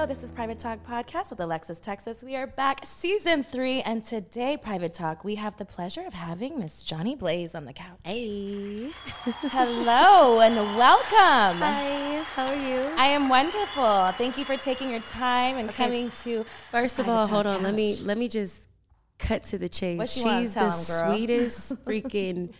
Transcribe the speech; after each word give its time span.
Hello. 0.00 0.08
This 0.08 0.24
is 0.24 0.32
Private 0.32 0.58
Talk 0.58 0.82
Podcast 0.82 1.28
with 1.28 1.40
Alexis 1.40 1.78
Texas. 1.78 2.24
We 2.24 2.34
are 2.34 2.46
back, 2.46 2.86
season 2.86 3.42
three, 3.42 3.82
and 3.82 4.02
today, 4.02 4.56
Private 4.56 4.94
Talk, 4.94 5.24
we 5.24 5.34
have 5.34 5.58
the 5.58 5.66
pleasure 5.66 6.00
of 6.06 6.14
having 6.14 6.58
Miss 6.58 6.82
Jonni 6.82 7.18
Blaze 7.18 7.54
on 7.54 7.66
the 7.66 7.74
couch. 7.74 7.98
Hey. 8.02 8.92
Hello 9.24 10.40
and 10.40 10.56
welcome. 10.78 11.58
Hi. 11.60 12.22
How 12.34 12.46
are 12.46 12.54
you? 12.54 12.78
I 12.96 13.08
am 13.08 13.28
wonderful. 13.28 14.12
Thank 14.12 14.38
you 14.38 14.46
for 14.46 14.56
taking 14.56 14.88
your 14.88 15.00
time 15.00 15.58
and 15.58 15.68
Okay. 15.68 15.84
coming 15.84 16.10
to. 16.22 16.44
First 16.70 16.98
of 16.98 17.06
all, 17.06 17.26
Talk 17.26 17.34
hold 17.34 17.46
on. 17.48 17.62
Let 17.62 17.74
me 17.74 17.96
let 18.02 18.16
me 18.16 18.28
just 18.28 18.70
cut 19.18 19.44
to 19.46 19.58
the 19.58 19.68
chase. 19.68 19.98
What 19.98 20.16
you 20.16 20.24
wanna 20.24 20.40
She's 20.40 20.54
the 20.54 20.60
the 20.60 20.66
'em, 20.66 20.70
girl? 21.10 21.14
sweetest, 21.14 21.74
freaking 21.84 22.54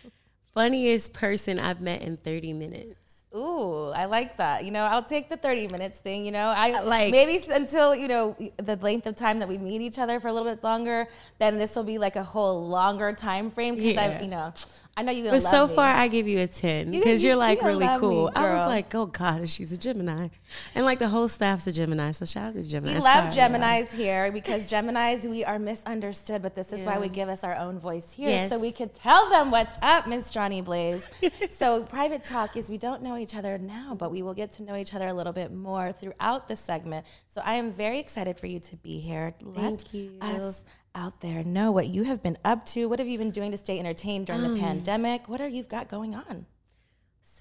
funniest 0.53 1.13
person 1.13 1.57
I've 1.57 1.81
met 1.81 2.03
in 2.03 2.17
30 2.17 2.53
minutes. 2.53 3.00
Ooh, 3.33 3.91
I 3.95 4.05
like 4.05 4.35
that. 4.37 4.65
You 4.65 4.71
know, 4.71 4.83
I'll 4.83 5.03
take 5.03 5.29
the 5.29 5.37
30 5.37 5.69
minutes 5.69 5.99
thing. 5.99 6.25
You 6.25 6.33
know, 6.33 6.49
I 6.55 6.81
like- 6.81 7.11
maybe 7.11 7.41
until, 7.49 7.95
you 7.95 8.09
know, 8.09 8.35
the 8.57 8.75
length 8.75 9.07
of 9.07 9.15
time 9.15 9.39
that 9.39 9.47
we 9.47 9.57
meet 9.57 9.79
each 9.81 9.99
other 9.99 10.19
for 10.19 10.27
a 10.27 10.33
little 10.33 10.49
bit 10.49 10.61
longer, 10.63 11.07
then 11.39 11.57
this 11.57 11.75
will 11.77 11.83
be 11.85 11.97
like 11.97 12.17
a 12.17 12.23
whole 12.23 12.67
longer 12.67 13.13
time 13.13 13.49
frame 13.49 13.75
because 13.75 13.97
I, 13.97 14.19
you 14.21 14.27
know, 14.27 14.53
I 14.97 15.03
know 15.03 15.13
you're 15.13 15.23
going 15.29 15.35
But 15.35 15.45
to 15.45 15.49
so 15.49 15.67
me. 15.67 15.75
far, 15.75 15.87
I 15.95 16.09
give 16.09 16.27
you 16.27 16.39
a 16.39 16.47
10 16.47 16.91
You- 16.91 16.99
because 16.99 17.23
you- 17.23 17.29
you, 17.29 17.35
are 17.35 17.37
like 17.37 17.61
you 17.61 17.67
really 17.67 17.85
love 17.85 18.01
me, 18.01 18.07
cool. 18.07 18.31
I 18.35 18.43
was 18.49 18.67
like, 18.67 18.93
oh 18.95 19.05
God, 19.05 19.47
she's 19.47 19.71
a 19.71 19.77
Gemini. 19.77 20.27
And 20.75 20.85
like 20.85 20.99
the 20.99 21.09
whole 21.09 21.27
staff's 21.27 21.67
a 21.67 21.71
Gemini. 21.71 22.11
So 22.11 22.25
shout 22.25 22.49
out 22.49 22.53
to 22.55 22.63
Gemini. 22.63 22.95
We 22.95 22.99
love 22.99 23.25
Geminis 23.33 23.93
here 23.93 24.31
because 24.31 24.69
Geminis, 24.69 25.25
we 25.29 25.43
are 25.45 25.59
misunderstood, 25.59 26.41
but 26.41 26.55
this 26.55 26.73
is 26.73 26.85
why 26.85 26.97
we 26.99 27.09
give 27.09 27.29
us 27.29 27.43
our 27.43 27.55
own 27.55 27.79
voice 27.79 28.11
here 28.13 28.29
Yes. 28.29 28.49
so 28.49 28.59
we 28.59 28.71
could 28.71 28.93
tell 28.93 29.29
them 29.29 29.51
what's 29.51 29.77
up, 29.81 30.07
Miss 30.07 30.31
Jonni 30.31 30.63
Blaze. 30.63 31.05
so, 31.49 31.83
private 31.83 32.23
talk 32.23 32.55
is 32.57 32.69
we 32.69 32.77
don't 32.77 33.01
know 33.01 33.17
each 33.17 33.35
other 33.35 33.57
now, 33.57 33.95
but 33.95 34.11
we 34.11 34.21
will 34.21 34.33
get 34.33 34.51
to 34.53 34.63
know 34.63 34.75
each 34.75 34.93
other 34.93 35.07
a 35.07 35.13
little 35.13 35.33
bit 35.33 35.51
more 35.53 35.91
throughout 35.91 36.47
the 36.47 36.55
segment. 36.55 37.05
So, 37.27 37.41
I 37.45 37.55
am 37.55 37.71
very 37.71 37.99
excited 37.99 38.37
for 38.39 38.47
you 38.47 38.59
to 38.59 38.75
be 38.77 38.99
here. 38.99 39.33
Let 39.41 39.55
Thank 39.55 39.93
you. 39.93 40.11
us 40.21 40.65
out 40.93 41.21
there 41.21 41.41
know 41.43 41.71
what 41.71 41.87
you 41.87 42.03
have 42.03 42.21
been 42.21 42.37
up 42.43 42.65
to. 42.65 42.89
What 42.89 42.99
have 42.99 43.07
you 43.07 43.17
been 43.17 43.31
doing 43.31 43.51
to 43.51 43.57
stay 43.57 43.79
entertained 43.79 44.27
during 44.27 44.43
Um. 44.43 44.53
the 44.55 44.59
pandemic? 44.59 45.29
What 45.29 45.39
are 45.39 45.47
you've 45.47 45.69
got 45.69 45.87
going 45.87 46.13
on? 46.15 46.45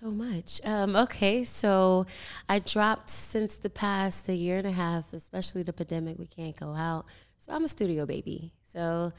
So 0.00 0.10
much. 0.10 0.60
Um, 0.64 0.96
okay, 0.96 1.44
so 1.44 2.06
I 2.48 2.58
dropped 2.60 3.10
since 3.10 3.56
the 3.58 3.68
past 3.68 4.28
a 4.28 4.34
year 4.34 4.56
and 4.56 4.66
a 4.66 4.72
half, 4.72 5.12
especially 5.12 5.62
the 5.62 5.74
pandemic. 5.74 6.18
We 6.18 6.26
can't 6.26 6.56
go 6.56 6.74
out, 6.74 7.04
so 7.38 7.52
I'm 7.52 7.64
a 7.64 7.68
studio 7.68 8.06
baby. 8.06 8.52
So 8.62 9.12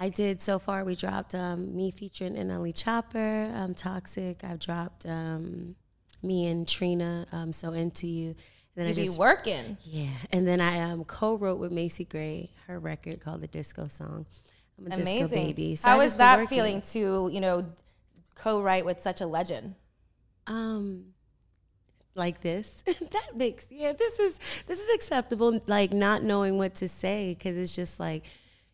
I 0.00 0.08
did 0.08 0.40
so 0.40 0.58
far. 0.58 0.84
We 0.84 0.96
dropped 0.96 1.34
um, 1.34 1.76
me 1.76 1.90
featuring 1.90 2.34
NLE 2.34 2.72
Choppa, 2.72 3.54
um, 3.54 3.74
Toxic. 3.74 4.42
I've 4.42 4.58
dropped 4.58 5.04
um, 5.04 5.76
me 6.22 6.46
and 6.46 6.66
Trina, 6.66 7.26
um, 7.32 7.52
so 7.52 7.72
into 7.72 8.06
you. 8.06 8.34
And 8.74 8.86
then 8.86 8.86
You 8.86 8.92
I 8.92 8.94
be 8.94 9.04
just 9.04 9.18
working. 9.18 9.76
yeah, 9.82 10.08
and 10.32 10.48
then 10.48 10.62
I 10.62 10.80
um, 10.90 11.04
co-wrote 11.04 11.58
with 11.58 11.72
Macy 11.72 12.06
Gray 12.06 12.50
her 12.68 12.78
record 12.78 13.20
called 13.20 13.42
the 13.42 13.48
Disco 13.48 13.86
Song. 13.86 14.24
I'm 14.78 14.90
a 14.90 14.94
Amazing. 14.94 15.18
disco 15.28 15.36
baby. 15.36 15.76
So 15.76 15.88
How 15.90 16.00
is 16.00 16.14
that 16.16 16.38
working. 16.38 16.48
feeling 16.48 16.80
to, 16.92 17.28
you 17.30 17.40
know, 17.42 17.66
co-write 18.34 18.86
with 18.86 18.98
such 19.02 19.20
a 19.20 19.26
legend? 19.26 19.74
Um 20.46 21.12
like 22.14 22.40
this. 22.40 22.84
That 23.12 23.36
makes 23.36 23.66
yeah 23.70 23.92
this 23.92 24.18
is 24.18 24.38
this 24.66 24.80
is 24.80 24.94
acceptable 24.94 25.60
like 25.66 25.92
not 25.92 26.22
knowing 26.22 26.58
what 26.58 26.74
to 26.76 26.88
say 26.88 27.34
because 27.36 27.56
it's 27.56 27.74
just 27.74 28.00
like 28.00 28.24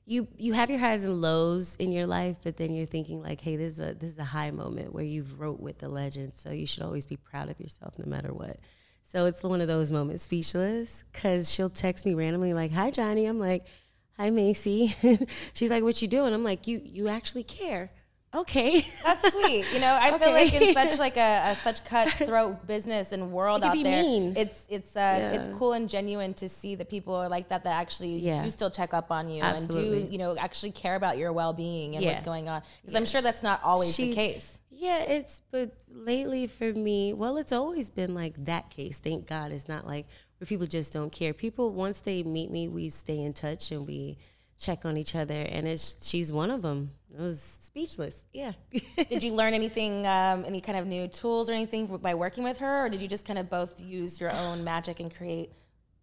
you 0.04 0.28
you 0.36 0.52
have 0.52 0.70
your 0.70 0.78
highs 0.78 1.04
and 1.04 1.20
lows 1.20 1.76
in 1.76 1.92
your 1.92 2.06
life 2.06 2.36
but 2.42 2.56
then 2.56 2.72
you're 2.72 2.86
thinking 2.86 3.22
like 3.22 3.40
hey 3.40 3.56
this 3.56 3.74
is 3.74 3.80
a 3.80 3.94
this 3.94 4.12
is 4.12 4.18
a 4.18 4.24
high 4.24 4.50
moment 4.50 4.92
where 4.94 5.04
you've 5.04 5.40
wrote 5.40 5.60
with 5.60 5.78
the 5.78 5.88
legend 5.88 6.34
so 6.34 6.50
you 6.50 6.66
should 6.66 6.82
always 6.82 7.04
be 7.04 7.16
proud 7.16 7.48
of 7.48 7.58
yourself 7.60 7.98
no 7.98 8.06
matter 8.06 8.32
what. 8.32 8.58
So 9.02 9.24
it's 9.24 9.42
one 9.42 9.60
of 9.60 9.68
those 9.68 9.90
moments 9.90 10.22
speechless 10.22 11.04
because 11.12 11.50
she'll 11.52 11.70
text 11.70 12.06
me 12.06 12.14
randomly 12.14 12.54
like 12.54 12.72
hi 12.72 12.90
johnny. 12.90 13.26
I'm 13.26 13.40
like 13.40 13.66
hi 14.16 14.30
macy. 14.30 14.94
She's 15.54 15.70
like 15.70 15.82
what 15.82 16.00
you 16.00 16.08
doing? 16.08 16.32
I'm 16.32 16.44
like 16.44 16.66
you 16.66 16.80
you 16.84 17.08
actually 17.08 17.44
care 17.44 17.90
okay 18.34 18.86
That's 19.04 19.32
sweet. 19.32 19.64
You 19.72 19.80
know, 19.80 19.96
I 20.00 20.16
feel 20.18 20.30
like 20.32 20.52
in 20.52 20.74
such 20.74 20.98
like 21.06 21.16
a, 21.16 21.52
a 21.52 21.56
such 21.56 21.84
cutthroat 21.84 22.66
business 22.66 23.12
and 23.12 23.32
world 23.32 23.62
out 23.64 23.74
there, 23.74 24.02
mean. 24.02 24.34
it's 24.36 24.66
it's 24.68 24.96
uh, 24.96 25.32
it's 25.34 25.48
cool 25.56 25.72
and 25.72 25.88
genuine 25.88 26.34
to 26.34 26.48
see 26.48 26.74
that 26.74 26.88
people 26.90 27.14
are 27.14 27.28
like 27.28 27.48
that 27.48 27.64
that 27.64 27.80
actually 27.80 28.18
Yeah. 28.18 28.42
do 28.42 28.50
still 28.50 28.70
check 28.70 28.92
up 28.92 29.10
on 29.10 29.30
you 29.30 29.42
and 29.42 29.68
do 29.68 30.06
you 30.10 30.18
know 30.18 30.36
actually 30.38 30.72
care 30.72 30.94
about 30.96 31.18
your 31.18 31.32
well 31.32 31.52
being 31.52 31.94
and 31.94 32.04
Yeah. 32.04 32.12
what's 32.14 32.24
going 32.24 32.48
on. 32.48 32.62
Because 32.82 32.94
I'm 32.96 33.04
sure 33.06 33.22
that's 33.22 33.42
not 33.42 33.62
always 33.62 33.96
the 33.96 34.12
case. 34.12 34.60
Yeah, 34.70 34.98
it's 35.00 35.40
but 35.50 35.72
lately 35.90 36.46
for 36.46 36.72
me, 36.72 37.12
well, 37.12 37.36
it's 37.36 37.52
always 37.52 37.90
been 37.90 38.14
like 38.14 38.44
that 38.44 38.70
case. 38.70 38.98
Thank 38.98 39.26
God, 39.26 39.50
it's 39.50 39.68
not 39.68 39.86
like 39.86 40.06
where 40.38 40.46
people 40.46 40.66
just 40.66 40.92
don't 40.92 41.10
care. 41.10 41.32
People 41.34 41.72
once 41.72 41.98
they 42.00 42.22
meet 42.22 42.50
me, 42.50 42.68
we 42.68 42.88
stay 42.88 43.20
in 43.20 43.32
touch 43.32 43.72
and 43.72 43.86
we 43.86 44.18
check 44.56 44.84
on 44.84 44.96
each 44.96 45.14
other, 45.16 45.34
and 45.34 45.66
it's 45.66 45.96
she's 46.06 46.30
one 46.32 46.50
of 46.50 46.62
them. 46.62 46.90
It 47.12 47.20
was 47.20 47.40
speechless. 47.60 48.24
Yeah. 48.32 48.52
Did 49.08 49.24
you 49.24 49.32
learn 49.32 49.54
anything, 49.54 50.06
um, 50.06 50.44
any 50.44 50.60
kind 50.60 50.78
of 50.78 50.86
new 50.86 51.08
tools 51.08 51.48
or 51.48 51.54
anything 51.54 51.86
by 51.98 52.14
working 52.14 52.44
with 52.44 52.58
her, 52.58 52.84
or 52.84 52.88
did 52.88 53.00
you 53.00 53.08
just 53.08 53.24
kind 53.24 53.38
of 53.38 53.48
both 53.48 53.80
use 53.80 54.20
your 54.20 54.32
own 54.32 54.62
magic 54.62 55.00
and 55.00 55.14
create? 55.14 55.50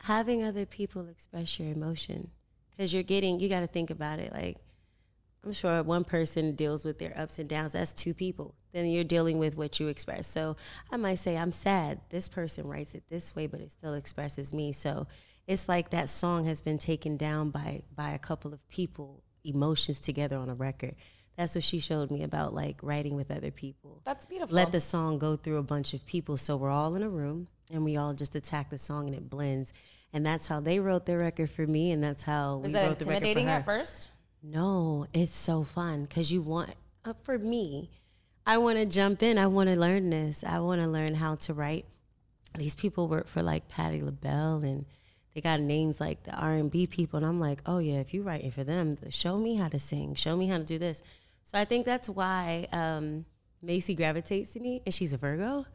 Having 0.03 0.43
other 0.43 0.65
people 0.65 1.07
express 1.07 1.59
your 1.59 1.71
emotion 1.71 2.31
because 2.71 2.93
you're 2.93 3.03
getting, 3.03 3.39
you 3.39 3.49
got 3.49 3.59
to 3.61 3.67
think 3.67 3.91
about 3.91 4.19
it. 4.19 4.33
Like 4.33 4.57
I'm 5.45 5.53
sure 5.53 5.83
one 5.83 6.03
person 6.03 6.53
deals 6.53 6.83
with 6.83 6.97
their 6.97 7.13
ups 7.15 7.37
and 7.37 7.47
downs. 7.47 7.73
That's 7.73 7.93
two 7.93 8.15
people. 8.15 8.55
Then 8.73 8.87
you're 8.87 9.03
dealing 9.03 9.37
with 9.37 9.55
what 9.55 9.79
you 9.79 9.87
express. 9.87 10.27
So 10.27 10.57
I 10.91 10.97
might 10.97 11.19
say, 11.19 11.37
I'm 11.37 11.51
sad. 11.51 12.01
This 12.09 12.27
person 12.27 12.67
writes 12.67 12.95
it 12.95 13.03
this 13.09 13.35
way, 13.35 13.45
but 13.45 13.61
it 13.61 13.71
still 13.71 13.93
expresses 13.93 14.53
me. 14.53 14.71
So 14.71 15.05
it's 15.47 15.69
like 15.69 15.91
that 15.91 16.09
song 16.09 16.45
has 16.45 16.61
been 16.61 16.79
taken 16.79 17.15
down 17.15 17.51
by 17.51 17.83
by 17.95 18.11
a 18.11 18.19
couple 18.19 18.53
of 18.53 18.67
people, 18.69 19.21
emotions 19.45 19.99
together 19.99 20.37
on 20.37 20.49
a 20.49 20.55
record. 20.55 20.95
That's 21.37 21.55
what 21.55 21.63
she 21.63 21.79
showed 21.79 22.11
me 22.11 22.23
about 22.23 22.53
like 22.53 22.77
writing 22.81 23.15
with 23.15 23.29
other 23.29 23.51
people. 23.51 24.01
That's 24.05 24.25
beautiful. 24.25 24.55
Let 24.55 24.71
the 24.71 24.79
song 24.79 25.19
go 25.19 25.35
through 25.35 25.57
a 25.57 25.63
bunch 25.63 25.93
of 25.93 26.05
people. 26.05 26.37
So 26.37 26.55
we're 26.55 26.69
all 26.69 26.95
in 26.95 27.03
a 27.03 27.09
room 27.09 27.47
and 27.71 27.83
we 27.83 27.97
all 27.97 28.13
just 28.13 28.35
attack 28.35 28.69
the 28.69 28.77
song 28.77 29.07
and 29.07 29.15
it 29.15 29.29
blends. 29.29 29.73
And 30.13 30.25
that's 30.25 30.47
how 30.47 30.61
they 30.61 30.79
wrote 30.79 31.05
their 31.05 31.19
record 31.19 31.49
for 31.49 31.67
me, 31.67 31.91
and 31.91 32.01
that's 32.01 32.23
how 32.23 32.59
Was 32.59 32.71
we 32.71 32.79
wrote 32.79 32.99
the 32.99 33.05
record 33.05 33.05
for 33.05 33.11
intimidating 33.11 33.49
at 33.49 33.65
first? 33.65 34.09
No, 34.41 35.07
it's 35.13 35.35
so 35.35 35.63
fun 35.63 36.03
because 36.03 36.31
you 36.31 36.41
want, 36.41 36.73
uh, 37.03 37.13
for 37.23 37.37
me, 37.37 37.89
I 38.47 38.57
want 38.59 38.77
to 38.77 38.85
jump 38.85 39.23
in. 39.23 39.37
I 39.37 39.47
want 39.47 39.69
to 39.69 39.75
learn 39.75 40.11
this. 40.11 40.43
I 40.43 40.59
want 40.59 40.81
to 40.81 40.87
learn 40.87 41.15
how 41.15 41.35
to 41.35 41.53
write. 41.53 41.85
These 42.55 42.75
people 42.75 43.09
work 43.09 43.27
for 43.27 43.41
like 43.41 43.67
Patti 43.67 44.01
LaBelle 44.01 44.63
and 44.63 44.85
they 45.35 45.41
got 45.41 45.59
names 45.59 45.99
like 45.99 46.23
the 46.23 46.33
R&B 46.33 46.87
people. 46.87 47.17
And 47.17 47.25
I'm 47.25 47.41
like, 47.41 47.61
oh 47.65 47.77
yeah, 47.77 47.99
if 47.99 48.13
you're 48.13 48.23
writing 48.23 48.51
for 48.51 48.63
them, 48.63 48.97
show 49.09 49.37
me 49.37 49.55
how 49.55 49.67
to 49.67 49.77
sing. 49.77 50.15
Show 50.15 50.37
me 50.37 50.47
how 50.47 50.57
to 50.57 50.63
do 50.63 50.79
this. 50.79 51.03
So 51.43 51.59
I 51.59 51.65
think 51.65 51.85
that's 51.85 52.09
why 52.09 52.67
um, 52.71 53.25
Macy 53.61 53.95
gravitates 53.95 54.51
to 54.51 54.61
me 54.61 54.81
and 54.85 54.95
she's 54.95 55.11
a 55.11 55.17
Virgo. 55.17 55.65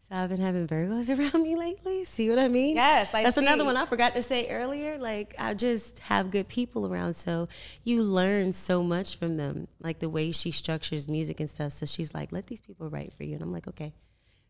So 0.00 0.16
I've 0.16 0.30
been 0.30 0.40
having 0.40 0.66
Virgos 0.66 1.10
around 1.34 1.42
me 1.42 1.54
lately. 1.54 2.06
See 2.06 2.30
what 2.30 2.38
I 2.38 2.48
mean? 2.48 2.76
Yes, 2.76 3.12
I 3.12 3.22
That's 3.22 3.36
see. 3.36 3.44
another 3.44 3.66
one 3.66 3.76
I 3.76 3.84
forgot 3.84 4.14
to 4.14 4.22
say 4.22 4.48
earlier. 4.48 4.96
Like 4.96 5.34
I 5.38 5.52
just 5.52 5.98
have 5.98 6.30
good 6.30 6.48
people 6.48 6.90
around, 6.90 7.14
so 7.14 7.46
you 7.84 8.02
learn 8.02 8.54
so 8.54 8.82
much 8.82 9.18
from 9.18 9.36
them. 9.36 9.68
Like 9.80 9.98
the 9.98 10.08
way 10.08 10.32
she 10.32 10.50
structures 10.50 11.08
music 11.08 11.40
and 11.40 11.50
stuff. 11.50 11.72
So 11.72 11.84
she's 11.84 12.14
like, 12.14 12.32
"Let 12.32 12.46
these 12.46 12.62
people 12.62 12.88
write 12.88 13.12
for 13.12 13.22
you," 13.24 13.34
and 13.34 13.42
I'm 13.42 13.52
like, 13.52 13.68
"Okay, 13.68 13.92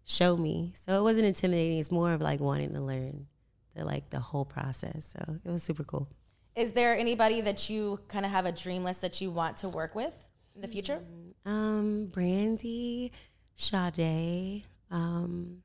show 0.06 0.37
me." 0.37 0.73
So 0.77 0.99
it 0.99 1.03
wasn't 1.03 1.27
intimidating. 1.27 1.79
It's 1.79 1.91
more 1.91 2.12
of 2.12 2.21
like 2.23 2.39
wanting 2.41 2.73
to 2.73 2.81
learn 2.81 3.27
the 3.75 3.84
like 3.84 4.11
the 4.11 4.20
whole 4.20 4.44
process. 4.44 5.14
So 5.17 5.37
it 5.44 5.50
was 5.50 5.62
super 5.62 5.84
cool. 5.84 6.08
Is 6.56 6.72
there 6.72 6.96
anybody 6.96 7.40
that 7.43 7.70
you 7.70 8.00
kind 8.08 8.25
of 8.25 8.31
have 8.32 8.44
a 8.46 8.52
dream 8.52 8.84
list 8.84 9.00
that 9.02 9.20
you 9.20 9.31
want 9.31 9.56
to 9.58 9.69
work 9.69 9.94
with 9.94 10.28
in 10.55 10.62
the 10.62 10.69
future? 10.69 11.00
Um, 11.46 12.06
Brandy, 12.06 13.12
Sade, 13.55 14.64
um, 14.90 15.62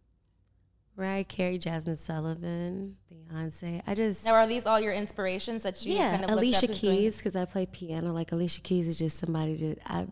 Mariah 0.97 1.23
Carey, 1.25 1.59
Jazmine 1.59 1.97
Sullivan, 1.97 2.95
Beyonce. 3.11 3.81
I 3.85 3.95
just 3.95 4.25
Now, 4.25 4.35
are 4.35 4.47
these 4.47 4.65
all 4.65 4.79
your 4.79 4.93
inspirations 4.93 5.63
that 5.63 5.85
you 5.85 5.95
yeah, 5.95 6.11
kind 6.11 6.23
of 6.23 6.31
Alicia 6.31 6.69
up 6.69 6.71
Keys 6.71 7.17
because 7.17 7.35
I 7.35 7.45
play 7.45 7.65
piano. 7.65 8.13
Like 8.13 8.31
Alicia 8.31 8.61
Keys 8.61 8.87
is 8.87 8.97
just 8.97 9.17
somebody 9.17 9.55
that 9.55 9.79
I. 9.85 10.07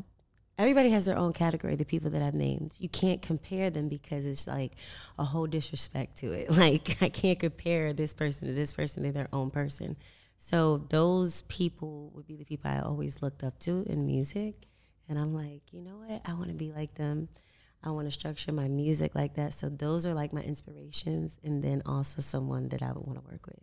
Everybody 0.58 0.92
has 0.92 1.06
their 1.06 1.18
own 1.18 1.34
category. 1.34 1.76
The 1.76 1.86
people 1.86 2.12
that 2.12 2.22
I've 2.22 2.36
named, 2.36 2.76
you 2.78 2.88
can't 2.88 3.22
compare 3.22 3.72
them 3.72 3.90
because 3.90 4.26
it's 4.28 4.48
like 4.48 4.74
a 5.18 5.24
whole 5.24 5.48
disrespect 5.48 6.18
to 6.20 6.32
it. 6.32 6.50
Like 6.64 7.02
I 7.02 7.10
can't 7.10 7.40
compare 7.40 7.94
this 7.94 8.14
person 8.14 8.48
to 8.48 8.54
this 8.54 8.72
person. 8.72 9.04
They're 9.04 9.12
their 9.12 9.30
own 9.34 9.50
person. 9.50 9.98
So 10.38 10.78
those 10.90 11.42
people 11.44 12.12
would 12.14 12.28
be 12.28 12.36
the 12.36 12.46
people 12.46 12.70
I 12.70 12.80
always 12.80 13.22
looked 13.22 13.44
up 13.44 13.58
to 13.60 13.84
in 13.88 14.06
music. 14.06 14.68
And 15.10 15.18
I'm 15.18 15.34
like, 15.34 15.62
you 15.72 15.82
know 15.82 15.98
what? 15.98 16.22
I 16.26 16.34
want 16.34 16.50
to 16.50 16.56
be 16.56 16.72
like 16.72 16.96
them. 16.96 17.30
I 17.84 17.90
want 17.90 18.08
to 18.08 18.12
structure 18.12 18.52
my 18.52 18.68
music 18.68 19.16
like 19.16 19.36
that. 19.36 19.54
So 19.54 19.70
those 19.70 20.06
are 20.06 20.14
like 20.14 20.34
my 20.34 20.42
inspirations. 20.42 21.38
And 21.44 21.64
then 21.64 21.82
also 21.86 22.22
someone 22.22 22.70
that 22.70 22.82
I 22.82 22.92
would 22.92 23.06
want 23.06 23.24
to 23.24 23.32
work 23.32 23.48
with. 23.48 23.60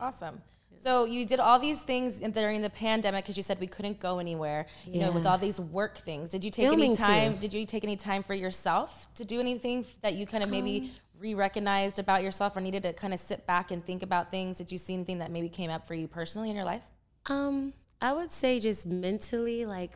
Awesome. 0.00 0.40
So 0.76 1.04
you 1.04 1.26
did 1.26 1.40
all 1.40 1.58
these 1.58 1.82
things 1.82 2.20
in, 2.20 2.30
during 2.30 2.62
the 2.62 2.70
pandemic 2.70 3.24
because 3.24 3.36
you 3.36 3.42
said 3.42 3.58
we 3.58 3.66
couldn't 3.66 3.98
go 3.98 4.18
anywhere. 4.18 4.66
You 4.86 5.00
know, 5.00 5.12
with 5.12 5.26
all 5.26 5.38
these 5.38 5.60
work 5.60 5.96
things. 5.96 6.30
Did 6.30 6.44
you 6.44 6.50
take 6.50 6.66
Filming, 6.66 6.90
any 6.90 6.96
too. 6.96 7.02
time? 7.02 7.36
Did 7.38 7.52
you 7.52 7.66
take 7.66 7.82
any 7.82 7.96
time 7.96 8.22
for 8.22 8.34
yourself 8.34 9.12
to 9.14 9.24
do 9.24 9.40
anything 9.40 9.84
that 10.02 10.14
you 10.14 10.26
kind 10.26 10.44
of 10.44 10.48
Um, 10.48 10.52
maybe 10.52 10.92
re-recognized 11.18 11.98
about 11.98 12.22
yourself, 12.22 12.56
or 12.56 12.60
needed 12.60 12.82
to 12.82 12.92
kind 12.92 13.14
of 13.14 13.20
sit 13.20 13.46
back 13.46 13.70
and 13.70 13.84
think 13.84 14.02
about 14.02 14.30
things? 14.30 14.58
Did 14.58 14.70
you 14.70 14.78
see 14.78 14.94
anything 14.94 15.18
that 15.18 15.30
maybe 15.30 15.48
came 15.48 15.70
up 15.70 15.86
for 15.86 15.94
you 15.94 16.06
personally 16.06 16.50
in 16.50 16.56
your 16.56 16.64
life? 16.64 16.84
Um, 17.26 17.72
I 18.00 18.12
would 18.12 18.30
say 18.30 18.60
just 18.60 18.86
mentally, 18.86 19.64
like 19.64 19.92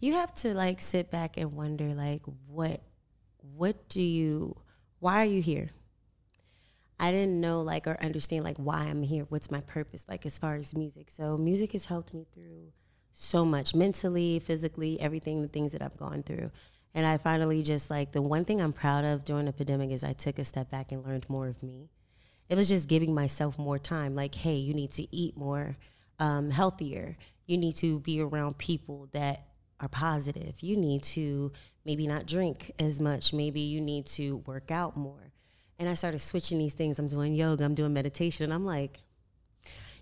you 0.00 0.14
have 0.14 0.34
to 0.36 0.54
like 0.54 0.80
sit 0.80 1.10
back 1.10 1.36
and 1.36 1.52
wonder, 1.52 1.94
like 1.94 2.22
what, 2.46 2.82
what 3.40 3.88
do 3.88 4.02
you, 4.02 4.56
why 4.98 5.22
are 5.22 5.24
you 5.24 5.40
here? 5.40 5.70
I 7.00 7.10
didn't 7.12 7.40
know 7.40 7.62
like 7.62 7.86
or 7.86 7.96
understand 8.02 8.44
like 8.44 8.58
why 8.58 8.84
I'm 8.84 9.02
here. 9.02 9.24
What's 9.28 9.50
my 9.50 9.60
purpose? 9.60 10.04
Like 10.08 10.26
as 10.26 10.38
far 10.38 10.56
as 10.56 10.74
music. 10.74 11.10
So 11.10 11.36
music 11.36 11.72
has 11.72 11.84
helped 11.84 12.12
me 12.12 12.26
through 12.32 12.72
so 13.12 13.44
much 13.44 13.74
mentally, 13.74 14.38
physically, 14.38 15.00
everything, 15.00 15.42
the 15.42 15.48
things 15.48 15.72
that 15.72 15.82
I've 15.82 15.96
gone 15.96 16.22
through. 16.22 16.50
And 16.94 17.06
I 17.06 17.18
finally 17.18 17.62
just 17.62 17.90
like 17.90 18.12
the 18.12 18.22
one 18.22 18.44
thing 18.44 18.60
I'm 18.60 18.72
proud 18.72 19.04
of 19.04 19.24
during 19.24 19.46
the 19.46 19.52
pandemic 19.52 19.90
is 19.90 20.02
I 20.02 20.12
took 20.12 20.38
a 20.38 20.44
step 20.44 20.70
back 20.70 20.90
and 20.90 21.04
learned 21.06 21.28
more 21.28 21.48
of 21.48 21.62
me 21.62 21.90
it 22.48 22.56
was 22.56 22.68
just 22.68 22.88
giving 22.88 23.14
myself 23.14 23.58
more 23.58 23.78
time 23.78 24.14
like 24.14 24.34
hey 24.34 24.54
you 24.54 24.74
need 24.74 24.90
to 24.92 25.14
eat 25.14 25.36
more 25.36 25.76
um, 26.18 26.50
healthier 26.50 27.16
you 27.46 27.56
need 27.56 27.76
to 27.76 28.00
be 28.00 28.20
around 28.20 28.58
people 28.58 29.08
that 29.12 29.44
are 29.80 29.88
positive 29.88 30.60
you 30.60 30.76
need 30.76 31.02
to 31.02 31.52
maybe 31.84 32.06
not 32.06 32.26
drink 32.26 32.72
as 32.78 33.00
much 33.00 33.32
maybe 33.32 33.60
you 33.60 33.80
need 33.80 34.06
to 34.06 34.38
work 34.38 34.70
out 34.70 34.96
more 34.96 35.32
and 35.78 35.88
i 35.88 35.94
started 35.94 36.18
switching 36.18 36.58
these 36.58 36.74
things 36.74 36.98
i'm 36.98 37.08
doing 37.08 37.34
yoga 37.34 37.64
i'm 37.64 37.74
doing 37.74 37.92
meditation 37.92 38.44
and 38.44 38.52
i'm 38.52 38.64
like 38.64 39.00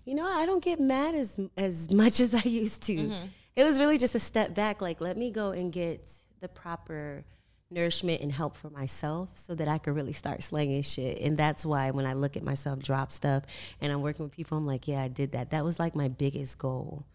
you 0.05 0.15
know 0.15 0.25
i 0.25 0.45
don't 0.45 0.63
get 0.63 0.79
mad 0.79 1.15
as 1.15 1.39
as 1.55 1.91
much 2.01 2.19
as 2.19 2.33
i 2.33 2.41
used 2.47 2.83
to 2.83 3.13
it 3.55 3.63
was 3.63 3.79
really 3.79 3.97
just 3.97 4.15
a 4.15 4.19
step 4.19 4.53
back 4.53 4.81
like 4.81 5.01
let 5.01 5.17
me 5.17 5.31
go 5.31 5.51
and 5.51 5.71
get 5.71 6.11
the 6.39 6.47
proper 6.47 7.23
nourishment 7.69 8.21
and 8.21 8.31
help 8.31 8.55
for 8.55 8.69
myself 8.69 9.29
so 9.33 9.53
that 9.55 9.67
I 9.67 9.77
could 9.77 9.95
really 9.95 10.13
start 10.13 10.43
slinging 10.43 10.81
shit. 10.83 11.19
And 11.19 11.37
that's 11.37 11.65
why 11.65 11.91
when 11.91 12.05
I 12.05 12.13
look 12.13 12.37
at 12.37 12.43
myself 12.43 12.79
drop 12.79 13.11
stuff 13.11 13.43
and 13.81 13.91
I'm 13.91 14.01
working 14.01 14.23
with 14.23 14.31
people, 14.31 14.57
I'm 14.57 14.65
like, 14.65 14.87
yeah, 14.87 15.03
I 15.03 15.07
did 15.07 15.33
that. 15.33 15.51
That 15.51 15.65
was 15.65 15.79
like 15.79 15.95
my 15.95 16.07
biggest 16.07 16.57
goal 16.57 17.05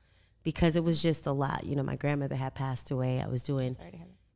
because 0.43 0.77
it 0.77 0.85
was 0.85 1.01
just 1.03 1.27
a 1.27 1.33
lot. 1.33 1.65
You 1.65 1.77
know, 1.77 1.83
my 1.83 1.97
grandmother 1.97 2.37
had 2.37 2.55
passed 2.55 2.91
away. 2.91 3.23
I 3.23 3.29
was 3.29 3.43
doing, 3.43 3.77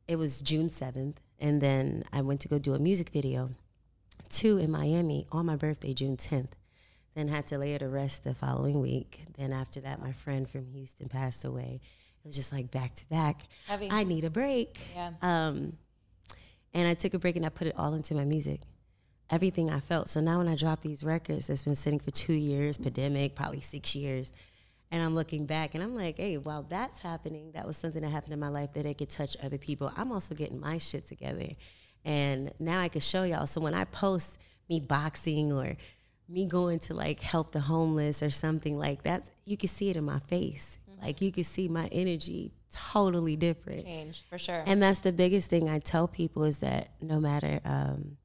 it 0.07 0.15
was 0.15 0.41
June 0.41 0.69
7th. 0.69 1.15
And 1.39 1.61
then 1.61 2.03
I 2.11 2.21
went 2.21 2.41
to 2.41 2.47
go 2.47 2.57
do 2.57 2.73
a 2.73 2.79
music 2.79 3.09
video, 3.09 3.51
two 4.29 4.57
in 4.57 4.71
Miami 4.71 5.27
on 5.31 5.45
my 5.45 5.55
birthday, 5.55 5.93
June 5.93 6.17
10th. 6.17 6.49
Then 7.15 7.27
had 7.27 7.47
to 7.47 7.57
lay 7.57 7.73
her 7.73 7.79
to 7.79 7.89
rest 7.89 8.23
the 8.23 8.35
following 8.35 8.79
week. 8.79 9.21
Then 9.37 9.51
after 9.51 9.81
that, 9.81 10.01
my 10.01 10.11
friend 10.11 10.47
from 10.47 10.67
Houston 10.67 11.09
passed 11.09 11.45
away. 11.45 11.81
It 12.23 12.27
was 12.27 12.35
just 12.35 12.53
like 12.53 12.69
back 12.69 12.93
to 12.95 13.09
back. 13.09 13.41
Heavy. 13.67 13.89
I 13.89 14.03
need 14.03 14.23
a 14.23 14.29
break. 14.29 14.79
Yeah. 14.95 15.13
Um, 15.21 15.77
and 16.73 16.87
I 16.87 16.93
took 16.93 17.13
a 17.13 17.19
break 17.19 17.35
and 17.35 17.45
I 17.45 17.49
put 17.49 17.67
it 17.67 17.73
all 17.77 17.93
into 17.95 18.13
my 18.13 18.25
music. 18.25 18.61
Everything 19.29 19.69
I 19.69 19.79
felt. 19.79 20.09
So 20.09 20.21
now 20.21 20.37
when 20.37 20.47
I 20.47 20.55
drop 20.55 20.81
these 20.81 21.03
records 21.03 21.47
that's 21.47 21.63
been 21.63 21.75
sitting 21.75 21.99
for 21.99 22.11
two 22.11 22.33
years, 22.33 22.77
pandemic, 22.77 23.35
probably 23.35 23.61
six 23.61 23.95
years, 23.95 24.31
and 24.91 25.03
I'm 25.03 25.15
looking 25.15 25.45
back 25.45 25.73
and 25.73 25.83
I'm 25.83 25.95
like, 25.95 26.17
hey, 26.17 26.37
while 26.37 26.63
that's 26.63 26.99
happening, 26.99 27.51
that 27.53 27.67
was 27.67 27.77
something 27.77 28.01
that 28.01 28.09
happened 28.09 28.33
in 28.33 28.39
my 28.39 28.47
life 28.47 28.73
that 28.73 28.85
it 28.85 28.97
could 28.97 29.09
touch 29.09 29.35
other 29.43 29.57
people. 29.57 29.91
I'm 29.97 30.11
also 30.11 30.33
getting 30.33 30.59
my 30.59 30.77
shit 30.77 31.05
together. 31.05 31.49
And 32.07 32.53
now 32.57 32.79
I 32.79 32.87
can 32.87 33.01
show 33.01 33.23
y'all. 33.23 33.47
So 33.47 33.59
when 33.59 33.73
I 33.73 33.83
post 33.83 34.39
me 34.69 34.79
boxing 34.79 35.51
or 35.51 35.75
me 36.29 36.45
going 36.45 36.79
to 36.79 36.93
like 36.93 37.19
help 37.19 37.51
the 37.51 37.59
homeless 37.59 38.23
or 38.23 38.29
something 38.29 38.77
like 38.77 39.03
that, 39.03 39.29
you 39.43 39.57
can 39.57 39.67
see 39.67 39.89
it 39.89 39.97
in 39.97 40.05
my 40.05 40.19
face. 40.19 40.79
Like 41.01 41.21
you 41.21 41.33
can 41.33 41.43
see 41.43 41.67
my 41.67 41.87
energy 41.91 42.53
totally 42.71 43.35
different. 43.35 43.83
Changed 43.83 44.25
for 44.29 44.37
sure. 44.37 44.63
And 44.65 44.81
that's 44.81 44.99
the 44.99 45.11
biggest 45.11 45.49
thing 45.49 45.67
I 45.67 45.79
tell 45.79 46.07
people 46.07 46.45
is 46.45 46.59
that 46.59 46.89
no 47.01 47.19
matter 47.19 47.59
um, 47.65 48.15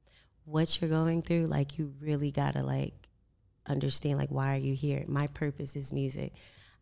what 0.45 0.79
you're 0.79 0.89
going 0.89 1.21
through, 1.21 1.47
like 1.47 1.77
you 1.77 1.93
really 1.99 2.31
gotta 2.31 2.63
like 2.63 2.93
understand 3.67 4.17
like 4.17 4.29
why 4.29 4.55
are 4.55 4.59
you 4.59 4.75
here? 4.75 5.03
My 5.09 5.27
purpose 5.27 5.75
is 5.75 5.91
music. 5.91 6.31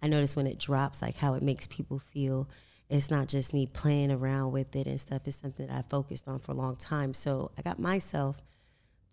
I 0.04 0.08
notice 0.08 0.36
when 0.36 0.46
it 0.46 0.60
drops, 0.60 1.02
like 1.02 1.16
how 1.16 1.34
it 1.34 1.42
makes 1.42 1.66
people 1.66 1.98
feel. 1.98 2.48
It's 2.92 3.10
not 3.10 3.28
just 3.28 3.54
me 3.54 3.66
playing 3.68 4.12
around 4.12 4.52
with 4.52 4.76
it 4.76 4.86
and 4.86 5.00
stuff. 5.00 5.22
It's 5.26 5.38
something 5.38 5.68
that 5.68 5.76
I 5.76 5.82
focused 5.90 6.28
on 6.28 6.40
for 6.40 6.52
a 6.52 6.56
long 6.56 6.76
time. 6.76 7.14
So 7.14 7.52
I 7.58 7.62
got 7.62 7.80
myself 7.80 8.36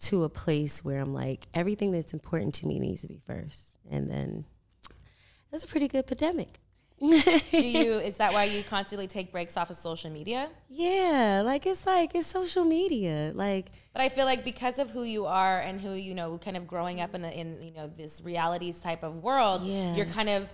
to 0.01 0.25
a 0.25 0.29
place 0.29 0.85
where 0.85 1.01
I'm 1.01 1.15
like, 1.15 1.47
everything 1.55 1.93
that's 1.93 2.13
important 2.13 2.55
to 2.57 2.67
me 2.67 2.79
needs 2.81 3.03
to 3.03 3.07
be 3.09 3.21
first. 3.27 3.79
And 3.91 4.11
then 4.11 4.45
it 4.89 5.53
was 5.53 5.65
a 5.65 5.69
pretty 5.69 5.87
good 5.89 6.07
pandemic. 6.09 6.59
Do 7.01 7.07
you? 7.53 7.93
Is 7.95 8.17
that 8.17 8.33
why 8.33 8.45
you 8.45 8.65
constantly 8.65 9.07
take 9.07 9.31
breaks 9.31 9.57
off 9.57 9.71
of 9.71 9.77
social 9.77 10.11
media? 10.11 10.49
Yeah, 10.69 11.43
like 11.47 11.65
it's 11.65 11.87
like 11.87 12.17
it's 12.17 12.27
social 12.27 12.65
media. 12.65 13.31
Like 13.37 13.71
But 13.93 14.03
I 14.03 14.09
feel 14.09 14.25
like 14.25 14.45
because 14.45 14.81
of 14.81 14.91
who 14.91 15.05
you 15.05 15.27
are 15.27 15.61
and 15.61 15.81
who 15.81 15.93
you 15.93 16.15
know, 16.15 16.39
kind 16.39 16.57
of 16.57 16.67
growing 16.67 17.01
up 17.01 17.15
in 17.15 17.25
a, 17.25 17.29
in 17.31 17.63
you 17.63 17.73
know 17.73 17.87
this 17.97 18.21
realities 18.21 18.81
type 18.81 19.05
of 19.05 19.23
world, 19.23 19.63
Yeah. 19.63 19.95
you're 19.95 20.07
kind 20.07 20.29
of 20.29 20.53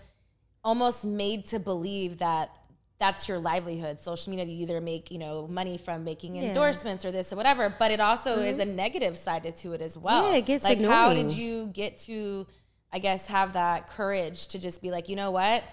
almost 0.62 1.06
made 1.06 1.46
to 1.46 1.58
believe 1.58 2.18
that 2.18 2.50
that's 2.98 3.28
your 3.28 3.38
livelihood. 3.38 4.00
Social 4.00 4.30
media, 4.30 4.44
you 4.46 4.62
either 4.62 4.80
make 4.80 5.10
you 5.10 5.18
know 5.18 5.46
money 5.48 5.76
from 5.76 6.04
making 6.04 6.36
Yeah. 6.36 6.44
endorsements 6.44 7.04
or 7.04 7.10
this 7.10 7.32
or 7.32 7.36
whatever, 7.36 7.74
but 7.78 7.90
it 7.90 8.00
also 8.00 8.38
is 8.38 8.58
a 8.58 8.64
negative 8.64 9.16
side 9.16 9.42
to 9.56 9.72
it 9.72 9.80
as 9.80 9.98
well. 9.98 10.30
Yeah, 10.30 10.38
it 10.38 10.46
gets 10.46 10.64
like 10.64 10.80
how 10.82 11.12
did 11.12 11.32
you 11.32 11.66
get 11.68 11.96
to, 12.02 12.46
I 12.92 12.98
guess, 13.00 13.26
have 13.26 13.52
that 13.54 13.86
courage 13.88 14.48
to 14.48 14.58
just 14.58 14.80
be 14.80 14.90
like, 14.90 15.08
you 15.08 15.16
know 15.16 15.30
what, 15.30 15.64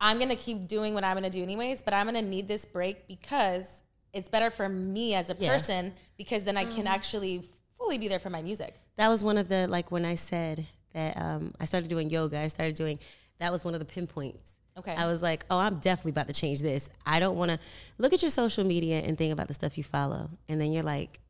I'm 0.00 0.18
gonna 0.18 0.36
keep 0.36 0.68
doing 0.68 0.94
what 0.94 1.02
I'm 1.04 1.16
gonna 1.16 1.30
do 1.30 1.42
anyways, 1.42 1.82
but 1.82 1.92
I'm 1.94 2.06
gonna 2.06 2.22
need 2.22 2.46
this 2.48 2.64
break 2.64 3.08
because 3.08 3.82
it's 4.12 4.28
better 4.28 4.50
for 4.50 4.68
me 4.68 5.14
as 5.14 5.28
a 5.30 5.36
Yeah. 5.38 5.50
person 5.52 5.94
because 6.16 6.44
then 6.44 6.56
I 6.56 6.64
can 6.64 6.86
actually 6.86 7.42
fully 7.76 7.98
be 7.98 8.08
there 8.08 8.18
for 8.20 8.30
my 8.30 8.42
music. 8.42 8.74
that 8.96 9.08
was 9.08 9.22
one 9.22 9.36
of 9.38 9.48
the 9.48 9.66
like 9.68 9.90
when 9.92 10.04
I 10.04 10.14
said 10.16 10.66
that 10.92 11.16
um, 11.16 11.54
I 11.60 11.64
started 11.66 11.88
doing 11.88 12.10
yoga. 12.10 12.38
I 12.40 12.48
started 12.48 12.74
doing 12.74 12.98
that 13.38 13.52
was 13.52 13.64
one 13.64 13.74
of 13.74 13.80
the 13.80 13.84
pinpoints. 13.86 14.52
Okay. 14.78 14.94
I 14.94 15.06
was 15.06 15.22
like, 15.22 15.44
oh, 15.50 15.58
I'm 15.58 15.78
definitely 15.78 16.10
about 16.10 16.28
to 16.28 16.32
change 16.32 16.62
this. 16.62 16.88
I 17.04 17.18
don't 17.18 17.36
want 17.36 17.50
to 17.50 17.58
look 17.98 18.12
at 18.12 18.22
your 18.22 18.30
social 18.30 18.64
media 18.64 19.00
and 19.00 19.18
think 19.18 19.32
about 19.32 19.48
the 19.48 19.54
stuff 19.54 19.76
you 19.76 19.84
follow, 19.84 20.30
and 20.48 20.60
then 20.60 20.72
you're 20.72 20.84
like, 20.84 21.20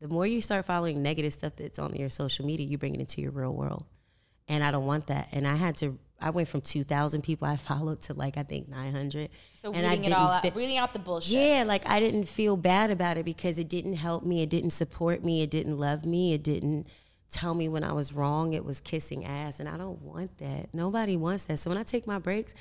the 0.00 0.08
more 0.08 0.26
you 0.26 0.40
start 0.40 0.64
following 0.64 1.02
negative 1.02 1.32
stuff 1.32 1.54
that's 1.56 1.78
on 1.78 1.94
your 1.94 2.08
social 2.08 2.44
media, 2.44 2.66
you 2.66 2.78
bring 2.78 2.94
it 2.94 3.00
into 3.00 3.20
your 3.20 3.30
real 3.30 3.52
world, 3.52 3.84
and 4.48 4.64
I 4.64 4.70
don't 4.70 4.86
want 4.86 5.06
that. 5.06 5.28
And 5.32 5.46
I 5.46 5.54
had 5.54 5.76
to. 5.76 5.98
I 6.22 6.28
went 6.28 6.48
from 6.48 6.60
2,000 6.60 7.22
people 7.22 7.48
I 7.48 7.56
followed 7.70 8.02
to 8.02 8.14
like 8.14 8.36
I 8.36 8.42
think 8.42 8.68
900. 8.68 9.30
So 9.54 9.72
and 9.72 9.86
I 9.86 9.90
reading 9.90 10.04
it 10.06 10.12
all 10.12 10.28
out, 10.28 10.54
reading 10.56 10.76
out 10.76 10.92
the 10.92 10.98
bullshit. 10.98 11.32
Yeah, 11.32 11.64
like 11.66 11.88
I 11.88 12.00
didn't 12.00 12.24
feel 12.24 12.56
bad 12.56 12.90
about 12.90 13.16
it 13.16 13.24
because 13.24 13.58
it 13.58 13.68
didn't 13.68 13.94
help 13.94 14.24
me. 14.24 14.42
It 14.42 14.50
didn't 14.50 14.72
support 14.72 15.24
me. 15.24 15.42
It 15.42 15.50
didn't 15.50 15.78
love 15.78 16.04
me. 16.04 16.34
It 16.34 16.42
didn't 16.42 16.88
tell 17.30 17.54
me 17.54 17.68
when 17.68 17.84
I 17.84 17.92
was 17.92 18.12
wrong. 18.12 18.54
It 18.54 18.64
was 18.64 18.80
kissing 18.80 19.24
ass. 19.24 19.60
And 19.60 19.68
I 19.68 19.76
don't 19.76 20.00
want 20.02 20.38
that. 20.38 20.72
Nobody 20.74 21.16
wants 21.16 21.44
that. 21.44 21.58
So 21.58 21.70
when 21.70 21.78
I 21.78 21.82
take 21.82 22.06
my 22.06 22.18
breaks, 22.18 22.54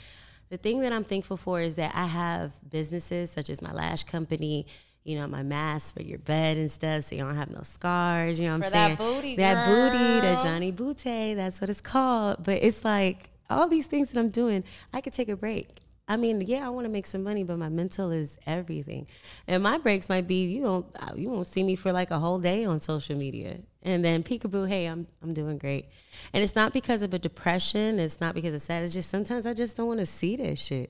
the 0.50 0.58
thing 0.58 0.82
that 0.82 0.94
I'm 0.94 1.04
thankful 1.04 1.38
for 1.38 1.60
is 1.62 1.76
that 1.76 1.94
I 1.96 2.06
have 2.06 2.52
businesses 2.70 3.32
such 3.32 3.50
as 3.50 3.62
my 3.62 3.72
lash 3.72 4.04
company, 4.04 4.66
you 5.04 5.18
know, 5.18 5.28
my 5.28 5.44
mask 5.44 5.96
for 5.96 6.02
your 6.04 6.18
bed 6.20 6.58
and 6.58 6.70
stuff 6.72 7.04
so 7.04 7.16
you 7.16 7.24
don't 7.24 7.36
have 7.36 7.52
no 7.52 7.62
scars. 7.62 8.40
You 8.40 8.48
know 8.48 8.58
what 8.58 8.70
For 8.72 8.76
I'm 8.78 8.98
saying? 8.98 8.98
that 8.98 8.98
booty, 8.98 9.36
That 9.38 9.66
booty, 9.66 9.98
girl. 9.98 10.22
that 10.22 10.44
Johnny 10.44 10.72
Booty, 10.72 11.34
that's 11.36 11.62
what 11.62 11.70
it's 11.70 11.82
called. 11.82 12.44
But 12.44 12.64
it's 12.64 12.84
like 12.84 13.30
all 13.50 13.68
these 13.68 13.86
things 13.86 14.12
that 14.12 14.20
I'm 14.20 14.30
doing, 14.30 14.64
I 14.94 15.02
could 15.02 15.14
take 15.14 15.30
a 15.30 15.36
break. 15.36 15.82
I 16.08 16.18
mean, 16.18 16.42
yeah, 16.42 16.66
I 16.66 16.70
want 16.70 16.86
to 16.86 16.92
make 16.92 17.06
some 17.06 17.24
money, 17.24 17.44
but 17.44 17.58
my 17.60 17.70
mental 17.70 18.10
is 18.10 18.40
everything. 18.48 19.06
And 19.48 19.62
my 19.62 19.78
breaks 19.78 20.10
might 20.10 20.26
be 20.26 20.46
you 20.46 20.64
don't 20.64 20.86
you 21.16 21.30
won't 21.30 21.46
see 21.46 21.62
me 21.64 21.76
for 21.76 21.92
like 21.92 22.10
a 22.10 22.18
whole 22.18 22.40
day 22.40 22.66
on 22.66 22.80
social 22.80 23.16
media, 23.16 23.60
and 23.84 24.04
then 24.04 24.24
peekaboo, 24.24 24.68
hey, 24.68 24.86
I'm 24.88 25.08
I'm 25.24 25.34
doing 25.34 25.58
great. 25.58 25.86
And 26.34 26.44
it's 26.44 26.56
not 26.56 26.74
because 26.74 27.02
of 27.02 27.14
a 27.14 27.20
depression. 27.20 28.00
It's 28.00 28.20
not 28.20 28.36
because 28.36 28.54
of 28.54 28.62
sad. 28.62 28.84
It's 28.84 28.94
just 28.94 29.10
sometimes 29.10 29.46
I 29.46 29.54
just 29.54 29.78
don't 29.78 29.88
want 29.88 30.00
to 30.00 30.06
see 30.06 30.36
that 30.38 30.58
shit. 30.58 30.90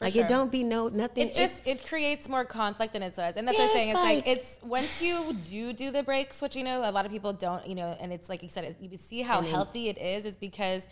like 0.00 0.12
sure. 0.12 0.24
it 0.24 0.28
don't 0.28 0.52
be 0.52 0.62
no 0.62 0.88
nothing. 0.88 1.28
It 1.28 1.34
just 1.34 1.66
it 1.66 1.86
creates 1.88 2.28
more 2.28 2.44
conflict 2.44 2.92
than 2.92 3.02
it 3.02 3.16
does, 3.16 3.36
and 3.36 3.48
that's 3.48 3.58
what 3.58 3.70
I'm 3.70 3.74
saying. 3.76 3.88
it's 3.90 3.96
like, 3.98 4.26
like- 4.26 4.26
it's 4.26 4.60
once 4.62 5.00
you 5.00 5.34
do 5.48 5.72
do 5.72 5.90
the 5.90 6.02
breaks, 6.02 6.42
which 6.42 6.54
you 6.56 6.64
know 6.64 6.88
a 6.88 6.92
lot 6.92 7.06
of 7.06 7.12
people 7.12 7.32
don't, 7.32 7.66
you 7.66 7.74
know, 7.74 7.96
and 8.00 8.12
it's 8.12 8.28
like 8.28 8.42
you 8.42 8.48
said, 8.50 8.64
it, 8.64 8.76
you 8.80 8.96
see 8.98 9.22
how 9.22 9.40
healthy 9.40 9.88
it 9.88 9.96
is, 9.98 10.26
is 10.26 10.36
because 10.36 10.86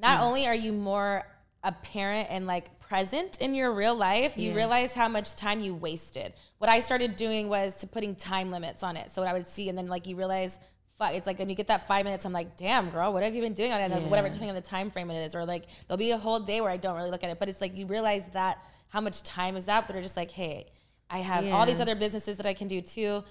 not 0.00 0.20
only 0.20 0.46
are 0.46 0.54
you 0.54 0.72
more 0.72 1.26
apparent 1.64 2.28
and 2.30 2.46
like 2.46 2.78
present 2.80 3.38
in 3.40 3.54
your 3.54 3.72
real 3.72 3.94
life, 3.94 4.38
you 4.38 4.50
Yeah. 4.50 4.56
realize 4.56 4.94
how 4.94 5.08
much 5.08 5.34
time 5.34 5.60
you 5.60 5.74
wasted. 5.74 6.32
What 6.58 6.70
I 6.70 6.78
started 6.80 7.16
doing 7.16 7.48
was 7.48 7.80
to 7.80 7.86
putting 7.86 8.14
time 8.14 8.50
limits 8.50 8.82
on 8.82 8.96
it, 8.96 9.10
so 9.10 9.20
what 9.20 9.28
I 9.28 9.34
would 9.34 9.46
see, 9.48 9.68
and 9.68 9.76
then 9.76 9.88
like 9.88 10.06
you 10.06 10.16
realize 10.16 10.58
fuck. 10.98 11.12
It's 11.14 11.26
like 11.26 11.38
when 11.38 11.48
you 11.48 11.54
get 11.54 11.68
that 11.68 11.86
five 11.86 12.04
minutes, 12.04 12.24
I'm 12.24 12.32
like, 12.32 12.56
damn, 12.56 12.90
girl, 12.90 13.12
what 13.12 13.22
have 13.22 13.34
you 13.34 13.40
been 13.42 13.54
doing 13.54 13.72
on 13.72 13.80
it? 13.80 13.84
And 13.90 14.02
Yeah. 14.02 14.08
Whatever, 14.08 14.28
depending 14.28 14.50
on 14.50 14.54
the 14.56 14.60
time 14.60 14.90
frame 14.90 15.10
it 15.10 15.24
is, 15.24 15.34
or 15.34 15.44
like 15.44 15.64
there'll 15.86 15.98
be 15.98 16.10
a 16.10 16.18
whole 16.18 16.40
day 16.40 16.60
where 16.60 16.70
I 16.70 16.76
don't 16.76 16.96
really 16.96 17.10
look 17.10 17.24
at 17.24 17.30
it. 17.30 17.38
But 17.38 17.48
it's 17.48 17.60
like 17.60 17.76
you 17.76 17.86
realize 17.86 18.24
that 18.32 18.58
how 18.88 19.00
much 19.00 19.22
time 19.22 19.56
is 19.56 19.66
that? 19.66 19.86
But 19.86 19.92
they're 19.94 20.02
just 20.02 20.16
like, 20.16 20.30
hey, 20.30 20.66
I 21.10 21.18
have 21.18 21.46
all 21.46 21.64
these 21.66 21.80
other 21.80 21.94
businesses 21.94 22.36
that 22.38 22.46
I 22.46 22.54
can 22.54 22.68
do 22.68 22.80
too. 22.80 23.24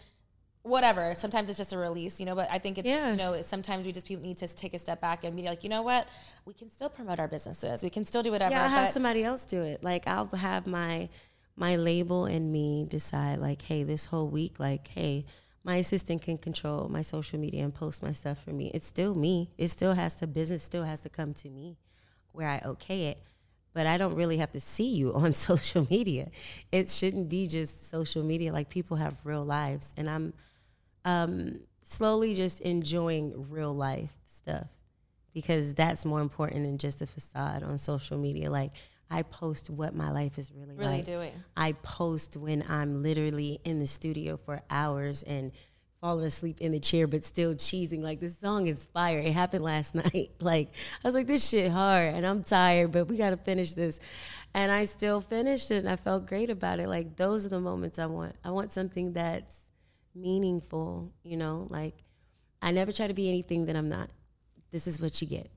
Whatever. 0.63 1.13
Sometimes 1.15 1.47
it's 1.47 1.57
just 1.57 1.71
a 1.71 1.77
release, 1.77 2.19
you 2.19 2.25
know. 2.25 2.35
But 2.35 2.49
I 2.51 2.57
think 2.57 2.77
it's 2.77 2.87
Yeah. 2.87 3.11
you 3.11 3.17
know 3.17 3.41
sometimes 3.41 3.85
we 3.85 3.91
just 3.93 4.05
people 4.07 4.23
need 4.25 4.37
to 4.39 4.47
take 4.47 4.73
a 4.73 4.79
step 4.79 4.99
back 4.99 5.23
and 5.23 5.35
be 5.35 5.43
like, 5.43 5.63
you 5.63 5.69
know 5.69 5.81
what, 5.81 6.07
we 6.45 6.53
can 6.53 6.69
still 6.69 6.89
promote 6.89 7.19
our 7.19 7.27
businesses. 7.27 7.83
We 7.83 7.89
can 7.89 8.03
still 8.03 8.21
do 8.23 8.31
whatever. 8.31 8.51
Yeah, 8.51 8.63
I'll 8.63 8.69
have 8.69 8.89
somebody 8.89 9.23
else 9.23 9.45
do 9.45 9.61
it. 9.61 9.83
Like 9.83 10.07
I'll 10.07 10.27
have 10.27 10.67
my 10.67 11.07
my 11.55 11.75
label 11.75 12.25
and 12.25 12.51
me 12.51 12.85
decide 12.87 13.39
like, 13.39 13.61
hey, 13.61 13.83
this 13.83 14.05
whole 14.05 14.27
week, 14.27 14.59
like, 14.59 14.87
hey, 14.89 15.25
my 15.67 15.75
assistant 15.75 16.21
can 16.21 16.37
control 16.37 16.87
my 16.87 17.01
social 17.01 17.37
media 17.37 17.61
and 17.61 17.75
post 17.75 18.01
my 18.01 18.13
stuff 18.13 18.41
for 18.41 18.51
me. 18.51 18.71
It's 18.73 18.87
still 18.87 19.13
me. 19.13 19.51
It 19.57 19.67
still 19.67 19.93
has 19.95 20.13
to 20.15 20.25
business 20.25 20.63
still 20.63 20.83
has 20.83 21.01
to 21.01 21.09
come 21.09 21.33
to 21.35 21.49
me 21.49 21.77
where 22.31 22.47
I 22.47 22.61
okay 22.63 23.07
it. 23.07 23.21
But 23.73 23.85
I 23.85 23.97
don't 23.97 24.15
really 24.15 24.37
have 24.37 24.53
to 24.53 24.61
see 24.61 24.95
you 24.95 25.13
on 25.13 25.33
social 25.49 25.85
media. 25.89 26.31
It 26.71 26.89
shouldn't 26.89 27.27
be 27.27 27.47
just 27.47 27.89
social 27.89 28.23
media. 28.23 28.53
Like 28.53 28.69
people 28.69 28.95
have 28.95 29.17
real 29.25 29.43
lives 29.43 29.93
and 29.97 30.09
I'm 30.09 30.33
um 31.03 31.59
slowly 31.83 32.33
just 32.33 32.61
enjoying 32.61 33.49
real 33.49 33.73
life 33.73 34.15
stuff 34.25 34.67
because 35.33 35.73
that's 35.75 36.05
more 36.05 36.21
important 36.21 36.63
than 36.63 36.77
just 36.77 37.01
a 37.01 37.05
facade 37.05 37.61
on 37.63 37.77
social 37.77 38.17
media. 38.17 38.49
Like 38.49 38.71
I 39.09 39.21
post 39.23 39.69
what 39.69 39.95
my 39.95 40.11
life 40.11 40.37
is 40.37 40.51
really, 40.51 40.73
really 40.73 40.97
like. 40.97 41.05
doing. 41.05 41.31
I 41.55 41.73
post 41.73 42.35
when 42.35 42.63
I'm 42.67 43.01
literally 43.01 43.59
in 43.63 43.79
the 43.79 43.87
studio 43.87 44.37
for 44.37 44.61
hours 44.69 45.23
and 45.23 45.51
falling 46.01 46.25
asleep 46.25 46.61
in 46.61 46.71
the 46.71 46.79
chair, 46.79 47.07
but 47.07 47.23
still 47.23 47.55
cheesing. 47.55 48.01
Like 48.01 48.19
this 48.19 48.37
song 48.37 48.67
is 48.67 48.87
fire. 48.93 49.19
It 49.19 49.33
happened 49.33 49.63
last 49.63 49.95
night. 50.13 50.31
Like 50.39 50.69
I 51.03 51.07
was 51.07 51.15
like, 51.15 51.27
this 51.27 51.47
shit 51.47 51.71
hard, 51.71 52.13
and 52.13 52.25
I'm 52.25 52.43
tired, 52.43 52.91
but 52.91 53.07
we 53.07 53.17
got 53.17 53.31
to 53.31 53.37
finish 53.37 53.73
this. 53.73 53.99
And 54.53 54.71
I 54.71 54.85
still 54.85 55.21
finished 55.21 55.71
it, 55.71 55.77
and 55.77 55.89
I 55.89 55.95
felt 55.95 56.25
great 56.25 56.49
about 56.49 56.79
it. 56.79 56.87
Like 56.87 57.15
those 57.15 57.45
are 57.45 57.49
the 57.49 57.59
moments 57.59 57.99
I 57.99 58.07
want. 58.07 58.35
I 58.43 58.51
want 58.51 58.71
something 58.71 59.13
that's 59.13 59.61
meaningful. 60.13 61.11
You 61.23 61.37
know, 61.37 61.67
like 61.69 61.95
I 62.61 62.71
never 62.71 62.91
try 62.91 63.07
to 63.07 63.13
be 63.13 63.27
anything 63.27 63.65
that 63.67 63.75
I'm 63.75 63.89
not. 63.89 64.09
This 64.71 64.87
is 64.87 64.99
what 64.99 65.21
you 65.21 65.27
get. 65.27 65.49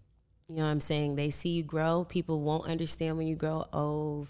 You 0.50 0.56
know 0.56 0.62
what 0.64 0.70
I'm 0.70 0.80
saying? 0.80 1.14
They 1.14 1.30
see 1.30 1.50
you 1.50 1.62
grow. 1.62 2.04
People 2.08 2.40
won't 2.40 2.66
understand 2.66 3.16
when 3.16 3.28
you 3.28 3.36
grow. 3.36 3.66
Oh, 3.72 4.26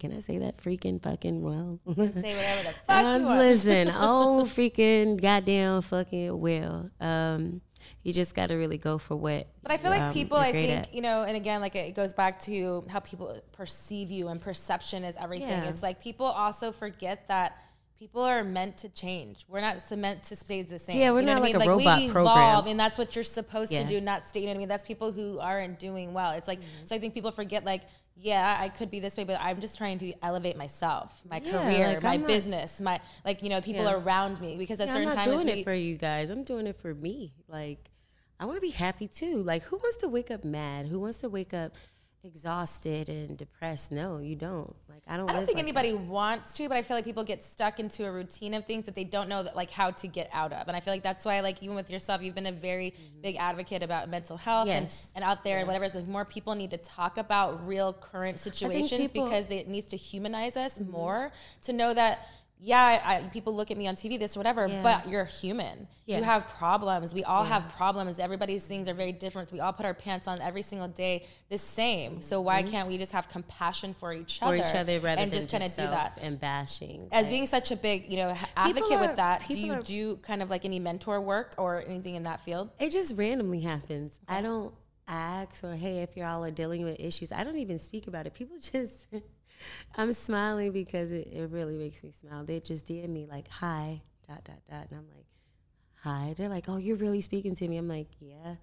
can 0.00 0.12
I 0.12 0.18
say 0.18 0.38
that? 0.38 0.56
Freaking 0.56 1.00
fucking 1.00 1.40
well. 1.40 1.78
Say 1.86 1.94
whatever 2.34 2.62
the 2.68 2.74
fuck 2.86 3.04
Um, 3.04 3.20
you 3.20 3.26
want. 3.28 3.38
listen, 3.38 3.88
oh 3.94 4.42
freaking 4.44 5.20
goddamn 5.22 5.82
fucking 5.82 6.36
well. 6.40 6.90
Um, 7.00 7.60
you 8.02 8.12
just 8.12 8.34
got 8.34 8.48
to 8.48 8.56
really 8.56 8.76
go 8.78 8.98
for 8.98 9.14
what. 9.14 9.46
But 9.62 9.70
I 9.70 9.76
feel 9.76 9.92
like 9.92 10.02
um, 10.02 10.12
people, 10.12 10.36
I 10.36 10.50
think, 10.50 10.70
at. 10.70 10.94
you 10.94 11.00
know, 11.00 11.22
and 11.22 11.36
again, 11.36 11.60
like 11.60 11.76
it 11.76 11.94
goes 11.94 12.12
back 12.12 12.40
to 12.42 12.82
how 12.88 12.98
people 12.98 13.38
perceive 13.52 14.10
you 14.10 14.26
and 14.28 14.40
perception 14.40 15.04
is 15.04 15.16
everything. 15.16 15.48
Yeah. 15.48 15.68
It's 15.68 15.82
like 15.82 16.02
people 16.02 16.26
also 16.26 16.72
forget 16.72 17.28
that 17.28 17.56
people 17.98 18.22
are 18.22 18.42
meant 18.42 18.78
to 18.78 18.88
change. 18.88 19.44
We're 19.48 19.60
not 19.60 19.76
meant 19.96 20.22
to 20.24 20.36
stay 20.36 20.62
the 20.62 20.78
same. 20.78 20.98
Yeah, 20.98 21.10
we're 21.12 21.20
You 21.20 21.26
know 21.26 21.34
not 21.34 21.40
what 21.42 21.54
I 21.54 21.58
like 21.58 21.60
mean? 21.60 21.68
a 21.68 21.72
robot 21.72 21.98
we 21.98 22.04
evolve, 22.06 22.12
programmed. 22.34 22.66
and 22.68 22.80
that's 22.80 22.98
what 22.98 23.14
you're 23.14 23.22
supposed 23.22 23.70
Yeah. 23.72 23.82
to 23.82 23.88
do. 23.88 24.00
Not 24.00 24.24
stay. 24.24 24.40
You 24.40 24.46
know 24.46 24.52
what 24.52 24.56
I 24.56 24.58
mean? 24.58 24.68
That's 24.68 24.84
people 24.84 25.12
who 25.12 25.38
aren't 25.38 25.78
doing 25.78 26.12
well. 26.12 26.32
It's 26.32 26.48
like 26.48 26.60
Mm-hmm. 26.60 26.86
so. 26.86 26.96
I 26.96 26.98
think 26.98 27.14
people 27.14 27.30
forget 27.30 27.64
like. 27.64 27.82
Yeah, 28.14 28.58
I 28.60 28.68
could 28.68 28.90
be 28.90 29.00
this 29.00 29.16
way, 29.16 29.24
but 29.24 29.38
I'm 29.40 29.58
just 29.62 29.78
trying 29.78 29.98
to 30.00 30.12
elevate 30.22 30.54
myself, 30.58 31.22
my 31.28 31.40
Yeah, 31.42 31.50
career, 31.64 31.86
like, 31.94 32.02
my 32.02 32.16
not- 32.18 32.26
business, 32.26 32.78
my 32.78 33.00
like 33.24 33.42
you 33.42 33.48
know 33.48 33.62
people 33.62 33.84
Yeah. 33.84 33.94
around 33.94 34.38
me. 34.38 34.56
Because 34.58 34.80
at 34.80 34.88
Yeah, 34.88 34.96
I'm 34.96 35.04
not 35.06 35.14
times 35.14 35.26
doing 35.28 35.46
we, 35.46 35.52
it 35.62 35.64
for 35.64 35.72
you 35.72 35.96
guys. 35.96 36.28
I'm 36.28 36.44
doing 36.44 36.66
it 36.66 36.76
for 36.78 36.92
me. 36.94 37.32
Like, 37.48 37.90
I 38.38 38.44
want 38.44 38.58
to 38.58 38.60
be 38.60 38.70
happy 38.70 39.08
too. 39.08 39.42
Like, 39.42 39.62
who 39.62 39.76
wants 39.78 39.96
to 39.98 40.08
wake 40.08 40.30
up 40.30 40.44
mad? 40.44 40.86
Who 40.86 41.00
wants 41.00 41.18
to 41.18 41.30
wake 41.30 41.54
up 41.54 41.72
exhausted 42.24 43.08
and 43.08 43.36
depressed? 43.36 43.92
No, 43.92 44.18
you 44.18 44.36
don't. 44.36 44.74
Like, 44.88 45.02
I 45.06 45.16
don't. 45.16 45.28
I 45.30 45.34
don't 45.34 45.44
think 45.46 45.56
like 45.56 45.62
anybody 45.64 45.92
wants 45.92 46.56
to, 46.56 46.68
but 46.68 46.76
I 46.76 46.82
feel 46.82 46.96
like 46.96 47.04
people 47.04 47.24
get 47.24 47.42
stuck 47.42 47.80
into 47.80 48.04
a 48.06 48.12
routine 48.12 48.54
of 48.54 48.66
things 48.66 48.86
that 48.86 48.94
they 48.94 49.04
don't 49.04 49.28
know 49.28 49.42
that 49.42 49.56
like 49.56 49.70
how 49.70 49.90
to 49.90 50.06
get 50.06 50.30
out 50.32 50.52
of. 50.52 50.68
And 50.68 50.76
I 50.76 50.80
feel 50.80 50.92
like 50.94 51.02
that's 51.02 51.24
why 51.24 51.40
like 51.40 51.62
even 51.62 51.74
with 51.76 51.90
yourself, 51.90 52.22
you've 52.22 52.34
been 52.34 52.46
a 52.46 52.52
very 52.52 52.94
big 53.22 53.36
advocate 53.36 53.82
about 53.82 54.08
mental 54.08 54.36
health 54.36 54.68
Mm-hmm. 54.68 54.82
Yes. 54.82 55.10
and, 55.14 55.24
and 55.24 55.30
out 55.30 55.44
there 55.44 55.58
and 55.58 55.66
whatever. 55.66 55.88
But 55.92 56.06
more 56.08 56.24
people 56.24 56.54
need 56.54 56.70
to 56.72 56.76
talk 56.76 57.16
about 57.18 57.66
real 57.66 57.92
current 57.92 58.38
situations 58.38 58.90
people- 59.10 59.22
Mm-hmm. 59.22 59.30
because 59.30 59.46
they, 59.46 59.58
it 59.58 59.68
needs 59.68 59.86
to 59.88 59.96
humanize 59.96 60.56
us 60.56 60.78
more 60.80 61.32
to 61.64 61.72
know 61.72 61.92
that. 61.94 62.26
Yeah, 62.64 63.02
I, 63.04 63.22
people 63.32 63.56
look 63.56 63.72
at 63.72 63.76
me 63.76 63.88
on 63.88 63.96
TV, 63.96 64.20
this 64.20 64.36
or 64.36 64.40
whatever, 64.40 64.68
Yeah. 64.68 64.82
but 64.84 65.08
you're 65.08 65.24
human. 65.24 65.88
Yeah. 66.06 66.18
You 66.18 66.22
have 66.24 66.46
problems. 66.46 67.12
We 67.12 67.24
all 67.24 67.42
have 67.42 67.68
problems. 67.70 68.20
Everybody's 68.20 68.64
things 68.66 68.88
are 68.88 68.94
very 68.94 69.10
different. 69.10 69.50
We 69.50 69.58
all 69.58 69.72
put 69.72 69.84
our 69.84 69.94
pants 69.94 70.28
on 70.28 70.40
every 70.40 70.62
single 70.62 70.86
day 70.86 71.26
the 71.48 71.58
same. 71.58 72.22
So 72.22 72.40
why 72.40 72.62
can't 72.62 72.86
we 72.86 72.98
just 72.98 73.10
have 73.10 73.28
compassion 73.28 73.94
for 73.94 74.12
each 74.12 74.38
Mm-hmm. 74.38 74.46
for 74.46 74.54
other, 74.54 74.56
each 74.68 74.74
other 74.76 75.00
rather 75.00 75.20
and 75.22 75.32
than 75.32 75.40
just 75.40 75.50
kind 75.50 75.64
of 75.64 75.70
do 75.70 75.82
that? 75.82 76.18
and 76.22 76.38
bashing. 76.38 77.08
As 77.10 77.24
Like, 77.24 77.30
being 77.32 77.46
such 77.46 77.72
a 77.72 77.76
big, 77.76 78.08
you 78.08 78.18
know, 78.18 78.36
advocate 78.56 78.92
are- 78.92 79.00
with 79.08 79.16
that, 79.16 79.46
do 79.48 79.60
you 79.60 79.72
are- 79.72 79.82
do 79.82 80.16
kind 80.18 80.40
of 80.40 80.48
like 80.48 80.64
any 80.64 80.78
mentor 80.78 81.20
work 81.20 81.56
or 81.58 81.82
anything 81.84 82.14
in 82.14 82.22
that 82.22 82.40
field? 82.42 82.70
It 82.78 82.90
just 82.90 83.16
randomly 83.16 83.60
happens. 83.60 84.20
I 84.28 84.40
don't 84.40 84.72
ask 85.08 85.64
or 85.64 85.74
hey, 85.74 85.98
if 86.02 86.16
y'all 86.16 86.44
are 86.44 86.50
dealing 86.52 86.84
with 86.84 87.00
issues, 87.00 87.32
I 87.32 87.42
don't 87.42 87.58
even 87.58 87.78
speak 87.80 88.06
about 88.06 88.26
it. 88.28 88.34
People 88.34 88.56
just, 88.72 89.06
I'm 89.96 90.12
smiling 90.12 90.72
because 90.72 91.12
it, 91.12 91.28
it 91.32 91.50
really 91.50 91.76
makes 91.76 92.02
me 92.02 92.10
smile. 92.10 92.44
They 92.44 92.60
just 92.60 92.86
DM 92.86 93.08
me 93.08 93.26
like, 93.30 93.48
hi, 93.48 94.02
dot, 94.26 94.44
dot, 94.44 94.58
dot. 94.68 94.86
And 94.90 95.00
I'm 95.00 95.08
like, 95.14 95.26
hi. 96.02 96.34
They're 96.36 96.48
like, 96.48 96.64
oh, 96.68 96.76
you're 96.76 96.96
really 96.96 97.20
speaking 97.20 97.54
to 97.56 97.68
me. 97.68 97.76
I'm 97.76 97.88
like, 97.88 98.08
yeah. 98.20 98.56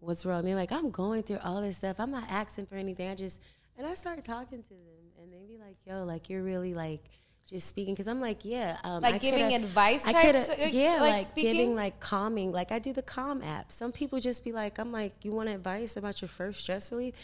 What's 0.00 0.26
wrong? 0.26 0.44
They're 0.44 0.56
like, 0.56 0.72
I'm 0.72 0.90
going 0.90 1.22
through 1.22 1.38
all 1.44 1.60
this 1.62 1.76
stuff. 1.76 2.00
I'm 2.00 2.10
not 2.10 2.24
asking 2.28 2.66
for 2.66 2.74
anything. 2.74 3.08
I 3.08 3.14
just, 3.14 3.40
and 3.78 3.86
I 3.86 3.94
start 3.94 4.24
talking 4.24 4.62
to 4.62 4.70
them 4.70 5.12
and 5.22 5.32
they 5.32 5.46
be 5.46 5.58
like, 5.58 5.76
yo, 5.86 6.04
like, 6.04 6.28
you're 6.28 6.42
really 6.42 6.74
like, 6.74 7.08
just 7.48 7.68
speaking 7.68 7.94
because 7.94 8.08
I'm 8.08 8.20
like, 8.20 8.44
yeah, 8.44 8.76
um, 8.84 9.02
Like 9.02 9.16
I 9.16 9.18
giving 9.18 9.52
advice 9.52 10.06
I 10.06 10.12
types, 10.12 10.50
yeah, 10.72 10.98
like 11.00 11.00
like, 11.00 11.28
speaking? 11.28 11.52
giving 11.52 11.74
like 11.74 11.98
calming. 12.00 12.52
Like 12.52 12.70
I 12.70 12.78
do 12.78 12.92
the 12.92 13.02
Calm 13.02 13.42
app. 13.42 13.72
Some 13.72 13.92
people 13.92 14.20
just 14.20 14.44
be 14.44 14.52
like, 14.52 14.78
I'm 14.78 14.92
like, 14.92 15.24
you 15.24 15.32
want 15.32 15.48
advice 15.48 15.96
about 15.96 16.22
your 16.22 16.28
first 16.28 16.60
stress 16.60 16.92
relief? 16.92 17.14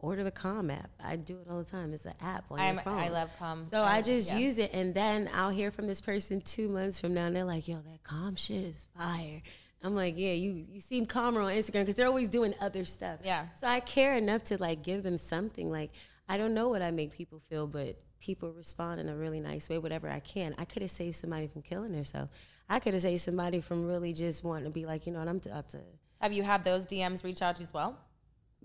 Order 0.00 0.22
the 0.22 0.30
Calm 0.30 0.70
app. 0.70 0.90
I 1.02 1.16
do 1.16 1.38
it 1.40 1.48
all 1.50 1.58
the 1.58 1.68
time. 1.68 1.92
It's 1.92 2.04
an 2.04 2.14
app 2.20 2.44
on 2.50 2.60
I'm, 2.60 2.74
your 2.74 2.84
phone. 2.84 2.98
I 2.98 3.08
love 3.08 3.30
Calm. 3.38 3.64
So 3.64 3.82
I 3.82 4.00
just 4.00 4.32
yeah. 4.32 4.38
use 4.38 4.58
it, 4.58 4.72
and 4.72 4.94
then 4.94 5.28
I'll 5.34 5.50
hear 5.50 5.70
from 5.70 5.86
this 5.86 6.00
person 6.00 6.40
two 6.40 6.68
months 6.68 7.00
from 7.00 7.14
now, 7.14 7.26
and 7.26 7.34
they're 7.34 7.44
like, 7.44 7.66
"Yo, 7.66 7.76
that 7.76 8.02
calm 8.04 8.36
shit 8.36 8.62
is 8.64 8.88
fire." 8.96 9.42
I'm 9.82 9.96
like, 9.96 10.14
"Yeah, 10.16 10.32
you 10.32 10.52
you 10.52 10.80
seem 10.80 11.04
calmer 11.04 11.40
on 11.40 11.50
Instagram 11.50 11.80
because 11.80 11.96
they're 11.96 12.06
always 12.06 12.28
doing 12.28 12.54
other 12.60 12.84
stuff." 12.84 13.20
Yeah. 13.24 13.46
So 13.56 13.66
I 13.66 13.80
care 13.80 14.16
enough 14.16 14.44
to 14.44 14.58
like 14.58 14.82
give 14.82 15.02
them 15.02 15.18
something. 15.18 15.70
Like 15.70 15.90
I 16.28 16.36
don't 16.36 16.54
know 16.54 16.68
what 16.68 16.80
I 16.80 16.92
make 16.92 17.12
people 17.12 17.40
feel, 17.48 17.66
but 17.66 17.96
people 18.20 18.52
respond 18.52 19.00
in 19.00 19.08
a 19.08 19.16
really 19.16 19.40
nice 19.40 19.68
way. 19.68 19.78
Whatever 19.78 20.08
I 20.08 20.20
can, 20.20 20.54
I 20.58 20.64
could 20.64 20.82
have 20.82 20.90
saved 20.92 21.16
somebody 21.16 21.48
from 21.48 21.62
killing 21.62 21.92
themselves. 21.92 22.30
I 22.68 22.78
could 22.78 22.94
have 22.94 23.02
saved 23.02 23.22
somebody 23.22 23.60
from 23.60 23.86
really 23.86 24.12
just 24.12 24.44
wanting 24.44 24.64
to 24.64 24.70
be 24.70 24.84
like, 24.84 25.06
you 25.06 25.12
know, 25.12 25.20
what 25.20 25.28
I'm 25.28 25.40
up 25.52 25.68
to. 25.68 25.80
Have 26.20 26.32
you 26.32 26.42
had 26.42 26.64
those 26.64 26.84
DMs 26.84 27.24
reach 27.24 27.42
out 27.42 27.56
to 27.56 27.62
you 27.62 27.66
as 27.66 27.72
well? 27.72 27.96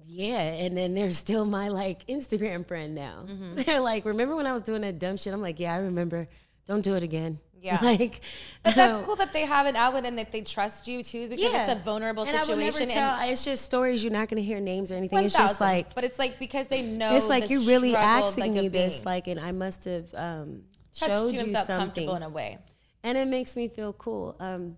Yeah, 0.05 0.39
and 0.41 0.77
then 0.77 0.95
they're 0.95 1.11
still 1.11 1.45
my 1.45 1.69
like 1.69 2.05
Instagram 2.07 2.67
friend 2.67 2.93
now. 2.95 3.25
Mm-hmm. 3.27 3.55
They're 3.65 3.79
like, 3.79 4.05
remember 4.05 4.35
when 4.35 4.45
I 4.45 4.53
was 4.53 4.61
doing 4.61 4.81
that 4.81 4.99
dumb 4.99 5.17
shit? 5.17 5.33
I'm 5.33 5.41
like, 5.41 5.59
yeah, 5.59 5.73
I 5.73 5.77
remember. 5.77 6.27
Don't 6.67 6.81
do 6.81 6.95
it 6.95 7.03
again. 7.03 7.39
Yeah. 7.63 7.79
like, 7.81 8.19
But 8.61 8.75
that's 8.75 8.99
cool 9.05 9.15
that 9.15 9.31
they 9.31 9.45
have 9.45 9.65
an 9.67 9.77
outlet 9.77 10.05
and 10.05 10.17
that 10.17 10.33
they 10.33 10.41
trust 10.41 10.85
you 10.85 11.01
too, 11.01 11.29
because 11.29 11.53
Yeah. 11.53 11.61
it's 11.61 11.71
a 11.71 11.81
vulnerable 11.81 12.23
and 12.23 12.35
I 12.35 12.41
would 12.43 12.57
never 12.57 12.71
situation. 12.71 12.93
tell. 12.93 13.15
and 13.17 13.31
it's 13.31 13.45
just 13.45 13.63
stories. 13.63 14.03
You're 14.03 14.11
not 14.11 14.27
going 14.27 14.35
to 14.41 14.45
hear 14.45 14.59
names 14.59 14.91
or 14.91 14.95
anything. 14.95 15.19
It's 15.23 15.33
1000. 15.33 15.47
just 15.47 15.61
like 15.61 15.95
but 15.95 16.03
it's 16.03 16.19
like 16.19 16.39
because 16.39 16.67
they 16.67 16.81
know 16.81 17.15
it's 17.15 17.29
like 17.29 17.49
you're 17.49 17.61
really 17.61 17.95
asking 17.95 18.53
like, 18.53 18.63
me 18.63 18.67
this, 18.67 18.95
being 18.95 19.05
like, 19.05 19.27
and 19.27 19.39
I 19.39 19.53
must 19.53 19.85
have 19.85 20.13
um, 20.13 20.63
showed 20.91 21.35
you 21.35 21.45
you, 21.45 21.55
something, 21.63 22.09
in 22.09 22.23
a 22.23 22.27
way. 22.29 22.57
and 23.01 23.17
it 23.17 23.29
makes 23.29 23.55
me 23.55 23.69
feel 23.69 23.93
cool. 23.93 24.35
Um, 24.41 24.75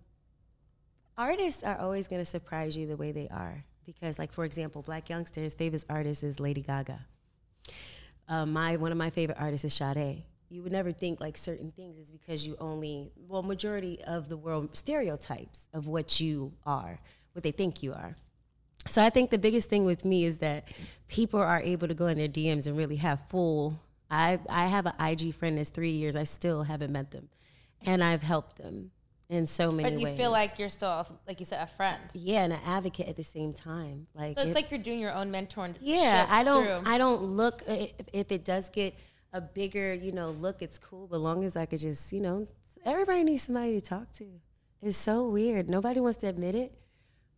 artists 1.18 1.64
are 1.64 1.80
always 1.80 2.08
going 2.08 2.22
to 2.22 2.26
surprise 2.26 2.78
you 2.78 2.86
the 2.86 2.98
way 2.98 3.12
they 3.12 3.28
are 3.30 3.66
because, 3.86 4.20
like, 4.20 4.32
for 4.32 4.46
example, 4.46 4.82
Black 4.82 5.08
Youngsta's 5.08 5.56
favorite 5.56 5.86
artist 5.90 6.24
is 6.24 6.40
Lady 6.40 6.62
Gaga. 6.62 7.00
Uh, 8.28 8.46
my 8.46 8.76
one 8.78 8.92
of 8.92 8.98
my 8.98 9.10
favorite 9.10 9.38
artists 9.40 9.66
is 9.66 9.74
Sade. 9.74 10.24
You 10.50 10.64
would 10.64 10.72
never 10.72 10.92
think 10.92 11.20
like 11.20 11.38
certain 11.38 11.72
things 11.72 11.98
is 11.98 12.12
because 12.12 12.46
you 12.46 12.56
only 12.60 13.12
well 13.28 13.44
majority 13.44 14.00
of 14.06 14.30
the 14.30 14.38
world 14.38 14.76
stereotypes 14.76 15.68
of 15.74 15.88
what 15.88 16.20
you 16.20 16.54
are, 16.66 17.00
what 17.34 17.44
they 17.44 17.52
think 17.52 17.84
you 17.84 17.94
are. 17.94 18.16
So 18.88 19.04
I 19.04 19.10
think 19.10 19.32
the 19.32 19.40
biggest 19.40 19.70
thing 19.70 19.86
with 19.86 20.06
me 20.06 20.26
is 20.26 20.40
that 20.40 20.68
people 21.08 21.40
are 21.40 21.62
able 21.62 21.88
to 21.88 21.94
go 21.96 22.08
in 22.08 22.18
their 22.18 22.28
DMs 22.28 22.68
and 22.68 22.78
really 22.78 22.98
have 22.98 23.20
full. 23.30 23.80
I 24.10 24.40
I 24.50 24.68
have 24.68 24.86
an 24.86 24.94
IG 25.00 25.34
friend 25.34 25.58
that's 25.58 25.70
three 25.70 25.92
years. 25.92 26.16
I 26.16 26.24
still 26.24 26.64
haven't 26.64 26.92
met 26.92 27.12
them, 27.12 27.30
and 27.86 28.04
I've 28.04 28.24
helped 28.24 28.58
them 28.58 28.92
in 29.30 29.48
so 29.48 29.72
many 29.72 29.90
But 29.90 30.00
you 30.00 30.06
ways. 30.06 30.18
feel 30.18 30.32
like 30.32 30.60
you're 30.60 30.70
still, 30.70 30.90
a- 30.90 31.06
like 31.28 31.40
you 31.40 31.46
said, 31.46 31.62
a 31.62 31.68
friend. 31.68 32.00
yeah, 32.14 32.44
and 32.44 32.54
an 32.54 32.60
advocate 32.66 33.08
at 33.08 33.16
the 33.16 33.24
same 33.24 33.54
time. 33.54 34.08
Like 34.14 34.36
So 34.36 34.42
it's 34.42 34.52
it- 34.52 34.56
like 34.56 34.70
you're 34.72 34.80
doing 34.80 35.00
your 35.00 35.14
own 35.14 35.32
mentoring. 35.32 35.76
yeah, 35.82 36.28
I 36.30 36.44
don't. 36.44 36.64
Through. 36.66 36.82
I 36.94 36.98
don't 36.98 37.24
look 37.24 37.64
if, 37.68 37.92
if 38.14 38.32
it 38.32 38.46
does 38.46 38.70
get 38.70 38.94
a 39.34 39.42
bigger, 39.42 39.94
you 39.94 40.12
know, 40.12 40.30
look. 40.30 40.62
It's 40.62 40.78
cool, 40.78 41.08
but 41.08 41.20
long 41.20 41.44
as 41.44 41.56
I 41.56 41.66
could 41.66 41.80
just, 41.80 42.14
you 42.14 42.22
know, 42.22 42.48
everybody 42.86 43.24
needs 43.24 43.44
somebody 43.44 43.74
to 43.74 43.82
talk 43.82 44.12
to. 44.14 44.26
It's 44.82 44.98
so 44.98 45.28
weird. 45.28 45.68
Nobody 45.70 46.00
wants 46.00 46.20
to 46.20 46.28
admit 46.28 46.54
it, 46.54 46.72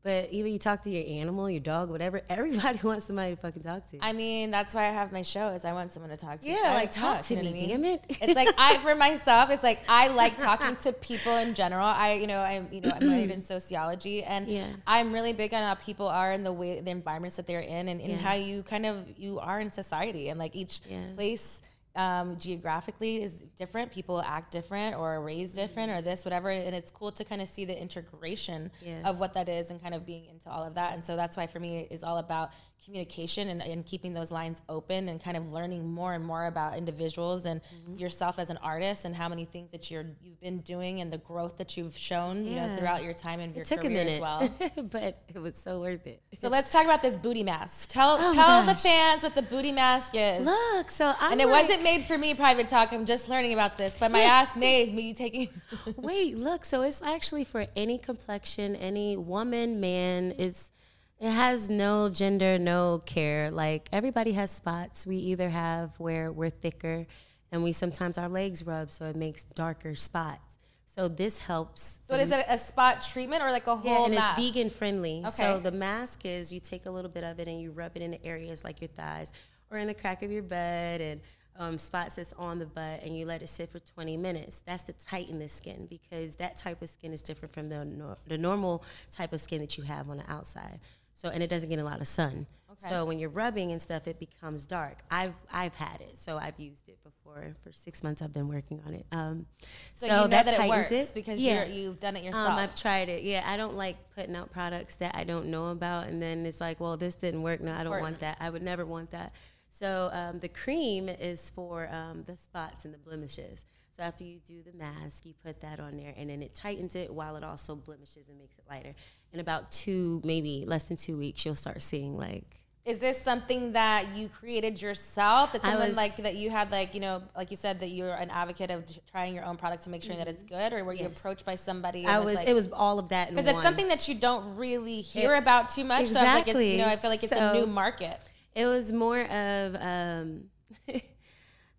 But 0.08 0.30
either 0.32 0.48
you 0.48 0.58
talk 0.58 0.84
to 0.84 0.90
your 0.90 1.04
animal, 1.22 1.50
your 1.50 1.60
dog, 1.60 1.90
whatever. 1.90 2.22
Everybody 2.30 2.80
wants 2.82 3.04
somebody 3.08 3.36
to 3.36 3.42
fucking 3.42 3.62
talk 3.62 3.86
to. 3.88 3.98
I 4.00 4.14
mean, 4.14 4.52
that's 4.52 4.74
why 4.74 4.84
I 4.88 4.92
have 4.94 5.12
my 5.12 5.22
show. 5.22 5.50
Is 5.50 5.66
I 5.66 5.74
want 5.74 5.92
someone 5.92 6.12
to 6.12 6.16
talk 6.16 6.40
to. 6.40 6.50
Yeah, 6.50 6.60
I 6.68 6.74
like, 6.76 6.94
talk 6.94 7.24
to 7.24 7.36
you 7.36 7.44
know 7.44 7.52
me, 7.52 7.66
I 7.66 7.68
damn 7.68 7.84
it. 7.84 8.06
It's 8.22 8.34
like 8.34 8.48
I 8.58 8.78
for 8.78 8.96
myself. 9.08 9.50
It's 9.50 9.64
like 9.64 9.82
I 9.90 10.08
like 10.08 10.38
talking 10.38 10.78
to 10.78 10.94
people 10.94 11.36
in 11.36 11.54
general. 11.56 11.86
I 11.86 12.14
you 12.14 12.26
know 12.28 12.40
I'm 12.40 12.70
you 12.72 12.80
know 12.80 12.90
I'm 12.96 13.06
majored 13.06 13.32
in 13.32 13.44
sociology, 13.44 14.24
and 14.24 14.48
Yeah. 14.48 14.68
I'm 14.88 15.12
really 15.12 15.34
big 15.34 15.54
on 15.54 15.62
how 15.62 15.76
people 15.76 16.08
are 16.08 16.32
in 16.32 16.46
the 16.46 16.54
way 16.54 16.80
the 16.80 16.92
environments 16.92 17.36
that 17.36 17.46
they're 17.46 17.60
in, 17.60 17.90
and, 17.90 18.00
and 18.00 18.12
Yeah. 18.12 18.18
how 18.18 18.34
you 18.36 18.64
kind 18.64 18.86
of 18.86 19.06
you 19.18 19.40
are 19.40 19.60
in 19.60 19.70
society, 19.72 20.30
and 20.30 20.40
like 20.40 20.56
each 20.56 20.80
Yeah. 20.90 21.02
place. 21.18 21.62
Um, 21.98 22.38
geographically 22.38 23.24
is 23.24 23.42
different. 23.58 23.92
People 23.92 24.22
act 24.22 24.51
different 24.51 24.96
or 24.96 25.16
are 25.16 25.22
raised 25.22 25.56
different 25.56 25.92
or 25.92 26.00
this, 26.00 26.24
whatever. 26.25 26.51
And 26.51 26.75
it's 26.75 26.92
cool 26.92 27.12
to 27.13 27.24
kind 27.25 27.42
of 27.42 27.48
see 27.48 27.66
the 27.66 27.75
integration 27.75 28.70
Yeah. 28.86 29.01
of 29.10 29.20
what 29.20 29.34
that 29.34 29.50
is 29.50 29.72
and 29.72 29.82
kind 29.82 29.96
of 29.96 30.06
being 30.06 30.27
into 30.27 30.48
all 30.48 30.63
of 30.63 30.75
that. 30.75 30.94
And 30.94 31.04
so 31.04 31.16
that's 31.16 31.36
why 31.36 31.48
for 31.48 31.60
me 31.60 31.88
it's 31.89 32.04
all 32.04 32.20
about 32.20 32.51
communication 32.84 33.50
and, 33.50 33.62
and 33.62 33.86
keeping 33.86 34.14
those 34.14 34.32
lines 34.32 34.62
open 34.70 35.10
and 35.10 35.22
kind 35.22 35.36
of 35.36 35.52
learning 35.52 35.92
more 35.92 36.14
and 36.14 36.24
more 36.24 36.46
about 36.46 36.78
individuals 36.78 37.46
and 37.46 37.62
Mm-hmm. 37.68 37.98
yourself 37.98 38.40
as 38.40 38.50
an 38.50 38.58
artist 38.58 39.04
and 39.06 39.16
how 39.16 39.28
many 39.28 39.44
things 39.46 39.72
that 39.72 39.90
you're 39.92 40.06
you've 40.22 40.40
been 40.40 40.60
doing 40.60 41.02
and 41.02 41.12
the 41.12 41.18
growth 41.18 41.58
that 41.58 41.76
you've 41.76 41.98
shown, 41.98 42.46
you 42.46 42.56
know, 42.56 42.76
throughout 42.78 43.04
your 43.04 43.14
time 43.14 43.40
in 43.40 43.54
your 43.54 43.66
took 43.66 43.84
a 43.84 43.90
minute, 43.90 44.14
as 44.14 44.20
well. 44.22 44.50
but 44.92 45.22
it 45.34 45.40
was 45.40 45.58
so 45.58 45.82
worth 45.82 46.06
it. 46.08 46.22
So 46.38 46.50
let's 46.50 46.70
talk 46.70 46.86
about 46.86 47.02
this 47.02 47.18
booty 47.18 47.44
mask. 47.44 47.90
Tell 47.90 48.18
Oh, 48.20 48.34
tell 48.34 48.64
the 48.66 48.76
fans 48.76 49.24
what 49.24 49.36
the 49.36 49.42
booty 49.42 49.72
mask 49.72 50.14
is. 50.16 50.46
Look, 50.46 50.92
so 50.92 51.14
I'm 51.20 51.34
and 51.34 51.42
it 51.42 51.48
like, 51.48 51.64
wasn't 51.64 51.84
made 51.84 52.04
for 52.04 52.18
me, 52.18 52.34
private 52.36 52.70
talk. 52.70 52.92
I'm 52.94 53.06
just 53.06 53.28
learning 53.30 53.54
about 53.54 53.78
this, 53.78 54.00
but 54.00 54.12
my 54.12 54.22
ass 54.22 54.56
made 54.56 54.94
me 54.94 55.14
taking. 55.14 55.50
Wait, 55.98 56.38
look, 56.38 56.64
so 56.66 56.84
it's 56.84 57.02
actually 57.02 57.44
for 57.44 57.66
any 57.76 57.98
complexion, 57.98 58.76
any 58.76 59.18
woman, 59.18 59.80
man. 59.80 60.34
It's 60.38 60.72
it 61.20 61.32
has 61.32 61.70
no 61.70 62.10
gender, 62.10 62.58
no 62.60 63.02
care. 63.06 63.50
Like 63.52 63.90
everybody 63.92 64.34
has 64.34 64.52
spots. 64.52 65.06
We 65.08 65.18
either 65.18 65.50
have 65.50 65.92
where 66.00 66.32
we're 66.32 66.50
thicker 66.50 67.06
and 67.52 67.64
we 67.64 67.72
sometimes 67.72 68.18
our 68.18 68.30
legs 68.30 68.66
rub 68.66 68.92
so 68.92 69.06
it 69.06 69.16
makes 69.16 69.44
darker 69.44 69.96
spots. 69.96 70.58
So 70.86 71.08
this 71.08 71.40
helps. 71.40 72.00
so, 72.02 72.16
is 72.16 72.32
it? 72.32 72.44
A 72.50 72.58
spot 72.58 73.02
treatment 73.02 73.44
or 73.44 73.52
like 73.52 73.68
a 73.68 73.76
whole 73.76 73.92
Yeah, 74.00 74.06
and 74.06 74.16
mask? 74.16 74.40
it's 74.40 74.48
vegan 74.48 74.70
friendly. 74.72 75.20
Okay. 75.20 75.30
So 75.30 75.60
the 75.60 75.72
mask 75.72 76.22
is 76.26 76.52
you 76.52 76.60
take 76.60 76.88
a 76.88 76.92
little 76.92 77.12
bit 77.12 77.24
of 77.24 77.40
it 77.40 77.48
and 77.48 77.62
you 77.62 77.72
rub 77.72 77.92
it 77.96 78.02
in 78.02 78.12
the 78.12 78.26
areas 78.26 78.64
like 78.64 78.82
your 78.82 78.88
thighs 78.88 79.32
or 79.70 79.78
in 79.78 79.86
the 79.88 79.94
crack 79.94 80.24
of 80.24 80.32
your 80.32 80.42
butt 80.42 80.58
and 81.02 81.22
um, 81.60 81.78
spots 81.78 82.16
that's 82.16 82.34
on 82.34 82.60
the 82.60 82.66
butt, 82.68 83.02
and 83.04 83.18
you 83.18 83.26
let 83.26 83.42
it 83.42 83.50
sit 83.50 83.72
for 83.72 83.80
20 83.80 84.16
minutes. 84.18 84.62
That's 84.66 84.84
to 84.84 84.94
tighten 84.94 85.40
the 85.40 85.50
skin 85.50 85.88
because 85.90 86.36
that 86.36 86.58
type 86.58 86.82
of 86.84 86.90
skin 86.90 87.14
is 87.14 87.22
different 87.24 87.52
from 87.54 87.70
the 87.70 87.84
nor- 87.84 88.18
the 88.28 88.38
normal 88.38 88.84
type 89.12 89.34
of 89.34 89.42
skin 89.42 89.62
that 89.62 89.78
you 89.78 89.84
have 89.84 90.10
on 90.10 90.18
the 90.18 90.32
outside. 90.32 90.80
So 91.18 91.30
and 91.30 91.42
it 91.42 91.50
doesn't 91.50 91.70
get 91.70 91.80
a 91.80 91.84
lot 91.84 92.00
of 92.00 92.08
sun. 92.08 92.46
Okay. 92.72 92.90
So 92.90 93.04
when 93.04 93.18
you're 93.18 93.32
rubbing 93.32 93.72
and 93.72 93.82
stuff, 93.82 94.08
it 94.08 94.20
becomes 94.20 94.68
dark. 94.68 95.00
I've 95.10 95.34
I've 95.52 95.74
had 95.74 96.00
it, 96.00 96.16
so 96.16 96.38
I've 96.38 96.60
used 96.60 96.88
it 96.90 97.00
before. 97.04 97.56
For 97.64 97.72
six 97.72 98.04
months, 98.04 98.22
I've 98.22 98.34
been 98.34 98.48
working 98.48 98.84
on 98.86 98.94
it. 98.94 99.06
Um, 99.12 99.48
So, 99.96 100.06
you 100.06 100.12
know 100.12 100.28
that, 100.28 100.48
it 100.48 100.56
tightens 100.58 100.92
works 100.92 101.14
because 101.14 101.42
Yeah. 101.42 101.66
you're, 101.66 101.74
you've 101.76 102.00
done 102.00 102.18
it 102.18 102.24
yourself. 102.24 102.50
Um, 102.50 102.60
I've 102.60 102.76
tried 102.76 103.10
it. 103.10 103.24
Yeah, 103.24 103.42
I 103.48 103.58
don't 103.58 103.76
like 103.76 103.98
putting 104.14 104.36
out 104.36 104.52
products 104.52 104.96
that 104.98 105.16
I 105.16 105.24
don't 105.24 105.48
know 105.48 105.70
about, 105.70 106.06
and 106.08 106.22
then 106.22 106.46
it's 106.46 106.62
like, 106.62 106.80
well, 106.80 106.98
this 106.98 107.16
didn't 107.16 107.42
work. 107.42 107.62
No, 107.62 107.74
I 107.74 107.84
don't 107.84 107.94
Or- 107.94 108.02
want 108.02 108.20
that. 108.20 108.38
I 108.40 108.52
would 108.52 108.62
never 108.62 108.86
want 108.86 109.10
that. 109.10 109.34
So 109.70 110.12
um, 110.14 110.40
the 110.40 110.50
cream 110.50 111.10
is 111.10 111.50
for 111.50 111.90
um, 111.92 112.24
the 112.28 112.38
spots 112.38 112.86
and 112.86 112.94
the 112.94 112.98
blemishes. 113.00 113.66
So 113.98 114.04
after 114.04 114.24
you 114.24 114.38
do 114.46 114.62
the 114.62 114.77
mask, 114.77 115.25
you 115.25 115.34
put 115.44 115.60
that 115.62 115.80
on 115.80 115.98
there, 115.98 116.13
and 116.16 116.30
then 116.30 116.44
it 116.44 116.54
tightens 116.54 116.96
it 116.96 117.12
while 117.12 117.36
it 117.36 117.44
also 117.44 117.75
blemishes 117.75 118.30
and 118.30 118.38
makes 118.38 118.56
it 118.60 118.63
lighter. 118.70 118.94
In 119.34 119.39
about 119.39 119.72
two, 119.72 120.22
maybe 120.24 120.66
less 120.68 120.84
than 120.84 120.98
two 120.98 121.18
weeks, 121.18 121.44
you'll 121.46 121.56
start 121.56 121.82
seeing 121.82 122.16
like 122.16 122.44
Is 122.86 123.00
this 123.00 123.20
something 123.20 123.74
that 123.74 124.16
you 124.16 124.30
created 124.30 124.80
yourself? 124.84 125.51
That 125.51 125.63
someone 125.63 125.88
was- 125.88 125.98
like 125.98 126.16
that 126.18 126.36
you 126.36 126.51
had 126.51 126.72
like 126.72 126.94
you 126.94 127.00
know 127.01 127.24
like 127.36 127.50
you 127.50 127.58
said 127.58 127.80
that 127.80 127.89
you're 127.89 128.13
an 128.13 128.30
advocate 128.30 128.70
of 128.70 128.84
trying 129.10 129.34
your 129.34 129.44
own 129.46 129.58
products 129.58 129.86
to 129.86 129.89
make 129.89 130.04
sure 130.04 130.16
that 130.16 130.27
it's 130.27 130.44
good, 130.44 130.74
or 130.74 130.84
were 130.84 130.94
you 130.94 131.06
Yes. 131.06 131.17
approached 131.17 131.43
by 131.43 131.56
somebody? 131.56 132.06
I 132.06 132.17
and 132.17 132.26
was. 132.26 132.36
like, 132.36 132.48
it 132.48 132.54
was 132.54 132.69
all 132.72 133.00
of 133.00 133.10
that 133.10 133.30
in 133.30 133.36
because 133.36 133.50
it's 133.52 133.63
something 133.63 133.88
that 133.88 134.08
you 134.08 134.13
don't 134.13 134.56
really 134.58 135.02
hear 135.02 135.34
It- 135.34 135.39
about 135.39 135.69
too 135.69 135.84
much. 135.84 136.08
So 136.08 136.19
I 136.19 136.24
was 136.24 136.34
like, 136.36 136.48
it's, 136.50 136.60
you 136.60 136.78
know, 136.78 136.88
I 136.88 136.98
feel 136.98 137.10
like 137.10 137.24
it's 137.24 137.32
a 137.32 137.52
new 137.54 137.65
market. 137.65 138.19
It 138.54 138.67
was 138.67 138.93
more 138.93 139.22
of 139.22 139.76
um, 139.76 140.50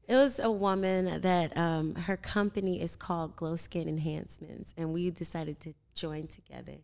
it 0.08 0.14
was 0.14 0.38
a 0.38 0.50
woman 0.50 1.20
that 1.20 1.56
um, 1.56 1.94
her 1.94 2.16
company 2.16 2.80
is 2.80 2.96
called 2.96 3.36
Glow 3.36 3.56
Skin 3.56 3.88
Enhancements, 3.88 4.72
and 4.76 4.92
we 4.92 5.10
decided 5.10 5.60
to 5.60 5.74
join 5.94 6.26
together. 6.26 6.78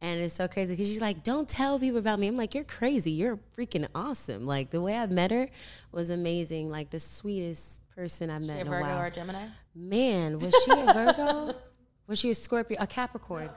And 0.00 0.20
it's 0.20 0.34
so 0.34 0.48
crazy 0.48 0.74
because 0.74 0.88
she's 0.88 1.00
like, 1.00 1.22
"Don't 1.22 1.48
tell 1.48 1.78
people 1.78 1.98
about 1.98 2.18
me." 2.18 2.26
I'm 2.26 2.36
like, 2.36 2.54
"You're 2.54 2.64
crazy. 2.64 3.12
You're 3.12 3.38
freaking 3.56 3.86
awesome." 3.94 4.46
Like 4.46 4.70
the 4.70 4.80
way 4.80 4.96
I 4.96 5.06
met 5.06 5.30
her 5.30 5.48
was 5.92 6.10
amazing. 6.10 6.70
Like 6.70 6.90
the 6.90 6.98
sweetest 6.98 7.82
person 7.94 8.30
I've 8.30 8.42
met 8.42 8.56
A 8.56 8.60
in 8.62 8.66
a 8.66 8.70
Virgo 8.70 8.86
while. 8.86 9.02
or 9.02 9.10
Gemini? 9.10 9.46
Man, 9.74 10.34
was 10.34 10.54
she 10.64 10.72
a 10.72 10.92
Virgo? 10.92 11.54
was 12.06 12.18
she 12.18 12.30
a 12.30 12.34
Scorpio? 12.34 12.78
A 12.80 12.86
Capricorn? 12.86 13.50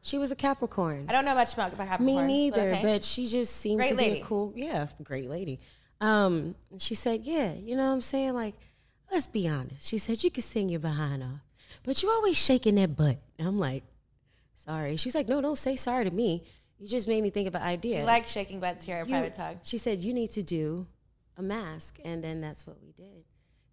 She 0.00 0.18
was 0.18 0.32
a 0.32 0.36
Capricorn. 0.36 1.06
I 1.08 1.12
don't 1.12 1.24
know 1.24 1.34
much 1.34 1.54
about, 1.54 1.72
about 1.72 1.86
Capricorns. 1.86 2.04
Me 2.04 2.20
neither, 2.20 2.72
okay. 2.72 2.82
but 2.82 3.04
she 3.04 3.28
just 3.28 3.54
seemed 3.54 3.78
Great 3.78 3.90
to 3.90 3.96
be 3.96 4.04
a 4.04 4.24
cool, 4.24 4.52
yeah, 4.56 4.88
great 5.04 5.30
lady. 5.30 5.60
Um, 6.02 6.56
she 6.78 6.94
said, 6.94 7.24
"Yeah, 7.24 7.54
you 7.54 7.76
know 7.76 7.86
what 7.86 7.92
I'm 7.92 8.00
saying? 8.02 8.34
Like, 8.34 8.54
let's 9.10 9.26
be 9.28 9.48
honest." 9.48 9.86
She 9.86 9.98
said, 9.98 10.22
"You 10.24 10.30
can 10.30 10.42
sing 10.42 10.68
your 10.68 10.80
behind 10.80 11.22
off, 11.22 11.40
but 11.84 12.02
you 12.02 12.10
always 12.10 12.36
shaking 12.36 12.74
that 12.74 12.96
butt." 12.96 13.18
And 13.38 13.46
I'm 13.46 13.58
like, 13.58 13.84
"Sorry." 14.54 14.96
She's 14.96 15.14
like, 15.14 15.28
"No, 15.28 15.40
don't 15.40 15.56
say 15.58 15.76
sorry 15.76 16.04
to 16.04 16.10
me. 16.10 16.42
You 16.78 16.88
just 16.88 17.06
made 17.06 17.22
me 17.22 17.30
think 17.30 17.46
of 17.46 17.54
an 17.54 17.62
idea." 17.62 17.98
we 18.00 18.04
like 18.04 18.26
shaking 18.26 18.58
butts 18.58 18.84
here 18.84 18.96
at 18.96 19.06
You- 19.06 19.12
Private 19.14 19.34
Talk. 19.36 19.56
She 19.62 19.78
said, 19.78 20.00
"You 20.00 20.12
need 20.12 20.32
to 20.32 20.42
do 20.42 20.88
a 21.38 21.42
mask," 21.42 21.98
and 22.04 22.22
then 22.22 22.40
that's 22.40 22.66
what 22.66 22.82
we 22.82 22.90
did. 22.92 23.24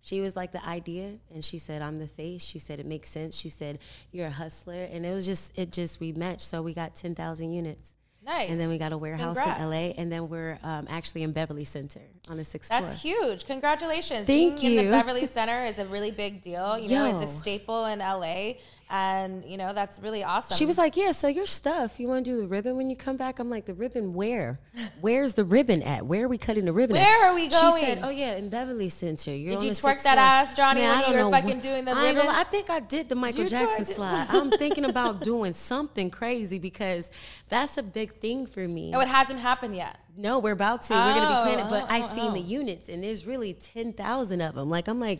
She 0.01 0.21
was 0.21 0.35
like 0.35 0.51
the 0.53 0.65
idea, 0.65 1.17
and 1.33 1.43
she 1.43 1.57
said, 1.57 1.81
"I'm 1.81 1.97
the 1.99 2.07
face." 2.07 2.43
She 2.43 2.59
said, 2.59 2.79
"It 2.79 2.85
makes 2.85 3.09
sense." 3.09 3.35
She 3.35 3.49
said, 3.49 3.79
"You're 4.11 4.27
a 4.27 4.31
hustler," 4.31 4.83
and 4.83 5.03
it 5.05 5.11
was 5.13 5.25
just, 5.25 5.57
it 5.57 5.71
just 5.71 5.99
we 5.99 6.13
matched. 6.13 6.41
So 6.41 6.61
we 6.61 6.73
got 6.75 6.95
ten 6.95 7.15
thousand 7.15 7.51
units. 7.53 7.95
Nice. 8.29 8.51
And 8.51 8.59
then 8.59 8.69
we 8.69 8.77
got 8.77 8.91
a 8.91 8.97
warehouse 8.97 9.35
Congrats. 9.35 9.59
in 9.59 9.69
LA, 9.69 9.93
and 9.97 10.11
then 10.11 10.29
we're 10.29 10.59
um, 10.63 10.85
actually 10.87 11.23
in 11.23 11.31
Beverly 11.31 11.65
Center 11.65 12.01
on 12.29 12.37
the 12.37 12.43
sixth 12.43 12.69
That's 12.69 13.01
floor. 13.01 13.15
huge. 13.25 13.45
Congratulations. 13.45 14.27
Thank 14.27 14.61
Being 14.61 14.77
in 14.77 14.85
the 14.85 14.91
Beverly 14.91 15.25
Center 15.25 15.65
is 15.65 15.79
a 15.79 15.85
really 15.87 16.11
big 16.11 16.43
deal. 16.43 16.77
You 16.77 16.89
know, 16.89 17.05
it's 17.19 17.31
a 17.31 17.35
staple 17.35 17.85
in 17.85 17.99
LA. 17.99 18.53
And, 18.91 19.45
you 19.45 19.57
know, 19.57 19.71
that's 19.71 19.99
really 19.99 20.23
awesome. 20.23 20.57
She 20.57 20.65
was 20.65 20.75
like, 20.77 20.97
"Yeah, 20.97 21.11
so 21.11 21.27
your 21.27 21.45
stuff. 21.45 21.99
You 21.99 22.07
want 22.07 22.25
to 22.25 22.31
do 22.31 22.41
the 22.41 22.47
ribbon 22.47 22.75
when 22.75 22.89
you 22.89 22.95
come 22.95 23.17
back?" 23.17 23.37
I'm 23.37 23.47
like, 23.47 23.65
"The 23.65 23.75
ribbon 23.75 24.15
where? 24.15 24.59
Where's 25.01 25.33
the 25.33 25.43
ribbon 25.43 25.83
at? 25.83 26.07
Where 26.07 26.25
are 26.25 26.27
we 26.27 26.39
cutting 26.39 26.65
the 26.65 26.73
ribbon? 26.73 26.95
at?" 26.97 27.03
Where 27.03 27.29
are 27.29 27.35
we 27.35 27.49
going? 27.49 27.79
She 27.79 27.85
said? 27.85 27.99
"Oh 28.03 28.09
yeah, 28.09 28.35
in 28.35 28.49
Beverly 28.49 28.89
Center. 28.89 29.29
You're 29.29 29.57
Did 29.57 29.63
you 29.63 29.71
twerk 29.71 30.01
that 30.01 30.13
floor." 30.13 30.25
ass, 30.25 30.55
Johnny, 30.55 30.81
Man, 30.81 31.01
when 31.01 31.11
you 31.17 31.23
were 31.23 31.29
fucking 31.29 31.59
doing 31.59 31.85
the 31.85 31.91
I 31.91 32.13
gonna 32.13 32.19
ribbon? 32.21 32.29
I 32.35 32.43
think 32.45 32.71
I 32.71 32.79
did 32.79 33.09
the 33.09 33.15
Michael 33.15 33.45
Jackson 33.45 33.85
slide. 33.85 34.25
I'm 34.29 34.49
thinking 34.49 34.85
about 34.85 35.21
doing 35.23 35.53
something 35.53 36.09
crazy 36.09 36.57
because 36.57 37.11
that's 37.47 37.77
a 37.77 37.83
big 37.83 38.15
thing 38.15 38.47
for 38.47 38.67
me. 38.67 38.91
oh, 38.95 39.01
it 39.01 39.07
hasn't 39.07 39.39
happened 39.39 39.75
yet. 39.75 39.99
No, 40.17 40.39
we're 40.39 40.53
about 40.53 40.81
to. 40.83 40.93
We're 40.95 41.13
gonna 41.13 41.41
Oh, 41.41 41.45
be 41.45 41.51
planning. 41.51 41.69
But 41.69 41.83
oh, 41.83 41.93
I 41.93 42.01
oh, 42.01 42.09
oh 42.09 42.15
seen 42.15 42.31
oh. 42.31 42.33
the 42.33 42.39
units, 42.39 42.89
and 42.89 43.03
there's 43.03 43.27
really 43.27 43.53
ten 43.53 43.93
thousand 43.93 44.41
of 44.41 44.55
them. 44.55 44.67
Like 44.67 44.87
I'm 44.87 44.99
like, 44.99 45.19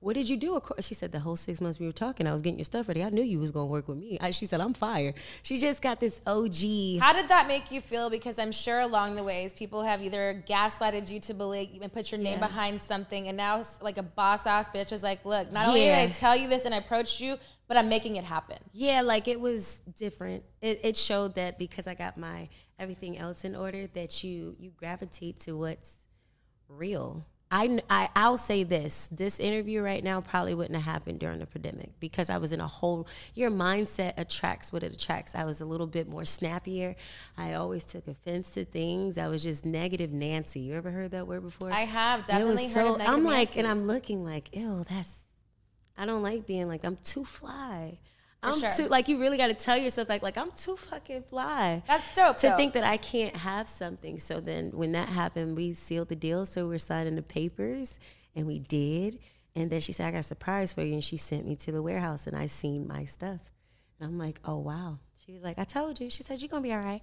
what 0.00 0.14
did 0.14 0.28
you 0.30 0.36
do? 0.38 0.56
Of 0.56 0.62
course, 0.62 0.86
she 0.86 0.94
said 0.94 1.12
the 1.12 1.20
whole 1.20 1.36
six 1.36 1.60
months 1.60 1.78
we 1.78 1.84
were 1.84 1.92
talking, 1.92 2.26
I 2.26 2.32
was 2.32 2.40
getting 2.40 2.58
your 2.58 2.64
stuff 2.64 2.88
ready. 2.88 3.04
I 3.04 3.10
knew 3.10 3.22
you 3.22 3.38
was 3.38 3.50
gonna 3.50 3.66
work 3.66 3.86
with 3.86 3.98
me. 3.98 4.16
I, 4.20 4.30
she 4.30 4.46
said 4.46 4.60
I'm 4.60 4.72
fire. 4.72 5.12
She 5.42 5.58
just 5.58 5.82
got 5.82 6.00
this 6.00 6.22
OG. 6.26 6.98
How 7.00 7.12
did 7.12 7.28
that 7.28 7.44
make 7.46 7.70
you 7.70 7.82
feel? 7.82 8.08
Because 8.08 8.38
I'm 8.38 8.50
sure 8.50 8.80
along 8.80 9.14
the 9.16 9.22
ways, 9.22 9.52
people 9.52 9.82
have 9.82 10.02
either 10.02 10.42
gaslighted 10.48 11.10
you 11.10 11.20
to 11.20 11.34
believe 11.34 11.82
and 11.82 11.92
put 11.92 12.10
your 12.10 12.20
name 12.20 12.38
Yeah. 12.40 12.46
behind 12.46 12.80
something, 12.80 13.28
and 13.28 13.36
now 13.36 13.62
like 13.82 13.98
a 13.98 14.02
boss 14.02 14.46
ass 14.46 14.70
bitch 14.70 14.90
was 14.90 15.02
like, 15.02 15.22
"Look, 15.26 15.52
not 15.52 15.68
only 15.68 15.80
did 15.82 15.94
I 15.94 16.06
tell 16.06 16.34
you 16.34 16.48
this 16.48 16.64
and 16.64 16.74
I 16.74 16.78
approached 16.78 17.20
you, 17.20 17.36
but 17.68 17.76
I'm 17.76 17.90
making 17.90 18.16
it 18.16 18.24
happen." 18.24 18.56
Yeah, 18.72 19.02
like 19.02 19.28
it 19.28 19.38
was 19.38 19.82
different. 19.96 20.44
It, 20.62 20.80
it 20.82 20.96
showed 20.96 21.34
that 21.34 21.58
because 21.58 21.86
I 21.86 21.94
got 21.94 22.16
my 22.16 22.48
everything 22.78 23.18
else 23.18 23.44
in 23.44 23.54
order, 23.54 23.86
that 23.88 24.24
you 24.24 24.56
you 24.58 24.70
gravitate 24.70 25.40
to 25.40 25.58
what's 25.58 25.98
real. 26.68 27.26
I, 27.52 27.80
I 27.90 28.08
I'll 28.14 28.36
say 28.36 28.62
this: 28.62 29.08
this 29.08 29.40
interview 29.40 29.82
right 29.82 30.04
now 30.04 30.20
probably 30.20 30.54
wouldn't 30.54 30.76
have 30.76 30.84
happened 30.84 31.18
during 31.18 31.40
the 31.40 31.46
pandemic 31.46 31.98
because 31.98 32.30
I 32.30 32.38
was 32.38 32.52
in 32.52 32.60
a 32.60 32.66
whole. 32.66 33.08
Your 33.34 33.50
mindset 33.50 34.14
attracts 34.16 34.72
what 34.72 34.84
it 34.84 34.92
attracts. 34.94 35.34
I 35.34 35.44
was 35.44 35.60
a 35.60 35.66
little 35.66 35.88
bit 35.88 36.08
more 36.08 36.24
snappier. 36.24 36.94
I 37.36 37.54
always 37.54 37.82
took 37.82 38.06
offense 38.06 38.50
to 38.50 38.64
things. 38.64 39.18
I 39.18 39.26
was 39.26 39.42
just 39.42 39.66
negative 39.66 40.12
Nancy. 40.12 40.60
You 40.60 40.76
ever 40.76 40.92
heard 40.92 41.10
that 41.10 41.26
word 41.26 41.42
before? 41.42 41.72
I 41.72 41.80
have 41.80 42.20
It 42.20 42.26
definitely 42.28 42.64
was 42.64 42.74
heard 42.74 42.98
so. 42.98 43.00
I'm 43.00 43.24
like, 43.24 43.56
and 43.56 43.66
I'm 43.66 43.86
looking 43.86 44.24
like, 44.24 44.54
ew, 44.54 44.84
that's. 44.88 45.24
I 45.98 46.06
don't 46.06 46.22
like 46.22 46.46
being 46.46 46.68
like 46.68 46.84
I'm 46.84 46.96
too 46.96 47.24
fly. 47.24 47.98
I'm 48.42 48.58
sure. 48.58 48.70
too 48.74 48.88
like 48.88 49.08
you 49.08 49.18
really 49.18 49.36
got 49.36 49.48
to 49.48 49.54
tell 49.54 49.76
yourself 49.76 50.08
like 50.08 50.22
like 50.22 50.38
I'm 50.38 50.50
too 50.52 50.76
fucking 50.76 51.24
fly. 51.24 51.82
That's 51.86 52.14
dope. 52.14 52.38
to 52.38 52.56
think 52.56 52.74
that 52.74 52.84
I 52.84 52.96
can't 52.96 53.36
have 53.36 53.68
something. 53.68 54.18
So 54.18 54.40
then 54.40 54.70
when 54.70 54.92
that 54.92 55.08
happened, 55.08 55.56
we 55.56 55.72
sealed 55.74 56.08
the 56.08 56.16
deal. 56.16 56.46
So 56.46 56.66
we're 56.66 56.78
signing 56.78 57.16
the 57.16 57.22
papers, 57.22 57.98
and 58.34 58.46
we 58.46 58.58
did. 58.58 59.18
And 59.54 59.68
then 59.70 59.80
she 59.80 59.92
said, 59.92 60.06
"I 60.06 60.10
got 60.12 60.18
a 60.18 60.22
surprise 60.22 60.72
for 60.72 60.82
you," 60.82 60.94
and 60.94 61.04
she 61.04 61.16
sent 61.16 61.46
me 61.46 61.56
to 61.56 61.72
the 61.72 61.82
warehouse, 61.82 62.26
and 62.26 62.36
I 62.36 62.46
seen 62.46 62.86
my 62.86 63.04
stuff, 63.04 63.40
and 63.98 64.08
I'm 64.08 64.18
like, 64.18 64.40
"Oh 64.44 64.58
wow." 64.58 64.98
She 65.24 65.32
was 65.32 65.42
like, 65.42 65.58
"I 65.58 65.64
told 65.64 66.00
you." 66.00 66.08
She 66.08 66.22
said, 66.22 66.40
"You're 66.40 66.48
gonna 66.48 66.62
be 66.62 66.72
all 66.72 66.80
right." 66.80 67.02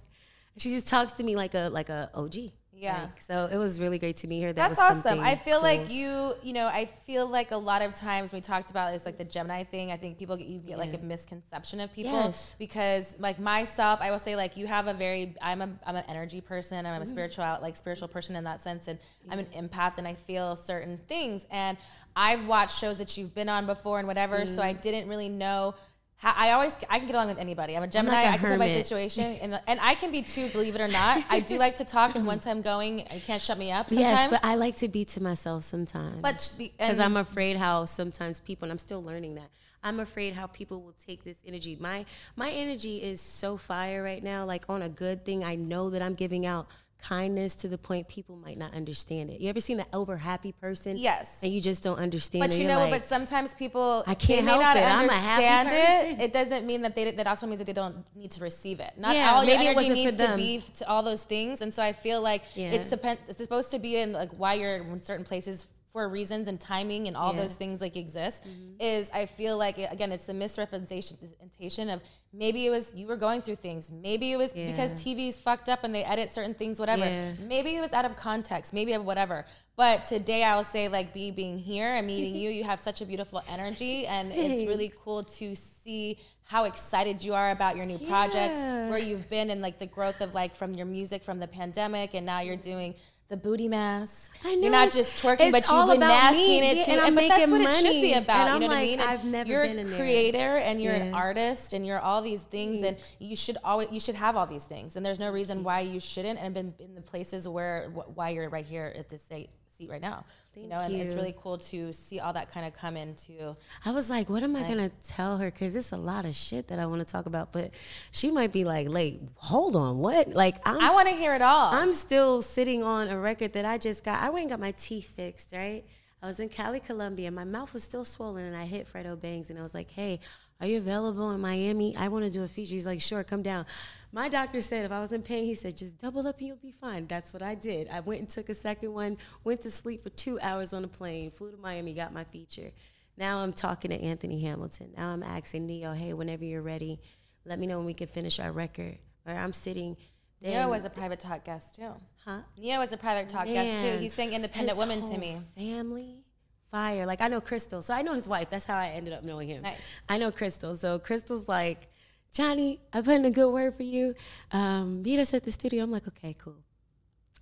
She 0.56 0.70
just 0.70 0.88
talks 0.88 1.12
to 1.12 1.22
me 1.22 1.36
like 1.36 1.54
a 1.54 1.68
like 1.68 1.88
a 1.88 2.10
OG. 2.14 2.34
Yeah. 2.80 3.02
Like, 3.02 3.20
so 3.20 3.48
it 3.50 3.56
was 3.56 3.80
really 3.80 3.98
great 3.98 4.16
to 4.18 4.28
meet 4.28 4.42
her. 4.42 4.52
That 4.52 4.68
That's 4.76 4.78
was 4.78 5.04
awesome. 5.04 5.20
I 5.20 5.34
feel 5.34 5.54
cool. 5.56 5.62
like 5.64 5.90
you, 5.90 6.34
you 6.42 6.52
know, 6.52 6.66
I 6.68 6.84
feel 6.84 7.26
like 7.28 7.50
a 7.50 7.56
lot 7.56 7.82
of 7.82 7.94
times 7.94 8.32
we 8.32 8.40
talked 8.40 8.70
about 8.70 8.94
it's 8.94 9.04
like 9.04 9.18
the 9.18 9.24
Gemini 9.24 9.64
thing. 9.64 9.90
I 9.90 9.96
think 9.96 10.18
people 10.18 10.36
get, 10.36 10.46
you 10.46 10.60
get 10.60 10.78
like 10.78 10.94
a 10.94 10.98
misconception 10.98 11.80
of 11.80 11.92
people 11.92 12.12
Yes. 12.12 12.54
because 12.58 13.16
like 13.18 13.38
myself, 13.38 14.00
I 14.00 14.10
will 14.10 14.18
say 14.20 14.36
like 14.36 14.56
you 14.56 14.66
have 14.66 14.86
a 14.86 14.94
very 14.94 15.34
I'm 15.42 15.60
a 15.60 15.68
I'm 15.86 15.96
an 15.96 16.04
energy 16.08 16.40
person. 16.40 16.86
I'm 16.86 16.94
a 16.94 17.04
Mm-hmm. 17.04 17.10
spiritual 17.10 17.58
like 17.60 17.76
spiritual 17.76 18.08
person 18.08 18.36
in 18.36 18.44
that 18.44 18.62
sense, 18.62 18.86
and 18.88 18.98
I'm 19.30 19.38
an 19.40 19.46
empath 19.56 19.98
and 19.98 20.06
I 20.06 20.14
feel 20.14 20.54
certain 20.56 20.98
things. 21.08 21.46
And 21.50 21.76
I've 22.14 22.46
watched 22.46 22.78
shows 22.78 22.98
that 22.98 23.16
you've 23.16 23.34
been 23.34 23.48
on 23.48 23.66
before 23.66 23.98
and 23.98 24.06
whatever, 24.06 24.46
so 24.46 24.60
Mm-hmm. 24.60 24.68
I 24.68 24.72
didn't 24.72 25.08
really 25.08 25.28
know. 25.28 25.74
How, 26.18 26.34
I 26.36 26.50
always 26.50 26.76
I 26.90 26.98
can 26.98 27.06
get 27.06 27.14
along 27.14 27.28
with 27.28 27.38
anybody. 27.38 27.76
I'm 27.76 27.82
a 27.84 27.86
Gemini. 27.86 28.16
like 28.16 28.26
a 28.26 28.28
I 28.30 28.38
can 28.38 28.48
put 28.50 28.58
my 28.58 28.68
situation, 28.68 29.24
and 29.40 29.60
and 29.68 29.78
I 29.80 29.94
can 29.94 30.10
be 30.10 30.22
too. 30.22 30.48
Believe 30.48 30.74
it 30.74 30.80
or 30.80 30.88
not, 30.88 31.24
I 31.30 31.38
do 31.38 31.58
like 31.58 31.76
to 31.76 31.84
talk. 31.84 32.16
And 32.16 32.26
once 32.26 32.46
I'm 32.46 32.60
going, 32.60 32.98
you 32.98 33.20
can't 33.20 33.40
shut 33.40 33.56
me 33.56 33.70
up. 33.70 33.88
Sometimes. 33.88 34.08
Yes, 34.18 34.30
but 34.30 34.44
I 34.44 34.56
like 34.56 34.76
to 34.78 34.88
be 34.88 35.04
to 35.04 35.22
myself 35.22 35.64
sometimes. 35.64 36.20
But 36.20 36.50
because 36.58 36.98
I'm 36.98 37.16
afraid 37.16 37.56
how 37.56 37.84
sometimes 37.84 38.40
people, 38.40 38.66
and 38.66 38.72
I'm 38.72 38.78
still 38.78 39.02
learning 39.02 39.36
that. 39.36 39.50
I'm 39.84 40.00
afraid 40.00 40.34
how 40.34 40.48
people 40.48 40.82
will 40.82 40.94
take 41.06 41.22
this 41.22 41.36
energy. 41.46 41.76
My 41.78 42.04
my 42.34 42.50
energy 42.50 43.00
is 43.00 43.20
so 43.20 43.56
fire 43.56 44.02
right 44.02 44.22
now. 44.22 44.44
Like 44.44 44.64
on 44.68 44.82
a 44.82 44.88
good 44.88 45.24
thing, 45.24 45.44
I 45.44 45.54
know 45.54 45.90
that 45.90 46.02
I'm 46.02 46.14
giving 46.14 46.46
out 46.46 46.66
kindness 47.02 47.54
to 47.56 47.68
the 47.68 47.78
point 47.78 48.08
people 48.08 48.36
might 48.36 48.56
not 48.56 48.74
understand 48.74 49.30
it. 49.30 49.40
You 49.40 49.48
ever 49.48 49.60
seen 49.60 49.76
that 49.78 49.88
over 49.92 50.16
happy 50.16 50.52
person? 50.52 50.96
Yes. 50.96 51.38
And 51.42 51.52
you 51.52 51.60
just 51.60 51.82
don't 51.82 51.98
understand. 51.98 52.40
But 52.40 52.52
it. 52.52 52.58
you 52.58 52.64
You're 52.66 52.74
know, 52.74 52.80
like, 52.80 52.90
but 52.90 53.04
sometimes 53.04 53.54
people 53.54 54.02
I 54.06 54.14
can't 54.14 54.40
they 54.40 54.42
may 54.42 54.50
help 54.50 54.62
not 54.62 54.76
it. 54.76 54.82
I'm 54.82 55.08
a 55.08 55.12
happy 55.12 55.44
understand 55.46 55.68
person. 56.08 56.20
it. 56.20 56.24
It 56.24 56.32
doesn't 56.32 56.66
mean 56.66 56.82
that 56.82 56.96
they 56.96 57.10
that 57.12 57.26
also 57.26 57.46
means 57.46 57.58
that 57.60 57.66
they 57.66 57.72
don't 57.72 58.04
need 58.14 58.30
to 58.32 58.42
receive 58.42 58.80
it. 58.80 58.92
Not 58.96 59.14
Yeah, 59.14 59.32
all 59.32 59.44
your 59.44 59.56
energy 59.58 59.90
needs 59.90 60.16
to 60.16 60.34
be 60.36 60.62
to 60.78 60.88
all 60.88 61.02
those 61.02 61.24
things. 61.24 61.62
And 61.62 61.72
so 61.72 61.82
I 61.82 61.92
feel 61.92 62.20
like 62.20 62.42
Yeah. 62.54 62.72
it's 62.72 62.90
depend. 62.90 63.20
It's 63.28 63.38
supposed 63.38 63.70
to 63.70 63.78
be 63.78 63.96
in 63.96 64.12
like 64.12 64.30
why 64.32 64.54
you're 64.54 64.76
in 64.76 65.00
certain 65.00 65.24
places 65.24 65.66
for 65.92 66.08
reasons 66.08 66.48
and 66.48 66.60
timing 66.60 67.08
and 67.08 67.16
all 67.16 67.28
Yeah. 67.32 67.38
Mm-hmm. 67.38 67.40
those 67.42 67.54
things 67.54 67.80
like 67.80 67.96
exist. 67.96 68.44
Is 68.80 69.10
I 69.12 69.26
feel 69.26 69.56
like 69.56 69.78
again 69.78 70.12
it's 70.12 70.24
the 70.26 70.34
misrepresentation 70.34 71.90
of 71.90 72.00
maybe 72.32 72.66
it 72.66 72.70
was 72.70 72.92
you 72.94 73.06
were 73.06 73.16
going 73.16 73.40
through 73.40 73.56
things. 73.56 73.90
Maybe 73.90 74.32
it 74.32 74.36
was 74.36 74.52
because 74.52 74.90
Yeah. 74.90 75.14
TV's 75.14 75.38
fucked 75.38 75.68
up 75.68 75.84
and 75.84 75.94
they 75.94 76.04
edit 76.04 76.30
certain 76.30 76.54
things. 76.54 76.78
Whatever. 76.78 77.04
Yeah. 77.04 77.32
Maybe 77.40 77.74
it 77.76 77.80
was 77.80 77.92
out 77.92 78.04
of 78.04 78.16
context, 78.16 78.72
maybe 78.72 78.92
of 78.92 79.04
whatever. 79.04 79.44
But 79.76 80.04
today 80.06 80.42
I 80.44 80.56
will 80.56 80.64
say, 80.64 80.88
like, 80.88 81.14
be 81.14 81.30
being 81.30 81.58
here 81.58 81.94
and 81.94 82.06
meeting 82.06 82.34
you, 82.42 82.50
you 82.50 82.64
have 82.64 82.80
such 82.80 83.00
a 83.00 83.06
beautiful 83.06 83.42
energy, 83.48 84.06
and 84.06 84.32
it's 84.32 84.64
really 84.64 84.92
cool 85.04 85.22
to 85.24 85.54
see 85.54 86.18
how 86.44 86.64
excited 86.64 87.22
you 87.22 87.34
are 87.34 87.50
about 87.50 87.76
your 87.76 87.84
new 87.84 87.98
projects, 87.98 88.58
where 88.60 88.98
you've 88.98 89.28
been, 89.28 89.50
and 89.50 89.60
like 89.60 89.78
the 89.78 89.86
growth 89.86 90.20
of 90.20 90.34
like 90.34 90.54
from 90.56 90.72
your 90.74 90.86
music 90.86 91.22
from 91.22 91.38
the 91.38 91.46
pandemic, 91.46 92.14
and 92.14 92.24
now 92.26 92.40
you're 92.40 92.56
doing 92.56 92.94
the 93.28 93.36
booty 93.36 93.68
mask. 93.68 94.32
I 94.42 94.54
You're 94.54 94.70
not 94.70 94.90
just 94.90 95.22
twerking, 95.22 95.52
but 95.52 95.68
you've 95.70 95.90
been 95.90 96.00
masking 96.00 96.60
me, 96.60 96.70
it 96.70 96.76
yeah, 96.78 96.84
too. 96.84 96.92
and 96.92 97.00
I'm 97.02 97.14
but 97.14 97.28
that's 97.28 97.50
what 97.50 97.60
it 97.60 97.70
should 97.72 98.00
be 98.00 98.14
about. 98.14 98.48
And 98.48 98.62
you 98.62 98.68
know 98.68 98.74
what 98.74 98.78
I 98.78 98.82
mean? 98.82 99.00
And 99.00 99.08
I've 99.08 99.24
never 99.24 99.48
you're 99.48 99.66
been 99.66 99.78
a 99.78 99.80
in 99.82 99.90
there. 99.90 99.98
creator, 99.98 100.56
and 100.56 100.80
you're 100.80 100.94
an 100.94 101.12
artist, 101.12 101.74
and 101.74 101.86
you're 101.86 102.00
all 102.00 102.22
these 102.22 102.42
things, 102.42 102.80
mm. 102.80 102.88
and 102.88 102.96
you 103.18 103.36
should 103.36 103.58
always 103.62 103.88
you 103.92 104.00
should 104.00 104.14
have 104.14 104.36
all 104.36 104.46
these 104.46 104.64
things, 104.64 104.96
and 104.96 105.04
there's 105.04 105.18
no 105.18 105.30
reason 105.30 105.60
mm. 105.60 105.64
why 105.64 105.80
you 105.80 106.00
shouldn't. 106.00 106.38
And 106.38 106.54
been 106.54 106.74
in 106.78 106.94
the 106.94 107.02
places 107.02 107.46
where 107.46 107.90
why 108.14 108.30
you're 108.30 108.48
right 108.48 108.64
here 108.64 108.92
at 108.96 109.10
this 109.10 109.22
seat 109.22 109.50
seat 109.78 109.88
right 109.88 110.00
now. 110.02 110.24
you 110.56 110.66
know, 110.66 110.80
and 110.80 110.92
it's 110.92 111.14
really 111.14 111.34
cool 111.40 111.56
to 111.56 111.92
see 111.92 112.18
all 112.18 112.32
that 112.32 112.50
kind 112.50 112.66
of 112.66 112.72
come 112.72 112.96
into. 112.96 113.56
I 113.84 113.92
was 113.92 114.10
like, 114.10 114.28
what 114.28 114.42
am 114.42 114.56
I 114.56 114.62
gonna 114.62 114.90
tell 115.06 115.38
her? 115.38 115.52
Because 115.52 115.76
it's 115.76 115.92
a 115.92 115.96
lot 115.96 116.24
of 116.24 116.34
shit 116.34 116.66
that 116.68 116.80
I 116.80 116.86
want 116.86 116.98
to 116.98 117.04
talk 117.04 117.26
about. 117.26 117.52
But 117.52 117.70
she 118.10 118.32
might 118.32 118.50
be 118.50 118.64
like, 118.64 118.88
"Like, 118.88 119.20
hold 119.36 119.76
on, 119.76 119.98
what? 119.98 120.30
Like, 120.30 120.56
I'm 120.64 120.80
I 120.80 120.92
want 120.92 121.08
to 121.08 121.14
hear 121.14 121.32
it 121.36 121.42
all. 121.42 121.72
I'm 121.72 121.92
still 121.94 122.42
sitting 122.42 122.82
on 122.82 123.06
a 123.08 123.16
record 123.18 123.52
that 123.52 123.64
I 123.64 123.78
just 123.78 124.02
got. 124.02 124.20
I 124.20 124.30
went 124.30 124.42
and 124.42 124.50
got 124.50 124.58
my 124.58 124.72
teeth 124.72 125.14
fixed, 125.14 125.52
right? 125.52 125.84
I 126.20 126.26
was 126.26 126.40
in 126.40 126.48
Cali, 126.48 126.80
Colombia. 126.80 127.30
My 127.30 127.44
mouth 127.44 127.72
was 127.72 127.84
still 127.84 128.04
swollen, 128.04 128.44
and 128.44 128.56
I 128.56 128.64
hit 128.64 128.92
Fredo 128.92 129.20
Bangs, 129.20 129.50
and 129.50 129.58
I 129.60 129.62
was 129.62 129.74
like, 129.74 129.92
"Hey, 129.92 130.18
are 130.60 130.66
you 130.66 130.78
available 130.78 131.30
in 131.30 131.40
Miami? 131.40 131.96
I 131.96 132.08
want 132.08 132.24
to 132.24 132.30
do 132.30 132.42
a 132.42 132.48
feature." 132.48 132.74
He's 132.74 132.86
like, 132.86 133.00
"Sure, 133.00 133.24
come 133.24 133.42
down." 133.42 133.66
My 134.10 134.28
doctor 134.28 134.60
said 134.60 134.84
if 134.84 134.92
I 134.92 135.00
was 135.00 135.12
in 135.12 135.22
pain, 135.22 135.44
he 135.44 135.54
said 135.54 135.76
just 135.76 136.00
double 136.00 136.26
up 136.26 136.38
and 136.38 136.48
you'll 136.48 136.56
be 136.56 136.72
fine. 136.72 137.06
That's 137.06 137.32
what 137.32 137.42
I 137.42 137.54
did. 137.54 137.88
I 137.88 138.00
went 138.00 138.20
and 138.20 138.28
took 138.28 138.48
a 138.48 138.54
second 138.54 138.92
one, 138.94 139.18
went 139.44 139.60
to 139.62 139.70
sleep 139.70 140.02
for 140.02 140.10
two 140.10 140.40
hours 140.40 140.72
on 140.72 140.82
a 140.84 140.88
plane, 140.88 141.30
flew 141.30 141.50
to 141.50 141.56
Miami, 141.58 141.92
got 141.92 142.12
my 142.12 142.24
feature. 142.24 142.72
Now 143.18 143.38
I'm 143.38 143.52
talking 143.52 143.90
to 143.90 144.00
Anthony 144.00 144.40
Hamilton. 144.40 144.92
Now 144.96 145.08
I'm 145.08 145.22
asking 145.22 145.66
Ne-Yo, 145.66 145.92
"Hey, 145.92 146.14
whenever 146.14 146.44
you're 146.44 146.62
ready, 146.62 147.00
let 147.44 147.58
me 147.58 147.66
know 147.66 147.76
when 147.78 147.86
we 147.86 147.94
can 147.94 148.06
finish 148.08 148.40
our 148.40 148.52
record." 148.52 148.98
Or 149.26 149.34
I'm 149.34 149.52
sitting. 149.52 149.96
Ne-Yo 150.40 150.68
was 150.68 150.84
a 150.84 150.90
private 150.90 151.20
talk 151.20 151.44
guest 151.44 151.74
too. 151.74 151.92
Huh? 152.24 152.42
Ne-Yo 152.56 152.78
was 152.78 152.92
a 152.92 152.96
private 152.96 153.28
talk 153.28 153.46
guest 153.46 153.82
too. 153.82 153.90
Man, 153.90 153.98
He 153.98 154.08
sang 154.08 154.32
"Independent 154.32 154.78
Women" 154.78 155.02
to 155.10 155.18
me. 155.18 155.36
Family, 155.56 156.24
fire. 156.70 157.06
Like 157.06 157.20
I 157.20 157.28
know 157.28 157.40
Crystal, 157.40 157.82
so 157.82 157.94
I 157.94 158.02
know 158.02 158.14
his 158.14 158.28
wife. 158.28 158.50
That's 158.50 158.66
how 158.66 158.76
I 158.76 158.88
ended 158.88 159.12
up 159.12 159.22
knowing 159.22 159.48
him. 159.48 159.62
Nice. 159.62 159.78
I 160.08 160.18
know 160.18 160.30
Crystal, 160.30 160.74
so 160.76 160.98
Crystal's 160.98 161.48
like, 161.48 161.88
Johnny, 162.32 162.80
I 162.92 163.00
put 163.00 163.14
in 163.14 163.24
a 163.24 163.30
good 163.30 163.50
word 163.50 163.76
for 163.76 163.84
you. 163.84 164.14
Um, 164.52 165.02
meet 165.02 165.18
us 165.18 165.32
at 165.32 165.44
the 165.44 165.50
studio. 165.50 165.82
I'm 165.82 165.90
like, 165.90 166.06
okay, 166.08 166.34
cool. 166.38 166.62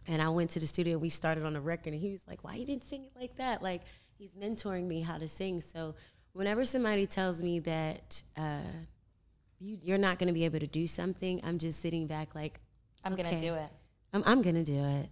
And 0.07 0.23
I 0.23 0.29
went 0.29 0.51
to 0.51 0.61
the 0.61 0.67
studio. 0.67 0.99
We 0.99 1.09
started 1.09 1.45
on 1.45 1.57
a 1.57 1.61
record, 1.61 1.93
and 1.93 2.01
he 2.01 2.11
was 2.11 2.25
like, 2.29 2.45
"Why 2.45 2.55
you 2.55 2.65
didn't 2.65 2.85
sing 2.85 3.05
it 3.05 3.13
like 3.19 3.37
that?" 3.39 3.63
Like 3.63 3.83
he's 4.19 4.35
mentoring 4.35 4.87
me 4.87 5.01
how 5.01 5.19
to 5.19 5.29
sing. 5.29 5.61
So 5.61 5.95
whenever 6.33 6.65
somebody 6.65 7.07
tells 7.07 7.43
me 7.43 7.59
that 7.61 8.23
uh, 8.37 8.61
you, 9.59 9.79
you're 9.83 9.99
not 9.99 10.19
going 10.19 10.29
to 10.29 10.33
be 10.33 10.45
able 10.45 10.61
to 10.61 10.67
do 10.67 10.87
something, 10.87 11.41
I'm 11.43 11.59
just 11.59 11.81
sitting 11.81 12.07
back 12.07 12.35
like, 12.35 12.61
I'm 13.05 13.15
gonna 13.15 13.41
do 13.41 13.55
it. 13.55 13.71
I'm, 14.13 14.23
I'm 14.25 14.43
going 14.43 14.55
to 14.55 14.65
do 14.65 14.83
it. 14.83 15.09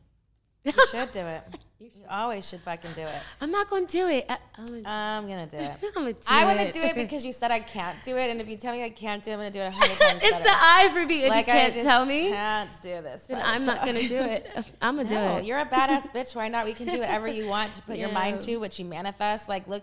You 0.64 0.72
should 0.90 1.10
do 1.12 1.20
it. 1.20 1.42
You 1.78 1.90
always 2.08 2.48
should 2.48 2.60
fucking 2.60 2.92
do 2.94 3.02
it. 3.02 3.22
I'm 3.42 3.50
not 3.50 3.68
going 3.68 3.86
to 3.86 3.92
do 3.92 4.08
it. 4.08 4.24
I, 4.28 4.38
I'm 4.56 5.26
going 5.26 5.46
to 5.46 5.56
do 5.56 5.62
it. 5.62 5.72
I'm 5.84 5.92
gonna 5.92 6.12
do 6.14 6.18
I 6.26 6.44
want 6.46 6.58
to 6.58 6.72
do 6.72 6.80
it 6.80 6.94
because 6.94 7.26
you 7.26 7.32
said 7.32 7.50
I 7.50 7.60
can't 7.60 8.02
do 8.02 8.16
it, 8.16 8.30
and 8.30 8.40
if 8.40 8.48
you 8.48 8.56
tell 8.56 8.72
me 8.72 8.82
I 8.82 8.88
can't 8.88 9.22
do 9.22 9.30
it, 9.30 9.34
I'm 9.34 9.40
gonna 9.40 9.50
do 9.50 9.60
it 9.60 9.66
a 9.66 9.70
hundred 9.70 9.98
times 9.98 10.20
it's 10.22 10.32
better. 10.32 10.44
the 10.44 10.50
I 10.50 10.90
for 10.94 11.04
me. 11.04 11.28
Like 11.28 11.46
you 11.46 11.52
I 11.52 11.56
can't 11.56 11.74
just 11.74 11.86
tell 11.86 12.06
me, 12.06 12.28
can't 12.30 12.70
do 12.82 12.88
this. 13.02 13.26
then 13.26 13.42
I'm 13.44 13.66
not 13.66 13.84
gonna 13.84 14.08
do 14.08 14.16
it. 14.16 14.50
I'm 14.80 14.96
gonna 14.96 15.08
do 15.08 15.16
it. 15.16 15.44
you're 15.44 15.58
a 15.58 15.66
badass 15.66 16.10
bitch. 16.14 16.34
Why 16.34 16.48
not? 16.48 16.64
We 16.64 16.72
can 16.72 16.86
do 16.86 17.00
whatever 17.00 17.28
you 17.28 17.46
want 17.46 17.74
to 17.74 17.82
put 17.82 17.98
your 17.98 18.12
mind 18.12 18.40
to, 18.42 18.56
what 18.56 18.78
you 18.78 18.86
manifest. 18.86 19.48
Like, 19.48 19.68
look, 19.68 19.82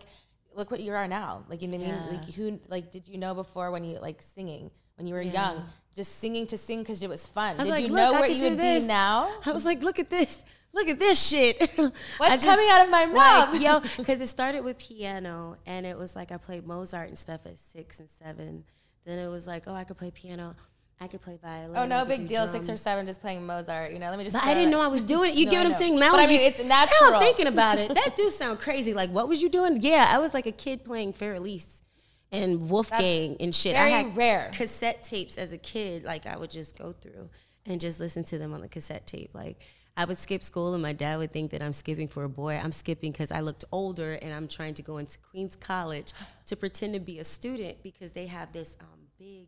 look 0.55 0.71
what 0.71 0.79
you 0.79 0.93
are 0.93 1.07
now. 1.07 1.43
Like, 1.49 1.61
you 1.61 1.67
know 1.67 1.77
what 1.77 1.87
I 1.87 1.91
mean? 1.91 2.17
Like, 2.17 2.33
who, 2.33 2.59
like, 2.69 2.91
did 2.91 3.07
you 3.07 3.17
know 3.19 3.35
before 3.35 3.69
when 3.69 3.83
you 3.83 3.99
like 3.99 4.21
singing 4.21 4.71
when 4.97 5.07
you 5.07 5.13
were 5.13 5.21
young, 5.21 5.63
just 5.95 6.19
singing 6.19 6.47
to 6.47 6.57
sing 6.57 6.79
because 6.79 7.01
it 7.03 7.09
was 7.09 7.27
fun? 7.27 7.57
Was 7.57 7.67
Did 7.67 7.71
like, 7.73 7.83
you 7.87 7.89
know 7.93 8.13
where 8.13 8.29
you 8.29 8.49
would 8.49 8.57
this. 8.59 8.83
be 8.83 8.87
now? 8.87 9.31
I 9.45 9.51
was 9.51 9.65
like, 9.65 9.83
look 9.83 9.99
at 9.99 10.09
this. 10.09 10.43
Look 10.73 10.87
at 10.87 10.99
this 10.99 11.21
shit. 11.21 11.59
What's 12.17 12.45
coming 12.45 12.67
out 12.69 12.85
of 12.85 12.89
my 12.89 13.05
mouth? 13.05 13.53
Like, 13.53 13.61
yo, 13.61 13.81
because 13.97 14.21
it 14.21 14.27
started 14.27 14.63
with 14.63 14.77
piano, 14.77 15.57
and 15.65 15.85
it 15.85 15.97
was 15.97 16.15
like 16.15 16.31
I 16.31 16.37
played 16.37 16.65
Mozart 16.65 17.09
and 17.09 17.17
stuff 17.17 17.41
at 17.45 17.59
six 17.59 17.99
and 17.99 18.09
seven. 18.09 18.63
Then 19.05 19.19
it 19.19 19.27
was 19.27 19.47
like, 19.47 19.63
oh, 19.67 19.73
I 19.73 19.83
could 19.83 19.97
play 19.97 20.11
piano. 20.11 20.55
I 21.01 21.07
could 21.07 21.19
play 21.21 21.39
violin. 21.41 21.75
Oh 21.75 21.85
no, 21.85 22.05
big 22.05 22.27
deal. 22.27 22.45
Six 22.47 22.69
or 22.69 22.77
seven, 22.77 23.07
just 23.07 23.21
playing 23.21 23.43
Mozart. 23.43 23.91
You 23.91 23.97
know, 23.97 24.09
let 24.11 24.19
me 24.19 24.23
just. 24.23 24.35
But 24.35 24.43
I 24.43 24.53
didn't 24.53 24.69
it. 24.69 24.71
know 24.71 24.81
I 24.81 24.87
was 24.87 25.01
doing 25.01 25.31
it. 25.31 25.35
You 25.35 25.45
No, 25.47 25.51
get 25.51 25.57
what 25.57 25.65
I'm 25.65 25.71
saying? 25.73 25.99
Now 25.99 26.11
But 26.11 26.19
I 26.19 26.27
mean, 26.27 26.39
you, 26.39 26.45
it's 26.45 26.59
natural. 26.63 27.11
Now 27.11 27.17
I'm 27.17 27.21
thinking 27.23 27.47
about 27.47 27.79
it. 27.79 27.93
That 27.93 28.15
do 28.15 28.29
sound 28.29 28.59
crazy. 28.59 28.93
Like, 28.93 29.09
what 29.09 29.27
was 29.27 29.41
you 29.41 29.49
doing? 29.49 29.81
Yeah, 29.81 30.07
I 30.07 30.19
was 30.19 30.35
like 30.35 30.45
a 30.45 30.51
kid 30.51 30.83
playing 30.83 31.13
Für 31.13 31.35
Elise 31.35 31.81
and 32.31 32.69
Wolfgang 32.69 33.35
and 33.39 33.53
shit. 33.53 33.75
I 33.75 33.89
very 33.89 33.91
had 33.91 34.15
rare. 34.17 34.51
cassette 34.53 35.03
tapes 35.03 35.39
as 35.39 35.51
a 35.53 35.57
kid. 35.57 36.03
Like, 36.03 36.27
I 36.27 36.37
would 36.37 36.51
just 36.51 36.77
go 36.77 36.93
through 36.93 37.29
and 37.65 37.81
just 37.81 37.99
listen 37.99 38.23
to 38.25 38.37
them 38.37 38.53
on 38.53 38.61
the 38.61 38.69
cassette 38.69 39.07
tape. 39.07 39.31
Like, 39.33 39.59
I 39.97 40.05
would 40.05 40.17
skip 40.17 40.41
school, 40.41 40.73
and 40.73 40.81
my 40.81 40.93
dad 40.93 41.17
would 41.19 41.31
think 41.31 41.51
that 41.51 41.61
I'm 41.61 41.73
skipping 41.73 42.07
for 42.07 42.23
a 42.23 42.29
boy. 42.29 42.55
I'm 42.55 42.71
skipping 42.71 43.11
because 43.11 43.31
I 43.31 43.41
looked 43.41 43.65
older, 43.71 44.13
and 44.13 44.33
I'm 44.33 44.47
trying 44.47 44.73
to 44.75 44.81
go 44.81 44.97
into 44.97 45.17
Queens 45.19 45.55
College 45.55 46.13
to 46.45 46.55
pretend 46.55 46.93
to 46.93 46.99
be 46.99 47.19
a 47.19 47.23
student 47.23 47.83
because 47.83 48.11
they 48.11 48.27
have 48.27 48.53
this 48.53 48.77
um, 48.79 48.87
big 49.19 49.47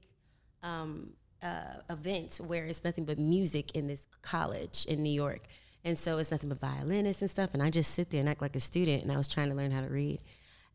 um, 0.61 1.13
uh, 1.41 1.75
event 1.89 2.39
where 2.45 2.65
it's 2.65 2.83
nothing 2.83 3.05
but 3.05 3.17
music 3.17 3.75
in 3.75 3.87
this 3.87 4.07
college 4.21 4.85
in 4.85 5.01
New 5.03 5.11
York. 5.11 5.47
And 5.85 5.97
so 5.97 6.17
it's 6.17 6.31
nothing 6.31 6.49
but 6.49 6.59
violinists 6.59 7.21
and 7.21 7.29
stuff. 7.29 7.49
And 7.53 7.61
I 7.61 7.69
just 7.69 7.91
sit 7.91 8.09
there 8.09 8.21
and 8.21 8.29
act 8.29 8.41
like 8.41 8.55
a 8.55 8.59
student. 8.59 9.03
And 9.03 9.11
I 9.11 9.17
was 9.17 9.27
trying 9.27 9.49
to 9.49 9.55
learn 9.55 9.71
how 9.71 9.81
to 9.81 9.89
read. 9.89 10.21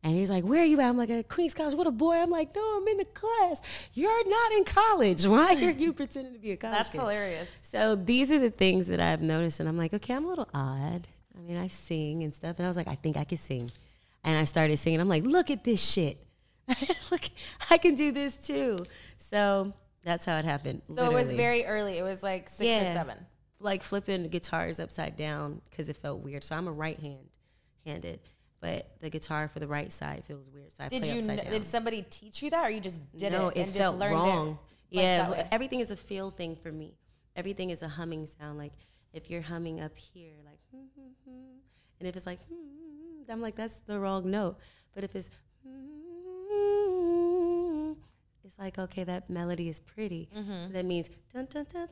And 0.03 0.15
he's 0.15 0.31
like, 0.31 0.45
Where 0.45 0.63
are 0.63 0.67
you 0.67 0.81
at? 0.81 0.89
I'm 0.89 0.97
like, 0.97 1.11
At 1.11 1.29
Queens 1.29 1.55
College. 1.55 1.75
What 1.75 1.87
a 1.87 1.91
boy. 1.91 2.15
I'm 2.15 2.31
like, 2.31 2.55
No, 2.55 2.79
I'm 2.81 2.87
in 2.89 2.99
the 2.99 3.05
class. 3.05 3.61
You're 3.95 4.29
not 4.29 4.53
in 4.53 4.65
college. 4.65 5.27
Why 5.35 5.55
are 5.55 5.71
you 5.71 5.93
pretending 5.93 6.33
to 6.35 6.39
be 6.39 6.53
a 6.53 6.57
college 6.57 6.77
That's 6.77 6.91
kid? 6.91 7.01
hilarious. 7.01 7.49
So 7.63 7.97
these 7.97 8.31
are 8.31 8.39
the 8.39 8.51
things 8.51 8.87
that 8.89 9.01
I've 9.01 9.23
noticed. 9.23 9.61
And 9.61 9.69
I'm 9.69 9.77
like, 9.77 9.93
Okay, 9.95 10.15
I'm 10.15 10.25
a 10.25 10.29
little 10.29 10.49
odd. 10.55 11.09
I 11.37 11.41
mean, 11.41 11.57
I 11.57 11.67
sing 11.69 12.23
and 12.23 12.33
stuff. 12.35 12.57
And 12.59 12.67
I 12.67 12.69
was 12.69 12.77
like, 12.77 12.89
I 12.89 12.95
think 12.95 13.17
I 13.17 13.25
can 13.25 13.39
sing. 13.39 13.71
And 14.25 14.37
I 14.39 14.45
started 14.45 14.77
singing. 14.79 15.01
I'm 15.01 15.09
like, 15.09 15.25
Look 15.25 15.51
at 15.51 15.65
this 15.65 15.83
shit. 15.85 16.19
Look, 17.11 17.23
I 17.71 17.79
can 17.79 17.95
do 17.95 18.13
this 18.13 18.37
too. 18.37 18.79
So 19.17 19.73
that's 20.05 20.25
how 20.25 20.37
it 20.39 20.45
happened. 20.45 20.83
So 20.95 21.05
it 21.11 21.13
was 21.13 21.33
very 21.33 21.65
early. 21.65 21.99
It 21.99 22.03
was 22.03 22.23
like 22.23 22.49
six 22.49 22.83
or 22.89 22.93
seven. 22.93 23.17
like 23.59 23.83
flipping 23.83 24.29
guitars 24.29 24.79
upside 24.79 25.17
down 25.17 25.61
because 25.71 25.89
it 25.89 25.97
felt 25.97 26.21
weird. 26.23 26.45
So 26.45 26.55
I'm 26.55 26.69
a 26.69 26.73
right 26.73 26.99
hand 27.01 27.29
handed, 27.85 28.21
but 28.61 28.99
the 29.01 29.11
guitar 29.11 29.49
for 29.49 29.59
the 29.61 29.69
right 29.69 29.93
side 29.93 30.25
feels 30.25 30.51
weird. 30.51 30.73
So 30.73 30.85
I 30.85 30.89
Did 30.89 31.03
play 31.03 31.13
you? 31.13 31.19
upside 31.21 31.43
down. 31.45 31.53
Did 31.53 31.65
somebody 31.65 32.03
teach 32.11 32.43
you 32.43 32.51
that, 32.51 32.67
or 32.67 32.71
you 32.71 32.81
just 32.81 33.17
did 33.17 33.33
no, 33.33 33.49
it 33.49 33.57
it 33.57 33.61
and 33.63 33.71
felt 33.71 33.95
just 33.95 33.99
learned 33.99 34.15
wrong. 34.15 34.49
it? 34.91 34.97
like 34.97 35.03
yeah, 35.05 35.47
everything 35.53 35.81
is 35.81 35.91
a 35.91 35.97
feel 35.97 36.31
thing 36.31 36.57
for 36.57 36.73
me. 36.73 36.97
everything 37.37 37.71
is 37.71 37.83
a 37.83 37.89
humming 37.89 38.27
sound. 38.27 38.59
Like 38.59 38.73
if 39.13 39.31
you're 39.31 39.43
humming 39.43 39.81
up 39.81 39.97
here, 39.97 40.33
like, 40.45 40.59
hmm, 40.71 40.87
hmm, 40.97 41.31
hmm, 41.31 41.59
and 42.01 42.09
if 42.09 42.17
it's 42.17 42.27
like, 42.27 42.41
I'm 43.29 43.41
like, 43.41 43.55
that's 43.57 43.79
the 43.87 43.99
wrong 43.99 44.31
note. 44.31 44.59
But 44.95 45.05
if 45.05 45.15
it's, 45.15 45.31
it's 48.45 48.59
like, 48.59 48.79
okay, 48.79 49.05
that 49.05 49.29
melody 49.29 49.69
is 49.69 49.81
pretty. 49.81 50.29
Mm-hmm. 50.37 50.63
So 50.63 50.69
that 50.71 50.85
means, 50.85 51.11
dun, 51.33 51.47
dun, 51.51 51.67
dun, 51.71 51.87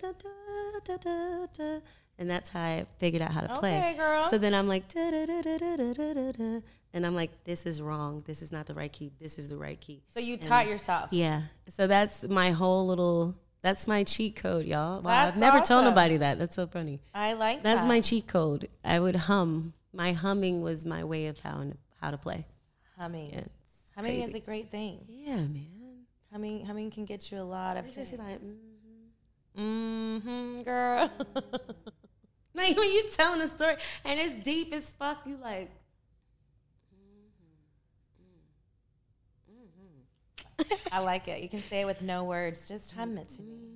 and 2.19 2.31
that's 2.31 2.51
how 2.51 2.63
I 2.63 2.87
figured 2.99 3.23
out 3.23 3.33
how 3.33 3.43
to 3.43 3.55
play. 3.59 3.77
Okay, 3.79 3.95
girl. 3.97 4.25
So 4.25 4.39
then 4.39 4.55
I'm 4.55 4.69
like, 4.69 4.89
da, 4.89 5.11
da, 5.11 5.27
da, 5.27 6.61
and 6.93 7.05
I'm 7.07 7.15
like, 7.15 7.45
this 7.45 7.67
is 7.67 7.83
wrong. 7.83 8.23
This 8.27 8.41
is 8.41 8.51
not 8.51 8.67
the 8.67 8.75
right 8.75 8.93
key. 8.93 9.13
This 9.21 9.39
is 9.39 9.49
the 9.49 9.57
right 9.57 9.79
key. 9.79 10.03
So 10.07 10.19
you 10.19 10.35
and 10.35 10.43
taught 10.43 10.67
yourself. 10.67 11.13
Yeah. 11.13 11.43
So 11.69 11.87
that's 11.87 12.27
my 12.29 12.53
whole 12.53 12.87
little. 12.87 13.35
That's 13.63 13.87
my 13.89 14.05
cheat 14.05 14.37
code, 14.37 14.65
y'all. 14.65 15.03
Wow, 15.03 15.25
that's 15.25 15.35
I've 15.35 15.41
never 15.41 15.59
awesome. 15.59 15.75
told 15.75 15.85
nobody 15.85 16.19
that. 16.19 16.39
That's 16.39 16.55
so 16.55 16.67
funny. 16.67 17.01
I 17.13 17.33
like 17.33 17.63
that's 17.63 17.83
that. 17.83 17.89
my 17.89 18.01
cheat 18.01 18.27
code. 18.29 18.69
I 18.85 18.99
would 18.99 19.17
hum. 19.17 19.75
My 19.93 20.13
humming 20.13 20.63
was 20.63 20.87
my 20.87 21.05
way 21.05 21.27
of 21.27 21.39
how 21.41 21.65
how 22.01 22.13
to 22.13 22.19
play. 22.19 22.47
Humming. 22.99 23.45
Humming 23.95 24.13
crazy. 24.13 24.29
is 24.29 24.35
a 24.35 24.41
great 24.41 24.71
thing. 24.71 25.05
Yeah, 25.09 25.37
man. 25.37 26.07
Humming 26.33 26.65
humming 26.65 26.91
can 26.91 27.05
get 27.05 27.31
you 27.31 27.39
a 27.39 27.43
lot 27.43 27.77
of. 27.77 27.93
Just 27.93 28.17
like, 28.19 28.41
mm-hmm, 29.57 29.61
mm-hmm 29.61 30.63
girl. 30.63 31.11
like 32.67 32.77
when 32.77 32.91
you 32.91 33.05
telling 33.13 33.41
a 33.41 33.49
story 33.49 33.77
and 34.05 34.19
it's 34.19 34.35
deep 34.45 34.73
as 34.73 34.85
fuck, 34.97 35.23
you 35.27 35.37
like. 35.37 35.71
Mm-hmm. 36.95 38.33
Mm-hmm. 39.53 40.63
Mm-hmm. 40.63 40.95
I 40.95 41.01
like 41.01 41.29
it. 41.29 41.43
You 41.43 41.49
can 41.49 41.61
say 41.61 41.83
it 41.83 41.85
with 41.85 42.03
no 42.03 42.25
words. 42.25 42.67
Just 42.67 42.93
hum 42.93 43.19
it 43.19 43.29
to 43.31 43.43
me. 43.43 43.67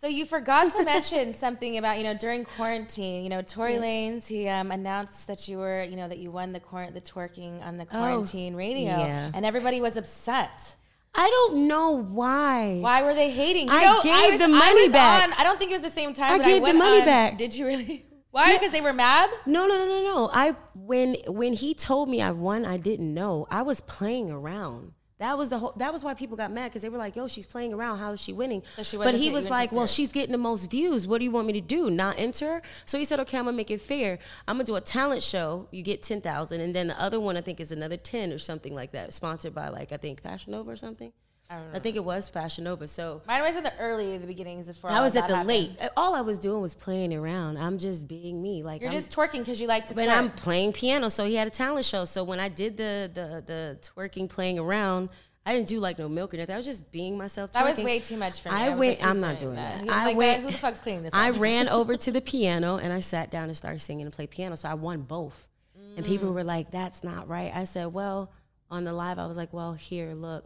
So 0.00 0.06
you 0.06 0.26
forgot 0.26 0.72
to 0.74 0.84
mention 0.84 1.34
something 1.34 1.76
about 1.76 1.98
you 1.98 2.04
know 2.04 2.14
during 2.14 2.44
quarantine. 2.44 3.24
You 3.24 3.30
know, 3.30 3.42
Tory 3.42 3.74
Lanez 3.74 4.28
he 4.28 4.48
um, 4.48 4.70
announced 4.70 5.26
that 5.26 5.48
you 5.48 5.58
were 5.58 5.82
you 5.82 5.96
know 5.96 6.06
that 6.06 6.18
you 6.18 6.30
won 6.30 6.52
the 6.52 6.60
quar- 6.60 6.92
the 6.92 7.00
twerking 7.00 7.64
on 7.66 7.78
the 7.78 7.84
oh, 7.84 7.86
quarantine 7.86 8.54
radio, 8.54 8.90
yeah. 8.90 9.32
and 9.34 9.44
everybody 9.44 9.80
was 9.80 9.96
upset. 9.96 10.76
I 11.18 11.28
don't 11.28 11.66
know 11.66 11.90
why. 12.02 12.78
Why 12.80 13.02
were 13.02 13.12
they 13.14 13.30
hating? 13.30 13.66
You 13.68 13.74
I 13.74 13.84
know, 13.84 14.02
gave 14.02 14.30
was, 14.30 14.38
the 14.38 14.44
I 14.44 14.58
money 14.58 14.82
was 14.84 14.92
back. 14.92 15.24
On, 15.28 15.34
I 15.38 15.42
don't 15.42 15.58
think 15.58 15.72
it 15.72 15.74
was 15.74 15.82
the 15.82 15.90
same 15.90 16.14
time. 16.14 16.32
I 16.32 16.38
but 16.38 16.44
gave 16.46 16.56
I 16.56 16.58
the 16.58 16.62
went 16.62 16.78
money 16.78 17.00
on- 17.00 17.06
back. 17.06 17.36
Did 17.36 17.54
you 17.54 17.66
really? 17.66 18.06
Why? 18.30 18.52
Because 18.56 18.70
they 18.72 18.80
were 18.80 18.92
mad. 18.92 19.28
No, 19.46 19.66
no, 19.66 19.76
no, 19.78 19.86
no, 19.86 20.02
no. 20.04 20.30
I 20.32 20.54
when 20.74 21.16
when 21.26 21.54
he 21.54 21.74
told 21.74 22.08
me 22.08 22.22
I 22.22 22.30
won, 22.30 22.64
I 22.64 22.76
didn't 22.76 23.12
know. 23.12 23.46
I 23.50 23.62
was 23.62 23.80
playing 23.80 24.30
around. 24.30 24.92
That 25.18 25.36
was 25.36 25.48
the 25.48 25.58
whole. 25.58 25.72
That 25.76 25.92
was 25.92 26.04
why 26.04 26.14
people 26.14 26.36
got 26.36 26.52
mad 26.52 26.70
because 26.70 26.82
they 26.82 26.88
were 26.88 26.98
like, 26.98 27.16
"Yo, 27.16 27.26
she's 27.26 27.46
playing 27.46 27.74
around. 27.74 27.98
How 27.98 28.12
is 28.12 28.20
she 28.20 28.32
winning?" 28.32 28.62
So 28.76 28.82
she 28.84 28.96
but 28.96 29.14
he 29.14 29.30
was 29.30 29.50
like, 29.50 29.72
"Well, 29.72 29.86
she's 29.86 30.12
getting 30.12 30.32
the 30.32 30.38
most 30.38 30.70
views. 30.70 31.06
What 31.06 31.18
do 31.18 31.24
you 31.24 31.30
want 31.32 31.46
me 31.48 31.52
to 31.54 31.60
do? 31.60 31.90
Not 31.90 32.18
enter?" 32.18 32.62
So 32.86 32.98
he 32.98 33.04
said, 33.04 33.18
"Okay, 33.20 33.36
I'm 33.36 33.44
gonna 33.44 33.56
make 33.56 33.70
it 33.70 33.80
fair. 33.80 34.18
I'm 34.46 34.56
gonna 34.56 34.64
do 34.64 34.76
a 34.76 34.80
talent 34.80 35.22
show. 35.22 35.66
You 35.72 35.82
get 35.82 36.02
ten 36.02 36.20
thousand, 36.20 36.60
and 36.60 36.74
then 36.74 36.88
the 36.88 37.00
other 37.00 37.18
one 37.18 37.36
I 37.36 37.40
think 37.40 37.58
is 37.58 37.72
another 37.72 37.96
ten 37.96 38.32
or 38.32 38.38
something 38.38 38.74
like 38.74 38.92
that, 38.92 39.12
sponsored 39.12 39.54
by 39.54 39.68
like 39.68 39.92
I 39.92 39.96
think 39.96 40.22
Fashion 40.22 40.52
Nova 40.52 40.70
or 40.70 40.76
something. 40.76 41.12
I, 41.50 41.78
think 41.78 41.96
it 41.96 42.04
was 42.04 42.28
Fashion 42.28 42.64
Nova. 42.64 42.86
So 42.86 43.22
Mine 43.26 43.42
was 43.42 43.56
in 43.56 43.64
the 43.64 43.72
early, 43.78 44.18
the 44.18 44.26
beginnings 44.26 44.66
before. 44.66 44.90
I 44.90 45.00
was 45.00 45.16
at 45.16 45.28
the 45.28 45.36
happened. 45.36 45.48
late. 45.48 45.70
All 45.96 46.14
I 46.14 46.20
was 46.20 46.38
doing 46.38 46.60
was 46.60 46.74
playing 46.74 47.14
around. 47.14 47.56
I'm 47.56 47.78
just 47.78 48.06
being 48.06 48.42
me. 48.42 48.62
Like 48.62 48.82
You're 48.82 48.90
I'm, 48.90 48.96
just 48.96 49.10
twerking 49.10 49.38
because 49.38 49.60
you 49.60 49.66
like 49.66 49.86
to 49.86 49.94
but 49.94 50.06
twerk. 50.08 50.16
I'm 50.16 50.30
playing 50.30 50.72
piano, 50.74 51.08
so 51.08 51.24
he 51.24 51.36
had 51.36 51.46
a 51.46 51.50
talent 51.50 51.86
show. 51.86 52.04
So 52.04 52.22
when 52.22 52.38
I 52.38 52.48
did 52.48 52.76
the 52.76 53.10
the 53.14 53.42
the 53.46 53.78
twerking, 53.96 54.28
playing 54.28 54.58
around, 54.58 55.08
I 55.46 55.54
didn't 55.54 55.68
do 55.68 55.80
like 55.80 55.98
no 55.98 56.06
milk 56.08 56.34
or 56.34 56.36
nothing. 56.36 56.54
I 56.54 56.58
was 56.58 56.66
just 56.66 56.92
being 56.92 57.16
myself. 57.16 57.52
that 57.52 57.64
was 57.64 57.82
way 57.82 58.00
too 58.00 58.18
much 58.18 58.40
for 58.42 58.50
me. 58.50 58.54
I 58.54 58.68
was 58.68 58.78
went. 58.78 59.00
like, 59.00 59.08
I'm 59.08 59.20
not 59.20 59.38
doing 59.38 59.54
that. 59.54 59.82
Was 59.84 59.90
I 59.90 60.04
like, 60.04 60.16
went. 60.18 60.42
Who 60.42 60.50
the 60.50 60.58
fuck's 60.58 60.80
cleaning 60.80 61.04
this? 61.04 61.14
I 61.14 61.30
ran 61.30 61.68
over 61.70 61.96
to 61.96 62.10
the 62.12 62.20
piano 62.20 62.76
and 62.76 62.92
I 62.92 63.00
sat 63.00 63.30
down 63.30 63.44
and 63.44 63.56
started 63.56 63.80
singing 63.80 64.04
and 64.04 64.12
played 64.12 64.28
piano. 64.30 64.54
So 64.56 64.68
I 64.68 64.74
won 64.74 65.00
both. 65.02 65.48
And 65.96 66.04
Mm. 66.04 66.08
people 66.08 66.32
were 66.32 66.44
like, 66.44 66.70
"That's 66.70 67.02
not 67.02 67.26
right." 67.28 67.50
I 67.54 67.64
said, 67.64 67.86
"Well." 67.94 68.30
On 68.70 68.84
the 68.84 68.92
live, 68.92 69.18
I 69.18 69.26
was 69.26 69.38
like, 69.38 69.50
"Well, 69.54 69.72
here, 69.72 70.12
look, 70.12 70.44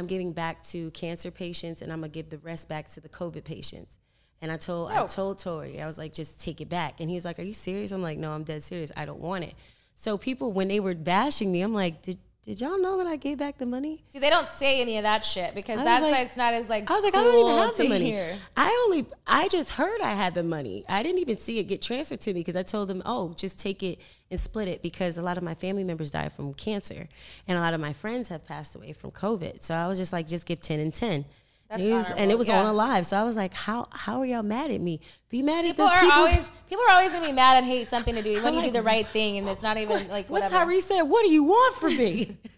I'm 0.00 0.06
giving 0.06 0.32
back 0.32 0.62
to 0.64 0.90
cancer 0.90 1.30
patients, 1.30 1.82
and 1.82 1.92
I'm 1.92 2.00
gonna 2.00 2.08
give 2.08 2.30
the 2.30 2.38
rest 2.38 2.68
back 2.68 2.88
to 2.90 3.00
the 3.00 3.08
COVID 3.08 3.44
patients." 3.44 3.98
And 4.42 4.50
I 4.50 4.56
told 4.56 4.90
I 4.90 5.02
oh. 5.02 5.06
told 5.06 5.38
Tory, 5.38 5.80
I 5.80 5.86
was 5.86 5.98
like, 5.98 6.12
"Just 6.12 6.40
take 6.40 6.60
it 6.60 6.68
back." 6.68 7.00
And 7.00 7.08
he 7.08 7.14
was 7.14 7.24
like, 7.24 7.38
"Are 7.38 7.42
you 7.42 7.54
serious?" 7.54 7.92
I'm 7.92 8.02
like, 8.02 8.18
"No, 8.18 8.32
I'm 8.32 8.42
dead 8.42 8.62
serious. 8.62 8.90
I 8.96 9.04
don't 9.04 9.20
want 9.20 9.44
it." 9.44 9.54
So 9.94 10.16
people, 10.16 10.52
when 10.52 10.68
they 10.68 10.80
were 10.80 10.94
bashing 10.94 11.52
me, 11.52 11.60
I'm 11.60 11.74
like, 11.74 12.02
"Did 12.02 12.18
did 12.44 12.60
y'all 12.60 12.80
know 12.80 12.96
that 12.98 13.06
I 13.06 13.16
gave 13.16 13.38
back 13.38 13.58
the 13.58 13.66
money?" 13.66 14.02
See, 14.08 14.18
they 14.18 14.30
don't 14.30 14.46
say 14.48 14.80
any 14.80 14.96
of 14.96 15.02
that 15.02 15.24
shit 15.24 15.54
because 15.54 15.78
that's 15.82 16.02
like- 16.02 16.12
why 16.12 16.20
it's 16.22 16.36
not 16.36 16.54
as 16.54 16.68
like. 16.68 16.90
I 16.90 16.94
was 16.94 17.04
like, 17.04 17.14
I 17.14 17.22
don't 17.22 17.34
even 17.34 17.56
have 17.58 17.76
the 17.76 17.88
money. 17.88 18.10
hear. 18.10 18.38
I 18.56 18.84
only, 18.86 19.06
I 19.26 19.48
just 19.48 19.70
heard 19.70 20.00
I 20.00 20.12
had 20.12 20.34
the 20.34 20.42
money. 20.42 20.84
I 20.88 21.02
didn't 21.02 21.18
even 21.20 21.36
see 21.36 21.58
it 21.58 21.64
get 21.64 21.82
transferred 21.82 22.20
to 22.22 22.32
me 22.32 22.40
because 22.40 22.56
I 22.56 22.62
told 22.62 22.88
them, 22.88 23.02
oh, 23.04 23.34
just 23.36 23.58
take 23.58 23.82
it 23.82 23.98
and 24.30 24.38
split 24.40 24.68
it 24.68 24.82
because 24.82 25.18
a 25.18 25.22
lot 25.22 25.36
of 25.36 25.42
my 25.42 25.54
family 25.54 25.84
members 25.84 26.10
died 26.10 26.32
from 26.32 26.54
cancer 26.54 27.08
and 27.46 27.58
a 27.58 27.60
lot 27.60 27.74
of 27.74 27.80
my 27.80 27.92
friends 27.92 28.28
have 28.28 28.46
passed 28.46 28.74
away 28.74 28.92
from 28.92 29.10
COVID. 29.10 29.62
So 29.62 29.74
I 29.74 29.86
was 29.88 29.98
just 29.98 30.12
like, 30.12 30.26
just 30.26 30.46
give 30.46 30.60
10 30.60 30.80
and 30.80 30.94
10. 30.94 31.24
That's 31.70 31.80
And 31.80 31.90
it 31.90 31.94
was, 31.94 32.10
and 32.10 32.30
it 32.32 32.38
was 32.38 32.48
yeah. 32.48 32.60
on 32.60 32.66
a 32.66 32.72
live. 32.72 33.06
So 33.06 33.16
I 33.16 33.22
was 33.22 33.36
like, 33.36 33.54
how, 33.54 33.86
how 33.92 34.18
are 34.18 34.26
y'all 34.26 34.42
mad 34.42 34.72
at 34.72 34.80
me? 34.80 35.00
Be 35.28 35.40
mad 35.40 35.64
at 35.64 35.76
People 35.76 35.86
the 35.86 35.92
are 35.92 36.00
people. 36.00 36.16
always 36.16 36.50
people 36.68 36.84
are 36.88 36.94
always 36.96 37.12
gonna 37.12 37.26
be 37.26 37.32
mad 37.32 37.56
and 37.58 37.64
hate 37.64 37.88
something 37.88 38.14
to 38.16 38.22
do 38.22 38.42
when 38.42 38.54
you 38.54 38.62
do 38.62 38.70
the 38.72 38.82
right 38.82 39.06
thing 39.06 39.38
and 39.38 39.48
it's 39.48 39.62
not 39.62 39.78
even 39.78 40.08
like 40.08 40.28
whatever. 40.28 40.52
what. 40.52 40.66
Tyrese 40.68 40.82
said, 40.82 41.02
what 41.02 41.22
do 41.22 41.30
you 41.30 41.44
want 41.44 41.76
from 41.76 41.96
me? 41.96 42.36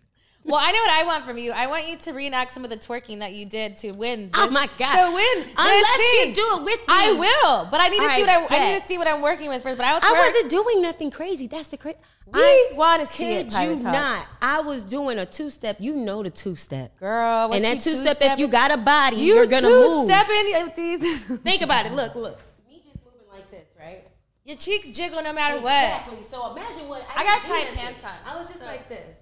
Well, 0.45 0.61
I 0.61 0.73
know 0.73 0.81
what 0.81 0.91
I 0.91 1.05
want 1.05 1.25
from 1.25 1.39
you. 1.39 1.53
I 1.53 1.69
want 1.69 1.87
you 1.89 1.97
to 1.99 2.13
reenact 2.13 2.51
some 2.51 2.65
of 2.65 2.71
the 2.71 2.77
twerking 2.77 3.21
that 3.21 3.33
you 3.33 3.47
did 3.47 3.77
to 3.77 3.93
win. 3.93 4.29
Oh 4.35 4.49
this, 4.49 4.49
Oh 4.49 4.51
my 4.51 4.69
God. 4.77 5.09
To 5.09 5.15
win, 5.15 5.55
Unless 5.57 6.15
you 6.15 6.35
do 6.35 6.47
it 6.57 6.65
with 6.65 6.79
me. 6.81 6.85
I 6.89 7.13
will, 7.13 7.69
but 7.71 7.81
I 7.81 7.87
need 7.89 7.99
to 7.99 8.03
All 8.03 8.11
see 8.11 8.25
right, 8.25 8.43
what 8.43 8.51
I, 8.51 8.57
I, 8.57 8.73
need 8.73 8.81
to 8.81 8.87
see 8.89 8.99
what 8.99 9.07
I'm 9.07 9.23
working 9.23 9.49
with 9.51 9.63
first. 9.63 9.79
But 9.79 9.87
I. 9.87 10.01
I 10.03 10.13
wasn't 10.13 10.51
doing 10.51 10.83
nothing 10.83 11.13
crazy. 11.13 11.47
That's 11.47 11.69
the 11.69 11.77
crazy. 11.77 11.99
We 12.27 12.69
wanna 12.75 13.07
see 13.07 13.35
it, 13.35 13.51
Kid 13.51 13.69
you 13.69 13.75
Talk. 13.83 13.93
not. 13.93 14.27
I 14.41 14.61
was 14.61 14.83
doing 14.83 15.19
a 15.19 15.27
two 15.27 15.51
step. 15.51 15.77
You 15.81 15.95
know 15.97 16.23
the 16.23 16.31
two 16.31 16.57
step. 16.57 16.97
girl. 16.99 17.53
and 17.53 17.65
that 17.65 17.81
two 17.81 17.97
step, 17.97 18.19
if 18.21 18.39
you 18.39 18.49
got 18.49 18.71
a 18.73 18.77
body, 18.79 19.17
you 19.17 19.37
are 19.37 19.47
gonna 19.47 19.69
move. 19.69 20.07
stepping 20.07 20.53
with 20.65 20.75
these. 20.77 21.23
Think 21.43 21.63
about 21.63 21.87
it. 21.87 21.93
Look, 21.93 22.15
look. 22.15 22.39
Me 22.69 22.77
just 22.85 22.97
moving 23.05 23.29
like 23.31 23.51
this, 23.51 23.67
right? 23.79 24.07
Your 24.45 24.57
cheeks 24.57 24.91
jiggle 24.93 25.23
no 25.23 25.33
matter 25.33 25.61
what. 25.61 25.73
Exactly. 25.73 26.23
So 26.23 26.53
imagine 26.53 26.89
what 26.89 27.05
I 27.15 27.25
got 27.25 27.43
tight 27.43 27.75
pants 27.75 28.05
on, 28.05 28.13
I 28.25 28.37
was 28.37 28.49
just 28.49 28.61
so- 28.61 28.67
like 28.67 28.89
this. 28.89 29.19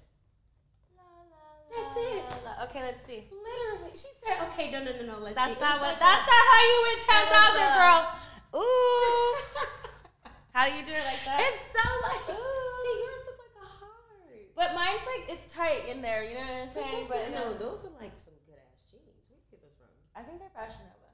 That's 1.71 1.97
it. 1.97 2.25
Okay, 2.65 2.83
let's 2.83 3.07
see. 3.07 3.23
Literally, 3.31 3.93
she 3.95 4.09
said, 4.27 4.43
"Okay, 4.51 4.73
no, 4.73 4.83
no, 4.83 4.91
no, 4.91 5.07
no. 5.15 5.19
Let's 5.21 5.37
That's 5.37 5.55
see." 5.55 5.61
Not 5.61 5.79
what. 5.79 5.91
like 5.95 6.01
That's 6.01 6.27
not 6.27 6.43
how 6.51 6.61
you 6.67 6.77
win 6.83 6.99
ten 7.07 7.25
thousand, 7.31 7.69
girl. 7.79 8.61
Ooh. 8.61 9.37
How 10.53 10.67
do 10.67 10.75
you 10.75 10.85
do 10.85 10.91
it 10.91 11.05
like 11.07 11.23
that? 11.25 11.39
It's 11.39 11.63
so 11.71 11.87
like. 12.03 12.37
Ooh. 12.37 12.43
See, 12.83 12.97
yours 12.99 13.23
look 13.31 13.39
like 13.39 13.55
a 13.63 13.67
heart. 13.79 14.50
But 14.61 14.77
mine's 14.77 15.01
like 15.09 15.25
it's 15.33 15.49
tight 15.49 15.89
in 15.89 16.03
there. 16.05 16.21
You 16.21 16.37
know 16.37 16.45
what 16.45 16.69
I'm 16.69 16.73
saying? 16.77 17.07
But 17.09 17.33
no, 17.33 17.41
no, 17.41 17.57
those 17.57 17.89
are 17.89 17.95
like 17.97 18.13
some 18.21 18.37
good 18.45 18.61
ass 18.61 18.85
jeans. 18.93 19.25
Where 19.33 19.41
you 19.41 19.49
get 19.49 19.65
those 19.65 19.73
from? 19.81 19.89
I 20.13 20.21
think 20.21 20.37
they're 20.37 20.53
Fashion 20.53 20.85
Nova. 20.85 21.09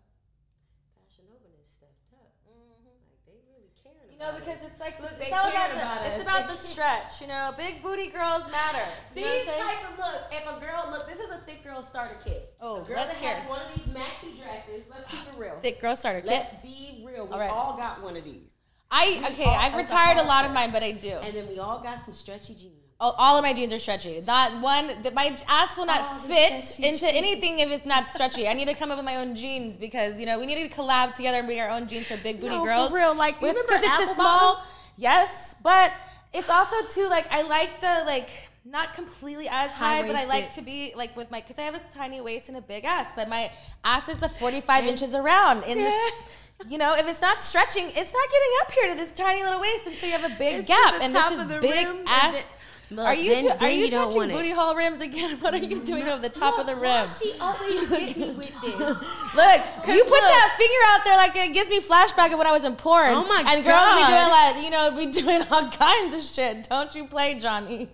Fashion 0.99 1.31
Nova 1.31 1.47
is 1.63 1.71
stepped 1.71 2.11
up. 2.19 2.35
Mm-hmm. 2.43 2.91
Like 3.07 3.23
they 3.23 3.39
really 3.47 3.71
care. 3.79 3.95
You 4.11 4.19
know, 4.19 4.35
about 4.35 4.43
because 4.43 4.67
us. 4.67 4.75
it's 4.75 4.81
like 4.83 4.99
Look, 4.99 5.15
it's 5.15 5.31
all 5.31 5.47
about 5.47 5.55
caring 5.55 5.79
the 5.79 5.87
about 5.87 6.11
it's 6.11 6.27
about 6.27 6.43
They 6.51 6.59
the 6.59 6.59
stretch. 6.59 7.23
You 7.23 7.31
know, 7.31 7.55
big 7.55 7.87
booty 7.87 8.11
girls 8.11 8.51
matter. 8.51 8.83
You 9.15 9.23
know 9.23 9.31
what 9.31 9.39
I'm 9.39 9.47
These 9.47 9.63
type 9.63 9.83
of 9.87 9.95
look, 9.95 10.21
if 10.35 10.45
a 10.51 10.57
girl 10.59 10.83
look, 10.91 11.07
this 11.07 11.23
is 11.23 11.31
a 11.31 11.39
thick 11.47 11.63
girl 11.63 11.87
starter 11.87 12.19
kit. 12.27 12.51
Oh, 12.59 12.83
a 12.83 12.85
girl 12.85 12.99
let's 12.99 13.15
that 13.23 13.47
has 13.47 13.47
one 13.47 13.63
of 13.63 13.71
these 13.71 13.87
maxi 13.95 14.35
dresses. 14.35 14.91
Let's 14.91 15.07
keep 15.07 15.23
it 15.23 15.39
real. 15.39 15.55
Thick 15.63 15.79
girl 15.79 15.95
starter 15.95 16.19
kit. 16.19 16.35
Let's 16.35 16.51
be 16.67 17.07
real. 17.07 17.31
We 17.31 17.31
All 17.31 17.39
right. 17.39 17.55
all 17.55 17.79
got 17.79 18.03
one 18.03 18.19
of 18.19 18.27
these, 18.27 18.59
I 18.91 19.23
okay. 19.31 19.47
all- 19.47 19.55
I've 19.55 19.79
retired 19.79 20.19
a 20.19 20.27
lot 20.27 20.43
of 20.43 20.51
mine, 20.51 20.75
but 20.75 20.83
I 20.83 20.99
do. 20.99 21.15
and 21.23 21.31
then 21.31 21.47
we 21.47 21.63
all 21.63 21.79
got 21.79 22.03
some 22.03 22.11
stretchy 22.15 22.59
jeans. 22.59 22.83
Oh, 22.99 23.15
all 23.19 23.37
of 23.37 23.43
my 23.45 23.53
jeans 23.53 23.73
are 23.75 23.79
stretchy. 23.79 24.23
Not 24.27 24.63
one. 24.63 24.91
That 25.03 25.13
my 25.13 25.37
ass 25.49 25.77
will 25.77 25.85
not 25.85 26.01
Oh, 26.03 26.19
fit 26.29 26.63
stretchy 26.65 26.89
into 26.89 27.07
anything 27.15 27.59
if 27.59 27.71
it's 27.71 27.85
not 27.85 28.05
stretchy. 28.07 28.49
I 28.49 28.55
need 28.55 28.69
to 28.69 28.75
come 28.75 28.91
up 28.91 28.97
with 28.97 29.05
my 29.05 29.17
own 29.17 29.35
jeans 29.37 29.77
because 29.77 30.19
you 30.19 30.25
know 30.25 30.39
we 30.39 30.47
need 30.47 30.67
to 30.71 30.75
collab 30.75 31.15
together 31.15 31.39
and 31.39 31.47
bring 31.47 31.61
our 31.61 31.69
own 31.69 31.89
jeans 31.89 32.07
for 32.07 32.17
big 32.17 32.41
booty 32.41 32.55
No, 32.55 32.61
for 32.61 32.67
girls. 32.67 32.93
real, 32.93 33.15
like, 33.15 33.39
Because 33.39 33.55
it's 33.59 34.11
a 34.11 34.15
small. 34.15 34.55
Bottom? 34.55 34.67
Yes, 34.97 35.55
but 35.63 35.93
it's 36.33 36.49
also 36.49 36.77
too 36.87 37.07
like 37.11 37.31
I 37.31 37.43
like 37.43 37.81
the 37.83 38.03
like 38.07 38.31
not 38.65 38.95
completely 38.95 39.47
as 39.49 39.71
high, 39.73 40.01
but 40.07 40.17
I 40.17 40.25
like 40.25 40.55
to 40.55 40.63
be 40.63 40.95
like 40.97 41.15
with 41.19 41.31
my 41.31 41.43
because 41.43 41.59
I 41.59 41.63
have 41.63 41.75
a 41.75 41.81
tiny 41.95 42.23
waist 42.23 42.49
and 42.49 42.57
a 42.57 42.63
big 42.63 42.87
ass, 42.87 43.13
but 43.15 43.29
my 43.29 43.51
ass 43.85 44.09
is 44.09 44.23
a 44.23 44.29
forty 44.29 44.63
five 44.63 44.87
inches 44.87 45.15
around. 45.15 45.65
And 45.65 45.79
it's, 45.79 46.49
you 46.67 46.79
know, 46.79 46.95
if 46.97 47.07
it's 47.07 47.21
not 47.21 47.39
stretching, 47.39 47.85
it's 47.89 48.15
not 48.15 48.29
getting 48.31 48.53
up 48.63 48.73
here 48.73 48.89
to 48.93 48.95
this 48.99 49.11
tiny 49.13 49.43
little 49.45 49.61
waist, 49.61 49.87
and 49.87 49.97
so 49.97 50.07
you 50.07 50.13
have 50.13 50.25
a 50.25 50.35
big 50.39 50.57
It's 50.61 50.67
gap. 50.67 50.97
the 50.97 51.03
And 51.05 51.13
top 51.15 51.29
this 51.29 51.41
of 51.45 51.51
is 51.51 51.55
the 51.57 51.61
big 51.61 51.87
ass. 52.07 52.43
Then- 52.88 52.96
Look, 52.99 53.07
are 53.07 53.14
you 53.14 53.31
then- 53.35 53.44
do- 53.59 53.64
are 53.64 53.70
you, 53.70 53.85
you 53.87 53.90
touching 53.90 54.22
it. 54.31 54.33
booty 54.33 54.51
hole 54.53 54.75
rims 54.77 55.01
again? 55.01 55.38
What 55.40 55.55
are 55.55 55.59
you 55.59 55.81
doing 55.83 56.05
over 56.09 56.22
the 56.22 56.29
top 56.29 56.59
of 56.59 56.66
the 56.66 56.72
Look, 56.75 56.83
rim? 56.83 56.92
why 57.01 57.07
She 57.07 57.33
always 57.40 57.87
get 57.88 58.16
me 58.16 58.31
with 58.31 58.61
this. 58.62 58.79
Look, 58.79 59.61
you 59.88 60.03
put 60.05 60.22
look. 60.22 60.31
that 60.35 60.55
finger 60.57 60.83
out 60.88 61.05
there 61.05 61.16
like 61.16 61.35
it 61.37 61.53
gives 61.53 61.68
me 61.68 61.81
flashback 61.81 62.33
of 62.33 62.38
when 62.38 62.46
I 62.46 62.53
was 62.53 62.64
in 62.64 62.77
porn. 62.77 63.12
Oh 63.12 63.25
my 63.27 63.42
god. 63.42 63.57
And 63.57 63.64
girls 63.64 63.94
be 63.94 64.07
doing 64.07 64.29
like, 64.29 64.57
you 64.64 64.70
know, 64.70 64.90
be 64.92 65.07
doing 65.20 65.42
all 65.51 65.68
kinds 65.70 66.14
of 66.14 66.22
shit. 66.22 66.68
Don't 66.68 66.94
you 66.94 67.07
play, 67.07 67.35
Johnny? 67.38 67.88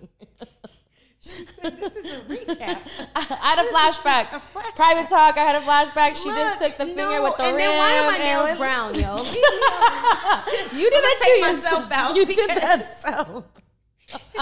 She 1.25 1.45
said 1.45 1.79
this 1.79 1.95
is 1.95 2.11
a 2.17 2.19
recap. 2.25 2.79
I 3.15 3.21
had 3.21 3.59
a 3.59 3.69
flashback. 3.71 4.33
a 4.35 4.41
flashback. 4.41 4.75
Private 4.75 5.07
talk. 5.07 5.37
I 5.37 5.43
had 5.43 5.55
a 5.55 5.61
flashback. 5.65 6.17
She 6.21 6.27
just 6.29 6.61
took 6.61 6.77
the 6.77 6.83
no, 6.83 6.93
finger 6.95 7.23
with 7.23 7.37
the 7.37 7.43
and 7.43 7.55
rim. 7.55 7.65
then 7.65 7.77
why 7.77 7.97
are 7.99 8.11
my 8.11 8.17
and 8.17 8.23
nails 8.25 8.57
brown, 8.57 8.93
yo? 8.93 9.23
You 10.77 10.89
did 10.91 11.01
that 11.01 11.19
take 11.23 11.43
to 11.45 11.49
yourself. 11.51 11.91
out 11.93 12.15
You 12.17 12.25
did 12.25 12.49
that 12.49 12.97
self. 12.99 13.45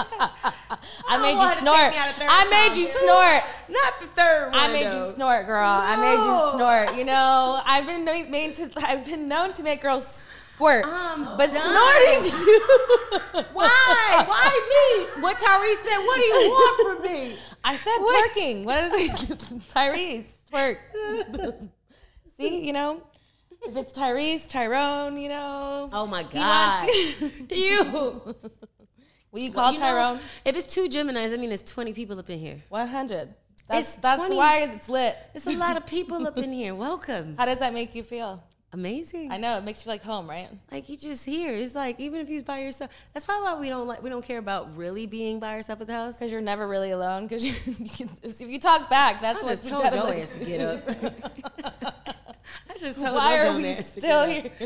I 1.08 1.18
made 1.20 1.32
you 1.32 1.36
wanted 1.36 1.58
to 1.58 1.64
take 1.64 1.68
snort. 1.68 1.90
me 1.92 1.98
out 1.98 2.08
a 2.10 2.12
third 2.14 2.28
I 2.30 2.48
made 2.50 2.76
you 2.80 2.86
snort. 2.86 3.42
Not 3.68 4.00
the 4.00 4.06
third 4.08 4.50
one. 4.50 4.58
I 4.60 4.72
made 4.72 4.92
you 4.96 5.02
snort, 5.04 5.46
girl. 5.46 5.64
I 5.68 5.96
made 5.96 6.16
you 6.24 6.50
snort. 6.52 6.96
You 6.96 7.04
know, 7.04 7.60
I've 7.64 7.86
been 7.86 8.04
known- 8.04 8.30
made 8.30 8.54
to. 8.54 8.70
I've 8.78 9.04
been 9.04 9.28
known 9.28 9.52
to 9.54 9.62
make 9.62 9.82
girls 9.82 10.28
squirt, 10.38 10.84
I'm 10.86 11.24
but 11.36 11.50
done. 11.50 11.60
snorting 11.60 12.44
too. 12.44 12.60
Why? 13.52 14.24
Why 14.26 15.06
me? 15.16 15.22
What 15.22 15.38
Tyrese 15.38 15.82
said? 15.84 15.98
What 15.98 16.16
do 16.16 16.22
you 16.24 16.50
want 16.50 17.02
from 17.02 17.12
me? 17.12 17.36
I 17.64 17.76
said 17.76 17.98
What? 17.98 18.30
twerking. 18.32 18.64
What 18.64 18.78
is 18.84 18.92
it? 18.94 19.38
Tyrese 19.74 20.26
twerk. 20.52 20.78
See, 22.36 22.66
you 22.66 22.72
know, 22.72 23.02
if 23.62 23.76
it's 23.76 23.92
Tyrese, 23.96 24.48
Tyrone, 24.48 25.18
you 25.18 25.28
know. 25.28 25.88
Oh 25.92 26.06
my 26.06 26.22
God. 26.22 26.88
you. 27.50 28.34
Will 29.32 29.40
you 29.40 29.50
call 29.50 29.72
You 29.72 29.78
know, 29.80 29.84
Tyrone? 29.86 30.18
if 30.44 30.56
it's 30.56 30.66
two 30.72 30.88
Geminis, 30.88 31.32
I 31.32 31.36
mean, 31.38 31.50
it's 31.52 31.62
20 31.70 31.92
people 31.94 32.18
up 32.18 32.28
in 32.28 32.38
here. 32.38 32.62
One 32.68 32.86
hundred. 32.86 33.34
That's 33.68 33.94
It's 33.94 33.96
that's 33.96 34.18
20 34.18 34.36
why 34.36 34.58
it's 34.64 34.88
lit. 34.90 35.16
It's 35.34 35.46
a 35.46 35.56
lot 35.56 35.76
of 35.78 35.86
people 35.86 36.26
up 36.26 36.36
in 36.36 36.52
here. 36.52 36.74
Welcome. 36.88 37.36
How 37.38 37.46
does 37.46 37.58
that 37.60 37.72
make 37.72 37.94
you 37.94 38.02
feel? 38.02 38.42
Amazing. 38.74 39.30
I 39.30 39.36
know 39.36 39.58
it 39.58 39.64
makes 39.64 39.80
you 39.80 39.84
feel 39.84 39.94
like 39.94 40.02
home, 40.02 40.28
right? 40.28 40.48
Like 40.70 40.88
you 40.88 40.96
just 40.96 41.26
here. 41.26 41.54
It's 41.54 41.74
like 41.74 42.00
even 42.00 42.20
if 42.20 42.30
you're 42.30 42.42
by 42.42 42.60
yourself. 42.60 42.90
That's 43.12 43.26
probably 43.26 43.44
why 43.44 43.60
we 43.60 43.68
don't 43.68 43.86
like 43.86 44.02
we 44.02 44.08
don't 44.08 44.24
care 44.24 44.38
about 44.38 44.74
really 44.76 45.04
being 45.06 45.40
by 45.40 45.56
yourself 45.56 45.82
at 45.82 45.86
the 45.86 45.92
house. 45.92 46.16
Because 46.16 46.32
you're 46.32 46.40
never 46.40 46.66
really 46.66 46.90
alone. 46.90 47.26
Because 47.26 47.44
you, 47.44 47.52
you 47.66 47.90
can, 47.90 48.08
if 48.22 48.40
you 48.40 48.58
talk 48.58 48.88
back, 48.88 49.20
that's 49.20 49.40
I 49.40 49.44
what 49.44 49.62
told 49.62 49.92
your 49.92 50.04
like- 50.04 50.38
to 50.38 50.44
get 50.44 50.60
up. 50.60 51.92
I 52.70 52.78
just 52.78 53.00
told 53.00 53.14
Why 53.14 53.46
are 53.46 53.56
we 53.56 53.74
still 53.74 54.26
here? 54.26 54.50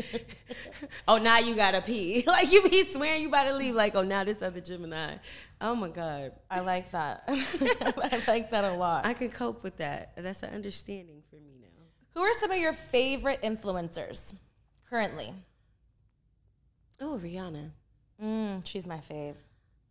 Oh, 1.07 1.17
now 1.17 1.39
you 1.39 1.55
gotta 1.55 1.81
pee. 1.81 2.23
Like 2.25 2.51
you 2.51 2.61
be 2.69 2.83
swearing 2.85 3.21
you 3.21 3.27
about 3.27 3.47
to 3.47 3.55
leave. 3.55 3.75
Like 3.75 3.95
oh, 3.95 4.03
now 4.03 4.23
this 4.23 4.41
other 4.41 4.61
Gemini. 4.61 5.15
Oh 5.59 5.75
my 5.75 5.89
god, 5.89 6.33
I 6.49 6.59
like 6.61 6.91
that. 6.91 7.23
I 7.27 8.21
like 8.27 8.51
that 8.51 8.63
a 8.63 8.73
lot. 8.73 9.05
I 9.05 9.13
can 9.13 9.29
cope 9.29 9.63
with 9.63 9.77
that. 9.77 10.13
That's 10.15 10.43
an 10.43 10.53
understanding 10.53 11.23
for 11.29 11.35
me. 11.37 11.56
Who 12.17 12.23
are 12.23 12.33
some 12.33 12.49
of 12.49 12.57
your 12.57 12.73
favorite 12.73 13.43
influencers 13.43 14.33
currently? 14.89 15.35
Oh, 16.99 17.21
Rihanna. 17.23 17.69
Mm, 18.19 18.65
she's 18.65 18.87
my 18.87 18.97
fave. 18.97 19.35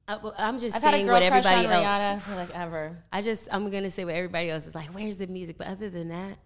I, 0.09 0.17
well, 0.17 0.35
I'm 0.37 0.59
just 0.59 0.75
I've 0.75 0.83
saying 0.83 1.07
what 1.07 1.23
everybody 1.23 1.67
else. 1.67 2.25
Rihanna 2.25 2.37
like 2.37 2.53
ever. 2.53 2.99
I 3.13 3.23
just 3.23 3.49
I'm 3.53 3.71
gonna 3.71 3.91
say 3.91 4.05
what 4.05 4.17
everybody 4.17 4.51
else 4.51 4.67
is 4.67 4.75
like. 4.75 4.89
Where's 4.89 5.19
the 5.19 5.29
music? 5.29 5.57
But 5.57 5.69
other 5.69 5.89
than 5.89 6.09
that, 6.09 6.39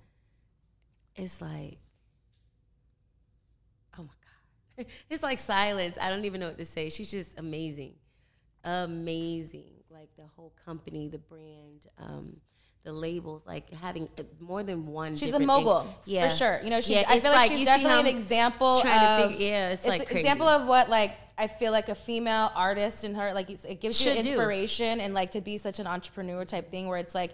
it's 1.16 1.40
like, 1.40 1.78
oh 3.98 4.02
my 4.02 4.84
god, 4.84 4.86
it's 5.08 5.22
like 5.22 5.38
silence. 5.38 5.96
I 5.98 6.10
don't 6.10 6.26
even 6.26 6.40
know 6.42 6.48
what 6.48 6.58
to 6.58 6.66
say. 6.66 6.90
She's 6.90 7.10
just 7.10 7.40
amazing, 7.40 7.94
amazing. 8.64 9.72
Like 9.88 10.14
the 10.18 10.26
whole 10.36 10.52
company, 10.62 11.08
the 11.08 11.18
brand, 11.18 11.86
um, 11.98 12.36
the 12.82 12.92
labels, 12.92 13.46
like 13.46 13.70
having 13.74 14.08
uh, 14.18 14.22
more 14.40 14.62
than 14.62 14.86
one. 14.86 15.14
She's 15.14 15.28
a 15.28 15.38
different 15.38 15.50
thing. 15.50 15.64
mogul, 15.64 15.94
yeah, 16.06 16.28
for 16.28 16.34
sure. 16.34 16.60
You 16.62 16.70
know, 16.70 16.80
she. 16.80 16.94
Yeah, 16.94 17.04
I 17.08 17.20
feel 17.20 17.30
like, 17.32 17.50
you 17.50 17.58
she's 17.58 17.66
definitely 17.66 18.10
an 18.10 18.16
example 18.16 18.78
of. 18.78 18.82
think- 19.28 19.40
yeah, 19.40 19.70
it's, 19.70 19.86
like 19.86 20.00
an 20.00 20.06
crazy. 20.06 20.20
example 20.20 20.48
of 20.48 20.66
what 20.66 20.88
like 20.88 21.14
I 21.36 21.46
feel 21.46 21.72
like 21.72 21.88
a 21.88 21.94
female 21.94 22.50
artist 22.54 23.04
in 23.04 23.14
her 23.14 23.32
like 23.32 23.50
it 23.50 23.80
gives 23.80 24.04
you 24.04 24.12
Should 24.12 24.22
do. 24.22 24.30
inspiration 24.30 25.00
and 25.00 25.14
like 25.14 25.30
to 25.32 25.40
be 25.40 25.56
such 25.58 25.78
an 25.78 25.86
entrepreneur 25.86 26.44
type 26.44 26.70
thing 26.70 26.88
where 26.88 26.98
it's 26.98 27.14
like 27.14 27.32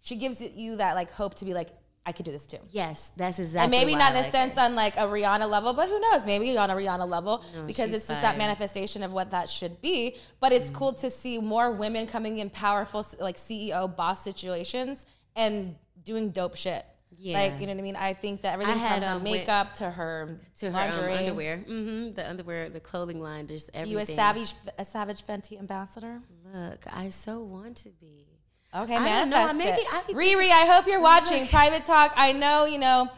she 0.00 0.16
gives 0.16 0.40
you 0.40 0.76
that 0.76 0.94
like 0.94 1.10
hope 1.10 1.34
to 1.36 1.44
be 1.44 1.52
like 1.52 1.70
I 2.06 2.12
could 2.12 2.24
do 2.24 2.30
this 2.30 2.46
too. 2.46 2.58
Yes, 2.70 3.10
that's 3.16 3.40
exactly. 3.40 3.64
And 3.64 3.70
maybe 3.70 3.98
not 3.98 4.12
I 4.12 4.14
in 4.14 4.16
a 4.18 4.20
like 4.20 4.30
sense 4.30 4.56
on 4.56 4.76
like 4.76 4.96
a 4.96 5.00
Rihanna 5.00 5.50
level, 5.50 5.72
but 5.72 5.88
who 5.88 5.98
knows? 5.98 6.24
Maybe 6.24 6.56
on 6.56 6.70
a 6.70 6.74
Rihanna 6.74 7.06
level 7.08 7.44
No, 7.52 7.66
because 7.66 7.92
it's 7.92 8.06
just 8.06 8.22
that 8.22 8.38
manifestation 8.38 9.02
of 9.02 9.12
what 9.12 9.32
that 9.32 9.50
should 9.50 9.82
be. 9.82 10.16
But 10.38 10.52
it's 10.52 10.70
cool 10.70 10.92
to 10.94 11.10
see 11.10 11.40
more 11.40 11.72
women 11.72 12.06
coming 12.06 12.38
in 12.38 12.48
powerful 12.48 13.04
like 13.18 13.36
CEO 13.36 13.94
boss 13.94 14.22
situations 14.22 15.04
and 15.34 15.74
doing 16.04 16.30
dope 16.30 16.56
shit. 16.56 16.86
Yeah. 17.18 17.38
Like 17.38 17.60
you 17.60 17.66
know 17.66 17.72
what 17.72 17.80
I 17.80 17.82
mean? 17.82 17.96
I 17.96 18.12
think 18.12 18.42
that 18.42 18.52
everything 18.52 18.78
had, 18.78 19.02
from 19.02 19.08
her 19.08 19.16
um, 19.16 19.22
makeup 19.24 19.74
to 19.74 19.90
her 19.90 20.38
to 20.60 20.70
her 20.70 21.10
um, 21.10 21.18
underwear, 21.18 21.56
hmm 21.56 22.10
the 22.12 22.28
underwear, 22.28 22.68
the 22.68 22.80
clothing 22.80 23.20
line, 23.20 23.48
just 23.48 23.68
everything. 23.74 23.92
You 23.92 23.98
a 23.98 24.06
savage 24.06 24.54
a 24.78 24.84
savage 24.84 25.22
Fenty 25.22 25.58
ambassador? 25.58 26.20
Look, 26.54 26.84
I 26.92 27.08
so 27.08 27.40
want 27.40 27.78
to 27.78 27.90
be. 27.90 28.35
Okay, 28.74 28.94
I 28.96 28.98
know, 29.24 29.36
manifest 29.36 29.56
maybe 29.56 29.80
it. 29.80 29.86
I 29.94 30.00
could- 30.02 30.16
Riri, 30.16 30.50
I 30.50 30.66
hope 30.66 30.86
you're 30.86 31.00
watching 31.00 31.46
Private 31.46 31.84
Talk. 31.84 32.12
I 32.16 32.32
know, 32.32 32.64
you 32.66 32.78
know, 32.78 33.08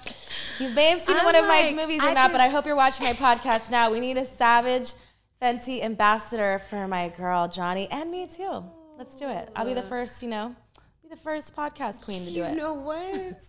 you 0.60 0.68
may 0.70 0.90
have 0.90 1.00
seen 1.00 1.16
I'm 1.16 1.24
one 1.24 1.34
of 1.36 1.46
my 1.46 1.72
movies 1.74 2.02
or 2.02 2.08
I 2.08 2.14
not, 2.14 2.30
but 2.32 2.40
I 2.40 2.48
hope 2.48 2.66
you're 2.66 2.76
watching 2.76 3.04
my 3.06 3.12
podcast 3.12 3.70
now. 3.70 3.90
We 3.90 3.98
need 4.00 4.18
a 4.18 4.24
Savage 4.24 4.92
Fenty 5.42 5.82
ambassador 5.82 6.58
for 6.58 6.86
my 6.88 7.08
girl 7.10 7.48
Jonni 7.48 7.88
and 7.90 8.10
me 8.10 8.26
too. 8.26 8.64
Let's 8.96 9.14
do 9.16 9.28
it. 9.28 9.48
I'll 9.56 9.64
be 9.64 9.74
the 9.74 9.82
first, 9.82 10.22
you 10.22 10.28
know, 10.28 10.54
be 11.02 11.08
the 11.08 11.16
first 11.16 11.54
podcast 11.56 12.04
queen 12.04 12.24
to 12.24 12.30
do 12.32 12.42
it. 12.44 12.50
you 12.50 12.56
know 12.56 12.74
what? 12.74 13.42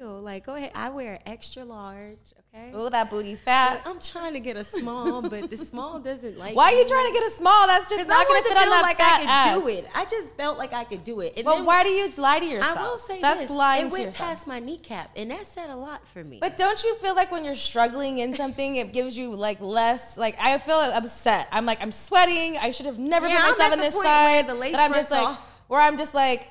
Like 0.00 0.46
go 0.46 0.54
ahead. 0.54 0.70
I 0.74 0.90
wear 0.90 1.18
extra 1.26 1.64
large. 1.64 2.18
Okay. 2.54 2.70
Oh, 2.74 2.88
that 2.88 3.10
booty 3.10 3.34
fat. 3.34 3.82
I'm 3.86 3.98
trying 4.00 4.32
to 4.32 4.40
get 4.40 4.56
a 4.56 4.64
small, 4.64 5.22
but 5.22 5.50
the 5.50 5.56
small 5.56 5.98
doesn't 5.98 6.38
like. 6.38 6.54
Why 6.56 6.66
are 6.72 6.76
you 6.76 6.84
me. 6.84 6.88
trying 6.88 7.06
to 7.08 7.12
get 7.12 7.26
a 7.26 7.30
small? 7.30 7.66
That's 7.66 7.88
just 7.88 8.08
not 8.08 8.26
going 8.26 8.42
to 8.42 8.48
fit 8.48 8.56
on 8.56 8.62
feel 8.64 8.72
that 8.72 8.82
like 8.82 8.96
fat 8.98 9.16
I 9.16 9.18
could 9.20 9.28
ass. 9.28 9.58
do 9.60 9.68
it. 9.68 9.88
I 9.94 10.04
just 10.06 10.36
felt 10.36 10.58
like 10.58 10.72
I 10.72 10.84
could 10.84 11.04
do 11.04 11.20
it. 11.20 11.34
And 11.36 11.44
But 11.44 11.56
then 11.56 11.64
why 11.64 11.82
do 11.84 11.90
you 11.90 12.10
lie 12.16 12.38
to 12.38 12.44
yourself? 12.46 12.78
I 12.78 12.82
will 12.82 12.96
say 12.96 13.20
that's 13.20 13.40
this, 13.40 13.50
lying 13.50 13.86
it 13.86 13.92
went 13.92 14.04
yourself. 14.06 14.28
past 14.28 14.46
my 14.46 14.60
kneecap, 14.60 15.10
and 15.16 15.30
that 15.30 15.46
said 15.46 15.70
a 15.70 15.76
lot 15.76 16.06
for 16.06 16.22
me. 16.24 16.38
But 16.40 16.56
don't 16.56 16.82
you 16.84 16.94
feel 16.96 17.14
like 17.14 17.30
when 17.32 17.44
you're 17.44 17.54
struggling 17.54 18.18
in 18.18 18.34
something, 18.34 18.76
it 18.76 18.92
gives 18.92 19.16
you 19.18 19.34
like 19.34 19.60
less? 19.60 20.16
Like 20.16 20.36
I 20.40 20.56
feel 20.58 20.76
upset. 20.78 21.48
I'm 21.52 21.66
like 21.66 21.82
I'm 21.82 21.92
sweating. 21.92 22.56
I 22.58 22.70
should 22.70 22.86
have 22.86 22.98
never 22.98 23.26
Yeah, 23.28 23.40
put 23.40 23.58
myself 23.58 23.72
in 23.74 23.78
this 23.80 23.94
point 23.94 24.06
where 24.06 24.40
side. 24.42 24.48
the 24.48 24.54
lace 24.54 24.74
I'm 24.76 24.92
just 24.94 25.10
like 25.10 25.26
off. 25.26 25.60
where 25.68 25.80
I'm 25.80 25.98
just 25.98 26.14
like 26.14 26.48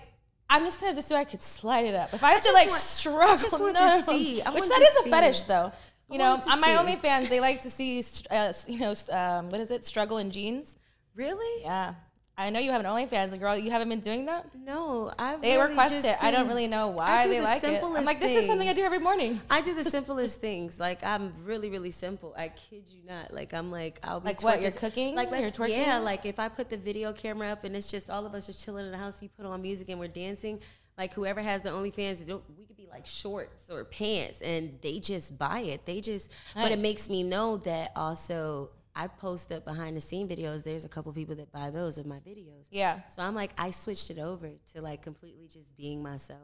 I'm 0.49 0.63
just 0.63 0.79
gonna 0.79 0.95
just 0.95 1.09
do. 1.09 1.15
I 1.15 1.25
could 1.25 1.41
slide 1.43 1.85
it 1.85 1.95
up 1.95 2.13
if 2.13 2.23
I 2.23 2.31
have 2.31 2.43
to 2.43 2.51
like 2.53 2.69
want- 2.69 2.81
I 2.81 2.83
struggle. 2.83 3.37
just 3.37 3.59
want 3.59 3.73
no. 3.73 3.97
to 3.97 4.03
see. 4.03 4.41
I 4.41 4.49
Which 4.51 4.67
that 4.69 4.81
is 4.81 5.05
a 5.05 5.09
fetish 5.09 5.41
though. 5.41 5.71
You 6.09 6.15
I 6.15 6.17
know, 6.19 6.41
on 6.49 6.61
my 6.61 6.67
see. 6.67 6.95
OnlyFans, 6.95 7.27
they 7.27 7.41
like 7.41 7.61
to 7.63 7.69
see, 7.69 8.01
uh, 8.31 8.53
you 8.65 8.79
know, 8.79 8.93
um, 9.11 9.49
what 9.49 9.59
is 9.59 9.71
it? 9.71 9.83
Struggle 9.85 10.19
in 10.19 10.31
jeans. 10.31 10.77
really? 11.15 11.63
Yeah, 11.63 11.95
I 12.39 12.51
know 12.51 12.59
you 12.59 12.69
have 12.71 12.81
an 12.81 12.85
OnlyFans, 12.85 13.31
and 13.31 13.39
girl, 13.39 13.57
you 13.57 13.71
haven't 13.71 13.89
been 13.89 13.99
doing 13.99 14.25
that. 14.25 14.45
No, 14.55 15.11
I. 15.17 15.37
They 15.37 15.57
really 15.57 15.69
request 15.69 16.05
it. 16.05 16.15
I 16.21 16.29
don't 16.29 16.47
really 16.47 16.67
know 16.67 16.89
why 16.89 17.23
do 17.23 17.29
they 17.29 17.39
the 17.39 17.43
like 17.43 17.63
it. 17.63 17.83
I'm 17.83 18.05
like, 18.05 18.19
this 18.19 18.35
is 18.37 18.45
something 18.45 18.69
I 18.69 18.73
do 18.73 18.83
every 18.83 18.99
morning. 18.99 19.41
I 19.49 19.61
do 19.61 19.73
the 19.73 19.83
simplest 19.83 20.39
things. 20.39 20.79
Like 20.79 21.03
I'm 21.03 21.33
really, 21.45 21.69
really 21.71 21.89
simple. 21.89 22.35
I 22.37 22.49
kid 22.49 22.83
you 22.89 23.01
not. 23.07 23.33
Like 23.33 23.55
I'm 23.55 23.71
like 23.71 23.99
I'll 24.03 24.19
be 24.19 24.27
Like 24.27 24.43
what, 24.43 24.61
you're 24.61 24.69
cooking? 24.69 25.15
Like 25.15 25.31
You're 25.31 25.49
twerking? 25.49 25.69
yeah. 25.69 25.97
Like 25.97 26.27
if 26.27 26.39
I 26.39 26.47
put 26.47 26.69
the 26.69 26.77
video 26.77 27.11
camera 27.11 27.49
up 27.49 27.63
and 27.63 27.75
it's 27.75 27.87
just 27.87 28.09
all 28.11 28.25
of 28.27 28.35
us 28.35 28.45
just 28.45 28.63
chilling 28.63 28.85
in 28.85 28.91
the 28.91 28.97
house, 28.99 29.19
you 29.21 29.29
put 29.29 29.45
on 29.47 29.59
music 29.61 29.89
and 29.89 29.99
we're 29.99 30.07
dancing. 30.07 30.59
Like 30.95 31.13
whoever 31.13 31.41
has 31.41 31.61
the 31.63 31.69
OnlyFans, 31.69 32.25
don't- 32.27 32.43
we 32.57 32.65
could 32.65 32.77
be 32.77 32.87
like 32.89 33.05
shorts 33.07 33.69
or 33.69 33.83
pants, 33.83 34.41
and 34.41 34.77
they 34.81 34.99
just 34.99 35.37
buy 35.37 35.59
it. 35.61 35.85
They 35.85 36.01
just. 36.01 36.31
But 36.55 36.71
it 36.71 36.79
makes 36.79 37.09
me 37.09 37.23
know 37.23 37.57
that 37.57 37.91
also. 37.95 38.69
I 38.99 39.07
post 39.07 39.51
up 39.51 39.63
behind 39.63 39.95
the 39.95 40.01
scene 40.01 40.27
videos. 40.27 40.63
There's 40.63 40.83
a 40.85 40.89
couple 40.89 41.13
people 41.13 41.35
that 41.35 41.51
buy 41.51 41.69
those 41.69 41.97
of 41.99 42.05
my 42.07 42.17
videos. 42.17 42.67
Yeah. 42.71 43.01
So 43.09 43.21
I'm 43.21 43.35
like, 43.35 43.51
I 43.57 43.69
switched 43.71 44.09
it 44.09 44.17
over 44.17 44.49
to 44.73 44.81
like 44.81 45.03
completely 45.03 45.47
just 45.47 45.75
being 45.77 46.01
myself 46.01 46.39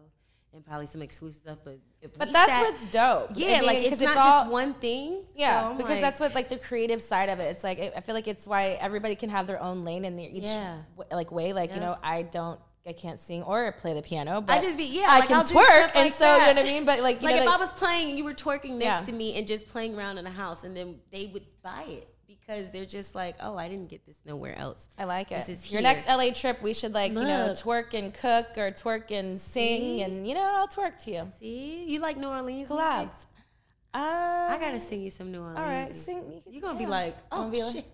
and 0.54 0.64
probably 0.64 0.86
some 0.86 1.02
exclusive 1.02 1.42
stuff. 1.42 1.58
But 1.64 1.80
But 2.16 2.32
that's 2.32 2.52
sat- 2.52 2.62
what's 2.62 2.86
dope. 2.88 3.32
yeah, 3.34 3.48
I 3.48 3.60
mean, 3.62 3.66
like 3.66 3.78
'cause 3.90 3.94
it's 3.94 4.02
not 4.04 4.18
all- 4.18 4.24
just 4.42 4.52
one 4.52 4.76
thing. 4.76 5.24
Yeah, 5.34 5.70
So 5.72 5.78
because 5.78 5.90
like, 5.94 6.02
that's 6.02 6.20
what 6.20 6.36
like 6.36 6.50
the 6.50 6.60
creative 6.60 7.02
side 7.02 7.30
of 7.30 7.40
it. 7.40 7.46
It's 7.46 7.64
like 7.64 7.80
I 7.98 8.02
feel 8.02 8.14
like 8.14 8.28
it's 8.28 8.46
why 8.48 8.78
everybody 8.80 9.16
can 9.16 9.30
have 9.32 9.48
their 9.48 9.60
own 9.60 9.84
lane 9.84 10.06
in 10.06 10.16
their 10.16 10.30
each 10.30 10.44
Yeah. 10.44 10.78
w- 10.96 11.16
like 11.16 11.32
way. 11.32 11.54
Like 11.54 11.74
you 11.74 11.80
know, 11.80 11.98
I 12.04 12.22
don't, 12.22 12.60
I 12.86 12.94
can't 12.94 13.20
sing 13.20 13.42
or 13.42 13.72
play 13.72 13.94
the 13.96 14.04
piano, 14.04 14.42
but 14.42 14.54
I 14.58 14.62
just 14.62 14.78
be 14.78 14.84
yeah. 14.86 15.08
I 15.10 15.20
like, 15.22 15.30
can 15.30 15.38
I'll 15.38 15.44
twerk, 15.44 15.64
stuff 15.64 15.92
and 15.96 16.06
like 16.06 16.14
so 16.14 16.26
you 16.34 16.40
know 16.42 16.48
what 16.48 16.60
I 16.60 16.64
mean. 16.64 16.86
But 16.86 17.00
like 17.00 17.22
you 17.24 17.28
like 17.30 17.38
know, 17.38 17.42
if 17.42 17.48
like, 17.48 17.56
I 17.56 17.64
was 17.64 17.72
playing 17.72 18.10
and 18.10 18.18
you 18.20 18.24
were 18.26 18.36
twerking 18.36 18.72
next 18.78 19.00
Yeah. 19.00 19.06
to 19.06 19.12
me 19.14 19.36
and 19.40 19.48
just 19.48 19.68
playing 19.70 19.96
around 19.96 20.20
in 20.20 20.24
the 20.24 20.30
house, 20.30 20.64
and 20.66 20.78
then 20.78 21.00
they 21.12 21.26
would 21.34 21.46
buy 21.64 21.86
it 21.88 22.13
because 22.46 22.70
they're 22.72 22.86
just 22.86 23.16
like, 23.16 23.36
oh, 23.42 23.58
I 23.58 23.70
didn't 23.70 23.90
get 23.90 24.06
this 24.06 24.20
nowhere 24.26 24.58
else. 24.58 24.90
I 24.98 25.06
like 25.06 25.32
it. 25.32 25.46
This 25.46 25.50
is 25.50 25.72
Your 25.72 25.82
here. 25.82 25.90
next 25.90 26.08
LA 26.08 26.32
trip, 26.32 26.62
we 26.62 26.74
should 26.74 26.94
like 26.94 27.12
you 27.12 27.20
know 27.20 27.50
twerk 27.56 27.94
and 27.94 28.14
cook 28.14 28.58
or 28.58 28.72
twerk 28.72 29.12
and 29.12 29.38
sing, 29.38 29.80
See? 29.82 30.02
and 30.02 30.28
you 30.28 30.34
know 30.36 30.42
I'll 30.44 30.68
twerk 30.68 31.02
to 31.06 31.12
you. 31.12 31.32
See, 31.40 31.86
you 31.88 32.00
like 32.00 32.18
New 32.18 32.28
Orleans? 32.28 32.70
Collabs. 32.70 33.26
Um, 33.96 34.02
I 34.04 34.58
gotta 34.60 34.80
sing 34.80 35.02
you 35.02 35.10
some 35.10 35.32
New 35.32 35.40
Orleans. 35.42 35.60
All 35.60 35.66
right, 35.66 35.90
sing. 35.92 36.24
You 36.34 36.42
You're 36.54 36.62
gonna 36.62 36.78
be 36.78 36.86
yeah. 36.86 36.90
like, 36.90 37.18
oh 37.32 37.50
gonna 37.50 37.58
like- 37.66 37.74
shit, 37.74 37.86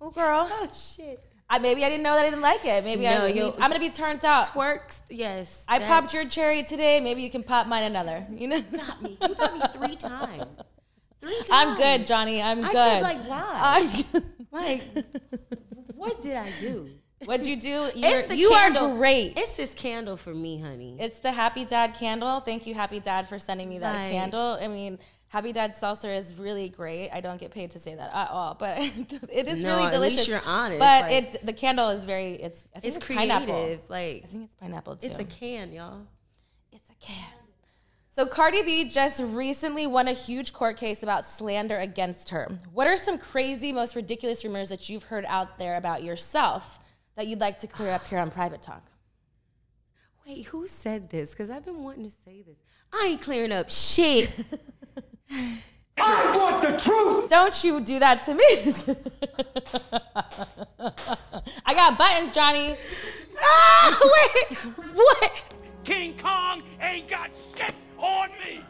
oh 0.00 0.10
girl. 0.10 0.48
oh 0.50 0.68
shit. 0.72 1.20
I 1.48 1.58
maybe 1.60 1.84
I 1.84 1.88
didn't 1.88 2.02
know 2.02 2.14
that 2.16 2.24
I 2.26 2.30
didn't 2.30 2.42
like 2.42 2.64
it. 2.64 2.82
Maybe 2.84 3.06
I. 3.06 3.18
No, 3.18 3.26
you'll- 3.26 3.54
I'm 3.60 3.70
gonna 3.70 3.78
be 3.78 3.90
turned 3.90 4.24
out. 4.24 4.46
Twerks, 4.46 5.00
yes. 5.10 5.64
I 5.68 5.78
popped 5.78 6.12
your 6.12 6.24
cherry 6.24 6.64
today. 6.64 7.00
Maybe 7.00 7.22
you 7.22 7.30
can 7.30 7.42
pop 7.44 7.66
mine 7.68 7.84
another. 7.84 8.26
You 8.32 8.48
know. 8.48 8.60
got 8.60 9.02
me. 9.02 9.16
You 9.20 9.34
got 9.34 9.54
me 9.54 9.86
three 9.86 9.96
times. 10.10 10.44
I'm 11.50 11.76
good, 11.76 12.02
Jonni. 12.02 12.42
I'm 12.42 12.60
I 12.60 12.68
good. 12.68 12.72
said, 12.72 13.02
like, 13.02 13.24
why? 13.28 13.60
I'm 13.62 14.02
good. 14.12 14.24
Like, 14.52 14.82
what 15.94 16.22
did 16.22 16.36
I 16.36 16.50
do? 16.60 16.90
What'd 17.24 17.46
you 17.46 17.56
do? 17.56 17.90
You're, 17.94 18.18
It's 18.20 18.28
the 18.28 18.36
you 18.36 18.50
candle. 18.50 18.92
are 18.92 18.96
great. 18.96 19.32
It's 19.36 19.56
this 19.56 19.72
candle 19.74 20.16
for 20.16 20.34
me, 20.34 20.60
honey. 20.60 20.96
It's 21.00 21.18
the 21.20 21.32
Happy 21.32 21.64
Dad 21.64 21.94
candle. 21.94 22.40
Thank 22.40 22.66
you, 22.66 22.74
Happy 22.74 23.00
Dad, 23.00 23.26
for 23.28 23.38
sending 23.38 23.68
me 23.68 23.78
that 23.78 23.94
Right. 23.94 24.10
candle. 24.12 24.58
I 24.60 24.68
mean, 24.68 24.98
Happy 25.28 25.50
Dad 25.52 25.74
seltzer 25.74 26.10
is 26.12 26.34
really 26.34 26.68
great. 26.68 27.10
I 27.10 27.20
don't 27.22 27.40
get 27.40 27.50
paid 27.52 27.70
to 27.72 27.78
say 27.80 27.94
that 27.94 28.14
at 28.14 28.30
all, 28.30 28.54
but 28.54 28.78
it 29.32 29.48
is 29.48 29.62
No, 29.62 29.74
really 29.76 29.86
at 29.88 29.92
delicious. 29.92 30.18
least 30.18 30.28
you're 30.28 30.42
honest, 30.46 30.78
But 30.78 31.02
like- 31.02 31.12
it 31.34 31.44
the 31.46 31.52
candle 31.54 31.88
is 31.88 32.04
very. 32.04 32.34
It's 32.34 32.66
I 32.76 32.80
think 32.80 32.84
it's 32.84 32.96
it's, 32.98 33.06
creative. 33.06 33.28
pineapple. 33.30 33.78
Like 33.88 34.22
I 34.24 34.26
think 34.28 34.44
it's 34.44 34.54
pineapple 34.56 34.96
too. 34.96 35.06
it's 35.08 35.18
a 35.18 35.24
can, 35.24 35.72
y'all. 35.72 36.02
It's 36.70 36.88
a 36.90 36.94
can. 37.04 37.24
So 38.16 38.24
Cardi 38.24 38.62
B 38.62 38.88
just 38.88 39.22
recently 39.22 39.86
won 39.86 40.08
a 40.08 40.12
huge 40.14 40.54
court 40.54 40.78
case 40.78 41.02
about 41.02 41.26
slander 41.26 41.76
against 41.76 42.30
her. 42.30 42.48
What 42.72 42.86
are 42.86 42.96
some 42.96 43.18
crazy, 43.18 43.74
most 43.74 43.94
ridiculous 43.94 44.42
rumors 44.42 44.70
that 44.70 44.88
you've 44.88 45.02
heard 45.02 45.26
out 45.26 45.58
there 45.58 45.76
about 45.76 46.02
yourself 46.02 46.78
that 47.16 47.26
you'd 47.26 47.42
like 47.42 47.58
to 47.58 47.66
clear 47.66 47.90
up 47.90 48.04
here 48.04 48.18
on 48.18 48.30
Private 48.30 48.62
Talk? 48.62 48.90
Wait, 50.26 50.46
who 50.46 50.66
said 50.66 51.10
this? 51.10 51.32
Because 51.32 51.50
I've 51.50 51.66
been 51.66 51.82
wanting 51.82 52.04
to 52.04 52.10
say 52.10 52.40
this. 52.40 52.56
I 52.90 53.08
ain't 53.08 53.20
clearing 53.20 53.52
up 53.52 53.68
shit. 53.68 54.30
I 55.30 56.32
want 56.34 56.62
the 56.62 56.82
truth. 56.82 57.28
Don't 57.28 57.62
you 57.62 57.82
do 57.82 57.98
that 57.98 58.24
to 58.24 58.32
me. 58.32 58.96
I 61.66 61.74
got 61.74 61.98
buttons, 61.98 62.32
Jonni. 62.34 62.78
ah, 63.42 64.00
wait, 64.00 64.58
what? 64.94 65.32
King 65.84 66.16
Kong 66.16 66.62
ain't 66.80 67.08
got 67.10 67.28
shit 67.54 67.74
on 67.98 68.28
me. 68.44 68.60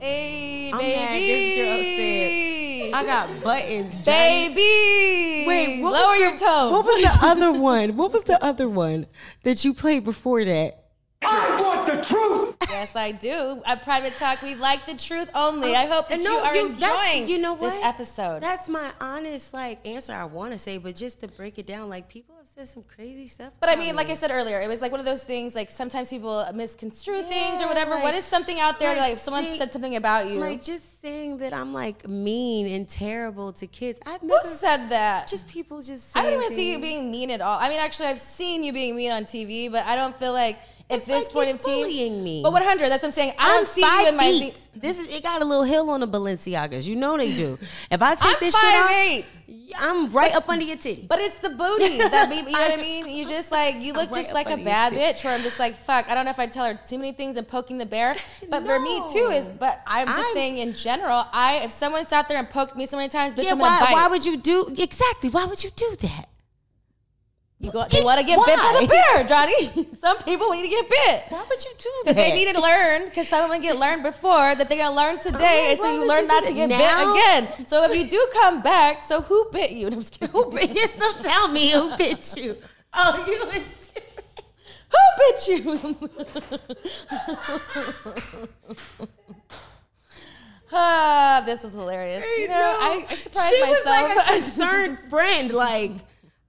Hey, 0.00 0.70
I'm 0.72 0.78
mad 0.78 1.08
baby. 1.10 2.92
I 2.94 3.04
got 3.04 3.42
buttons, 3.44 4.02
Jonni. 4.04 4.54
baby. 4.54 5.44
Wait, 5.46 5.82
what 5.82 5.92
lower 5.92 6.10
was 6.12 6.20
your 6.20 6.32
the- 6.32 6.38
tone. 6.38 6.70
What 6.72 6.84
was 6.86 7.02
the 7.02 7.26
other 7.26 7.52
one? 7.52 7.96
What 7.96 8.12
was 8.12 8.24
the 8.24 8.42
other 8.42 8.68
one 8.68 9.06
that 9.42 9.64
you 9.64 9.74
played 9.74 10.04
before 10.04 10.44
that? 10.44 10.79
I 11.22 11.60
want 11.60 11.86
the 11.86 12.02
truth. 12.02 12.56
Yes, 12.70 12.96
I 12.96 13.12
do. 13.12 13.62
At 13.66 13.82
Private 13.82 14.16
Talk, 14.16 14.40
we 14.42 14.54
like 14.54 14.86
the 14.86 14.94
truth 14.94 15.30
only. 15.34 15.72
Oh, 15.72 15.74
I 15.78 15.86
hope 15.86 16.08
that 16.08 16.14
And 16.14 16.22
you 16.22 16.30
are 16.32 16.56
you- 16.56 16.66
enjoying 16.68 17.28
you 17.28 17.38
know 17.38 17.54
this 17.54 17.74
what? 17.74 17.84
episode. 17.84 18.40
That's 18.42 18.68
my 18.68 18.90
honest 19.00 19.52
like 19.52 19.86
answer. 19.86 20.12
I 20.14 20.24
want 20.24 20.52
to 20.54 20.58
say, 20.58 20.78
but 20.78 20.96
just 20.96 21.20
to 21.20 21.28
break 21.28 21.58
it 21.58 21.66
down, 21.66 21.88
like 21.90 22.08
people 22.08 22.36
have 22.38 22.46
said 22.46 22.68
some 22.68 22.84
crazy 22.84 23.26
stuff. 23.26 23.52
but 23.60 23.68
I 23.68 23.72
about 23.74 23.84
mean, 23.84 23.96
like. 23.96 24.08
I 24.10 24.14
said 24.14 24.30
earlier, 24.30 24.60
it 24.60 24.68
was 24.68 24.80
like 24.80 24.90
one 24.92 25.00
of 25.00 25.06
those 25.06 25.22
things. 25.22 25.54
Like 25.54 25.70
sometimes 25.70 26.08
people 26.10 26.44
misconstrue 26.54 27.22
things 27.24 27.60
or 27.60 27.66
whatever. 27.66 27.90
like- 27.92 28.02
what 28.02 28.14
is 28.14 28.24
something 28.24 28.58
out 28.58 28.78
there? 28.78 28.90
Like, 28.90 29.00
like, 29.00 29.12
if 29.14 29.18
someone 29.18 29.44
see- 29.44 29.58
said 29.58 29.72
something 29.72 29.96
about 29.96 30.28
you. 30.28 30.38
like 30.40 30.64
just 30.64 31.00
saying 31.02 31.38
that 31.38 31.52
I'm 31.52 31.72
like 31.72 32.08
mean 32.08 32.66
and 32.66 32.88
terrible 32.88 33.52
to 33.54 33.66
kids. 33.66 34.00
I've 34.06 34.20
Who 34.22 34.28
never 34.28 34.44
said 34.46 34.88
that? 34.90 35.28
just 35.28 35.48
people 35.48 35.82
just. 35.82 36.16
I 36.16 36.22
don't 36.22 36.30
saying 36.32 36.42
even 36.44 36.56
see 36.56 36.72
you 36.72 36.78
being 36.78 37.10
mean 37.10 37.30
at 37.30 37.40
all. 37.42 37.58
I 37.60 37.68
mean, 37.68 37.78
actually, 37.80 38.06
I've 38.06 38.18
seen 38.20 38.62
you 38.64 38.72
being 38.72 38.96
mean 38.96 39.12
on 39.12 39.24
TV, 39.24 39.70
but 39.70 39.84
I 39.84 39.96
don't 39.96 40.16
feel 40.16 40.32
like 40.32 40.56
at 40.56 40.79
It's 40.90 41.04
this 41.04 41.24
like 41.24 41.32
point 41.32 41.60
time. 41.60 41.72
bullying 41.74 42.22
me. 42.24 42.42
But 42.42 42.52
100. 42.52 42.88
That's 42.88 43.02
what 43.02 43.08
I'm 43.08 43.12
saying. 43.12 43.32
I 43.38 43.48
don't 43.48 43.60
I'm 43.60 43.66
see 43.66 43.80
you 43.82 44.08
in 44.08 44.16
my. 44.16 44.30
feet. 44.30 44.56
This 44.74 44.98
is 44.98 45.06
it. 45.08 45.22
Got 45.22 45.42
a 45.42 45.44
little 45.44 45.64
hill 45.64 45.90
on 45.90 46.00
the 46.00 46.08
Balenciagas. 46.08 46.86
You 46.86 46.96
know 46.96 47.16
they 47.16 47.34
do. 47.34 47.58
If 47.90 48.02
I 48.02 48.14
take 48.14 48.24
I'm 48.24 48.36
this 48.40 48.54
shit 48.58 48.74
off, 48.74 48.90
5'8". 48.90 49.24
I'm 49.78 50.10
right 50.10 50.34
up 50.34 50.48
under 50.48 50.64
your 50.64 50.76
titty. 50.76 51.06
But 51.08 51.20
it's 51.20 51.36
the 51.38 51.50
booty 51.50 51.98
that 51.98 52.28
be, 52.30 52.36
you 52.36 52.42
know 52.44 52.50
what 52.52 52.78
I 52.78 52.82
mean? 52.82 53.08
You 53.08 53.26
just 53.26 53.50
like 53.52 53.78
you 53.80 53.92
look 53.92 54.10
Right 54.10 54.22
just 54.22 54.32
like 54.32 54.50
a 54.50 54.56
bad 54.56 54.92
bitch 54.92 55.24
where 55.24 55.34
I'm 55.34 55.42
just 55.42 55.58
like, 55.58 55.76
fuck, 55.76 56.08
I 56.08 56.14
don't 56.14 56.24
know 56.24 56.30
if 56.30 56.38
I 56.38 56.46
tell 56.46 56.64
her 56.66 56.78
too 56.86 56.98
many 56.98 57.12
things 57.12 57.36
and 57.36 57.46
poking 57.46 57.78
the 57.78 57.86
bear. 57.86 58.14
But 58.48 58.64
for 58.66 58.80
me 58.80 59.00
too 59.12 59.30
is 59.32 59.46
but 59.46 59.80
I'm 59.86 60.08
just 60.08 60.18
I'm- 60.20 60.34
saying 60.34 60.58
in 60.58 60.74
general, 60.74 61.24
I 61.32 61.60
if 61.64 61.70
someone 61.70 62.06
sat 62.06 62.28
there 62.28 62.38
and 62.38 62.48
poked 62.50 62.74
me 62.76 62.86
so 62.86 62.96
many 62.96 63.08
times, 63.08 63.34
bitch, 63.34 63.44
yeah, 63.44 63.52
I'm 63.52 63.58
gonna 63.58 63.70
why, 63.70 63.80
bite. 63.80 63.92
why 63.92 64.06
would 64.08 64.24
you 64.26 64.36
do 64.36 64.74
exactly? 64.76 65.30
Why 65.30 65.44
would 65.46 65.62
you 65.62 65.70
do 65.76 65.96
that? 66.00 66.24
You 67.62 67.70
go, 67.70 67.84
they 67.90 68.02
want 68.02 68.18
to 68.18 68.24
get 68.24 68.38
bit 68.46 68.56
by 68.56 68.78
the 68.80 68.86
bear, 68.88 69.24
Jonni. 69.26 69.94
Some 69.98 70.16
people 70.22 70.48
need 70.50 70.62
to 70.62 70.68
get 70.68 70.88
bit. 70.88 71.24
Why 71.28 71.44
would 71.46 71.62
you 71.62 71.70
do 71.78 71.90
that? 71.90 72.02
Because 72.06 72.16
they 72.16 72.34
need 72.34 72.54
to 72.54 72.60
learn, 72.60 73.04
because 73.04 73.28
someone 73.28 73.60
get 73.60 73.76
learned 73.78 74.02
before 74.02 74.54
that 74.54 74.66
they're 74.66 74.78
gonna 74.78 74.96
learn 74.96 75.18
today, 75.18 75.36
Okay, 75.36 75.72
and 75.72 75.78
so 75.80 75.92
you 75.92 76.08
learn 76.08 76.22
you 76.22 76.28
not 76.28 76.44
to 76.46 76.54
get 76.54 76.70
that? 76.70 77.44
bit 77.44 77.52
again. 77.58 77.66
So 77.66 77.84
if 77.84 77.94
you 77.94 78.06
do 78.08 78.26
come 78.32 78.62
back, 78.62 79.04
so 79.04 79.20
who 79.20 79.50
bit 79.52 79.72
you? 79.72 79.90
Who 79.90 80.50
bit 80.50 80.70
you? 80.74 80.88
So 80.88 81.12
tell 81.22 81.48
me 81.48 81.70
who 81.72 81.94
bit 81.98 82.34
you. 82.34 82.56
Oh, 82.94 83.24
you 83.28 83.44
was 83.44 83.62
Who 84.90 85.04
bit 85.18 85.48
you? 85.48 86.10
ah, 90.72 91.42
this 91.44 91.64
is 91.64 91.72
hilarious. 91.74 92.24
You 92.38 92.48
know, 92.48 92.54
I, 92.54 93.06
I 93.08 93.14
surprised 93.14 93.48
she 93.54 93.60
myself. 93.60 93.84
was 93.84 93.86
like 93.86 94.16
a 94.16 94.32
concerned 94.40 94.98
friend. 95.10 95.52
Like 95.52 95.92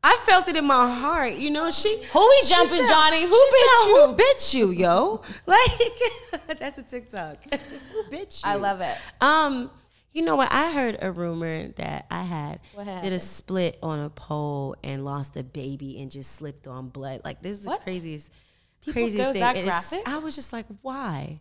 I 0.04 0.18
felt 0.26 0.47
it 0.47 0.58
in 0.58 0.66
my 0.66 0.89
heart. 0.91 1.34
You 1.36 1.52
know, 1.52 1.70
she 1.70 1.89
Who 2.12 2.28
we 2.28 2.41
jumping, 2.47 2.78
said- 2.88 2.89
Jonni? 2.89 3.22
Who 3.22 3.36
she 3.36 3.52
bit 3.52 3.70
said, 3.70 3.88
you? 3.88 4.08
Who 4.08 4.14
bit 4.16 4.54
you, 4.54 4.72
yo? 4.72 5.22
Like 5.45 6.58
that's 6.60 6.78
a 6.80 6.84
TikTok. 6.84 7.38
who 7.52 8.04
bit 8.10 8.41
you? 8.43 8.49
I 8.49 8.56
love 8.56 8.82
it. 8.82 8.97
Um, 9.22 9.70
you 10.12 10.24
know 10.24 10.36
what? 10.36 10.52
I 10.52 10.72
heard 10.72 10.97
a 11.02 11.12
rumor 11.12 11.68
that 11.74 12.06
I 12.12 12.24
had 12.24 12.60
did 13.02 13.14
a 13.14 13.20
split 13.20 13.78
on 13.84 13.99
a 13.99 14.10
pole 14.10 14.76
and 14.84 15.06
lost 15.06 15.38
a 15.38 15.43
baby 15.43 16.02
and 16.02 16.10
just 16.12 16.32
slipped 16.34 16.68
on 16.68 16.89
blood. 16.89 17.22
Like 17.24 17.41
this 17.41 17.60
is 17.62 17.68
What? 17.68 17.80
the 17.80 17.84
craziest, 17.91 18.32
People 18.84 19.04
craziest 19.04 19.32
thing. 19.34 19.39
that 19.41 19.64
graphic? 19.64 20.02
I 20.10 20.18
was 20.18 20.36
just 20.36 20.52
like, 20.52 20.66
why? 20.82 21.39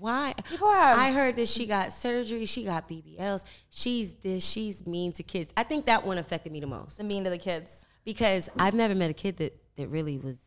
Why? 0.00 0.34
People 0.48 0.70
have- 0.70 0.98
I 0.98 1.12
heard 1.12 1.36
that 1.36 1.48
she 1.48 1.66
got 1.66 1.92
surgery, 1.92 2.44
she 2.46 2.64
got 2.64 2.88
BBLs, 2.88 3.44
she's 3.70 4.14
this, 4.14 4.44
she's 4.44 4.86
mean 4.86 5.12
to 5.12 5.22
kids. 5.22 5.50
I 5.56 5.62
think 5.64 5.86
that 5.86 6.06
one 6.06 6.18
affected 6.18 6.52
me 6.52 6.60
the 6.60 6.66
most. 6.66 6.98
The 6.98 7.04
mean 7.04 7.24
to 7.24 7.30
the 7.30 7.38
kids. 7.38 7.84
because 8.04 8.48
I've 8.58 8.74
never 8.74 8.94
met 8.94 9.10
a 9.10 9.14
kid 9.14 9.36
that 9.38 9.54
that 9.76 9.88
really 9.88 10.18
was 10.18 10.40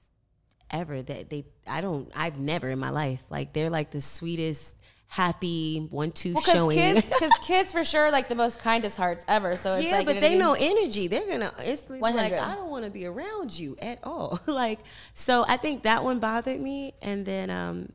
ever 0.71 1.01
that 1.01 1.29
they 1.29 1.45
I 1.67 1.81
don't 1.81 2.09
I've 2.15 2.39
never 2.39 2.69
in 2.69 2.79
my 2.79 2.89
life. 2.89 3.23
Like 3.29 3.53
they're 3.53 3.69
like 3.69 3.91
the 3.91 4.01
sweetest 4.01 4.75
happy 5.07 5.85
one 5.91 6.09
two 6.11 6.33
Well, 6.33 6.41
showing. 6.43 6.77
kids, 6.77 7.05
because 7.09 7.31
kids 7.45 7.73
for 7.73 7.83
sure 7.83 8.09
like 8.11 8.29
the 8.29 8.35
most 8.35 8.59
kindest 8.59 8.95
hearts 8.97 9.25
ever. 9.27 9.57
So 9.57 9.73
it's 9.73 9.85
yeah 9.87 9.97
like, 9.97 10.05
but 10.05 10.15
you 10.15 10.21
they 10.21 10.37
know, 10.37 10.53
know 10.53 10.57
energy. 10.59 11.07
They're 11.07 11.27
gonna 11.27 11.51
instantly 11.65 11.97
be 12.11 12.15
like 12.17 12.31
I 12.33 12.55
don't 12.55 12.69
want 12.69 12.85
to 12.85 12.91
be 12.91 13.05
around 13.05 13.57
you 13.57 13.75
at 13.81 13.99
all. 14.03 14.39
Like 14.47 14.79
so 15.13 15.43
I 15.47 15.57
think 15.57 15.83
that 15.83 16.03
one 16.03 16.19
bothered 16.19 16.59
me. 16.61 16.93
And 17.01 17.25
then 17.25 17.49
um 17.49 17.91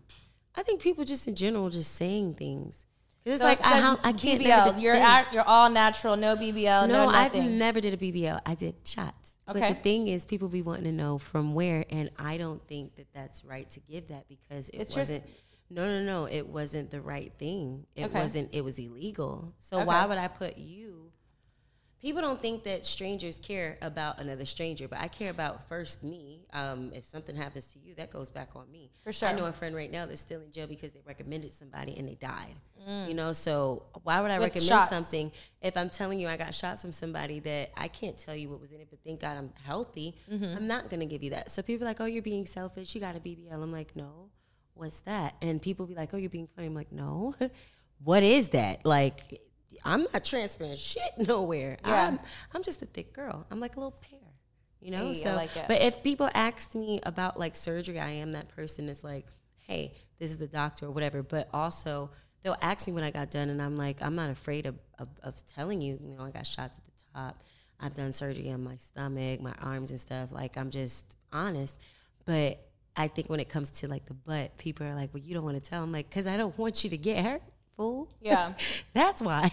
I 0.56 0.62
think 0.62 0.80
people 0.80 1.04
just 1.04 1.28
in 1.28 1.34
general 1.34 1.68
just 1.70 1.94
saying 1.94 2.34
things 2.34 2.86
it's 3.26 3.40
So 3.40 3.44
like 3.44 3.58
it 3.58 3.66
I, 3.66 3.96
I 4.04 4.12
can't 4.12 4.40
BBL. 4.40 4.80
You're 4.80 4.94
at, 4.94 5.32
you're 5.32 5.42
all 5.42 5.68
natural, 5.68 6.16
no 6.16 6.36
BBL, 6.36 6.88
no, 6.88 7.06
No, 7.06 7.08
I've 7.08 7.34
never 7.34 7.80
did 7.80 7.92
a 7.92 7.96
BBL. 7.96 8.40
I 8.46 8.54
did 8.54 8.76
shots. 8.84 9.32
Okay. 9.48 9.60
But 9.60 9.68
the 9.68 9.74
thing 9.74 10.06
is, 10.06 10.24
people 10.24 10.48
be 10.48 10.62
wanting 10.62 10.84
to 10.84 10.92
know 10.92 11.18
from 11.18 11.52
where, 11.54 11.84
and 11.90 12.10
I 12.18 12.36
don't 12.36 12.64
think 12.68 12.94
that 12.96 13.06
that's 13.12 13.44
right 13.44 13.68
to 13.70 13.80
give 13.80 14.08
that 14.08 14.28
because 14.28 14.68
it 14.68 14.78
It's 14.78 14.96
wasn't. 14.96 15.24
no, 15.70 15.86
no, 15.86 16.04
no. 16.04 16.24
It 16.26 16.46
wasn't 16.48 16.90
the 16.90 17.00
right 17.00 17.32
thing. 17.36 17.86
It 17.96 18.06
Okay. 18.06 18.20
wasn't. 18.20 18.54
It 18.54 18.62
was 18.62 18.78
illegal. 18.78 19.52
So 19.58 19.78
Okay. 19.78 19.86
why 19.86 20.06
would 20.06 20.18
I 20.18 20.28
put 20.28 20.56
you? 20.56 21.10
People 22.02 22.20
don't 22.20 22.40
think 22.40 22.62
that 22.64 22.84
strangers 22.84 23.40
care 23.40 23.78
about 23.80 24.20
another 24.20 24.44
stranger, 24.44 24.86
but 24.86 24.98
I 25.00 25.08
care 25.08 25.30
about 25.30 25.66
first 25.68 26.04
me. 26.04 26.46
Um, 26.52 26.92
if 26.94 27.04
something 27.04 27.34
happens 27.34 27.72
to 27.72 27.78
you, 27.78 27.94
that 27.94 28.10
goes 28.10 28.28
back 28.30 28.50
on 28.54 28.70
me. 28.70 28.90
For 29.02 29.12
sure. 29.12 29.30
I 29.30 29.32
know 29.32 29.46
a 29.46 29.52
friend 29.52 29.74
right 29.74 29.90
now 29.90 30.04
that's 30.04 30.20
still 30.20 30.40
in 30.42 30.52
jail 30.52 30.66
because 30.66 30.92
they 30.92 31.00
recommended 31.06 31.52
somebody 31.54 31.96
and 31.98 32.06
they 32.06 32.14
died. 32.14 32.54
You 33.08 33.14
know, 33.14 33.32
so 33.32 33.82
why 34.04 34.20
would 34.20 34.30
I 34.30 34.34
Mm. 34.36 34.40
With 34.40 34.44
recommend 34.54 34.68
shots. 34.68 34.90
something 34.90 35.32
if 35.60 35.76
I'm 35.76 35.90
telling 35.90 36.20
you 36.20 36.28
I 36.28 36.36
got 36.36 36.54
shots 36.54 36.82
from 36.82 36.92
somebody 36.92 37.40
that 37.40 37.70
I 37.76 37.88
can't 37.88 38.16
tell 38.16 38.36
you 38.36 38.48
what 38.50 38.60
was 38.60 38.70
in 38.70 38.80
it, 38.80 38.86
but 38.90 39.00
thank 39.02 39.20
God 39.20 39.36
I'm 39.38 39.50
healthy, 39.64 40.14
Mm-hmm. 40.30 40.56
I'm 40.56 40.66
not 40.68 40.88
gonna 40.90 41.06
give 41.06 41.22
you 41.24 41.30
that. 41.30 41.50
So 41.50 41.62
people 41.62 41.84
are 41.86 41.90
like, 41.90 42.00
oh, 42.00 42.04
you're 42.04 42.22
being 42.22 42.46
selfish. 42.46 42.94
You 42.94 43.00
got 43.00 43.16
a 43.16 43.20
BBL. 43.20 43.52
I'm 43.54 43.72
like, 43.72 43.96
no, 43.96 44.28
what's 44.74 45.00
that? 45.00 45.34
And 45.42 45.60
people 45.60 45.86
be 45.86 45.94
like, 45.94 46.12
oh, 46.14 46.18
you're 46.18 46.30
being 46.30 46.46
funny. 46.54 46.68
I'm 46.68 46.74
like, 46.74 46.92
no, 46.92 47.34
what 48.04 48.22
is 48.22 48.50
that? 48.50 48.84
Like, 48.86 49.40
I'm 49.84 50.06
not 50.12 50.24
transferring 50.24 50.74
shit 50.76 51.02
nowhere. 51.18 51.78
Yeah. 51.84 52.08
I'm, 52.08 52.20
I'm 52.54 52.62
just 52.62 52.82
a 52.82 52.86
thick 52.86 53.12
girl. 53.12 53.46
I'm 53.50 53.60
like 53.60 53.76
a 53.76 53.80
little 53.80 53.98
pear. 54.10 54.20
You 54.80 54.92
know, 54.92 55.08
Hey, 55.08 55.14
so 55.14 55.34
like 55.34 55.50
but 55.66 55.82
if 55.82 56.02
people 56.02 56.28
ask 56.34 56.74
me 56.74 57.00
about 57.02 57.38
like 57.38 57.56
surgery, 57.56 57.98
I 57.98 58.10
am 58.10 58.32
that 58.32 58.48
person 58.48 58.86
that's 58.86 59.02
like, 59.02 59.26
hey, 59.66 59.92
this 60.18 60.30
is 60.30 60.38
the 60.38 60.46
doctor 60.46 60.86
or 60.86 60.90
whatever. 60.90 61.22
But 61.22 61.48
also, 61.52 62.10
they'll 62.42 62.56
ask 62.62 62.86
me 62.86 62.92
when 62.92 63.02
I 63.02 63.10
got 63.10 63.30
done, 63.30 63.48
and 63.48 63.60
I'm 63.60 63.76
like, 63.76 64.00
I'm 64.00 64.14
not 64.14 64.30
afraid 64.30 64.66
of, 64.66 64.76
of, 64.98 65.08
of 65.22 65.34
telling 65.46 65.80
you. 65.80 65.98
You 66.00 66.16
know, 66.16 66.24
I 66.24 66.30
got 66.30 66.46
shots 66.46 66.78
at 66.78 66.84
the 66.84 67.04
top. 67.14 67.42
I've 67.80 67.94
done 67.94 68.12
surgery 68.12 68.50
on 68.52 68.62
my 68.62 68.76
stomach, 68.76 69.40
my 69.40 69.54
arms, 69.60 69.90
and 69.90 70.00
stuff. 70.00 70.30
Like, 70.30 70.56
I'm 70.56 70.70
just 70.70 71.16
honest. 71.32 71.80
But 72.24 72.58
I 72.96 73.08
think 73.08 73.28
when 73.28 73.40
it 73.40 73.48
comes 73.48 73.70
to 73.72 73.88
like 73.88 74.06
the 74.06 74.14
butt, 74.14 74.56
people 74.56 74.86
are 74.86 74.94
like, 74.94 75.12
well, 75.12 75.22
you 75.22 75.34
don't 75.34 75.44
want 75.44 75.62
to 75.62 75.70
tell. 75.70 75.82
I'm 75.82 75.92
like, 75.92 76.08
because 76.08 76.26
I 76.26 76.36
don't 76.36 76.56
want 76.56 76.84
you 76.84 76.90
to 76.90 76.96
get 76.96 77.24
hurt, 77.24 77.42
fool. 77.76 78.08
Yeah. 78.20 78.52
That's 78.94 79.20
why 79.22 79.50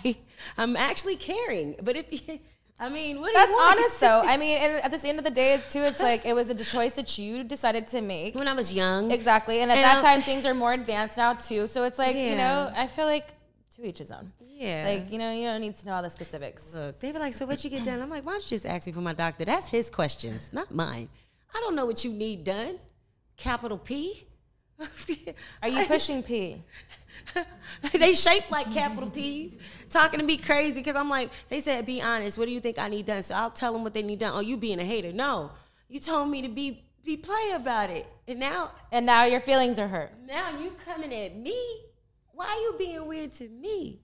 I'm 0.58 0.76
actually 0.76 1.16
caring. 1.16 1.76
But 1.82 1.96
if 1.98 2.08
I 2.80 2.90
mean, 2.90 3.20
what 3.22 3.28
do 3.28 3.34
That's 3.34 3.52
you 3.52 3.58
want? 3.58 3.78
honest 3.80 4.00
though. 4.02 4.22
I 4.26 4.38
mean, 4.44 4.58
and 4.62 4.84
at 4.84 4.92
this 4.92 5.06
end 5.06 5.20
of 5.20 5.24
the 5.26 5.32
day, 5.32 5.54
it's 5.54 5.72
too. 5.72 5.82
It's 5.84 6.02
like 6.02 6.26
it 6.26 6.34
was 6.34 6.50
a 6.50 6.56
choice 6.64 6.94
that 6.94 7.18
you 7.18 7.44
decided 7.44 7.88
to 7.90 8.02
make. 8.02 8.36
When 8.36 8.48
I 8.48 8.54
was 8.54 8.74
young, 8.74 9.12
Exactly, 9.12 9.62
and 9.62 9.72
at 9.72 9.78
And 9.78 9.84
that 9.84 9.96
I'm- 9.98 10.04
time, 10.04 10.22
things 10.22 10.46
are 10.46 10.54
more 10.54 10.74
advanced 10.74 11.18
now 11.18 11.34
too. 11.34 11.68
So 11.68 11.84
it's 11.84 12.00
like 12.00 12.16
you 12.16 12.36
know, 12.36 12.72
I 12.76 12.88
feel 12.88 13.06
like 13.06 13.28
to 13.76 13.86
each 13.86 14.00
his 14.00 14.12
own. 14.12 14.32
Yeah. 14.40 14.86
Like 14.88 15.12
you 15.12 15.18
know, 15.20 15.32
you 15.32 15.44
don't 15.46 15.62
need 15.62 15.76
to 15.76 15.86
know 15.86 15.94
all 15.94 16.02
the 16.04 16.10
specifics. 16.10 16.74
Look, 16.74 17.00
they 17.00 17.12
be 17.12 17.20
like, 17.20 17.34
"So 17.34 17.46
what 17.46 17.64
you 17.64 17.70
get 17.70 17.84
done?" 17.84 18.02
I'm 18.02 18.10
like, 18.10 18.26
"Why 18.26 18.34
don't 18.34 18.44
you 18.44 18.56
just 18.56 18.66
ask 18.66 18.88
me 18.88 18.94
for 18.94 19.02
my 19.02 19.14
doctor? 19.14 19.46
That's 19.46 19.68
his 19.68 19.90
questions, 19.90 20.52
not 20.54 20.74
mine." 20.74 21.10
I 21.56 21.60
don't 21.60 21.76
know 21.76 21.86
what 21.86 22.04
you 22.04 22.12
need 22.12 22.44
done. 22.44 22.80
Capital 23.38 23.78
P. 23.78 24.26
Are 25.62 25.70
you 25.70 25.86
pushing 25.86 26.24
P? 26.24 26.62
they 27.94 28.14
shaped 28.14 28.52
like 28.52 28.72
capital 28.72 29.10
P's, 29.10 29.58
talking 29.90 30.20
to 30.20 30.26
me 30.26 30.38
crazy 30.38 30.76
because 30.76 30.96
I'm 30.96 31.10
like, 31.10 31.30
they 31.50 31.60
said, 31.62 31.86
be 31.86 32.02
honest. 32.02 32.38
What 32.38 32.46
do 32.48 32.52
you 32.52 32.60
think 32.60 32.80
I 32.80 32.88
need 32.90 33.06
done? 33.06 33.22
So 33.24 33.36
I'll 33.36 33.50
tell 33.52 33.74
them 33.74 33.84
what 33.84 33.94
they 33.94 34.04
need 34.04 34.20
done. 34.20 34.32
Oh, 34.36 34.40
you 34.42 34.58
being 34.58 34.80
a 34.80 34.84
hater? 34.86 35.12
No, 35.14 35.52
you 35.90 36.00
told 36.00 36.30
me 36.30 36.42
to 36.42 36.50
be 36.50 36.84
be 37.06 37.18
play 37.18 37.52
about 37.54 37.90
it, 37.90 38.08
and 38.28 38.40
now 38.40 38.72
And 38.92 39.06
now 39.06 39.26
your 39.26 39.42
feelings 39.42 39.78
are 39.80 39.88
hurt. 39.90 40.12
now 40.26 40.58
you 40.58 40.72
coming 40.86 41.14
at 41.14 41.36
me. 41.36 41.58
Why 42.32 42.46
are 42.46 42.60
you 42.60 42.76
being 42.78 43.06
weird 43.06 43.34
to 43.36 43.50
me? 43.50 44.00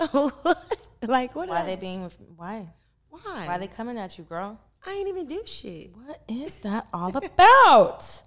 like 1.02 1.34
what? 1.36 1.48
Why 1.48 1.62
are 1.62 1.66
they 1.66 1.72
I- 1.72 1.76
being? 1.76 2.10
Why? 2.36 2.68
Why? 3.10 3.20
Why 3.46 3.56
are 3.56 3.58
they 3.58 3.66
coming 3.66 3.98
at 3.98 4.16
you, 4.18 4.24
girl? 4.24 4.58
I 4.86 4.92
ain't 4.92 5.08
even 5.08 5.26
do 5.26 5.42
shit. 5.44 5.90
What 5.94 6.22
is 6.28 6.54
that 6.56 6.86
all 6.92 7.14
about? 7.16 8.22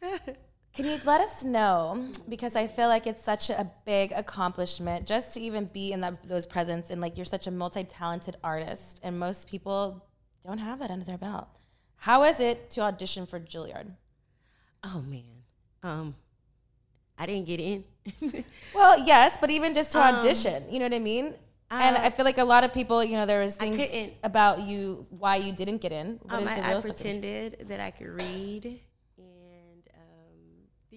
Can 0.74 0.84
you 0.86 0.98
let 1.04 1.20
us 1.20 1.42
know? 1.42 2.08
Because 2.28 2.54
I 2.54 2.66
feel 2.68 2.88
like 2.88 3.06
it's 3.06 3.22
such 3.24 3.50
a 3.50 3.70
big 3.84 4.12
accomplishment 4.12 5.06
just 5.06 5.34
to 5.34 5.40
even 5.40 5.64
be 5.66 5.92
in 5.92 6.00
that, 6.02 6.22
those 6.28 6.46
presents. 6.46 6.90
And 6.90 7.00
like 7.00 7.16
you're 7.16 7.24
such 7.24 7.46
a 7.46 7.50
multi 7.50 7.82
talented 7.84 8.36
artist, 8.44 9.00
and 9.02 9.18
most 9.18 9.48
people 9.48 10.04
don't 10.44 10.58
have 10.58 10.78
that 10.78 10.90
under 10.90 11.04
their 11.04 11.18
belt. 11.18 11.48
How 11.96 12.22
is 12.24 12.38
it 12.38 12.70
to 12.70 12.82
audition 12.82 13.26
for 13.26 13.40
Juilliard? 13.40 13.90
Oh 14.84 15.02
man. 15.06 15.24
Um, 15.82 16.14
I 17.18 17.26
didn't 17.26 17.46
get 17.46 17.60
in. 17.60 17.84
Well, 18.74 19.04
yes, 19.04 19.36
but 19.40 19.50
even 19.50 19.74
just 19.74 19.90
to 19.92 19.98
Um, 20.00 20.14
audition, 20.16 20.64
you 20.70 20.78
know 20.78 20.84
what 20.86 20.94
I 20.94 20.98
mean? 21.00 21.34
and 21.70 21.96
uh, 21.96 22.00
I 22.00 22.10
feel 22.10 22.24
like 22.24 22.38
a 22.38 22.44
lot 22.44 22.64
of 22.64 22.72
people, 22.72 23.02
you 23.04 23.12
know, 23.16 23.26
there 23.26 23.40
was 23.40 23.56
things 23.56 23.80
about 24.22 24.62
you 24.62 25.06
why 25.10 25.36
you 25.36 25.52
didn't 25.52 25.78
get 25.78 25.92
in. 25.92 26.18
What 26.22 26.34
Um, 26.34 26.44
is 26.44 26.50
the 26.50 26.64
I, 26.64 26.68
real 26.70 26.78
I 26.78 26.80
pretended 26.80 27.66
that 27.68 27.80
I 27.80 27.90
could 27.90 28.06
read, 28.08 28.64
and 28.64 28.74
um, 28.74 28.87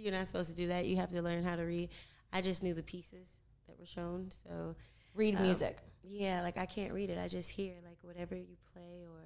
you're 0.02 0.14
not 0.14 0.28
supposed 0.28 0.50
to 0.50 0.56
do 0.56 0.68
that. 0.68 0.86
You 0.86 0.98
have 0.98 1.10
to 1.10 1.22
learn 1.22 1.44
how 1.44 1.56
to 1.56 1.64
read. 1.64 1.90
I 2.34 2.42
just 2.42 2.64
knew 2.64 2.74
the 2.74 2.84
pieces 2.84 3.40
that 3.68 3.78
were 3.80 3.86
shown, 3.86 4.30
so 4.32 4.76
Read 5.14 5.36
um, 5.36 5.44
music. 5.44 5.80
yeah, 6.04 6.42
like 6.42 6.58
I 6.58 6.66
can't 6.66 6.94
read 6.94 7.10
it. 7.10 7.18
I 7.18 7.28
just 7.28 7.50
hear 7.50 7.74
like 7.86 7.98
whatever 8.02 8.36
you 8.36 8.56
play, 8.74 9.04
or 9.06 9.22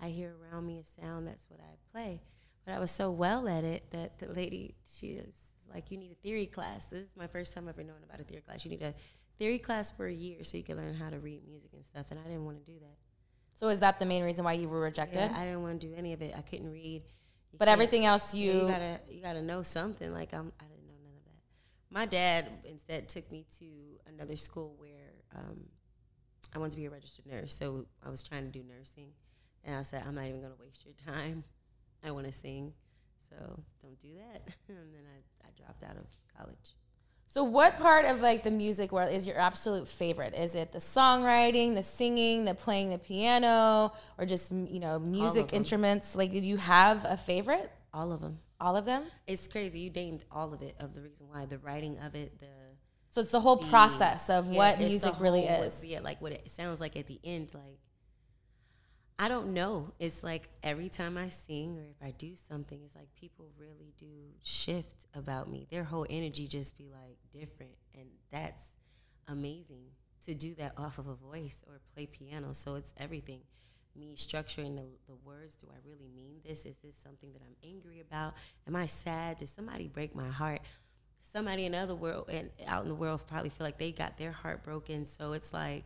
I 0.00 0.08
hear 0.08 0.34
around 0.42 0.66
me 0.66 0.78
a 0.78 0.84
sound. 0.84 1.26
That's 1.26 1.48
what 1.48 1.60
I 1.60 1.74
play. 1.90 2.20
But 2.64 2.74
I 2.74 2.78
was 2.78 2.90
so 2.90 3.10
well 3.10 3.48
at 3.48 3.64
it 3.64 3.90
that 3.90 4.18
the 4.18 4.28
lady, 4.28 4.74
she 4.86 5.16
was 5.16 5.54
like, 5.72 5.90
"You 5.90 5.96
need 5.98 6.12
a 6.12 6.16
theory 6.16 6.46
class." 6.46 6.86
This 6.86 7.08
is 7.08 7.16
my 7.16 7.26
first 7.26 7.54
time 7.54 7.68
ever 7.68 7.82
knowing 7.82 8.02
about 8.04 8.20
a 8.20 8.24
theory 8.24 8.42
class. 8.42 8.64
You 8.64 8.70
need 8.70 8.82
a 8.82 8.94
theory 9.38 9.58
class 9.58 9.90
for 9.90 10.06
a 10.06 10.12
year 10.12 10.44
so 10.44 10.58
you 10.58 10.62
can 10.62 10.76
learn 10.76 10.94
how 10.94 11.10
to 11.10 11.18
read 11.18 11.42
music 11.48 11.70
and 11.72 11.84
stuff. 11.84 12.06
And 12.10 12.20
I 12.20 12.24
didn't 12.24 12.44
want 12.44 12.64
to 12.64 12.70
do 12.70 12.78
that. 12.80 12.96
So 13.54 13.68
is 13.68 13.80
that 13.80 13.98
the 13.98 14.06
main 14.06 14.22
reason 14.22 14.44
why 14.44 14.52
you 14.54 14.68
were 14.68 14.80
rejected? 14.80 15.18
Yeah, 15.18 15.34
I 15.36 15.44
didn't 15.44 15.62
want 15.62 15.80
to 15.80 15.86
do 15.88 15.94
any 15.96 16.12
of 16.12 16.22
it. 16.22 16.34
I 16.36 16.42
couldn't 16.42 16.70
read. 16.70 17.02
You 17.52 17.58
but 17.58 17.68
everything 17.68 18.06
else 18.06 18.34
you, 18.34 18.52
you 18.52 18.60
gotta 18.66 19.00
you 19.08 19.22
gotta 19.22 19.42
know 19.42 19.62
something. 19.62 20.12
Like 20.12 20.32
I'm, 20.32 20.52
I 20.58 20.64
didn't 20.64 20.86
know 20.86 20.94
none 21.04 21.16
of 21.16 21.24
that. 21.24 21.40
My 21.90 22.06
dad 22.06 22.48
instead 22.64 23.08
took 23.08 23.30
me 23.30 23.44
to 23.58 23.66
another 24.06 24.36
school 24.36 24.74
where 24.78 25.12
um, 25.34 25.66
I 26.54 26.58
wanted 26.58 26.72
to 26.72 26.76
be 26.78 26.86
a 26.86 26.90
registered 26.90 27.26
nurse. 27.26 27.54
So 27.54 27.86
I 28.04 28.10
was 28.10 28.22
trying 28.22 28.50
to 28.50 28.50
do 28.50 28.64
nursing, 28.64 29.08
and 29.64 29.76
I 29.76 29.82
said 29.82 30.02
I'm 30.06 30.14
not 30.14 30.26
even 30.26 30.40
gonna 30.40 30.54
waste 30.60 30.84
your 30.84 30.94
time. 30.94 31.44
I 32.04 32.10
want 32.10 32.26
to 32.26 32.32
sing, 32.32 32.72
so 33.28 33.36
don't 33.82 34.00
do 34.00 34.08
that. 34.16 34.54
and 34.68 34.92
then 34.92 35.04
I, 35.06 35.46
I 35.46 35.50
dropped 35.56 35.82
out 35.84 35.96
of 35.96 36.06
college. 36.36 36.74
So 37.32 37.44
what 37.44 37.78
part 37.78 38.04
of 38.04 38.20
like 38.20 38.42
the 38.42 38.50
music 38.50 38.92
world 38.92 39.10
is 39.10 39.26
your 39.26 39.38
absolute 39.38 39.88
favorite? 39.88 40.34
Is 40.34 40.54
it 40.54 40.70
the 40.70 40.80
songwriting, 40.80 41.74
the 41.74 41.82
singing, 41.82 42.44
the 42.44 42.52
playing 42.52 42.90
the 42.90 42.98
piano, 42.98 43.94
or 44.18 44.26
just 44.26 44.52
you 44.52 44.78
know 44.78 44.98
music 44.98 45.54
instruments? 45.54 46.14
Like, 46.14 46.30
did 46.30 46.44
you 46.44 46.58
have 46.58 47.06
a 47.06 47.16
favorite? 47.16 47.72
All 47.94 48.12
of 48.12 48.20
them. 48.20 48.40
All 48.60 48.76
of 48.76 48.84
them. 48.84 49.04
It's 49.26 49.48
crazy. 49.48 49.78
You 49.78 49.88
named 49.88 50.26
all 50.30 50.52
of 50.52 50.60
it. 50.60 50.76
Of 50.78 50.92
the 50.92 51.00
reason 51.00 51.24
why 51.30 51.46
the 51.46 51.56
writing 51.56 51.98
of 52.00 52.14
it, 52.14 52.38
the 52.38 52.52
So 53.08 53.22
it's 53.22 53.30
the 53.30 53.40
whole 53.40 53.56
process 53.56 54.28
of 54.28 54.52
Yeah, 54.52 54.58
what 54.58 54.78
the 54.78 54.84
music 54.84 55.14
really 55.18 55.46
is. 55.46 55.86
Yeah, 55.86 56.00
like 56.00 56.20
what 56.20 56.32
it 56.32 56.50
sounds 56.50 56.82
like 56.82 56.98
at 56.98 57.06
the 57.06 57.18
end. 57.24 57.48
Like 57.54 57.78
I 59.18 59.28
don't 59.28 59.52
know. 59.52 59.92
It's 59.98 60.24
like 60.24 60.48
every 60.62 60.88
time 60.88 61.16
I 61.16 61.28
sing 61.28 61.78
or 61.78 61.82
if 61.82 61.96
I 62.02 62.12
do 62.12 62.34
something, 62.34 62.80
it's 62.84 62.96
like 62.96 63.14
people 63.14 63.46
really 63.58 63.92
do 63.96 64.06
shift 64.42 65.06
about 65.14 65.48
me. 65.48 65.66
Their 65.70 65.84
whole 65.84 66.06
energy 66.10 66.46
just 66.46 66.76
be 66.76 66.90
like 66.90 67.18
different, 67.32 67.76
and 67.94 68.08
that's 68.30 68.70
amazing 69.28 69.84
to 70.26 70.34
do 70.34 70.54
that 70.54 70.72
off 70.76 70.98
of 70.98 71.06
a 71.06 71.14
voice 71.14 71.64
or 71.68 71.80
play 71.94 72.06
piano. 72.06 72.52
So 72.52 72.74
it's 72.74 72.94
everything. 72.96 73.40
Me 73.94 74.14
structuring 74.16 74.74
the, 74.74 74.86
the 75.06 75.16
words. 75.24 75.54
Do 75.54 75.68
I 75.70 75.76
really 75.86 76.08
mean 76.14 76.40
this? 76.44 76.64
Is 76.64 76.78
this 76.78 76.96
something 76.96 77.32
that 77.34 77.42
I'm 77.42 77.70
angry 77.70 78.00
about? 78.00 78.34
Am 78.66 78.74
I 78.74 78.86
sad? 78.86 79.36
Did 79.36 79.48
somebody 79.48 79.86
break 79.86 80.14
my 80.14 80.28
heart? 80.28 80.62
somebody 81.22 81.64
in 81.64 81.72
the 81.72 81.78
other 81.78 81.94
world 81.94 82.28
and 82.30 82.50
out 82.66 82.82
in 82.82 82.88
the 82.88 82.94
world 82.94 83.22
probably 83.26 83.48
feel 83.48 83.66
like 83.66 83.78
they 83.78 83.92
got 83.92 84.16
their 84.16 84.32
heart 84.32 84.62
broken. 84.62 85.06
So 85.06 85.32
it's 85.32 85.52
like 85.52 85.84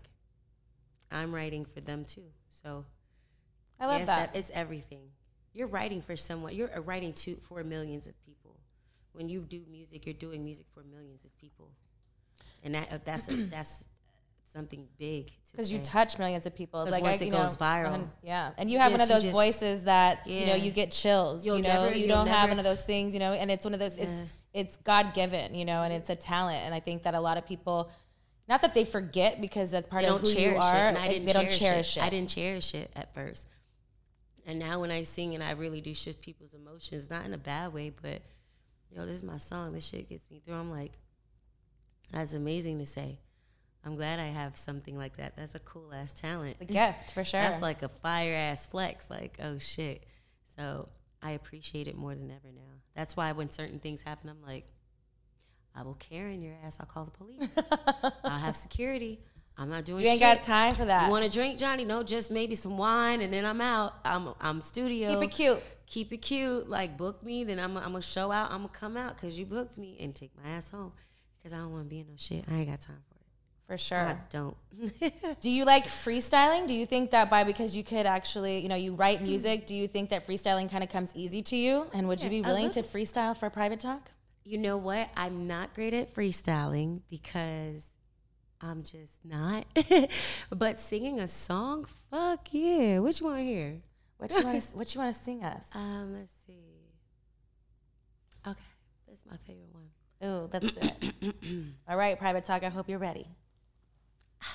I'm 1.11 1.35
writing 1.35 1.65
for 1.65 1.81
them 1.81 2.05
too. 2.05 2.25
So 2.49 2.85
I 3.81 3.87
love 3.87 3.99
yes, 3.99 4.07
that. 4.07 4.37
It's 4.37 4.51
everything. 4.55 5.09
You're 5.53 5.67
writing 5.69 6.03
for 6.03 6.17
someone. 6.17 6.55
You're 6.55 6.75
uh, 6.77 6.81
writing 6.81 7.13
to 7.15 7.37
for 7.37 7.63
millions 7.65 8.07
of 8.07 8.15
people. 8.25 8.57
When 9.13 9.29
you 9.29 9.41
do 9.41 9.63
music, 9.71 10.05
you're 10.05 10.15
doing 10.15 10.45
music 10.45 10.67
for 10.75 10.83
millions 10.83 11.25
of 11.25 11.35
people, 11.39 11.71
and 12.63 12.75
that 12.75 12.93
uh, 12.93 12.99
that's 13.05 13.29
a, 13.29 13.37
that's 13.51 13.89
something 14.53 14.87
big. 14.99 15.27
to 15.29 15.33
Because 15.53 15.73
you 15.73 15.79
touch 15.79 16.19
millions 16.19 16.47
of 16.47 16.55
people. 16.55 16.83
It's 16.83 16.91
like 16.91 17.03
once 17.03 17.21
I, 17.21 17.25
it 17.25 17.29
you 17.29 17.33
goes 17.33 17.59
know, 17.59 17.67
viral, 17.67 18.11
yeah, 18.23 18.51
and 18.59 18.71
you 18.71 18.79
have 18.79 18.93
one 18.93 19.01
of 19.01 19.09
those 19.09 19.23
just- 19.23 19.33
voices 19.35 19.85
that 19.85 20.27
you 20.27 20.47
know 20.47 20.55
you 20.55 20.71
get 20.71 20.91
chills. 20.91 21.45
You'll 21.45 21.57
you 21.57 21.63
know, 21.63 21.85
never- 21.85 21.97
you 21.97 22.09
don't 22.09 22.27
have 22.27 22.49
one 22.51 22.59
of 22.59 22.65
those 22.65 22.83
things. 22.83 23.15
You 23.15 23.21
know, 23.21 23.33
and 23.33 23.51
it's 23.51 23.65
one 23.65 23.75
of 23.75 23.81
those. 23.81 23.97
It's 23.97 24.19
Yeah. 24.21 24.27
it's 24.61 24.77
God 24.79 25.15
given. 25.15 25.55
You 25.55 25.65
know, 25.65 25.83
and 25.83 25.93
it's 25.93 26.11
a 26.11 26.17
talent. 26.17 26.59
And 26.65 26.75
I 26.75 26.81
think 26.81 27.03
that 27.05 27.15
a 27.15 27.21
lot 27.21 27.39
of 27.39 27.47
people, 27.47 27.91
not 28.49 28.61
that 28.63 28.75
they 28.75 28.85
forget 28.85 29.41
because 29.41 29.71
that's 29.71 29.87
part 29.87 30.03
they 30.03 30.09
of 30.09 30.21
who 30.21 30.29
you 30.29 30.57
are. 30.57 30.75
it. 30.75 30.89
And 30.89 30.99
I 30.99 31.09
didn't 31.09 31.27
they 31.27 31.33
don't 31.33 31.45
cherish, 31.45 31.59
cherish 31.59 31.97
it. 31.97 32.01
it. 32.01 32.07
I 32.07 32.11
didn't 32.11 32.29
cherish 32.31 32.75
it 32.75 32.91
at 32.95 33.15
first. 33.15 33.47
And 34.47 34.61
now 34.61 34.81
when 34.81 34.93
I 34.93 35.03
sing 35.03 35.35
and 35.35 35.43
I 35.43 35.51
really 35.53 35.81
do 35.81 35.93
shift 35.93 36.23
people's 36.23 36.55
emotions, 36.55 37.11
not 37.11 37.27
in 37.27 37.35
a 37.35 37.39
bad 37.39 37.75
way, 37.75 37.91
but 37.91 38.23
yo, 38.91 39.05
this 39.05 39.17
is 39.17 39.23
my 39.25 39.39
song. 39.39 39.73
This 39.73 39.87
shit 39.87 40.09
gets 40.09 40.31
me 40.31 40.41
through. 40.45 40.55
I'm 40.55 40.71
like, 40.71 40.93
that's 42.13 42.33
amazing 42.33 42.79
to 42.79 42.87
say. 42.87 43.19
I'm 43.85 43.97
glad 43.97 44.21
I 44.21 44.27
have 44.27 44.57
something 44.57 44.97
like 44.97 45.17
that. 45.17 45.37
That's 45.37 45.55
a 45.55 45.61
cool 45.61 45.93
ass 45.93 46.13
talent. 46.13 46.59
It's 46.61 46.71
a 46.71 46.75
gift 46.75 47.13
for 47.13 47.25
sure. 47.25 47.41
That's 47.41 47.61
like 47.61 47.83
a 47.83 47.89
fire 47.89 48.35
ass 48.35 48.67
flex. 48.67 49.11
Like, 49.11 49.39
oh 49.43 49.59
shit. 49.59 50.05
So 50.57 50.89
I 51.23 51.33
appreciate 51.33 51.89
it 51.89 51.97
more 51.97 52.15
than 52.15 52.31
ever 52.31 52.53
now. 52.55 52.63
That's 52.95 53.17
why 53.17 53.33
when 53.33 53.51
certain 53.51 53.81
things 53.81 54.03
happen, 54.03 54.31
I'm 54.31 54.43
like, 54.43 54.67
I 55.75 55.83
will 55.83 55.95
Karen 55.95 56.41
your 56.41 56.55
ass. 56.65 56.79
I'll 56.81 56.87
call 56.87 57.05
the 57.05 57.11
police. 57.11 57.49
I'll 58.25 58.39
have 58.39 58.57
security. 58.57 59.21
I'm 59.59 59.71
not 59.71 59.85
doing 59.85 60.01
shit. 60.01 60.07
you 60.07 60.13
ain't 60.13 60.21
shit. 60.21 60.39
got 60.39 60.47
time 60.47 60.75
for 60.75 60.85
that. 60.85 61.07
You 61.07 61.11
want 61.11 61.25
to 61.25 61.31
drink, 61.31 61.59
Jonni? 61.59 61.87
No, 61.87 62.03
just 62.03 62.31
maybe 62.31 62.55
some 62.55 62.77
wine, 62.77 63.21
and 63.21 63.33
then 63.33 63.45
I'm 63.45 63.61
out. 63.61 63.95
I'm 64.05 64.31
I'm 64.41 64.61
studio. 64.61 65.15
Keep 65.15 65.29
it 65.29 65.35
cute. 65.35 65.63
Keep 65.87 66.13
it 66.13 66.19
cute. 66.19 66.69
Like 66.69 66.97
book 66.97 67.23
me, 67.23 67.45
then 67.45 67.59
I'm 67.59 67.77
I'm 67.77 67.93
gonna 67.93 68.03
show 68.03 68.31
out. 68.31 68.51
I'm 68.51 68.59
gonna 68.59 68.69
come 68.69 68.97
out 68.97 69.17
because 69.17 69.39
you 69.39 69.47
booked 69.47 69.79
me 69.79 69.97
and 70.01 70.15
take 70.15 70.31
my 70.43 70.51
ass 70.51 70.71
home 70.71 70.93
because 71.39 71.53
I 71.53 71.59
don't 71.59 71.73
want 71.73 71.85
to 71.85 71.89
be 71.89 72.01
in 72.01 72.07
no 72.07 72.15
shit. 72.17 72.45
I 72.51 72.55
ain't 72.55 72.71
got 72.71 72.81
time 72.81 73.03
for 73.09 73.15
it. 73.15 73.23
For 73.67 73.79
sure. 73.79 73.99
I 73.99 74.17
don't. 74.31 74.57
Do 75.41 75.51
you 75.51 75.65
like 75.65 75.87
freestyling? 75.87 76.67
Do 76.67 76.75
you 76.75 76.87
think 76.87 77.11
that 77.11 77.31
by 77.31 77.43
because 77.43 77.77
you 77.77 77.83
could 77.83 78.07
actually, 78.07 78.59
you 78.59 78.69
know, 78.69 78.77
you 78.77 78.95
write 78.95 79.23
music, 79.23 79.67
do 79.67 79.75
you 79.75 79.89
think 79.89 80.11
that 80.11 80.25
freestyling 80.25 80.71
kind 80.71 80.85
of 80.85 80.91
comes 80.91 81.13
easy 81.17 81.43
to 81.43 81.57
you? 81.57 81.87
And 81.93 82.07
would 82.07 82.23
you 82.23 82.31
be 82.31 82.43
willing 82.43 82.71
to 82.73 82.83
freestyle 82.83 83.37
for 83.37 83.47
a 83.47 83.51
private 83.51 83.81
talk? 83.81 84.13
you 84.47 84.59
know 84.59 84.77
what? 84.77 85.11
I'm 85.17 85.49
not 85.49 85.75
great 85.75 85.93
at 85.93 86.15
freestyling 86.15 87.01
because 87.11 87.91
I'm 88.61 88.83
just 88.83 89.25
not. 89.25 89.65
but 90.51 90.79
singing 90.79 91.21
a 91.21 91.29
song, 91.29 91.87
fuck 92.11 92.49
yeah. 92.51 92.99
What 92.99 93.19
you 93.21 93.27
want 93.27 93.39
to 93.39 93.45
hear? 93.45 93.77
What 94.19 94.31
you 94.31 94.45
want 94.45 94.63
to 94.63 94.77
what 94.77 94.95
you 94.95 95.01
want 95.01 95.15
to 95.15 95.23
sing 95.23 95.45
us? 95.45 95.69
Um, 95.75 96.15
let's 96.15 96.35
see. 96.47 96.55
Okay, 98.47 98.61
that's 99.09 99.25
my 99.29 99.37
favorite 99.47 99.69
one. 99.73 99.89
Ooh, 100.25 100.49
that's 100.51 100.67
it. 100.67 101.15
All 101.89 101.97
right, 101.97 102.19
private 102.19 102.45
talk. 102.45 102.63
I 102.63 102.69
hope 102.71 102.89
you're 102.89 102.99
ready. 102.99 103.27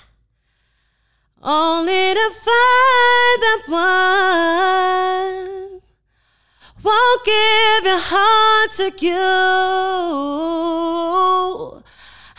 Only 1.42 2.14
to 2.14 2.30
find 2.30 3.42
that 3.42 3.62
one 3.68 5.80
won't 6.82 7.24
give 7.24 7.84
your 7.84 7.98
heart 7.98 8.70
to 8.72 8.90
you. 9.06 9.22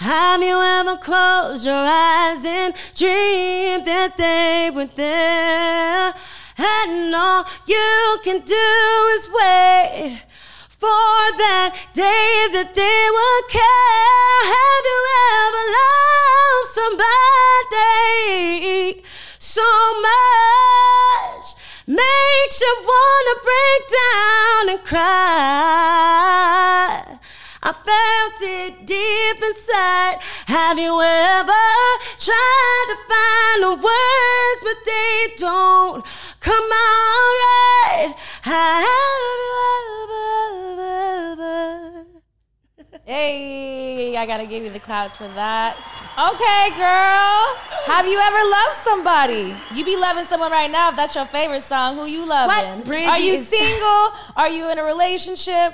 Have 0.03 0.43
you 0.43 0.59
ever 0.61 0.97
closed 0.97 1.65
your 1.65 1.73
eyes 1.73 2.43
and 2.43 2.73
dreamed 2.93 3.85
that 3.87 4.17
they 4.17 4.69
were 4.69 4.85
there? 4.85 6.13
And 6.57 7.15
all 7.15 7.45
you 7.65 8.19
can 8.21 8.41
do 8.41 8.67
is 9.15 9.29
wait 9.31 10.19
for 10.67 11.31
that 11.39 11.71
day 11.93 12.49
that 12.51 12.75
they 12.75 13.07
will 13.15 13.43
care. 13.47 14.43
Have 14.51 14.85
you 14.91 14.99
ever 15.39 15.63
loved 15.79 16.67
somebody 17.71 17.87
so 19.39 19.63
much? 20.03 21.45
Makes 21.87 22.59
you 22.59 22.75
wanna 22.91 23.35
break 23.41 23.87
down. 23.87 24.67
and 24.69 24.83
cry. 24.83 26.23
I 27.65 27.71
felt 27.71 28.41
it 28.41 28.85
deep 28.85 29.41
inside. 29.41 30.19
Have 30.51 30.77
you 30.77 30.99
ever 30.99 31.65
tried 32.19 32.85
to 32.91 32.97
find 33.07 33.63
the 33.63 33.75
words, 33.79 34.59
but 34.63 34.83
they 34.85 35.33
don't 35.37 36.03
come 36.41 36.69
out 36.73 37.33
right? 37.47 38.13
Have 38.41 38.83
you 39.39 39.55
ever? 41.31 42.05
Hey, 43.05 44.17
I 44.17 44.25
gotta 44.25 44.45
give 44.45 44.63
you 44.63 44.69
the 44.69 44.79
claps 44.79 45.15
for 45.15 45.29
that. 45.29 45.77
Okay, 46.19 46.69
girl. 46.75 47.55
Have 47.95 48.05
you 48.07 48.19
ever 48.19 48.43
loved 48.49 48.75
somebody? 48.83 49.55
You 49.73 49.85
be 49.85 49.95
loving 49.95 50.25
someone 50.25 50.51
right 50.51 50.69
now. 50.69 50.89
If 50.89 50.97
that's 50.97 51.15
your 51.15 51.25
favorite 51.25 51.63
song, 51.63 51.95
who 51.95 52.05
you 52.07 52.25
loving? 52.25 52.79
What, 52.79 52.85
Brandy, 52.85 53.07
Are 53.07 53.19
you 53.19 53.37
single? 53.37 54.09
Are 54.35 54.49
you 54.49 54.69
in 54.69 54.79
a 54.79 54.83
relationship? 54.83 55.73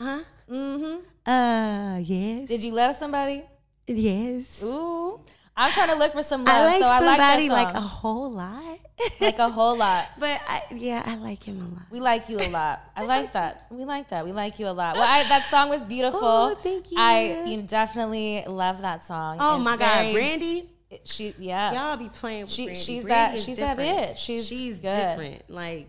Huh? 0.00 0.20
Mm-hmm. 0.50 1.30
Uh, 1.30 1.98
yes. 1.98 2.48
Did 2.48 2.64
you 2.64 2.72
love 2.72 2.96
somebody? 2.96 3.42
Yes. 3.86 4.62
Ooh. 4.62 5.20
I'm 5.56 5.70
trying 5.72 5.90
to 5.90 5.96
look 5.96 6.12
for 6.12 6.22
some 6.22 6.44
love, 6.44 6.56
I 6.56 6.64
like 6.66 6.80
so 6.80 6.86
I 6.86 7.00
like 7.00 7.18
that 7.18 7.38
song. 7.38 7.48
like 7.50 7.74
a 7.74 7.80
whole 7.80 8.30
lot. 8.32 8.78
like 9.20 9.38
a 9.38 9.48
whole 9.50 9.76
lot. 9.76 10.06
But 10.18 10.40
I, 10.48 10.62
yeah, 10.74 11.02
I 11.04 11.16
like 11.16 11.42
him 11.42 11.60
a 11.60 11.64
lot. 11.74 11.82
We 11.90 12.00
like 12.00 12.30
you 12.30 12.38
a 12.38 12.48
lot. 12.48 12.80
I 12.96 13.04
like 13.04 13.32
that. 13.34 13.66
We 13.70 13.84
like 13.84 14.08
that. 14.08 14.24
We 14.24 14.32
like 14.32 14.58
you 14.58 14.68
a 14.68 14.72
lot. 14.72 14.94
Well, 14.94 15.02
I, 15.06 15.24
that 15.28 15.48
song 15.50 15.68
was 15.68 15.84
beautiful. 15.84 16.20
Oh, 16.22 16.54
thank 16.54 16.90
you. 16.90 16.96
I 16.98 17.44
you 17.46 17.60
definitely 17.62 18.42
love 18.46 18.80
that 18.80 19.02
song. 19.04 19.36
Oh 19.38 19.56
It's 19.56 19.64
my 19.64 19.76
very- 19.76 20.06
God, 20.06 20.14
Brandy! 20.14 20.70
She 21.04 21.34
yeah. 21.38 21.72
Y'all 21.74 21.96
be 21.98 22.08
playing 22.08 22.42
with 22.44 22.52
She- 22.52 22.64
Brandy. 22.66 22.80
she's 22.80 23.04
Brandy 23.04 23.36
that- 23.38 23.44
she's 23.44 23.56
that 23.58 23.76
different. 23.76 24.08
bitch. 24.08 24.16
She's 24.16 24.46
she's 24.46 24.80
good. 24.80 24.96
different. 24.96 25.50
Like 25.50 25.88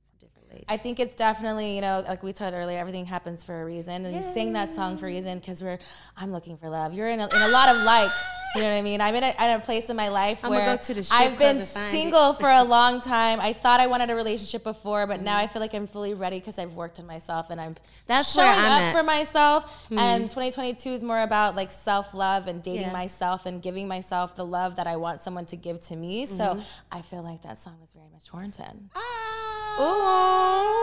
it's 0.00 0.10
a 0.10 0.24
different 0.24 0.50
lady. 0.52 0.61
I 0.72 0.78
think 0.78 1.00
it's 1.00 1.14
definitely, 1.14 1.74
you 1.74 1.82
know, 1.82 2.02
like 2.08 2.22
we 2.22 2.32
talked 2.32 2.54
earlier, 2.54 2.78
everything 2.78 3.04
happens 3.04 3.44
for 3.44 3.60
a 3.60 3.62
reason. 3.62 4.06
And 4.06 4.16
you 4.16 4.22
sing 4.22 4.54
that 4.54 4.72
song 4.72 4.96
for 4.96 5.04
a 5.04 5.08
reason 5.08 5.38
because 5.38 5.62
we're, 5.62 5.78
I'm 6.16 6.32
looking 6.32 6.56
for 6.56 6.70
love. 6.70 6.94
You're 6.94 7.10
in 7.10 7.20
a, 7.20 7.28
in 7.28 7.42
a 7.42 7.48
lot 7.48 7.68
of 7.68 7.82
like, 7.82 8.10
you 8.54 8.62
know 8.62 8.70
what 8.70 8.78
I 8.78 8.80
mean? 8.80 9.02
I'm 9.02 9.14
in 9.14 9.22
a, 9.22 9.34
in 9.38 9.50
a 9.50 9.60
place 9.60 9.90
in 9.90 9.96
my 9.96 10.08
life 10.08 10.42
I'ma 10.42 10.56
where 10.56 10.74
go 10.74 10.82
to 10.82 10.94
the 10.94 11.06
I've 11.12 11.38
been 11.38 11.56
club 11.56 11.56
and 11.56 11.68
find 11.68 11.90
single 11.92 12.32
for 12.32 12.48
a 12.48 12.62
long 12.78 13.02
time. 13.02 13.38
I 13.38 13.52
thought 13.52 13.80
I 13.80 13.86
wanted 13.86 14.08
a 14.08 14.14
relationship 14.14 14.64
before, 14.64 15.06
but 15.06 15.20
now 15.20 15.36
I 15.36 15.46
feel 15.46 15.60
like 15.60 15.74
I'm 15.74 15.86
fully 15.86 16.14
ready 16.14 16.38
because 16.38 16.58
I've 16.58 16.74
worked 16.74 16.98
on 16.98 17.06
myself 17.06 17.50
and 17.50 17.60
I'm 17.60 17.76
That's 18.06 18.32
showing 18.32 18.48
where 18.48 18.56
I'm 18.56 18.72
up 18.72 18.80
at. 18.80 18.92
for 18.96 19.02
myself. 19.02 19.84
Mm-hmm. 19.84 19.98
And 19.98 20.22
2022 20.30 20.88
is 20.88 21.02
more 21.02 21.20
about 21.20 21.54
like 21.54 21.70
self 21.70 22.14
love 22.14 22.46
and 22.46 22.62
dating 22.62 22.82
Yeah. 22.88 22.92
myself 22.92 23.44
and 23.44 23.60
giving 23.60 23.88
myself 23.88 24.36
the 24.36 24.46
love 24.46 24.76
that 24.76 24.86
I 24.86 24.96
want 24.96 25.20
someone 25.20 25.44
to 25.46 25.56
give 25.56 25.82
to 25.88 25.96
me. 25.96 26.24
So 26.24 26.44
mm-hmm. 26.44 26.60
I 26.90 27.02
feel 27.02 27.22
like 27.22 27.42
that 27.42 27.58
song 27.58 27.76
was 27.78 27.92
very 27.92 28.08
much 28.10 28.32
warranted. 28.32 28.88
Ah. 28.94 29.41
Ooh. 29.80 30.82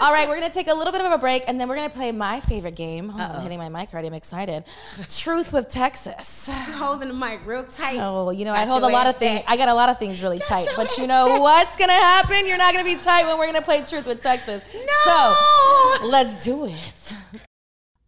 All 0.00 0.12
right, 0.12 0.28
we're 0.28 0.34
gonna 0.40 0.52
take 0.52 0.68
a 0.68 0.74
little 0.74 0.92
bit 0.92 1.00
of 1.00 1.12
a 1.12 1.18
break, 1.18 1.44
and 1.46 1.60
then 1.60 1.68
we're 1.68 1.76
gonna 1.76 1.88
play 1.88 2.10
my 2.10 2.40
favorite 2.40 2.74
game. 2.74 3.12
Oh, 3.14 3.22
I'm 3.22 3.42
hitting 3.42 3.58
my 3.58 3.68
mic 3.68 3.92
already. 3.92 4.08
I'm 4.08 4.14
excited. 4.14 4.64
Truth 5.08 5.52
with 5.52 5.68
Texas. 5.68 6.50
holding 6.52 7.08
the 7.08 7.14
mic 7.14 7.40
real 7.46 7.62
tight. 7.62 7.98
Oh, 8.00 8.30
you 8.30 8.44
know, 8.44 8.52
I 8.52 8.66
hold 8.66 8.82
a 8.82 8.88
lot 8.88 9.06
of 9.06 9.16
things. 9.16 9.44
I 9.46 9.56
got 9.56 9.68
a 9.68 9.74
lot 9.74 9.90
of 9.90 9.98
things 9.98 10.22
really 10.22 10.40
tight, 10.40 10.66
but 10.76 10.98
you 10.98 11.06
know 11.06 11.40
what's 11.40 11.76
gonna 11.76 11.92
happen? 11.92 12.46
You're 12.46 12.58
not 12.58 12.72
gonna 12.74 12.84
be 12.84 12.96
tight 12.96 13.26
when 13.26 13.38
we're 13.38 13.46
gonna 13.46 13.62
play 13.62 13.82
Truth 13.82 14.06
with 14.06 14.22
Texas. 14.22 14.62
No. 15.06 15.36
So 15.98 16.06
let's 16.08 16.44
do 16.44 16.66
it. 16.66 17.14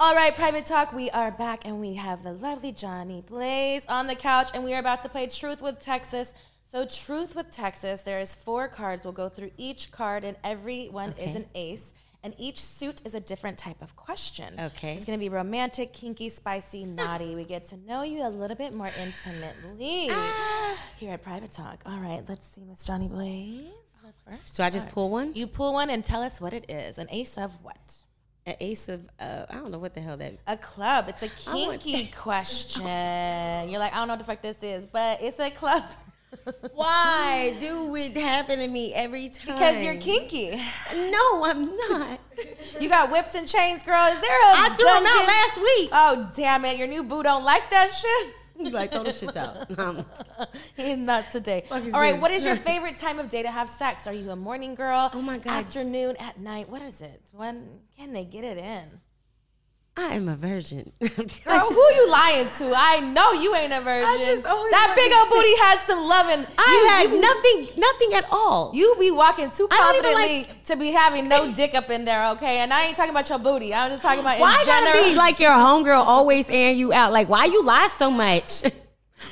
All 0.01 0.14
right, 0.16 0.35
Private 0.35 0.66
Talk, 0.66 0.93
we 0.93 1.09
are 1.11 1.31
back 1.31 1.64
and 1.64 1.81
we 1.81 1.95
have 1.95 2.25
the 2.25 2.33
lovely 2.33 2.72
Jonni 2.72 3.25
Blaze 3.25 3.87
on 3.87 4.09
the 4.09 4.16
couch 4.16 4.49
and 4.53 4.64
we 4.64 4.75
are 4.75 4.81
about 4.81 5.03
to 5.03 5.09
play 5.09 5.29
Truth 5.29 5.62
with 5.62 5.79
Texas. 5.79 6.35
So, 6.71 6.85
Truth 6.87 7.37
with 7.37 7.51
Texas, 7.53 8.03
there's 8.03 8.35
four 8.35 8.67
cards. 8.69 9.05
We'll 9.05 9.12
go 9.12 9.29
through 9.29 9.53
each 9.57 9.93
card 9.93 10.25
and 10.25 10.37
every 10.43 10.87
one 10.89 11.15
is 11.19 11.37
an 11.37 11.47
ace. 11.55 11.95
And 12.25 12.35
each 12.39 12.59
suit 12.59 13.03
is 13.05 13.15
a 13.15 13.21
different 13.21 13.59
type 13.59 13.83
of 13.83 13.95
question. 13.97 14.55
Okay. 14.59 14.95
It's 14.97 15.05
gonna 15.05 15.19
be 15.19 15.29
romantic, 15.29 15.93
kinky, 15.93 16.31
spicy, 16.31 16.87
naughty. 16.87 17.35
We 17.35 17.45
get 17.45 17.67
to 17.67 17.77
know 17.77 18.03
you 18.03 18.27
a 18.27 18.31
little 18.31 18.57
bit 18.57 18.73
more 18.73 18.91
intimately 18.99 20.09
Ah. 20.11 20.79
here 20.99 21.12
at 21.12 21.23
Private 21.23 21.53
Talk. 21.53 21.83
All 21.85 21.99
right, 21.99 22.23
let's 22.27 22.47
see, 22.47 22.62
Miss 22.65 22.83
Jonni 22.83 23.11
Blaze. 23.11 23.67
First, 24.27 24.57
So 24.57 24.65
I 24.65 24.71
just 24.71 24.89
pull 24.89 25.11
one. 25.11 25.35
you 25.35 25.47
pull 25.47 25.75
one 25.75 25.91
and 25.91 26.03
tell 26.03 26.23
us 26.23 26.41
what 26.41 26.55
it 26.55 26.71
is. 26.71 26.97
An 26.99 27.09
ace 27.11 27.37
of 27.37 27.62
what? 27.62 27.97
An 28.47 28.55
ace 28.59 28.89
of 28.89 29.03
uh, 29.21 29.45
I 29.51 29.55
don't 29.57 29.71
know 29.71 29.79
what 29.79 29.93
the 29.95 30.01
hell 30.01 30.17
that. 30.17 30.35
A 30.47 30.57
club. 30.57 31.07
It's 31.11 31.23
a 31.23 31.29
kinky 31.29 32.07
question. 32.17 32.85
You're 33.69 33.81
like, 33.81 33.93
I 33.93 33.97
don't 33.97 34.09
know 34.09 34.15
what 34.15 34.19
the 34.21 34.25
fuck 34.25 34.41
this 34.41 34.62
is, 34.62 34.87
but 34.87 35.21
it's 35.23 35.39
a 35.41 35.51
club. 35.51 35.85
Why 36.74 37.57
do 37.61 37.95
it 37.97 38.16
happen 38.16 38.59
to 38.59 38.68
me 38.68 38.93
every 38.95 39.28
time? 39.28 39.55
because 39.55 39.82
you're 39.82 39.97
kinky. 39.97 40.61
No, 40.95 41.45
I'm 41.45 41.76
not. 41.76 42.20
You 42.80 42.89
got 42.89 43.11
whips 43.11 43.35
and 43.35 43.47
chains, 43.47 43.82
girl. 43.82 44.05
Is 44.07 44.20
there 44.20 44.43
a 44.43 44.55
I 44.57 44.74
threw 44.76 44.87
them 44.87 45.07
out 45.07 45.26
last 45.26 45.61
week. 45.61 45.91
Oh 45.93 46.30
damn 46.35 46.64
it! 46.64 46.76
Your 46.76 46.89
new 46.89 47.05
boo 47.05 47.22
don't 47.22 47.45
like 47.45 47.70
that 47.70 47.93
shit. 47.93 48.35
You 48.59 48.70
like 48.70 48.93
throw 48.93 49.03
them 49.03 49.12
shits 49.12 49.37
out. 49.37 50.07
He's 50.76 50.97
not 50.99 51.30
today. 51.32 51.64
All 51.70 51.80
right, 51.80 52.12
this? 52.12 52.22
what 52.22 52.30
is 52.30 52.45
your 52.45 52.57
favorite 52.70 52.99
time 52.99 53.18
of 53.18 53.28
day 53.28 53.43
to 53.43 53.51
have 53.51 53.68
sex? 53.68 54.07
Are 54.07 54.12
you 54.12 54.30
a 54.30 54.37
morning 54.37 54.74
girl? 54.74 55.11
Oh 55.12 55.22
my 55.22 55.39
God. 55.39 55.64
Afternoon, 55.64 56.16
at 56.20 56.39
night? 56.39 56.68
What 56.68 56.82
is 56.82 57.03
it? 57.03 57.20
When 57.32 57.80
can 57.97 58.12
they 58.12 58.24
get 58.24 58.45
it 58.45 58.59
in? 58.59 59.01
I 59.97 60.15
am 60.15 60.29
a 60.29 60.35
virgin. 60.35 60.91
Girl, 61.01 61.61
who 61.61 61.95
you 61.95 62.11
lying 62.11 62.49
to? 62.59 62.73
I 62.77 62.99
know 62.99 63.33
you 63.33 63.55
ain't 63.55 63.73
a 63.73 63.81
virgin. 63.81 64.27
just 64.27 64.45
always 64.45 64.73
that 64.73 64.93
big 64.97 65.13
old 65.15 65.31
booty 65.31 65.57
had 65.63 65.79
some 65.87 66.09
loving. 66.09 66.45
I 66.59 66.83
you, 66.83 66.89
had 66.91 67.03
you 67.05 67.09
be- 67.11 67.21
nothing, 67.21 67.81
nothing 67.81 68.15
at 68.15 68.27
all. 68.33 68.73
You 68.75 68.97
be 68.99 69.13
walking 69.13 69.51
too 69.51 69.69
I 69.71 69.77
confidently 69.77 70.47
to 70.65 70.77
be 70.77 70.91
having 70.91 71.29
no 71.29 71.53
dick 71.55 71.75
up 71.75 71.91
in 71.91 72.05
there, 72.05 72.31
okay? 72.31 72.59
And 72.59 72.73
I 72.73 72.87
ain't 72.87 72.97
talking 72.97 73.13
about 73.13 73.29
your 73.29 73.39
booty. 73.39 73.73
I'm 73.73 73.91
just 73.93 74.03
talking 74.03 74.19
about 74.19 74.41
why 74.41 74.59
in 74.61 74.67
gotta 74.67 74.87
general. 74.87 75.11
be 75.11 75.17
like 75.17 75.39
your 75.39 75.53
homegirl 75.53 76.05
always 76.05 76.51
airing 76.51 76.77
you 76.77 76.93
out? 76.93 77.13
Like, 77.13 77.29
why 77.29 77.45
you 77.45 77.65
lie 77.65 77.89
so 77.97 78.11
much? 78.11 78.63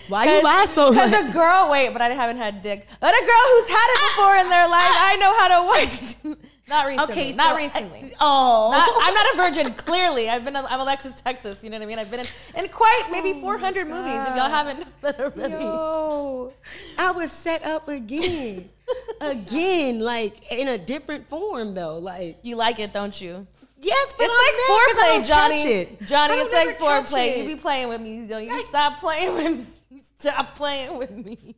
Why 0.09 0.25
you 0.25 0.43
lie 0.43 0.65
so 0.67 0.91
much? 0.91 1.11
Because 1.11 1.31
a 1.31 1.33
girl, 1.33 1.69
wait, 1.71 1.93
but 1.93 2.01
I 2.01 2.09
haven't 2.09 2.39
had 2.39 2.63
dick. 2.63 2.89
But 2.99 3.15
a 3.15 3.21
girl 3.27 3.45
who's 3.51 3.69
had 3.69 3.89
it 3.89 4.01
before 4.09 4.37
in 4.37 4.49
their 4.49 4.69
life, 4.69 4.81
I 4.83 5.17
know 5.21 5.39
how 5.39 5.49
to 5.53 6.35
work. 6.35 6.39
not 6.69 6.87
recently. 6.87 7.13
Okay, 7.13 7.33
not 7.35 7.51
so, 7.51 7.57
recently. 7.57 8.13
uh, 8.15 8.17
oh, 8.21 8.71
Not, 8.73 8.89
I'm 9.03 9.15
not 9.15 9.35
a 9.35 9.37
virgin. 9.61 9.75
Clearly, 9.75 10.29
I've 10.31 10.45
been. 10.45 10.55
I'm 10.57 10.81
Alexis 10.81 11.15
Texas. 11.21 11.63
You 11.65 11.71
know 11.71 11.77
what 11.79 11.83
I 11.85 11.87
mean. 11.87 11.99
I've 11.99 12.11
been 12.11 12.21
in, 12.21 12.27
in 12.65 12.69
quite 12.69 13.09
maybe 13.11 13.33
400 13.41 13.87
movies. 13.89 14.13
If 14.29 14.37
y'all 14.37 14.49
haven't 14.51 14.87
already. 15.05 15.53
Yo, 15.55 16.53
I 16.99 17.11
was 17.11 17.33
set 17.33 17.65
up 17.65 17.89
again, 17.89 18.69
again, 19.21 19.99
like 20.01 20.51
in 20.53 20.69
a 20.69 20.79
different 20.79 21.27
form 21.27 21.75
though. 21.75 21.99
Like, 21.99 22.39
You 22.43 22.57
like 22.57 22.79
it, 22.79 22.93
don't 22.93 23.19
you? 23.21 23.47
yes, 23.81 24.15
but 24.17 24.29
It's 24.31 24.35
I'm 24.35 24.41
I 24.41 25.19
like 25.19 25.27
foreplay, 25.27 25.35
Jonni. 25.35 25.67
it. 25.67 26.01
Jonni, 26.01 26.31
I 26.31 26.43
it's 26.43 26.53
like 26.53 26.79
foreplay. 26.79 27.29
it. 27.33 27.39
You 27.39 27.57
be 27.57 27.61
playing 27.61 27.89
with 27.89 28.01
me. 28.01 28.27
Don't 28.29 28.45
you 28.45 28.61
stop 28.63 28.99
playing 29.01 29.35
with 29.35 29.59
me. 29.91 30.01
Stop 30.19 30.55
playing 30.55 30.97
with 30.99 31.11
me. 31.11 31.57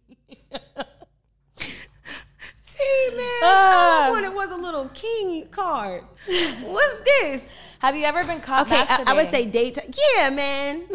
See, 2.84 3.16
man, 3.16 3.26
Ah. 3.42 3.96
all 3.96 4.02
I 4.04 4.10
wanted 4.10 4.34
was 4.34 4.50
a 4.50 4.56
little 4.56 4.88
king 4.94 5.48
card. 5.50 6.02
What's 6.62 6.94
this? 7.04 7.42
Have 7.78 7.96
you 7.96 8.04
ever 8.04 8.24
been 8.24 8.40
caught 8.40 8.66
Okay, 8.66 8.76
I, 8.88 9.04
I 9.06 9.12
would 9.14 9.28
say 9.30 9.46
daytime. 9.46 9.90
Yeah, 10.16 10.30
man. 10.30 10.84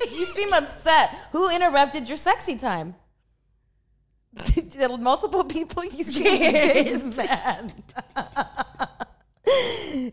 You 0.00 0.26
seem 0.26 0.52
upset. 0.52 1.10
Who 1.32 1.50
interrupted 1.50 2.06
your 2.08 2.16
sexy 2.16 2.54
time? 2.54 2.94
Multiple 5.00 5.42
people 5.42 5.84
you 5.84 6.04
seem 6.04 7.10
sad. 7.10 7.72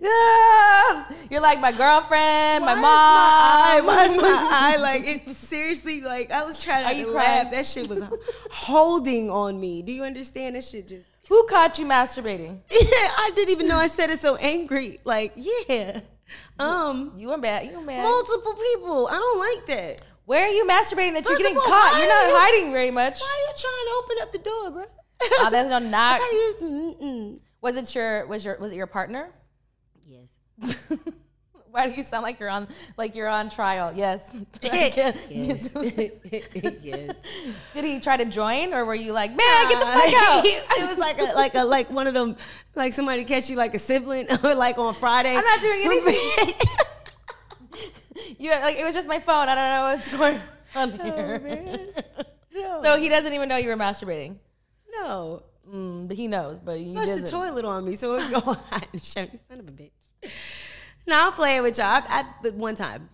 Yeah. 0.02 1.06
You're 1.30 1.42
like 1.42 1.60
my 1.60 1.72
girlfriend, 1.72 2.66
my 2.66 2.74
Why 2.74 2.78
is 2.78 2.82
mom. 2.82 2.84
My 2.84 2.90
eye, 2.92 3.82
why 3.84 4.04
is 4.06 4.22
my 4.22 4.48
eye 4.52 4.78
like 4.78 5.04
it's 5.08 5.38
seriously 5.38 6.02
like 6.02 6.32
I 6.32 6.44
was 6.46 6.64
trying 6.64 6.86
Are 6.86 6.92
to 6.92 6.98
you 6.98 7.12
laugh. 7.12 7.26
crying? 7.26 7.52
That 7.52 7.66
shit 7.66 7.88
was 7.90 8.04
holding 8.52 9.30
on 9.30 9.60
me. 9.60 9.82
Do 9.82 9.92
you 9.92 10.04
understand? 10.04 10.56
That 10.56 10.64
shit 10.64 10.88
just. 10.88 11.06
Who 11.30 11.46
caught 11.48 11.80
you 11.80 11.86
masturbating? 11.86 12.60
I 12.72 13.32
didn't 13.36 13.50
even 13.52 13.68
know 13.68 13.78
I 13.78 13.88
said 13.88 14.10
it 14.12 14.20
so 14.20 14.36
angry. 14.36 15.00
Like, 15.04 15.34
yeah. 15.36 16.02
Um, 16.60 17.14
You 17.16 17.34
and 17.34 17.42
bad. 17.42 17.66
You 17.66 17.78
and 17.78 17.88
bad. 17.88 18.04
multiple 18.04 18.54
people. 18.54 19.08
I 19.08 19.14
don't 19.14 19.40
like 19.40 19.66
that. 19.76 20.02
Where 20.26 20.46
are 20.46 20.50
you 20.50 20.66
masturbating 20.66 21.14
that 21.14 21.26
you're 21.28 21.38
getting 21.38 21.58
all, 21.58 21.64
caught? 21.64 21.96
You're 21.98 22.08
not 22.08 22.28
you- 22.28 22.36
hiding 22.38 22.72
very 22.72 22.92
much. 22.92 23.20
Why 23.22 23.28
are 23.28 23.44
you 23.48 23.54
trying 23.58 23.86
to 23.88 23.94
open 24.04 24.18
up 24.22 24.32
the 24.34 24.40
door, 24.40 24.72
bro? 24.72 24.86
Oh, 25.40 25.50
that's 25.52 25.70
no 25.70 25.80
knock. 25.80 26.22
Was 27.66 27.78
it 27.78 27.96
your 27.96 28.28
was 28.28 28.46
your 28.46 28.60
was 28.60 28.72
it 28.72 28.76
your 28.76 28.86
partner? 28.86 29.32
Yes. 30.06 30.38
Why 31.72 31.90
do 31.90 31.96
you 31.96 32.04
sound 32.04 32.22
like 32.22 32.40
you're 32.40 32.48
on 32.48 32.68
like 32.96 33.16
you're 33.16 33.28
on 33.28 33.50
trial? 33.50 33.92
Yes. 33.96 34.38
yes. 34.62 35.28
yes. 35.32 35.74
Did 37.74 37.84
he 37.84 38.00
try 38.00 38.18
to 38.18 38.26
join, 38.26 38.72
or 38.72 38.86
were 38.86 38.94
you 38.94 39.14
like, 39.14 39.32
man, 39.32 39.68
get 39.68 39.80
the 39.80 39.86
fuck 39.88 40.14
out? 40.14 40.46
it 40.46 40.90
was 40.90 41.00
like 41.00 41.20
a 41.20 41.34
like 41.34 41.56
a 41.56 41.64
like 41.64 41.90
one 41.90 42.06
of 42.06 42.14
them 42.14 42.36
like 42.76 42.94
somebody 42.94 43.24
catch 43.24 43.50
you 43.50 43.56
like 43.56 43.74
a 43.74 43.80
sibling 43.80 44.28
or 44.44 44.54
like 44.54 44.78
on 44.78 44.94
Friday. 44.94 45.36
I'm 45.36 45.44
not 45.44 45.60
doing 45.60 45.82
anything. 45.86 46.54
you 48.38 48.52
like 48.52 48.78
it 48.78 48.86
was 48.86 48.94
just 48.94 49.08
my 49.08 49.18
phone. 49.18 49.50
I 49.50 49.56
don't 49.56 49.72
know 49.72 49.96
what's 49.96 50.16
going 50.16 50.40
on 50.76 51.02
oh, 51.02 51.04
here. 51.04 51.42
Oh, 51.42 51.44
man. 51.44 51.88
No. 52.54 52.84
So 52.84 53.00
he 53.00 53.10
doesn't 53.10 53.34
even 53.34 53.50
know 53.50 53.58
you 53.58 53.70
were 53.70 53.76
masturbating. 53.76 54.36
no. 54.92 55.42
Mm, 55.72 56.12
he 56.12 56.28
knows, 56.28 56.60
but 56.60 56.78
he 56.80 56.94
Flush 56.94 57.08
the 57.10 57.22
doesn't. 57.22 57.28
toilet 57.28 57.66
on 57.66 57.86
me, 57.86 57.96
so 57.96 58.16
it 58.16 58.32
go 58.32 58.40
hot 58.54 58.88
and 58.92 59.04
show 59.04 59.22
you 59.22 59.30
son 59.50 59.60
of 59.60 59.68
a 59.68 59.72
bitch. 59.72 59.92
Now 61.08 61.28
I'm 61.28 61.34
playing 61.34 61.64
with 61.64 61.78
y'all. 61.78 61.88
I, 61.88 62.26
I, 62.44 62.50
one 62.50 62.76
time, 62.76 63.10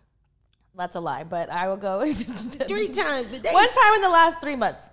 That's 0.76 0.96
a 0.96 1.00
lie, 1.00 1.24
but 1.24 1.50
I 1.50 1.68
will 1.68 1.78
go 1.78 2.02
three 2.14 2.88
times. 2.90 3.32
One 3.32 3.72
time 3.72 3.94
in 3.96 4.02
the 4.02 4.10
last 4.10 4.42
three 4.42 4.56
months. 4.56 4.90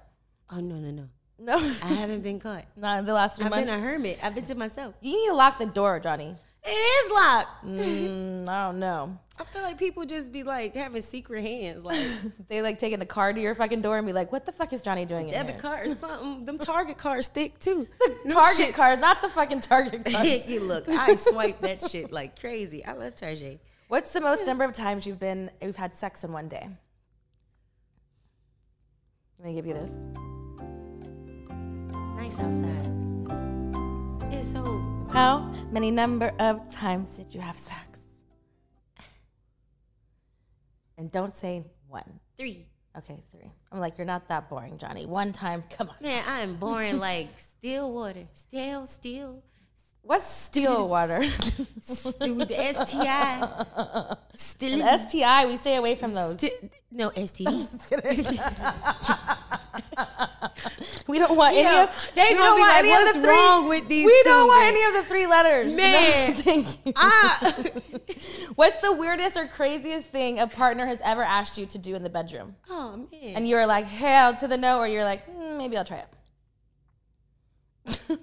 Oh 0.50 0.60
no 0.60 0.76
no 0.76 0.90
no! 0.90 1.08
No, 1.38 1.56
I 1.56 1.94
haven't 1.94 2.22
been 2.22 2.40
caught. 2.40 2.64
not 2.76 2.98
in 2.98 3.04
the 3.04 3.12
last 3.12 3.36
3 3.36 3.44
I've 3.44 3.50
months. 3.50 3.64
been 3.66 3.74
a 3.74 3.78
hermit. 3.80 4.18
I've 4.22 4.34
been 4.34 4.44
to 4.46 4.54
myself. 4.56 4.94
you 5.00 5.12
need 5.12 5.28
to 5.28 5.34
lock 5.36 5.58
the 5.58 5.66
door, 5.66 6.00
Jonni. 6.00 6.36
It 6.64 6.70
is 6.70 7.12
locked. 7.12 7.64
Mm, 7.64 8.48
I 8.48 8.66
don't 8.66 8.78
know. 8.78 9.18
I 9.40 9.44
feel 9.44 9.62
like 9.62 9.78
people 9.78 10.04
just 10.04 10.32
be 10.32 10.42
like 10.42 10.74
having 10.74 11.00
secret 11.00 11.42
hands, 11.42 11.84
like 11.84 12.04
They 12.48 12.60
like 12.60 12.78
taking 12.78 12.98
the 12.98 13.06
card 13.06 13.36
to 13.36 13.40
your 13.42 13.54
fucking 13.54 13.80
door 13.80 13.96
and 13.96 14.06
be 14.06 14.12
like, 14.12 14.32
"What 14.32 14.44
the 14.44 14.52
fuck 14.52 14.72
is 14.72 14.82
Jonni 14.82 15.06
doing 15.06 15.28
in 15.28 15.34
debit 15.34 15.52
here?" 15.52 15.60
card 15.60 15.86
or 15.88 15.94
something. 15.94 16.44
Them 16.44 16.58
Target 16.58 16.98
cards 16.98 17.28
thick 17.28 17.58
too. 17.60 17.86
Them 18.24 18.32
Target 18.32 18.68
shits- 18.70 18.74
card, 18.74 19.00
not 19.00 19.22
the 19.22 19.28
fucking 19.28 19.60
Target 19.60 20.04
cards. 20.12 20.46
you 20.48 20.60
look, 20.60 20.88
I 20.88 21.14
swipe 21.14 21.60
that 21.60 21.82
shit 21.88 22.10
like 22.12 22.38
crazy. 22.38 22.84
I 22.84 22.92
love 22.94 23.14
Target. 23.14 23.60
What's 23.86 24.10
the 24.12 24.20
most 24.20 24.46
number 24.46 24.64
of 24.64 24.72
times 24.72 25.06
you've 25.06 25.20
been 25.20 25.50
you've 25.62 25.76
had 25.76 25.94
sex 25.94 26.24
in 26.24 26.32
one 26.32 26.48
day? 26.48 26.68
Let 29.38 29.46
me 29.48 29.54
give 29.54 29.66
you 29.66 29.74
this. 29.74 29.94
It's 31.90 32.12
nice 32.16 32.38
outside. 32.40 32.92
It's 34.32 34.50
so 34.50 34.64
How 35.18 35.40
many 35.72 35.90
number 35.90 36.32
of 36.38 36.70
times 36.70 37.16
did 37.16 37.34
you 37.34 37.40
have 37.40 37.56
sex? 37.56 38.02
And 40.96 41.10
don't 41.10 41.34
say 41.34 41.64
one. 41.88 42.20
three. 42.36 42.66
Okay, 42.96 43.24
three. 43.32 43.50
I'm 43.72 43.80
like, 43.80 43.98
you're 43.98 44.06
not 44.06 44.28
that 44.28 44.48
boring, 44.48 44.78
Jonni. 44.78 45.06
One 45.08 45.32
time, 45.32 45.64
come 45.70 45.88
on. 45.88 45.96
Man, 46.00 46.22
I 46.24 46.42
am 46.42 46.54
boring 46.54 47.00
like 47.10 47.30
still 47.36 47.92
water. 47.92 48.28
Still, 48.32 48.86
still. 48.86 49.42
What's 50.02 50.24
still 50.24 50.88
water? 50.88 51.18
With 51.18 52.48
the 52.50 52.84
STI. 52.86 54.14
Still. 54.34 54.98
STI, 55.00 55.46
we 55.46 55.56
stay 55.56 55.74
away 55.74 55.96
from 55.96 56.12
those. 56.14 56.36
Sti- 56.36 56.70
no, 56.92 57.10
STD. 57.26 57.48
We 61.08 61.18
don't 61.18 61.36
want 61.36 61.54
Yeah, 61.56 61.60
any 61.60 61.82
of. 61.82 62.12
they 62.14 62.22
gonna 62.34 62.36
don't 62.36 62.56
be 62.56 62.60
want 62.60 62.70
like, 62.72 62.78
any 62.84 62.90
of 62.92 62.98
"What's 62.98 63.16
the 63.16 63.22
three, 63.22 63.30
wrong 63.30 63.68
with 63.68 63.88
these 63.88 64.06
We 64.06 64.22
two, 64.22 64.28
don't 64.28 64.46
want 64.48 64.60
man?" 64.60 64.74
any 64.74 64.84
of 64.84 64.92
the 65.04 65.08
three 65.10 65.26
letters. 65.26 65.76
Man. 65.76 66.30
No, 66.30 66.34
thank 66.42 66.86
you. 66.86 66.92
ah, 66.96 67.54
What's 68.54 68.80
the 68.82 68.92
weirdest 68.92 69.36
or 69.36 69.46
craziest 69.46 70.08
thing 70.10 70.38
a 70.38 70.46
partner 70.46 70.86
has 70.86 71.00
ever 71.04 71.22
asked 71.22 71.56
you 71.58 71.66
to 71.66 71.78
do 71.78 71.94
in 71.94 72.02
the 72.02 72.10
bedroom? 72.10 72.56
oh 72.70 73.06
man. 73.12 73.36
And 73.36 73.48
you 73.48 73.56
were 73.56 73.66
like, 73.66 73.84
hell 73.86 74.34
to 74.36 74.46
the 74.48 74.56
no, 74.56 74.78
or 74.78 74.86
you're 74.86 75.04
like, 75.04 75.24
"Hmm, 75.24 75.56
maybe 75.58 75.76
I'll 75.76 75.84
try 75.84 76.04
it. 77.88 78.18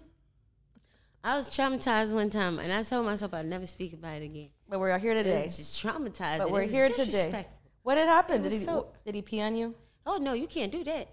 I 1.24 1.36
was 1.36 1.49
traumatized 1.49 2.13
one 2.13 2.30
time, 2.30 2.59
and 2.59 2.72
I 2.72 2.84
told 2.84 3.05
myself 3.05 3.34
I'd 3.34 3.47
never 3.47 3.66
speak 3.66 3.93
about 3.93 4.18
it 4.22 4.26
again. 4.26 4.49
But 4.70 4.80
we're 4.80 4.95
here 4.99 5.16
today. 5.16 5.43
It's 5.45 5.57
just 5.57 5.84
traumatized. 5.84 6.38
But 6.38 6.51
we're 6.51 6.63
here 6.63 6.88
today. 6.89 7.47
What 7.82 7.97
had 7.97 8.07
happened? 8.07 8.43
Did 8.43 8.51
he 8.51 8.59
so- 8.59 8.88
did 9.05 9.16
he 9.16 9.22
pee 9.24 9.41
on 9.41 9.55
you? 9.55 9.74
Oh 10.05 10.18
no, 10.18 10.34
you 10.34 10.45
can't 10.47 10.72
do 10.72 10.84
that. 10.84 11.07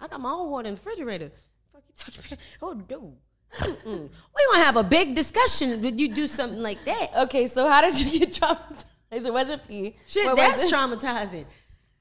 I 0.00 0.08
got 0.08 0.20
my 0.20 0.30
own 0.30 0.50
water 0.50 0.68
in 0.68 0.74
the 0.74 0.80
refrigerator. 0.80 1.30
Fuck 1.72 1.82
you 1.88 1.94
talking 1.96 2.20
about? 2.26 2.38
Oh 2.62 2.82
no. 2.90 3.14
Mm-mm. 3.58 4.08
We 4.08 4.46
gonna 4.52 4.64
have 4.64 4.76
a 4.76 4.82
big 4.84 5.14
discussion 5.14 5.82
when 5.82 5.98
you 5.98 6.08
do 6.08 6.26
something 6.26 6.62
like 6.62 6.82
that. 6.84 7.10
Okay, 7.24 7.46
so 7.46 7.68
how 7.68 7.82
did 7.82 8.00
you 8.00 8.18
get 8.20 8.30
traumatized? 8.32 8.84
It 9.10 9.32
wasn't 9.32 9.68
pee. 9.68 9.96
Shit, 10.08 10.26
What 10.26 10.36
that's 10.38 10.72
traumatizing. 10.72 11.44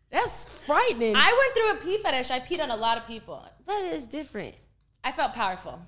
That's 0.09 0.47
frightening. 0.47 1.13
I 1.15 1.37
went 1.39 1.55
through 1.55 1.71
a 1.71 1.75
pee 1.97 2.01
fetish. 2.01 2.31
I 2.31 2.39
peed 2.39 2.61
on 2.61 2.71
a 2.71 2.75
lot 2.77 2.97
of 2.97 3.05
people. 3.05 3.45
but 3.65 3.75
it's 3.81 4.05
different. 4.05 4.55
I 5.03 5.11
felt 5.11 5.33
powerful. 5.33 5.81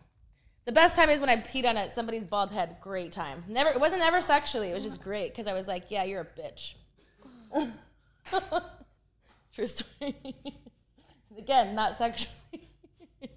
The 0.65 0.71
best 0.71 0.95
time 0.95 1.09
is 1.09 1.19
when 1.21 1.29
I 1.29 1.37
peed 1.37 1.65
on 1.65 1.75
a, 1.77 1.89
somebody's 1.89 2.25
bald 2.25 2.51
head. 2.51 2.77
Great 2.81 3.11
time. 3.13 3.43
Never. 3.47 3.69
It 3.69 3.79
wasn't 3.79 4.01
ever 4.01 4.19
sexually. 4.21 4.69
It 4.69 4.73
was 4.73 4.83
just 4.83 5.01
great 5.01 5.31
because 5.33 5.47
I 5.47 5.53
was 5.53 5.67
like, 5.67 5.91
"Yeah, 5.91 6.03
you're 6.03 6.21
a 6.21 6.25
bitch." 6.41 6.75
True 9.53 9.65
story. 9.65 10.15
Again, 11.37 11.75
not 11.75 11.97
sexually. 11.97 12.35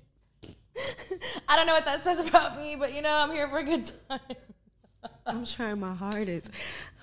I 1.49 1.57
don't 1.57 1.67
know 1.67 1.75
what 1.75 1.85
that 1.87 2.05
says 2.05 2.27
about 2.27 2.59
me, 2.59 2.77
but 2.77 2.95
you 2.95 3.03
know, 3.03 3.13
I'm 3.13 3.31
here 3.31 3.49
for 3.49 3.59
a 3.59 3.65
good 3.65 3.91
time. 4.09 4.21
I'm 5.27 5.45
trying 5.45 5.81
my 5.81 5.95
hardest. 5.95 6.51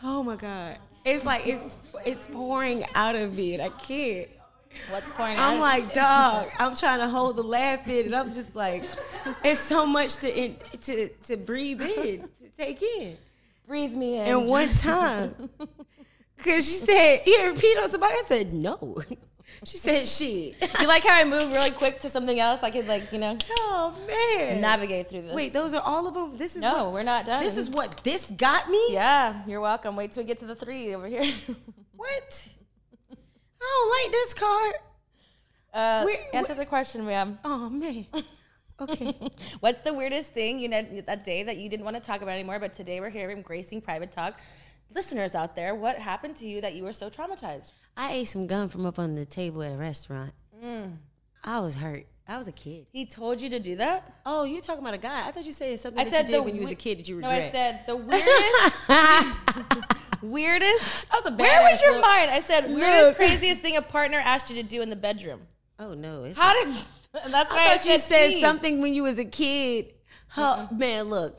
Oh 0.04 0.24
my 0.24 0.36
god. 0.36 0.78
It's 1.06 1.26
like 1.26 1.46
it's 1.46 1.78
it's 2.06 2.28
pouring 2.28 2.86
out 2.96 3.16
of 3.16 3.36
me 3.36 3.54
and 3.54 3.64
I 3.64 3.70
can't. 3.70 4.30
What's 4.90 5.12
pouring 5.12 5.36
out? 5.36 5.54
I'm 5.54 5.60
like, 5.60 5.94
dog. 5.94 6.50
I'm 6.58 6.76
trying 6.76 7.00
to 7.00 7.08
hold 7.08 7.36
the 7.36 7.44
laugh 7.44 7.88
in, 7.88 8.08
and 8.08 8.16
I'm 8.16 8.34
just 8.34 8.56
like, 8.56 8.84
it's 9.44 9.60
so 9.60 9.86
much 9.86 10.18
to 10.18 10.36
in, 10.36 10.56
to 10.82 11.10
to 11.10 11.38
breathe 11.38 11.82
in, 11.82 12.22
to 12.22 12.50
take 12.58 12.82
in, 12.82 13.18
breathe 13.68 13.94
me 13.94 14.20
in. 14.20 14.28
in 14.28 14.48
one 14.48 14.70
time. 14.70 15.50
Cause 16.38 16.66
she 16.66 16.78
said, 16.78 17.22
"You 17.26 17.52
repeat 17.52 17.78
on 17.78 17.90
somebody." 17.90 18.16
I 18.16 18.24
said, 18.26 18.54
"No." 18.54 19.02
She 19.66 19.78
said, 19.78 20.08
"Shit." 20.08 20.56
you 20.82 20.88
like 20.88 21.04
how 21.04 21.16
I 21.16 21.24
move 21.24 21.50
really 21.52 21.72
quick 21.72 22.00
to 22.02 22.10
something 22.10 22.40
else? 22.40 22.64
I 22.64 22.72
could 22.72 22.88
like 22.88 23.12
you 23.12 23.20
know 23.20 23.38
Oh 23.60 23.96
man. 24.08 24.62
navigate 24.62 25.10
through 25.10 25.24
this. 25.24 25.34
Wait, 25.34 25.54
those 25.54 25.74
are 25.74 25.82
all 25.82 26.08
of 26.08 26.14
them. 26.14 26.38
This 26.38 26.56
is 26.56 26.62
no, 26.62 26.86
what, 26.86 26.94
we're 26.94 27.04
not 27.04 27.26
done. 27.26 27.44
This 27.44 27.58
is 27.58 27.70
what 27.70 28.02
this 28.04 28.30
got 28.32 28.70
me. 28.70 28.82
yeah. 28.90 29.44
You're 29.48 29.62
welcome. 29.62 29.96
Wait 29.96 30.12
till 30.12 30.24
we 30.24 30.28
get 30.28 30.40
to 30.40 30.46
the 30.46 30.56
three 30.56 30.94
over 30.96 31.08
here. 31.08 31.24
What? 31.96 32.48
I 33.12 33.16
don't 33.62 34.04
like 34.04 34.12
this 34.12 34.34
card. 34.34 34.74
Uh, 35.74 36.04
Where- 36.04 36.18
answer 36.34 36.54
the 36.54 36.66
question, 36.66 37.06
ma'am. 37.06 37.40
Oh 37.46 37.70
man. 37.70 38.08
Okay. 38.80 39.16
What's 39.60 39.82
the 39.82 39.94
weirdest 39.94 40.32
thing 40.34 40.60
you 40.60 40.68
know 40.68 40.82
that 41.06 41.24
day 41.24 41.44
that 41.44 41.58
you 41.58 41.70
didn't 41.70 41.86
want 41.86 41.96
to 41.96 42.02
talk 42.02 42.22
about 42.22 42.32
anymore, 42.34 42.60
but 42.60 42.74
today 42.74 43.00
we're 43.00 43.10
here 43.10 43.34
gracing 43.36 43.80
private 43.82 44.12
talk? 44.12 44.40
Listeners 44.96 45.34
out 45.36 45.56
there, 45.56 45.74
what 45.76 45.98
happened 45.98 46.36
to 46.38 46.46
you 46.46 46.62
that 46.62 46.76
you 46.76 46.84
were 46.84 46.94
so 46.94 47.10
traumatized? 47.10 47.72
I 47.98 48.14
ate 48.14 48.26
some 48.28 48.48
gum 48.48 48.70
from 48.70 48.86
up 48.86 49.00
on 49.00 49.16
the 49.16 49.26
table 49.26 49.64
at 49.64 49.74
a 49.74 49.78
restaurant. 49.78 50.34
Mm. 50.64 50.98
I 51.44 51.60
was 51.60 51.76
hurt. 51.76 52.06
I 52.28 52.38
was 52.38 52.48
a 52.48 52.52
kid. 52.54 52.86
He 52.94 53.06
told 53.06 53.42
you 53.42 53.50
to 53.50 53.60
do 53.60 53.76
that? 53.78 54.14
Oh, 54.26 54.46
you're 54.46 54.62
talking 54.62 54.82
about 54.82 54.94
a 54.94 54.98
guy. 55.00 55.28
I 55.28 55.32
thought 55.32 55.46
you 55.46 55.52
said 55.52 55.78
something 55.80 56.00
I 56.06 56.10
said 56.10 56.22
you 56.30 56.36
did 56.36 56.40
the 56.40 56.44
when 56.44 56.56
you 56.56 56.62
was 56.62 56.72
a 56.72 56.76
kid 56.76 57.00
that 57.00 57.10
you 57.10 57.18
regret. 57.18 57.40
No. 57.42 57.48
I 57.48 57.52
said 57.52 57.82
the 57.86 57.96
weirdest, 57.98 59.94
weirdest. 60.22 61.08
That 61.12 61.24
was 61.26 61.34
a 61.34 61.36
Where 61.36 61.62
was 61.72 61.82
your 61.82 61.94
look. 61.94 62.02
mind? 62.02 62.32
I 62.32 62.40
said 62.42 62.66
weirdest, 62.68 63.04
Look. 63.04 63.16
craziest 63.18 63.62
thing 63.62 63.76
a 63.78 63.82
partner 63.82 64.18
asked 64.20 64.50
you 64.50 64.56
to 64.62 64.64
do 64.64 64.82
in 64.82 64.90
the 64.90 64.96
bedroom. 64.96 65.42
oh 65.80 65.94
no. 65.94 66.24
It's 66.24 66.38
How 66.40 66.54
did? 66.54 66.74
That's 67.14 67.52
why 67.54 67.58
I 67.60 67.74
I, 67.74 67.78
thought 67.78 67.86
you 67.86 68.00
said 68.00 68.30
pee. 68.30 68.42
something 68.42 68.82
when 68.82 68.94
you 68.94 69.04
was 69.04 69.20
a 69.20 69.26
kid. 69.26 69.94
Huh, 70.30 70.68
man, 70.76 71.10
look. 71.10 71.36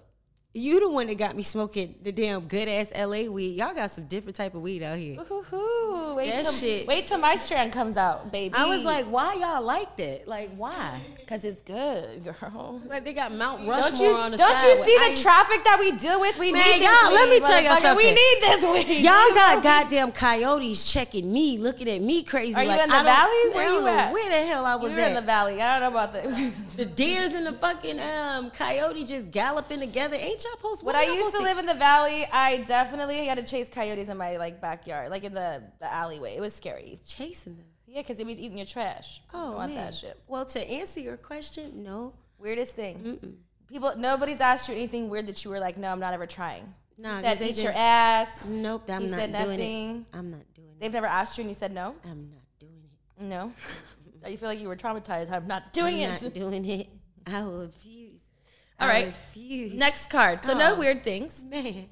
You 0.57 0.78
the 0.78 0.88
one 0.88 1.09
that 1.09 1.18
got 1.18 1.34
me 1.34 1.42
smoking 1.42 1.96
the 2.00 2.12
damn 2.12 2.42
good 2.46 2.68
ass 2.68 2.92
LA 2.96 3.22
weed. 3.28 3.57
Y'all 3.57 3.74
got 3.74 3.90
some 3.90 4.07
different 4.07 4.36
type 4.36 4.55
of 4.55 4.62
weed 4.62 4.84
out 4.84 4.96
here. 4.96 5.16
Ooh, 5.52 6.14
wait 6.16 6.30
That 6.30 6.44
till 6.44 6.52
shit- 6.52 6.86
wait 6.86 7.07
till 7.07 7.18
my 7.18 7.34
strand 7.34 7.72
comes 7.72 7.96
out, 7.96 8.30
baby. 8.30 8.55
I 8.55 8.66
was 8.66 8.84
like, 8.84 9.07
why 9.07 9.34
y'all 9.34 9.62
like 9.64 9.96
that? 9.96 10.28
Like, 10.28 10.55
why? 10.57 11.00
because 11.18 11.44
it's 11.46 11.62
good, 11.62 12.22
girl. 12.22 12.82
Like 12.86 13.02
they 13.05 13.14
got 13.14 13.32
Mount 13.32 13.66
Rushmore 13.66 13.90
Don't 13.90 14.00
you 14.00 14.14
on 14.14 14.30
the 14.30 14.36
don't 14.36 14.61
side 14.61 14.62
you 14.68 14.78
with 14.78 14.86
see 14.86 14.96
ice. 15.00 15.16
the 15.16 15.22
traffic 15.22 15.64
that 15.64 15.78
we 15.80 15.90
deal 15.92 16.20
with? 16.20 16.38
We 16.38 16.52
Man, 16.52 16.62
need 16.62 16.82
this 16.82 17.02
y'all, 17.02 17.12
let 17.14 17.28
weed, 17.30 17.40
me 17.40 17.46
tell 17.48 17.62
y'all 17.62 17.76
motherfucker. 17.76 17.96
We 17.96 18.11
need 18.12 18.36
this 18.42 18.64
weed. 18.64 19.02
Y'all 19.02 19.34
got 19.34 19.62
goddamn 19.62 20.12
coyotes 20.12 20.92
checking 20.92 21.32
me, 21.32 21.57
looking 21.59 21.88
at 21.88 22.00
me 22.02 22.22
crazy. 22.22 22.55
Are 22.55 22.62
you 22.62 22.68
like, 22.68 22.82
in 22.82 22.90
the 22.90 22.94
I 22.96 23.02
valley? 23.02 23.55
Where 23.55 23.72
you 23.72 23.86
at? 23.88 24.12
Where 24.12 24.28
the 24.30 24.46
hell 24.46 24.66
I 24.66 24.76
was 24.76 24.90
You're 24.92 25.00
at? 25.00 25.09
in 25.09 25.14
the 25.14 25.22
valley. 25.22 25.61
I 25.62 25.80
don't 25.80 25.92
know 25.92 25.98
about 25.98 26.12
the. 26.12 26.52
the 26.76 26.84
deers 26.84 27.32
and 27.32 27.46
the 27.46 27.55
fucking 27.55 27.98
um 27.98 28.50
coyote 28.50 29.05
just 29.05 29.30
galloping 29.30 29.80
together. 29.80 30.16
Ain't 30.16 30.43
y'all 30.45 30.57
supposed? 30.57 30.84
when 30.84 30.97
I 30.97 31.03
used 31.03 31.34
to 31.34 31.42
live 31.42 31.59
in 31.59 31.66
the 31.66 31.74
valley, 31.74 32.26
I 32.32 32.59
definitely 32.68 33.26
had 33.26 33.38
to 33.38 33.45
chase 33.45 33.68
coyotes 33.68 34.09
in 34.09 34.16
my 34.16 34.36
like 34.36 34.61
backyard, 34.61 35.11
like 35.11 35.24
in 35.24 35.34
the, 35.34 35.62
the 35.80 35.92
alleyway. 35.92 36.36
It 36.36 36.40
was 36.40 36.55
scary. 36.55 36.99
chasing 37.07 37.57
them. 37.57 37.66
Yeah, 37.86 38.03
because 38.03 38.16
they 38.16 38.24
was 38.24 38.40
eating 38.40 38.59
your 38.59 38.66
trash. 38.66 39.20
Oh 39.32 39.53
want 39.53 39.74
man. 39.74 39.84
that 39.84 39.95
shit. 39.95 40.18
Well, 40.26 40.45
to 40.47 40.70
answer 40.70 41.01
your 41.01 41.16
question, 41.16 41.82
no, 41.84 42.14
Weirdest 42.38 42.76
thing. 42.76 43.38
People, 43.68 43.95
nobody's 43.97 44.40
asked 44.40 44.68
you 44.68 44.74
anything 44.74 45.09
weird 45.09 45.26
that 45.28 45.45
you 45.45 45.51
were 45.51 45.59
like, 45.59 45.78
no, 45.78 45.90
I'm 45.90 45.99
not 45.99 46.12
ever 46.12 46.26
trying. 46.26 46.74
No, 46.99 47.11
nah, 47.11 47.20
said 47.22 47.38
they 47.38 47.49
eat 47.51 47.62
your 47.62 47.72
ass. 47.74 48.49
nope. 48.49 48.82
I'm 48.88 49.01
He 49.01 49.09
not 49.09 49.18
said 49.18 49.32
doing 49.32 49.49
nothing. 49.49 49.97
it. 50.12 50.16
I'm 50.18 50.30
not 50.30 50.55
doing 50.55 50.68
it. 50.68 50.80
They've 50.80 50.92
never 50.92 51.07
asked 51.07 51.38
you, 51.38 51.42
and 51.42 51.51
you 51.51 51.55
said 51.55 51.72
no. 51.72 51.95
I'm 52.05 52.30
not 52.30 52.42
doing 52.61 52.82
it. 52.84 53.24
No. 53.24 53.53
you 54.28 54.36
feel 54.36 54.49
like 54.49 54.61
you 54.61 54.68
were 54.68 54.76
traumatized. 54.76 55.30
I'm 55.30 55.47
not 55.47 55.72
doing 55.72 56.05
I'm 56.05 56.11
it. 56.11 56.22
not 56.22 56.34
doing 56.34 56.64
it. 56.66 56.88
I 57.26 57.42
will 57.42 57.62
refuse. 57.62 58.03
All 58.80 58.88
right. 58.88 59.06
refuse. 59.06 59.74
Next 59.74 60.10
card. 60.10 60.44
So 60.44 60.54
no 60.56 60.72
Oh. 60.74 60.78
weird 60.78 61.02
things. 61.04 61.42
man. 61.44 61.88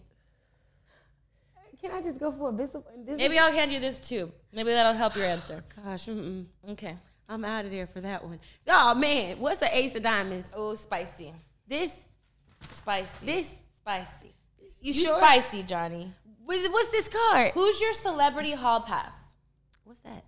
Can 1.81 1.91
I 1.91 2.01
just 2.01 2.19
go 2.21 2.31
for 2.31 2.51
a 2.51 2.53
bit? 2.53 2.71
Maybe 3.17 3.39
I'll 3.41 3.53
hand 3.53 3.73
you 3.73 3.81
this 3.81 3.99
too. 3.99 4.31
Maybe 4.53 4.71
that'll 4.71 4.93
help 4.95 5.17
your 5.17 5.27
answer. 5.27 5.65
Gosh, 5.85 6.07
mm-mm. 6.07 6.45
Okay. 6.71 6.97
I'm 7.29 7.45
out 7.45 7.65
of 7.65 7.71
there 7.73 7.87
for 7.89 8.01
that 8.01 8.23
one. 8.25 8.39
Oh 8.69 8.95
man, 8.95 9.39
what's 9.41 9.63
an 9.63 9.69
ace 9.73 9.95
of 9.97 10.03
diamonds? 10.03 10.53
Oh, 10.55 10.75
spicy. 10.75 11.33
This, 11.67 12.05
Spicy. 12.61 13.27
this. 13.27 13.57
spicy. 13.77 14.35
You, 14.81 14.93
You 14.93 14.93
sure? 14.93 15.17
spicy, 15.17 15.63
Jonni. 15.65 16.13
What's 16.45 16.89
this 16.89 17.09
card? 17.09 17.53
Who's 17.53 17.81
your 17.81 17.95
celebrity 17.95 18.53
hall 18.53 18.81
pass? 18.81 19.17
What's 19.85 20.01
that? 20.01 20.25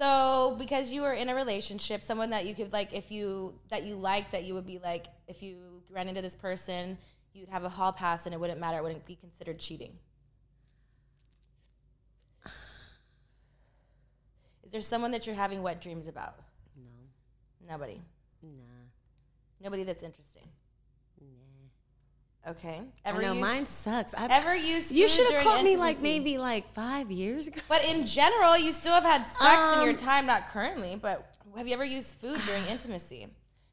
So 0.00 0.56
because 0.58 0.90
you 0.90 1.02
were 1.02 1.12
in 1.12 1.28
a 1.28 1.34
relationship, 1.34 2.02
someone 2.02 2.30
that 2.30 2.46
you 2.46 2.54
could 2.54 2.72
like, 2.72 2.94
if 2.94 3.12
you 3.12 3.58
that 3.68 3.84
you 3.84 3.96
like, 3.96 4.30
that 4.30 4.44
you 4.44 4.54
would 4.54 4.66
be 4.66 4.78
like, 4.78 5.06
if 5.28 5.42
you 5.42 5.82
ran 5.90 6.08
into 6.08 6.22
this 6.22 6.34
person, 6.34 6.96
you'd 7.34 7.50
have 7.50 7.64
a 7.64 7.68
hall 7.68 7.92
pass, 7.92 8.24
and 8.24 8.34
it 8.34 8.40
wouldn't 8.40 8.58
matter. 8.58 8.78
It 8.78 8.82
wouldn't 8.82 9.04
be 9.04 9.14
considered 9.14 9.58
cheating. 9.58 9.98
Is 14.64 14.72
there 14.72 14.80
someone 14.80 15.10
that 15.10 15.26
you're 15.26 15.36
having 15.36 15.62
wet 15.62 15.82
dreams 15.82 16.06
about? 16.06 16.36
No. 16.76 17.72
Nobody. 17.72 18.00
Nah. 18.42 18.48
Nobody 19.60 19.84
that's 19.84 20.02
interesting. 20.02 20.48
Okay. 22.48 22.80
I 23.04 23.12
know 23.12 23.32
use, 23.32 23.40
mine 23.40 23.66
sucks. 23.66 24.14
I, 24.14 24.26
ever 24.30 24.54
use 24.54 24.90
you 24.90 25.08
should 25.08 25.30
have 25.30 25.44
caught 25.44 25.62
me 25.62 25.76
like 25.76 26.00
maybe 26.00 26.38
like 26.38 26.72
five 26.72 27.10
years 27.10 27.48
ago. 27.48 27.60
But 27.68 27.84
in 27.84 28.06
general, 28.06 28.56
you 28.56 28.72
still 28.72 28.94
have 28.94 29.04
had 29.04 29.26
sex 29.26 29.76
in 29.76 29.82
your 29.82 29.90
Um, 29.90 29.96
time, 29.96 30.26
not 30.26 30.48
currently, 30.48 30.96
but 30.96 31.36
have 31.56 31.68
you 31.68 31.74
ever 31.74 31.84
used 31.84 32.14
food 32.18 32.40
during 32.46 32.64
intimacy? 32.66 33.26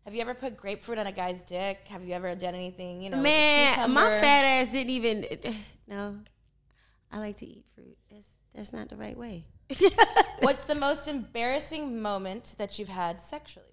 Have 0.04 0.14
you 0.14 0.22
ever 0.22 0.34
put 0.34 0.58
grapefruit 0.58 1.00
on 1.00 1.08
a 1.08 1.12
guy's 1.12 1.44
dick? 1.44 1.88
Have 1.88 2.04
you 2.04 2.14
ever 2.14 2.34
done 2.36 2.56
anything, 2.56 3.02
you 3.02 3.10
know? 3.10 3.18
Man, 3.22 3.92
my 3.92 4.10
fat 4.10 4.44
ass 4.44 4.68
didn't 4.68 4.92
even. 4.92 5.26
No, 5.90 6.18
I 7.10 7.20
like 7.20 7.38
to 7.38 7.46
eat 7.46 7.64
fruit. 7.74 7.98
That's 8.12 8.34
that's 8.54 8.74
not 8.74 8.90
the 8.90 8.98
right 8.98 9.18
way. 9.18 9.46
What's 10.40 10.66
the 10.66 10.76
most 10.88 11.08
embarrassing 11.08 12.02
moment 12.02 12.56
that 12.58 12.78
you've 12.78 12.90
had 12.90 13.22
sexually? 13.22 13.66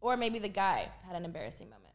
Or 0.00 0.16
maybe 0.16 0.38
the 0.38 0.48
guy 0.48 0.88
had 1.04 1.16
an 1.16 1.24
embarrassing 1.24 1.68
moment. 1.70 1.85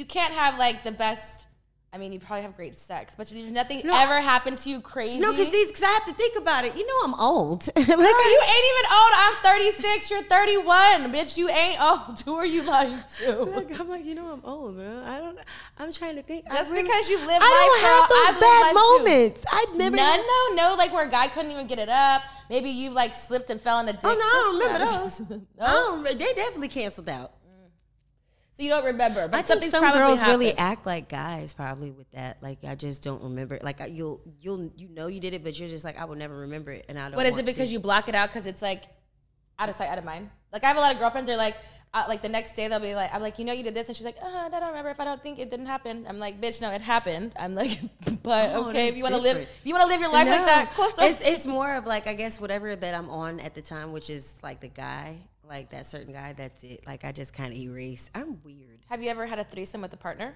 You 0.00 0.06
can't 0.06 0.32
have 0.32 0.58
like 0.58 0.82
the 0.82 0.92
best. 0.92 1.44
I 1.92 1.98
mean, 1.98 2.10
you 2.10 2.20
probably 2.20 2.40
have 2.40 2.56
great 2.56 2.74
sex, 2.74 3.14
but 3.14 3.28
there's 3.28 3.50
nothing 3.50 3.82
No, 3.84 3.92
ever 3.94 4.18
happened 4.22 4.56
to 4.58 4.70
you 4.70 4.80
crazy. 4.80 5.20
No, 5.20 5.30
because 5.30 5.50
these, 5.50 5.68
because 5.68 5.82
I 5.82 5.90
have 5.90 6.06
to 6.06 6.14
think 6.14 6.38
about 6.38 6.64
it. 6.64 6.74
You 6.74 6.86
know, 6.86 6.94
I'm 7.04 7.20
old. 7.20 7.66
like, 7.76 7.86
Girl, 7.86 7.98
you 7.98 8.40
ain't 8.46 8.66
even 8.72 8.86
old. 8.90 9.12
I'm 9.12 9.34
36. 9.42 10.10
You're 10.10 10.22
31. 10.22 11.12
Bitch, 11.12 11.36
you 11.36 11.50
ain't 11.50 11.82
old. 11.82 12.18
Who 12.24 12.34
are 12.36 12.46
you 12.46 12.62
lying 12.62 12.98
to? 13.18 13.42
Like, 13.42 13.78
I'm 13.78 13.90
like, 13.90 14.06
you 14.06 14.14
know, 14.14 14.32
I'm 14.32 14.40
old, 14.42 14.78
man. 14.78 15.04
I 15.04 15.20
don't. 15.20 15.38
I'm 15.78 15.92
trying 15.92 16.16
to 16.16 16.22
think. 16.22 16.46
Just 16.50 16.70
really- 16.70 16.84
because 16.84 17.10
you 17.10 17.18
live, 17.18 17.42
I 17.42 17.66
don't 17.68 17.80
have 17.82 18.08
girl, 18.08 18.18
I've 18.24 18.34
those 18.34 18.40
bad 18.40 18.62
life 18.62 18.70
too. 18.70 19.04
moments. 19.04 19.44
I've 19.52 19.76
never. 19.76 19.96
None, 19.96 20.20
no, 20.20 20.54
no. 20.54 20.74
Like 20.78 20.94
where 20.94 21.06
a 21.06 21.10
guy 21.10 21.28
couldn't 21.28 21.50
even 21.50 21.66
get 21.66 21.78
it 21.78 21.90
up. 21.90 22.22
Maybe 22.48 22.70
you've 22.70 22.94
like 22.94 23.14
slipped 23.14 23.50
and 23.50 23.60
fell 23.60 23.80
in 23.80 23.88
a 23.88 23.90
oh, 23.90 23.92
dick. 23.92 24.04
Oh 24.04 24.14
no, 24.14 24.20
I 24.20 24.42
don't 24.44 24.58
remember 24.60 25.02
those. 25.02 25.20
no? 25.28 25.42
I 25.60 25.70
don't. 25.70 26.04
They 26.18 26.32
definitely 26.32 26.68
canceled 26.68 27.10
out. 27.10 27.32
So 28.60 28.64
you 28.64 28.70
don't 28.70 28.84
remember, 28.84 29.26
but 29.26 29.36
I 29.36 29.38
think 29.38 29.46
something's 29.46 29.70
some 29.70 29.82
probably 29.82 30.00
girls 30.00 30.20
happened. 30.20 30.40
really 30.40 30.58
act 30.58 30.84
like 30.84 31.08
guys, 31.08 31.54
probably 31.54 31.92
with 31.92 32.10
that. 32.10 32.42
Like 32.42 32.58
I 32.62 32.74
just 32.74 33.02
don't 33.02 33.22
remember. 33.22 33.54
it. 33.54 33.64
Like 33.64 33.80
you'll 33.88 34.20
you'll 34.38 34.70
you 34.76 34.86
know 34.90 35.06
you 35.06 35.18
did 35.18 35.32
it, 35.32 35.42
but 35.42 35.58
you're 35.58 35.66
just 35.66 35.82
like 35.82 35.98
I 35.98 36.04
will 36.04 36.16
never 36.16 36.40
remember 36.40 36.70
it, 36.70 36.84
and 36.90 36.98
I 36.98 37.04
don't. 37.08 37.16
What 37.16 37.24
is 37.24 37.38
it 37.38 37.46
because 37.46 37.70
to. 37.70 37.72
you 37.72 37.80
block 37.80 38.10
it 38.10 38.14
out 38.14 38.28
because 38.28 38.46
it's 38.46 38.60
like 38.60 38.84
out 39.58 39.70
of 39.70 39.76
sight, 39.76 39.88
out 39.88 39.96
of 39.96 40.04
mind? 40.04 40.28
Like 40.52 40.62
I 40.62 40.66
have 40.66 40.76
a 40.76 40.80
lot 40.80 40.92
of 40.92 40.98
girlfriends 40.98 41.30
who 41.30 41.36
are 41.36 41.38
like, 41.38 41.56
uh, 41.94 42.04
like 42.06 42.20
the 42.20 42.28
next 42.28 42.52
day 42.52 42.68
they'll 42.68 42.80
be 42.80 42.94
like, 42.94 43.14
I'm 43.14 43.22
like, 43.22 43.38
you 43.38 43.46
know, 43.46 43.54
you 43.54 43.62
did 43.62 43.74
this, 43.74 43.88
and 43.88 43.96
she's 43.96 44.04
like, 44.04 44.18
uh, 44.22 44.26
I 44.26 44.50
don't 44.50 44.68
remember 44.68 44.90
if 44.90 45.00
I 45.00 45.06
don't 45.06 45.22
think 45.22 45.38
it 45.38 45.48
didn't 45.48 45.64
happen. 45.64 46.04
I'm 46.06 46.18
like, 46.18 46.38
bitch, 46.38 46.60
no, 46.60 46.70
it 46.70 46.82
happened. 46.82 47.32
I'm 47.40 47.54
like, 47.54 47.78
but 48.22 48.50
Oh, 48.50 48.68
okay, 48.68 48.88
if 48.88 48.96
you 48.98 49.02
want 49.02 49.14
to 49.14 49.22
live, 49.22 49.38
if 49.38 49.60
you 49.64 49.72
want 49.72 49.84
to 49.84 49.88
live 49.88 50.02
your 50.02 50.12
life 50.12 50.28
like 50.28 50.44
that, 50.44 50.72
cool. 50.74 50.86
It's 50.98 51.22
it's 51.22 51.46
more 51.46 51.72
of 51.76 51.86
like 51.86 52.06
I 52.06 52.12
guess 52.12 52.38
whatever 52.38 52.76
that 52.76 52.94
I'm 52.94 53.08
on 53.08 53.40
at 53.40 53.54
the 53.54 53.62
time, 53.62 53.92
which 53.92 54.10
is 54.10 54.34
like 54.42 54.60
the 54.60 54.68
guy, 54.68 55.16
like 55.50 55.68
that 55.70 55.84
certain 55.86 56.12
guy. 56.14 56.32
That's 56.32 56.62
it. 56.64 56.86
Like 56.86 57.04
I 57.04 57.12
just 57.12 57.34
kind 57.34 57.52
of 57.52 57.58
erase. 57.58 58.10
I'm 58.14 58.40
weird. 58.42 58.78
Have 58.88 59.02
you 59.02 59.10
ever 59.10 59.26
had 59.26 59.38
a 59.38 59.44
threesome 59.44 59.82
with 59.82 59.92
a 59.92 59.96
partner? 59.98 60.34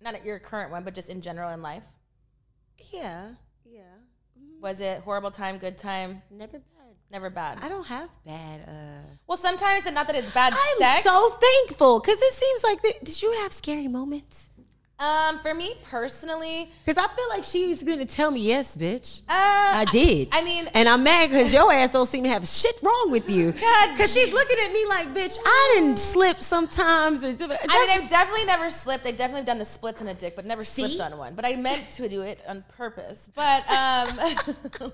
Not 0.00 0.14
at 0.14 0.24
your 0.24 0.38
current 0.38 0.70
one, 0.70 0.82
but 0.84 0.94
just 0.94 1.08
in 1.10 1.20
general 1.20 1.50
in 1.52 1.62
life. 1.62 1.84
Yeah, 2.92 3.32
yeah. 3.64 3.82
Was 4.60 4.80
it 4.80 5.00
horrible 5.02 5.30
time, 5.30 5.58
good 5.58 5.78
time, 5.78 6.22
Never 6.30 6.58
bad. 6.58 6.94
never 7.10 7.30
bad? 7.30 7.58
I 7.60 7.68
don't 7.68 7.86
have 7.86 8.08
bad. 8.24 8.60
uh 8.68 9.02
Well, 9.26 9.38
sometimes, 9.38 9.86
and 9.86 9.94
not 9.94 10.06
that 10.06 10.16
it's 10.16 10.30
bad 10.32 10.52
I'm 10.52 10.78
sex. 10.78 11.04
so 11.04 11.30
thankful 11.40 12.00
because 12.00 12.20
it 12.22 12.32
seems 12.32 12.62
like 12.64 12.80
the, 12.82 12.94
did 13.04 13.20
you 13.22 13.32
have 13.42 13.52
scary 13.52 13.88
moments? 13.88 14.50
Um, 14.98 15.38
for 15.38 15.54
me 15.54 15.74
personally, 15.84 16.70
Because 16.84 17.02
I 17.02 17.06
feel 17.14 17.28
like 17.30 17.44
she 17.44 17.68
was 17.68 17.82
gonna 17.82 18.04
tell 18.06 18.30
me 18.30 18.40
yes, 18.40 18.76
bitch. 18.76 19.20
uh, 19.28 19.32
I 19.32 19.84
did. 19.92 20.28
I 20.32 20.42
mean, 20.42 20.68
and 20.74 20.88
I'm 20.88 21.02
mad 21.04 21.30
because 21.30 21.52
your 21.52 21.72
ass 21.72 21.92
don't 21.92 22.06
seem 22.06 22.24
to 22.24 22.28
have 22.30 22.46
shit 22.46 22.74
wrong 22.82 23.10
with 23.10 23.30
you. 23.30 23.52
Because 23.52 24.12
she's 24.12 24.32
looking 24.32 24.58
at 24.64 24.72
me 24.72 24.84
like, 24.86 25.14
bitch, 25.14 25.38
I 25.44 25.74
didn't 25.76 25.98
slip 25.98 26.42
sometimes. 26.42 27.22
I 27.24 27.28
mean, 27.32 27.48
I've 27.50 28.08
definitely 28.10 28.44
never 28.44 28.68
slipped. 28.70 29.06
I 29.06 29.12
definitely 29.12 29.40
have 29.40 29.46
done 29.46 29.58
the 29.58 29.64
splits 29.64 30.02
in 30.02 30.08
a 30.08 30.14
dick, 30.14 30.34
but 30.34 30.44
never 30.44 30.64
See? 30.64 30.82
slipped 30.88 31.00
on 31.12 31.16
one. 31.18 31.34
But 31.34 31.44
I 31.46 31.54
meant 31.56 31.88
to 31.90 32.08
do 32.08 32.22
it 32.22 32.40
on 32.48 32.64
purpose. 32.76 33.28
But 33.34 33.62
um, 33.70 34.08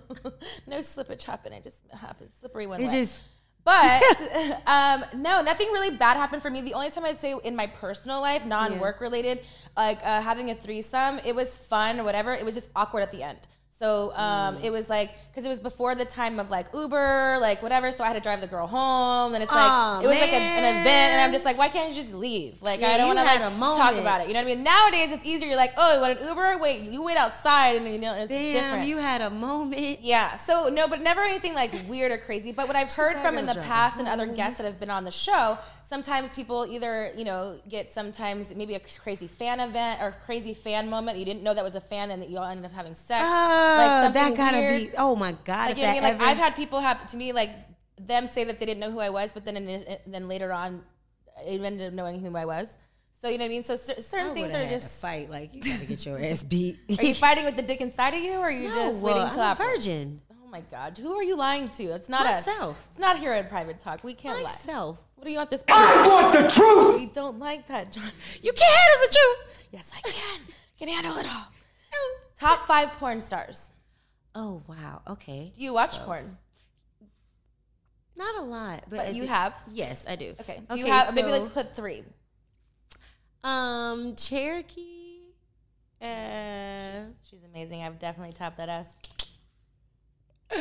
no 0.67 0.79
slippage 0.79 1.23
happened. 1.25 1.55
It 1.55 1.63
just 1.63 1.83
happened. 1.91 2.31
Slippery 2.41 2.67
one 2.67 2.81
it 2.81 2.87
way. 2.87 2.93
just 2.93 3.23
But 3.65 4.03
um, 4.67 5.05
no, 5.15 5.43
nothing 5.43 5.69
really 5.73 5.97
bad 5.97 6.17
happened 6.17 6.43
for 6.43 6.51
me. 6.51 6.61
The 6.61 6.75
only 6.75 6.91
time 6.91 7.05
I'd 7.05 7.19
say 7.19 7.35
in 7.45 7.57
my 7.57 7.67
personal 7.67 8.21
life, 8.21 8.45
non-work 8.45 9.01
related, 9.01 9.41
like 9.77 10.01
uh, 10.05 10.21
having 10.21 10.51
a 10.51 10.55
threesome, 10.55 11.21
it 11.25 11.35
was 11.35 11.57
fun 11.57 12.01
or 12.01 12.05
whatever. 12.05 12.33
It 12.33 12.45
was 12.45 12.55
just 12.55 12.71
awkward 12.77 13.03
at 13.03 13.11
the 13.11 13.23
end. 13.23 13.39
So 13.77 14.14
um, 14.14 14.59
it 14.59 14.70
was 14.70 14.89
like 14.89 15.11
because 15.29 15.45
it 15.45 15.49
was 15.49 15.59
before 15.59 15.97
the 15.97 16.05
time 16.05 16.39
of 16.39 16.49
like 16.49 16.68
Uber, 16.72 17.39
like 17.41 17.61
whatever. 17.61 17.91
So 17.91 18.05
I 18.05 18.07
had 18.07 18.12
to 18.14 18.20
drive 18.20 18.41
the 18.41 18.47
girl 18.47 18.68
home, 18.68 19.35
and 19.35 19.43
it's 19.43 19.51
like 19.51 19.68
Aw, 19.68 20.01
it 20.01 20.07
was 20.07 20.16
like 20.16 20.31
a, 20.31 20.37
an 20.37 20.81
event, 20.81 21.12
and 21.12 21.20
I'm 21.20 21.33
just 21.33 21.45
like, 21.45 21.59
why 21.59 21.68
can't 21.68 21.91
you 21.91 21.97
just 21.97 22.14
leave? 22.14 22.62
Like 22.62 22.81
Yeah, 22.81 22.91
I 22.91 22.99
don't 22.99 23.09
want 23.09 23.18
to 23.18 23.25
like 23.25 23.41
talk 23.77 23.97
about 23.97 24.20
it. 24.20 24.29
You 24.29 24.35
know 24.35 24.45
what 24.45 24.53
I 24.53 24.55
mean? 24.55 24.62
Nowadays 24.62 25.12
it's 25.12 25.27
easier. 25.27 25.49
You're 25.49 25.57
like, 25.57 25.72
oh, 25.77 25.97
you 25.97 26.01
want 26.01 26.20
an 26.20 26.29
Uber? 26.29 26.59
Wait, 26.59 26.83
you 26.83 27.03
wait 27.03 27.16
outside, 27.16 27.75
and 27.75 27.89
you 27.89 27.99
know 27.99 28.14
it's 28.14 28.29
damn, 28.29 28.53
different. 28.53 28.87
you 28.87 28.99
had 28.99 29.20
a 29.22 29.31
moment. 29.31 29.99
Yeah. 30.03 30.37
So 30.37 30.68
no, 30.68 30.87
but 30.87 31.03
never 31.03 31.22
anything 31.22 31.55
like 31.55 31.72
weird 31.89 32.12
or 32.12 32.18
crazy. 32.18 32.53
But 32.53 32.68
what 32.68 32.77
I've 32.77 32.93
heard 32.93 33.16
from 33.16 33.39
in 33.39 33.47
the 33.47 33.55
past 33.55 33.99
and 33.99 34.07
other 34.07 34.29
guests 34.29 34.59
that 34.59 34.64
have 34.66 34.79
been 34.79 34.91
on 34.91 35.03
the 35.03 35.11
show, 35.11 35.59
sometimes 35.83 36.37
people 36.37 36.64
either 36.70 37.11
you 37.16 37.25
know 37.25 37.57
get 37.68 37.89
sometimes 37.89 38.55
maybe 38.55 38.75
a 38.75 38.81
crazy 39.03 39.27
fan 39.27 39.59
event 39.59 40.01
or 40.01 40.12
crazy 40.25 40.55
fan 40.55 40.89
moment. 40.89 41.18
You 41.18 41.25
didn't 41.25 41.43
know 41.43 41.55
that 41.55 41.64
was 41.64 41.75
a 41.75 41.81
fan, 41.81 42.12
and 42.12 42.22
that 42.22 42.31
you 42.31 42.39
all 42.39 42.45
ended 42.45 42.66
up 42.66 42.72
having 42.72 42.95
sex. 42.95 43.25
Oh, 43.27 43.64
something 44.05 44.23
that 44.23 44.37
gotta 44.37 44.57
weird. 44.59 44.81
be. 44.93 44.97
Oh 44.99 45.17
my 45.17 45.33
god! 45.45 45.62
Like, 45.67 45.71
if 45.73 45.79
you 45.79 45.85
know 45.85 45.91
I 45.91 45.95
that 45.95 45.95
mean? 45.95 46.03
Like 46.05 46.15
ever- 46.15 46.25
I've 46.25 46.37
had 46.39 46.57
people 46.57 46.81
happen 46.81 47.07
to 47.09 47.17
me 47.17 47.33
like 47.33 47.51
them 48.01 48.29
say 48.29 48.45
that 48.45 48.59
they 48.61 48.67
didn't 48.67 48.81
know 48.81 48.91
who 48.91 49.01
I 49.01 49.11
was, 49.11 49.33
but 49.33 49.45
then 49.45 49.57
in, 49.57 49.97
then 50.07 50.29
later 50.29 50.53
on, 50.53 50.83
I 51.39 51.45
ended 51.51 51.89
up 51.89 51.93
knowing 51.95 52.21
who 52.21 52.37
I 52.37 52.45
was. 52.45 52.77
So 53.21 53.29
you 53.29 53.39
know 53.39 53.45
what 53.45 53.47
I 53.47 53.51
mean? 53.51 53.62
So 53.62 53.77
cer- 53.77 53.95
I 53.97 54.01
certain 54.01 54.35
things 54.35 54.55
are 54.55 54.59
had 54.59 54.69
to 54.69 54.75
just. 54.75 55.01
fight. 55.01 55.31
Like 55.31 55.55
you 55.55 55.62
gotta 55.62 55.87
get 55.87 56.05
your 56.05 56.19
ass 56.23 56.43
beat. 56.43 56.77
Are 56.99 57.05
you 57.05 57.15
fighting 57.27 57.45
with 57.45 57.57
the 57.57 57.62
dick 57.62 57.81
inside 57.81 58.12
of 58.15 58.21
you, 58.23 58.33
or 58.35 58.45
are 58.47 58.51
you 58.51 58.69
No, 58.69 58.75
just 58.75 59.03
well, 59.03 59.15
waiting 59.15 59.31
till 59.33 59.41
I'm 59.43 59.47
a 59.49 59.51
after? 59.53 59.65
virgin. 59.65 60.21
Oh 60.31 60.49
my 60.51 60.61
God, 60.71 60.99
who 60.99 61.15
are 61.15 61.23
you 61.23 61.37
lying 61.37 61.67
to? 61.69 61.85
It's 61.85 62.09
not 62.09 62.27
us. 62.27 62.47
Myself. 62.47 62.87
It's 62.91 62.99
not 62.99 63.19
here 63.19 63.33
at 63.33 63.49
Private 63.49 63.81
Talk. 63.81 64.05
We 64.05 64.12
can't 64.15 64.37
lie. 64.37 64.43
Myself. 64.43 65.03
What 65.17 65.25
do 65.25 65.31
you 65.31 65.39
want 65.39 65.51
this? 65.51 65.65
I 65.69 66.07
want 66.07 66.33
the 66.35 66.49
truth! 66.51 67.01
We 67.01 67.07
don't 67.07 67.39
like 67.39 67.67
that, 67.69 67.91
John. 67.91 68.05
You 68.43 68.53
can't 68.53 68.75
handle 68.79 69.09
the 69.09 69.17
truth. 69.17 69.69
Yes, 69.73 69.91
I 69.97 70.01
can. 70.11 70.41
Can 70.79 70.89
handle 70.89 71.17
it 71.17 71.27
all. 71.27 71.47
Top 72.39 72.62
five 72.62 72.93
porn 72.93 73.20
stars. 73.20 73.70
Oh 74.35 74.62
wow. 74.66 75.03
Okay. 75.09 75.53
Do 75.57 75.62
you 75.62 75.72
watch 75.72 75.99
porn? 76.01 76.37
Not 78.16 78.37
a 78.39 78.43
lot, 78.43 78.85
but, 78.89 78.97
But 78.99 79.14
you 79.14 79.22
thi- 79.22 79.28
have? 79.28 79.57
Yes, 79.72 80.05
I 80.09 80.16
do. 80.16 80.35
Okay. 80.41 80.61
Do 80.70 80.78
you 80.78 80.87
have? 80.87 81.14
maybe 81.14 81.30
let's 81.30 81.51
put 81.51 81.74
three. 81.74 82.05
um 83.43 84.14
Cherokee. 84.16 85.01
Uh, 86.03 87.05
She's 87.28 87.43
amazing. 87.45 87.82
I've 87.82 87.99
definitely 87.99 88.32
topped 88.35 88.59
that 88.59 88.68
ass. 88.68 88.97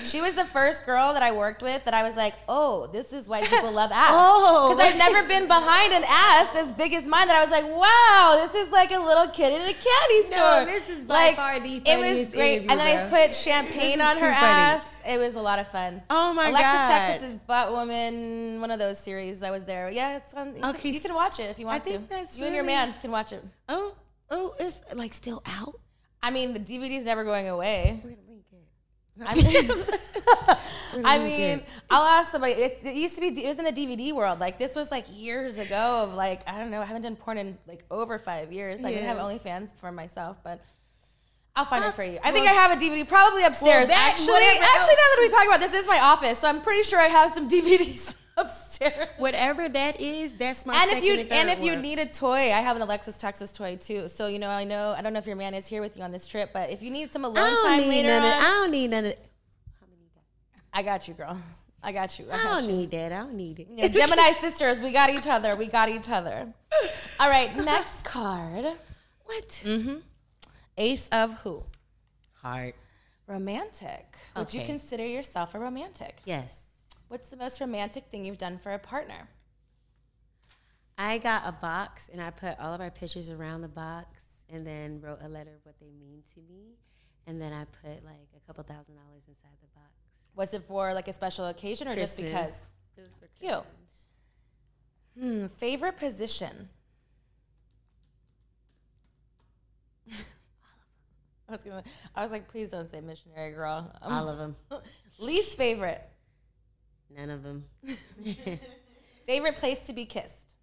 She 0.04 0.22
was 0.22 0.34
the 0.34 0.46
first 0.46 0.86
girl 0.88 1.14
that 1.14 1.22
I 1.22 1.32
worked 1.34 1.62
with 1.62 1.84
that 1.86 1.94
I 1.94 2.02
was 2.04 2.16
like, 2.18 2.34
oh, 2.50 2.88
this 2.88 3.14
is 3.14 3.30
why 3.30 3.42
people 3.46 3.72
love 3.72 3.92
ass. 3.94 4.10
Oh. 4.12 4.74
Because 4.76 4.92
I've 4.92 4.98
never 4.98 5.28
been 5.28 5.48
behind 5.48 5.94
an 5.94 6.04
ass 6.08 6.56
as 6.56 6.72
big 6.72 6.94
as 6.94 7.08
mine 7.08 7.28
that 7.28 7.36
I 7.36 7.42
was 7.44 7.52
like, 7.52 7.66
wow, 7.66 8.36
this 8.44 8.56
is 8.56 8.72
like 8.72 8.92
a 8.92 8.98
little 8.98 9.28
kid 9.28 9.54
in 9.54 9.62
a 9.62 9.74
candy 9.74 10.30
No, 10.32 10.36
store. 10.38 10.66
this 10.66 10.90
is 10.90 11.04
by 11.04 11.14
like, 11.14 11.36
far 11.36 11.60
the 11.60 11.80
funniest 11.82 11.88
It 11.88 12.18
was 12.18 12.28
great. 12.30 12.60
and 12.62 12.70
then 12.72 12.82
I 12.82 13.08
put 13.10 13.36
champagne 13.36 14.02
on 14.02 14.16
her 14.16 14.34
funny. 14.34 14.36
ass. 14.36 15.02
It 15.08 15.20
was 15.20 15.36
a 15.36 15.42
lot 15.42 15.60
of 15.60 15.68
fun. 15.68 16.02
Oh 16.10 16.34
my 16.34 16.46
God. 16.46 16.52
Alexis 16.52 16.74
God. 16.74 16.88
Texas's 17.12 17.38
Butt 17.38 17.72
Woman, 17.74 18.62
one 18.62 18.72
of 18.72 18.80
those 18.80 18.98
series. 18.98 19.44
I 19.44 19.52
was 19.52 19.66
there. 19.66 19.90
Yeah, 19.92 20.18
it's 20.18 20.34
on. 20.34 20.56
You, 20.56 20.62
can, 20.62 20.76
Okay, 20.76 20.90
you 20.92 21.02
can 21.02 21.14
watch 21.14 21.40
it 21.40 21.52
if 21.52 21.60
you 21.60 21.66
want 21.68 21.84
to. 21.84 21.92
you 21.92 22.46
and 22.46 22.56
your 22.56 22.64
man 22.64 22.96
can 23.02 23.12
watch 23.12 23.32
it. 23.34 23.44
oh 23.70 23.96
oh, 24.32 24.56
it's 24.60 24.82
like 24.96 25.14
still 25.14 25.44
out. 25.46 25.80
I 26.24 26.32
mean, 26.32 26.54
the 26.54 26.60
DVD's 26.60 27.06
never 27.06 27.24
going 27.26 27.48
away. 27.50 28.00
Where 28.02 28.16
the 28.16 28.22
link 28.32 28.46
at? 28.54 28.60
I 29.26 29.36
mean, 29.36 31.06
I 31.06 31.20
mean 31.20 31.62
I'll 31.90 32.04
ask 32.04 32.32
somebody. 32.32 32.54
It, 32.54 32.80
it 32.84 32.96
used 32.96 33.16
to 33.16 33.22
be. 33.22 33.28
It 33.44 33.48
was 33.48 33.60
in 33.60 33.66
the 33.66 33.72
DVD 33.72 34.12
world. 34.14 34.40
Like 34.40 34.58
this 34.58 34.76
was 34.76 34.90
like 34.92 35.06
years 35.12 35.58
ago. 35.60 36.04
Of 36.04 36.14
like 36.16 36.42
I 36.48 36.58
don't 36.60 36.72
know. 36.72 36.82
I 36.82 36.86
haven't 36.86 37.04
done 37.04 37.16
porn 37.16 37.38
in 37.38 37.58
like 37.68 37.84
over 37.92 38.18
five 38.18 38.52
years. 38.52 38.84
I 38.84 38.90
didn't 38.92 39.06
have 39.06 39.18
Yeah. 39.18 39.24
OnlyFans 39.24 39.74
for 39.76 39.92
myself, 39.92 40.38
but. 40.44 40.62
I'll 41.56 41.66
find 41.66 41.84
Uh, 41.84 41.90
it 41.90 41.94
for 41.94 42.04
you. 42.04 42.18
I 42.24 42.32
think 42.32 42.48
I 42.48 42.52
have 42.52 42.72
a 42.72 42.76
DVD 42.84 43.08
probably 43.08 43.44
upstairs. 43.44 43.88
that- 43.88 44.12
actually, 44.12 44.34
actually, 44.34 44.96
now 44.96 45.08
that 45.14 45.18
we 45.20 45.30
talk 45.30 45.46
about 45.46 45.60
this, 45.60 45.70
this 45.72 45.84
is 45.84 45.88
my 45.88 46.00
office, 46.00 46.40
so 46.40 46.48
I'm 46.50 46.62
pretty 46.64 46.82
sure 46.82 47.00
I 47.00 47.10
have 47.10 47.32
some 47.32 47.48
DVDs. 47.48 48.16
upstairs. 48.38 49.10
Whatever 49.18 49.70
that 49.70 50.00
is, 50.02 50.34
that's 50.34 50.66
my 50.66 50.76
And 50.76 50.98
if 50.98 51.04
you 51.04 51.14
and, 51.14 51.32
and 51.32 51.50
third 51.50 51.58
if 51.58 51.64
you 51.64 51.76
need 51.76 52.00
a 52.00 52.06
toy, 52.06 52.52
I 52.52 52.62
have 52.62 52.76
an 52.76 52.82
Alexis 52.82 53.18
Texas 53.18 53.54
toy 53.54 53.76
too. 53.76 54.08
So 54.08 54.28
you 54.28 54.40
know, 54.40 54.50
I 54.50 54.64
know 54.64 54.96
I 54.98 55.02
don't 55.02 55.14
know 55.14 55.20
if 55.20 55.28
your 55.28 55.36
man 55.36 55.54
is 55.54 55.68
here 55.68 55.82
with 55.82 55.98
you 55.98 56.04
on 56.04 56.12
this 56.12 56.28
trip, 56.28 56.52
but 56.54 56.70
if 56.70 56.82
you 56.82 56.92
need 56.92 57.12
some 57.12 57.26
alone 57.26 57.64
time 57.64 57.88
later 57.90 58.12
on, 58.14 58.18
of, 58.18 58.24
I 58.24 58.42
don't 58.42 58.72
need 58.72 58.90
none 58.90 59.06
of. 59.06 59.14
I 60.74 60.82
got 60.82 61.08
you, 61.08 61.14
girl. 61.14 61.38
I 61.84 61.92
got 61.92 62.18
you. 62.18 62.26
I, 62.32 62.36
I 62.36 62.44
got 62.44 62.62
don't 62.62 62.70
you. 62.70 62.78
need 62.78 62.92
that. 62.92 63.12
I 63.12 63.18
don't 63.18 63.36
need 63.36 63.60
it. 63.60 63.68
You 63.70 63.84
know, 63.84 63.88
Gemini 63.90 64.32
sisters, 64.40 64.80
we 64.80 64.92
got 64.92 65.10
each 65.10 65.28
other. 65.28 65.56
We 65.56 65.68
got 65.68 65.90
each 65.90 66.10
other. 66.10 66.52
All 67.20 67.30
right, 67.30 67.56
next 67.58 68.04
card. 68.04 68.66
What? 69.26 69.62
Mm-hmm. 69.64 69.98
Ace 70.78 71.10
of 71.12 71.40
who? 71.42 71.64
Heart. 72.42 72.76
Romantic. 73.28 74.16
Would 74.36 74.54
you 74.54 74.64
consider 74.64 75.06
yourself 75.06 75.56
a 75.56 75.60
romantic? 75.60 76.18
Yes. 76.26 76.68
What's 77.14 77.28
the 77.28 77.38
most 77.38 77.62
romantic 77.62 78.06
thing 78.10 78.26
you've 78.26 78.40
done 78.40 78.58
for 78.58 78.72
a 78.72 78.80
partner? 78.80 79.30
I 80.98 81.20
got 81.20 81.44
a 81.46 81.52
box 81.52 82.10
and 82.12 82.20
I 82.20 82.32
put 82.32 82.60
all 82.60 82.74
of 82.74 82.82
our 82.82 82.90
pictures 82.90 83.30
around 83.30 83.62
the 83.62 83.68
box 83.68 84.24
and 84.50 84.66
then 84.66 85.00
wrote 85.00 85.20
a 85.22 85.30
letter 85.30 85.52
of 85.52 85.64
what 85.64 85.76
they 85.80 85.92
mean 85.92 86.24
to 86.34 86.40
me. 86.52 86.80
And 87.28 87.40
then 87.40 87.54
I 87.54 87.66
put 87.66 88.04
like 88.04 88.30
a 88.36 88.40
couple 88.48 88.64
thousand 88.64 88.96
dollars 88.96 89.26
inside 89.28 89.52
the 89.62 89.68
box. 89.76 89.92
Was 90.36 90.56
it 90.56 90.64
for 90.64 90.92
like 90.96 91.08
a 91.08 91.14
special 91.14 91.46
occasion 91.46 91.88
or 91.88 91.96
just 91.96 92.18
because? 92.18 92.66
It 92.98 93.02
was 93.02 93.10
for 93.20 93.28
Cute. 93.40 93.64
Hmm, 95.16 95.46
favorite 95.46 95.98
position? 95.98 96.68
I 101.48 101.52
was 101.52 101.64
gonna. 101.64 101.84
I 102.16 102.24
was 102.24 102.32
like, 102.32 102.48
please 102.48 102.72
don't 102.72 102.90
say 102.90 103.02
missionary 103.02 103.52
girl. 103.52 103.92
Um, 104.02 104.14
All 104.14 104.30
of 104.30 104.40
them. 104.40 104.56
least 105.20 105.56
favorite. 105.60 106.10
None 107.10 107.30
of 107.30 107.44
them. 107.44 107.66
Favorite 109.28 109.56
place 109.56 109.80
to 109.80 109.94
be 109.94 110.06
kissed. 110.06 110.54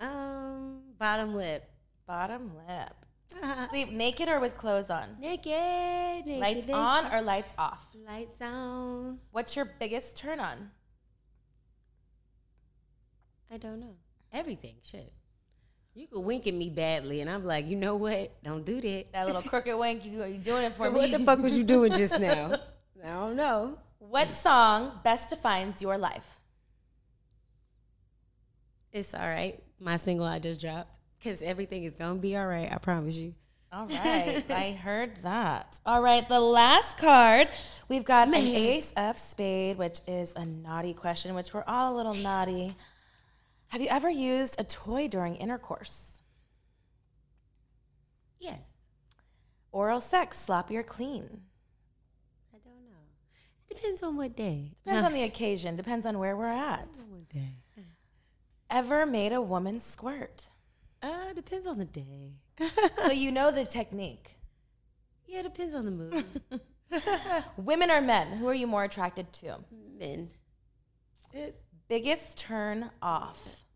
um, 0.00 0.80
bottom 0.98 1.34
lip. 1.34 1.68
Bottom 2.06 2.52
lip. 2.68 2.92
Sleep 3.70 3.90
naked 3.90 4.28
or 4.28 4.38
with 4.38 4.56
clothes 4.56 4.90
on. 4.90 5.16
Naked. 5.20 5.46
naked 6.26 6.38
Lights 6.40 6.66
naked. 6.66 6.74
on 6.74 7.12
or 7.12 7.22
lights 7.22 7.54
off. 7.58 7.84
Lights 8.06 8.40
on. 8.42 9.18
What's 9.32 9.56
your 9.56 9.64
biggest 9.64 10.16
turn 10.16 10.38
on? 10.40 10.70
I 13.50 13.56
don't 13.56 13.80
know. 13.80 13.96
Everything. 14.32 14.74
Shit. 14.82 15.12
You 15.94 16.06
could 16.08 16.20
wink 16.20 16.46
at 16.48 16.54
me 16.54 16.70
badly, 16.70 17.20
and 17.20 17.30
I'm 17.30 17.44
like, 17.44 17.68
you 17.68 17.76
know 17.76 17.94
what? 17.96 18.32
Don't 18.42 18.64
do 18.64 18.80
that. 18.80 19.12
That 19.12 19.26
little 19.26 19.42
crooked 19.42 19.76
wink. 19.78 20.04
You 20.04 20.24
you 20.24 20.38
doing 20.38 20.64
it 20.64 20.72
for 20.74 20.90
me? 20.90 20.98
what 20.98 21.10
the 21.12 21.20
fuck 21.20 21.38
was 21.38 21.56
you 21.56 21.62
doing 21.64 21.92
just 21.92 22.18
now? 22.30 22.56
I 23.04 23.08
don't 23.08 23.36
know. 23.36 23.78
What 24.08 24.34
song 24.34 25.00
best 25.02 25.30
defines 25.30 25.82
your 25.82 25.98
life? 25.98 26.40
It's 28.92 29.14
all 29.14 29.28
right. 29.28 29.62
My 29.80 29.96
single 29.96 30.26
I 30.26 30.38
just 30.38 30.60
dropped. 30.60 30.98
Because 31.18 31.42
everything 31.42 31.84
is 31.84 31.94
going 31.94 32.16
to 32.16 32.20
be 32.20 32.36
all 32.36 32.46
right. 32.46 32.70
I 32.70 32.76
promise 32.78 33.16
you. 33.16 33.34
All 33.72 33.86
right, 33.88 34.44
I 34.50 34.70
heard 34.70 35.16
that. 35.22 35.80
All 35.84 36.00
right, 36.00 36.28
the 36.28 36.38
last 36.38 36.96
card 36.96 37.48
we've 37.88 38.04
got 38.04 38.28
an 38.28 38.34
ace 38.34 38.92
of 38.96 39.18
spade, 39.18 39.78
which 39.78 39.98
is 40.06 40.32
a 40.36 40.46
naughty 40.46 40.94
question, 40.94 41.34
which 41.34 41.52
we're 41.52 41.64
all 41.66 41.92
a 41.92 41.96
little 41.96 42.14
naughty. 42.14 42.76
Have 43.68 43.80
you 43.80 43.88
ever 43.88 44.08
used 44.08 44.60
a 44.60 44.64
toy 44.64 45.08
during 45.08 45.34
intercourse? 45.34 46.20
Yes. 48.38 48.60
Oral 49.72 50.00
sex, 50.00 50.38
sloppy 50.38 50.76
or 50.76 50.84
clean? 50.84 51.40
I 52.52 52.58
don't 52.62 52.84
know. 52.84 53.08
It 53.63 53.63
depends 53.74 54.02
on 54.02 54.16
what 54.16 54.36
day. 54.36 54.72
Depends 54.84 55.04
on 55.06 55.12
the 55.12 55.22
occasion. 55.22 55.76
Depends 55.76 56.06
on 56.06 56.18
where 56.18 56.36
we're 56.36 56.46
at. 56.48 56.88
What 57.08 57.28
day? 57.28 57.56
Ever 58.70 59.06
made 59.06 59.32
a 59.32 59.40
woman 59.42 59.78
squirt? 59.80 60.50
Uh, 61.02 61.32
depends 61.34 61.66
on 61.66 61.78
the 61.78 61.84
day. 61.84 62.34
So 63.04 63.10
you 63.12 63.30
know 63.30 63.50
the 63.50 63.64
technique. 63.64 64.36
Yeah, 65.26 65.40
it 65.40 65.42
depends 65.44 65.74
on 65.74 65.84
the 65.84 65.90
mood. 65.90 66.24
Women 67.56 67.90
or 67.90 68.00
men? 68.00 68.28
Who 68.38 68.48
are 68.48 68.54
you 68.54 68.66
more 68.66 68.84
attracted 68.84 69.32
to? 69.34 69.58
Men. 69.98 70.30
It, 71.32 71.60
Biggest 71.88 72.38
turn 72.38 72.90
off. 73.02 73.66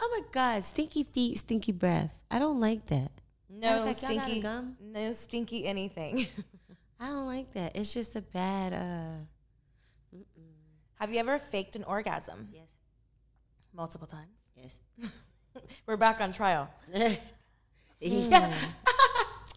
oh 0.00 0.08
my 0.18 0.26
God, 0.32 0.64
stinky 0.64 1.04
feet, 1.04 1.38
stinky 1.38 1.72
breath. 1.72 2.18
I 2.30 2.38
don't 2.38 2.58
like 2.60 2.86
that. 2.86 3.10
No 3.50 3.68
fact, 3.68 3.68
y'all 3.68 3.84
got 3.84 3.90
a 3.90 3.94
stinky. 4.24 4.40
gum? 4.40 4.76
No 4.80 5.12
stinky 5.12 5.66
anything. 5.66 6.26
I 7.00 7.08
don't 7.08 7.26
like 7.26 7.52
that. 7.54 7.76
It's 7.76 7.92
just 7.92 8.16
a 8.16 8.22
bad. 8.22 8.72
uh 8.72 9.24
Have 11.00 11.10
you 11.10 11.18
ever 11.18 11.38
faked 11.38 11.76
an 11.76 11.84
orgasm? 11.84 12.48
Yes. 12.52 12.68
Multiple 13.72 14.06
times. 14.06 14.44
Yes. 14.54 14.78
We're 15.86 15.96
back 15.96 16.20
on 16.20 16.30
trial. 16.30 16.68
yeah. 16.92 17.16
Hmm. 18.00 18.70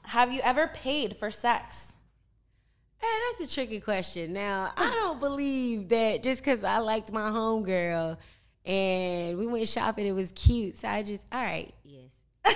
Have 0.05 0.31
you 0.31 0.39
ever 0.41 0.67
paid 0.67 1.17
for 1.17 1.29
sex? 1.29 1.91
Hey, 2.97 3.07
that's 3.37 3.51
a 3.51 3.53
tricky 3.53 3.81
question. 3.81 4.31
Now, 4.31 4.71
I 4.77 4.89
don't 5.01 5.19
believe 5.19 5.89
that 5.89 6.23
just 6.23 6.39
because 6.39 6.63
I 6.63 6.77
liked 6.77 7.11
my 7.11 7.29
homegirl 7.29 8.17
and 8.63 9.37
we 9.37 9.45
went 9.45 9.67
shopping, 9.67 10.07
it 10.07 10.13
was 10.13 10.31
cute. 10.31 10.77
So 10.77 10.87
I 10.87 11.03
just, 11.03 11.25
all 11.29 11.43
right, 11.43 11.73
yes. 11.83 12.55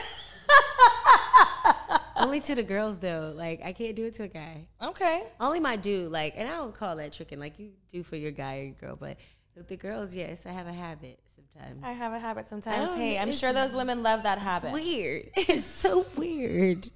Only 2.27 2.39
to 2.41 2.55
the 2.55 2.63
girls 2.63 2.99
though. 2.99 3.33
Like 3.35 3.61
I 3.63 3.73
can't 3.73 3.95
do 3.95 4.05
it 4.05 4.13
to 4.15 4.23
a 4.23 4.27
guy. 4.27 4.67
Okay. 4.81 5.23
Only 5.39 5.59
my 5.59 5.75
dude. 5.75 6.11
Like, 6.11 6.33
and 6.37 6.47
I 6.47 6.57
don't 6.57 6.73
call 6.75 6.95
that 6.97 7.13
tricking. 7.13 7.39
Like 7.39 7.57
you 7.57 7.71
do 7.89 8.03
for 8.03 8.15
your 8.15 8.31
guy 8.31 8.59
or 8.59 8.63
your 8.63 8.73
girl, 8.73 8.95
but 8.99 9.17
with 9.55 9.67
the 9.67 9.77
girls, 9.77 10.15
yes, 10.15 10.45
I 10.45 10.51
have 10.51 10.67
a 10.67 10.73
habit 10.73 11.19
sometimes. 11.35 11.81
I 11.83 11.91
have 11.93 12.13
a 12.13 12.19
habit 12.19 12.49
sometimes. 12.49 12.89
Oh, 12.91 12.95
hey, 12.95 13.17
I'm 13.17 13.31
sure 13.31 13.53
those 13.53 13.75
women 13.75 14.03
love 14.03 14.23
that 14.23 14.37
habit. 14.39 14.71
Weird. 14.71 15.29
It's 15.35 15.65
so 15.65 16.05
weird. 16.15 16.89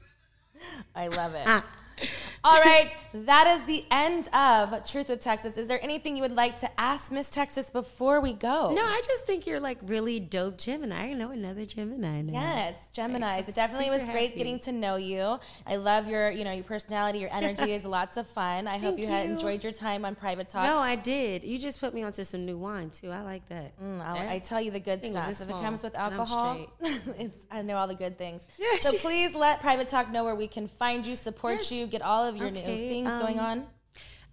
I 0.96 1.08
love 1.08 1.34
it. 1.34 1.44
Ah, 1.48 1.66
All 2.44 2.60
right, 2.60 2.92
that 3.14 3.46
is 3.46 3.66
the 3.66 3.86
end 3.92 4.28
of 4.34 4.90
Truth 4.90 5.10
with 5.10 5.20
Texas. 5.22 5.58
Is 5.58 5.68
there 5.68 5.80
anything 5.84 6.16
you 6.16 6.24
would 6.24 6.32
like 6.32 6.60
to 6.62 6.82
ask 6.82 7.12
Miss 7.12 7.30
Texas 7.30 7.70
before 7.70 8.20
we 8.20 8.34
go? 8.34 8.74
No, 8.74 8.84
I 8.84 9.02
just 9.06 9.28
think 9.28 9.46
you're 9.46 9.60
like 9.60 9.78
really 9.84 10.20
dope 10.20 10.58
Gemini. 10.58 11.12
I 11.12 11.14
know 11.14 11.30
another 11.30 11.66
Gemini 11.66 12.22
now. 12.22 12.34
Yes, 12.34 12.90
Gemini's. 12.94 13.48
It 13.48 13.54
definitely 13.54 13.92
was 13.92 14.04
great 14.06 14.30
happy. 14.30 14.38
getting 14.38 14.60
to 14.62 14.72
know 14.72 14.96
you. 14.96 15.40
I 15.68 15.76
love 15.76 16.08
your, 16.08 16.32
you 16.32 16.44
know, 16.44 16.52
your 16.52 16.64
personality, 16.64 17.20
your 17.20 17.32
energy 17.32 17.74
is 17.74 17.86
lots 17.86 18.18
of 18.18 18.26
fun. 18.26 18.68
I 18.68 18.80
hope 18.80 18.96
Thank 18.96 19.02
you 19.02 19.08
had 19.08 19.30
enjoyed 19.30 19.64
your 19.64 19.74
time 19.74 20.04
on 20.04 20.16
Private 20.16 20.50
Talk. 20.50 20.64
No, 20.64 20.80
I 20.80 20.96
did. 20.96 21.44
You 21.44 21.60
just 21.60 21.80
put 21.80 21.94
me 21.94 22.02
onto 22.02 22.24
some 22.24 22.46
new 22.46 22.58
wine 22.58 22.90
too. 22.90 23.12
I 23.12 23.22
like 23.22 23.48
that. 23.50 23.80
Mm. 23.80 24.02
I 24.02 24.40
tell 24.40 24.60
you 24.60 24.72
the 24.72 24.80
good 24.80 25.04
stuff. 25.04 25.30
If 25.30 25.42
it 25.42 25.50
comes 25.50 25.84
with 25.84 25.96
alcohol, 25.96 26.66
it's 26.82 27.46
I 27.52 27.62
know 27.62 27.78
all 27.78 27.88
the 27.88 27.94
good 27.94 28.18
things. 28.18 28.48
Yeah, 28.58 28.80
so 28.80 28.94
please 28.94 29.36
let 29.36 29.62
Private 29.62 29.90
Talk 29.90 30.12
know 30.12 30.24
where 30.24 30.36
we 30.36 30.48
can 30.48 30.68
find 30.68 31.06
you, 31.06 31.16
support 31.16 31.52
Yes. 31.56 31.72
you, 31.72 31.88
get 31.92 32.02
all 32.02 32.26
of 32.26 32.38
your 32.38 32.50
new 32.50 32.60
Okay, 32.60 32.88
things 32.88 33.10
going 33.10 33.40
um, 33.40 33.46
on. 33.46 33.68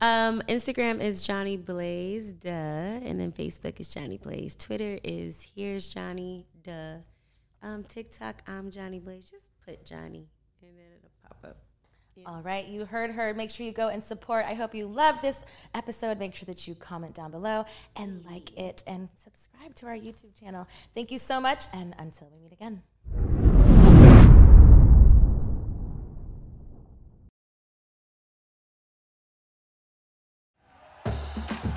Um, 0.00 0.42
Instagram 0.48 1.00
is 1.02 1.26
Jonni 1.26 1.62
Blaze, 1.62 2.32
duh, 2.32 2.50
and 2.50 3.18
then 3.18 3.32
Facebook 3.32 3.80
is 3.80 3.92
Jonni 3.92 4.20
Blaze. 4.20 4.54
Twitter 4.54 4.98
is 5.02 5.46
here's 5.54 5.92
Jonni, 5.92 6.44
duh. 6.62 6.98
Um, 7.62 7.82
TikTok, 7.82 8.42
I'm 8.46 8.70
Jonni 8.70 9.02
Blaze. 9.02 9.28
Just 9.28 9.50
put 9.66 9.84
Jonni, 9.84 10.26
and 10.62 10.78
then 10.78 10.86
it'll 10.96 11.10
pop 11.22 11.38
up. 11.44 11.56
All 12.26 12.42
right, 12.42 12.66
you 12.66 12.84
heard 12.84 13.12
her. 13.12 13.34
Make 13.34 13.50
sure 13.50 13.66
you 13.66 13.72
go 13.72 13.88
and 13.88 14.02
support. 14.02 14.44
I 14.44 14.54
hope 14.54 14.74
you 14.74 14.86
loved 14.86 15.22
this 15.22 15.40
episode. 15.74 16.18
Make 16.18 16.34
sure 16.34 16.46
that 16.46 16.66
you 16.66 16.74
comment 16.74 17.14
down 17.14 17.30
below 17.30 17.64
and 17.96 18.24
like 18.24 18.56
it 18.56 18.82
and 18.86 19.08
subscribe 19.14 19.74
to 19.76 19.86
our 19.86 19.96
YouTube 19.96 20.38
channel. 20.38 20.66
Thank 20.94 21.10
you 21.10 21.18
so 21.18 21.40
much, 21.40 21.64
and 21.72 21.94
until 21.98 22.28
we 22.32 22.38
meet 22.38 22.52
again. 22.52 22.82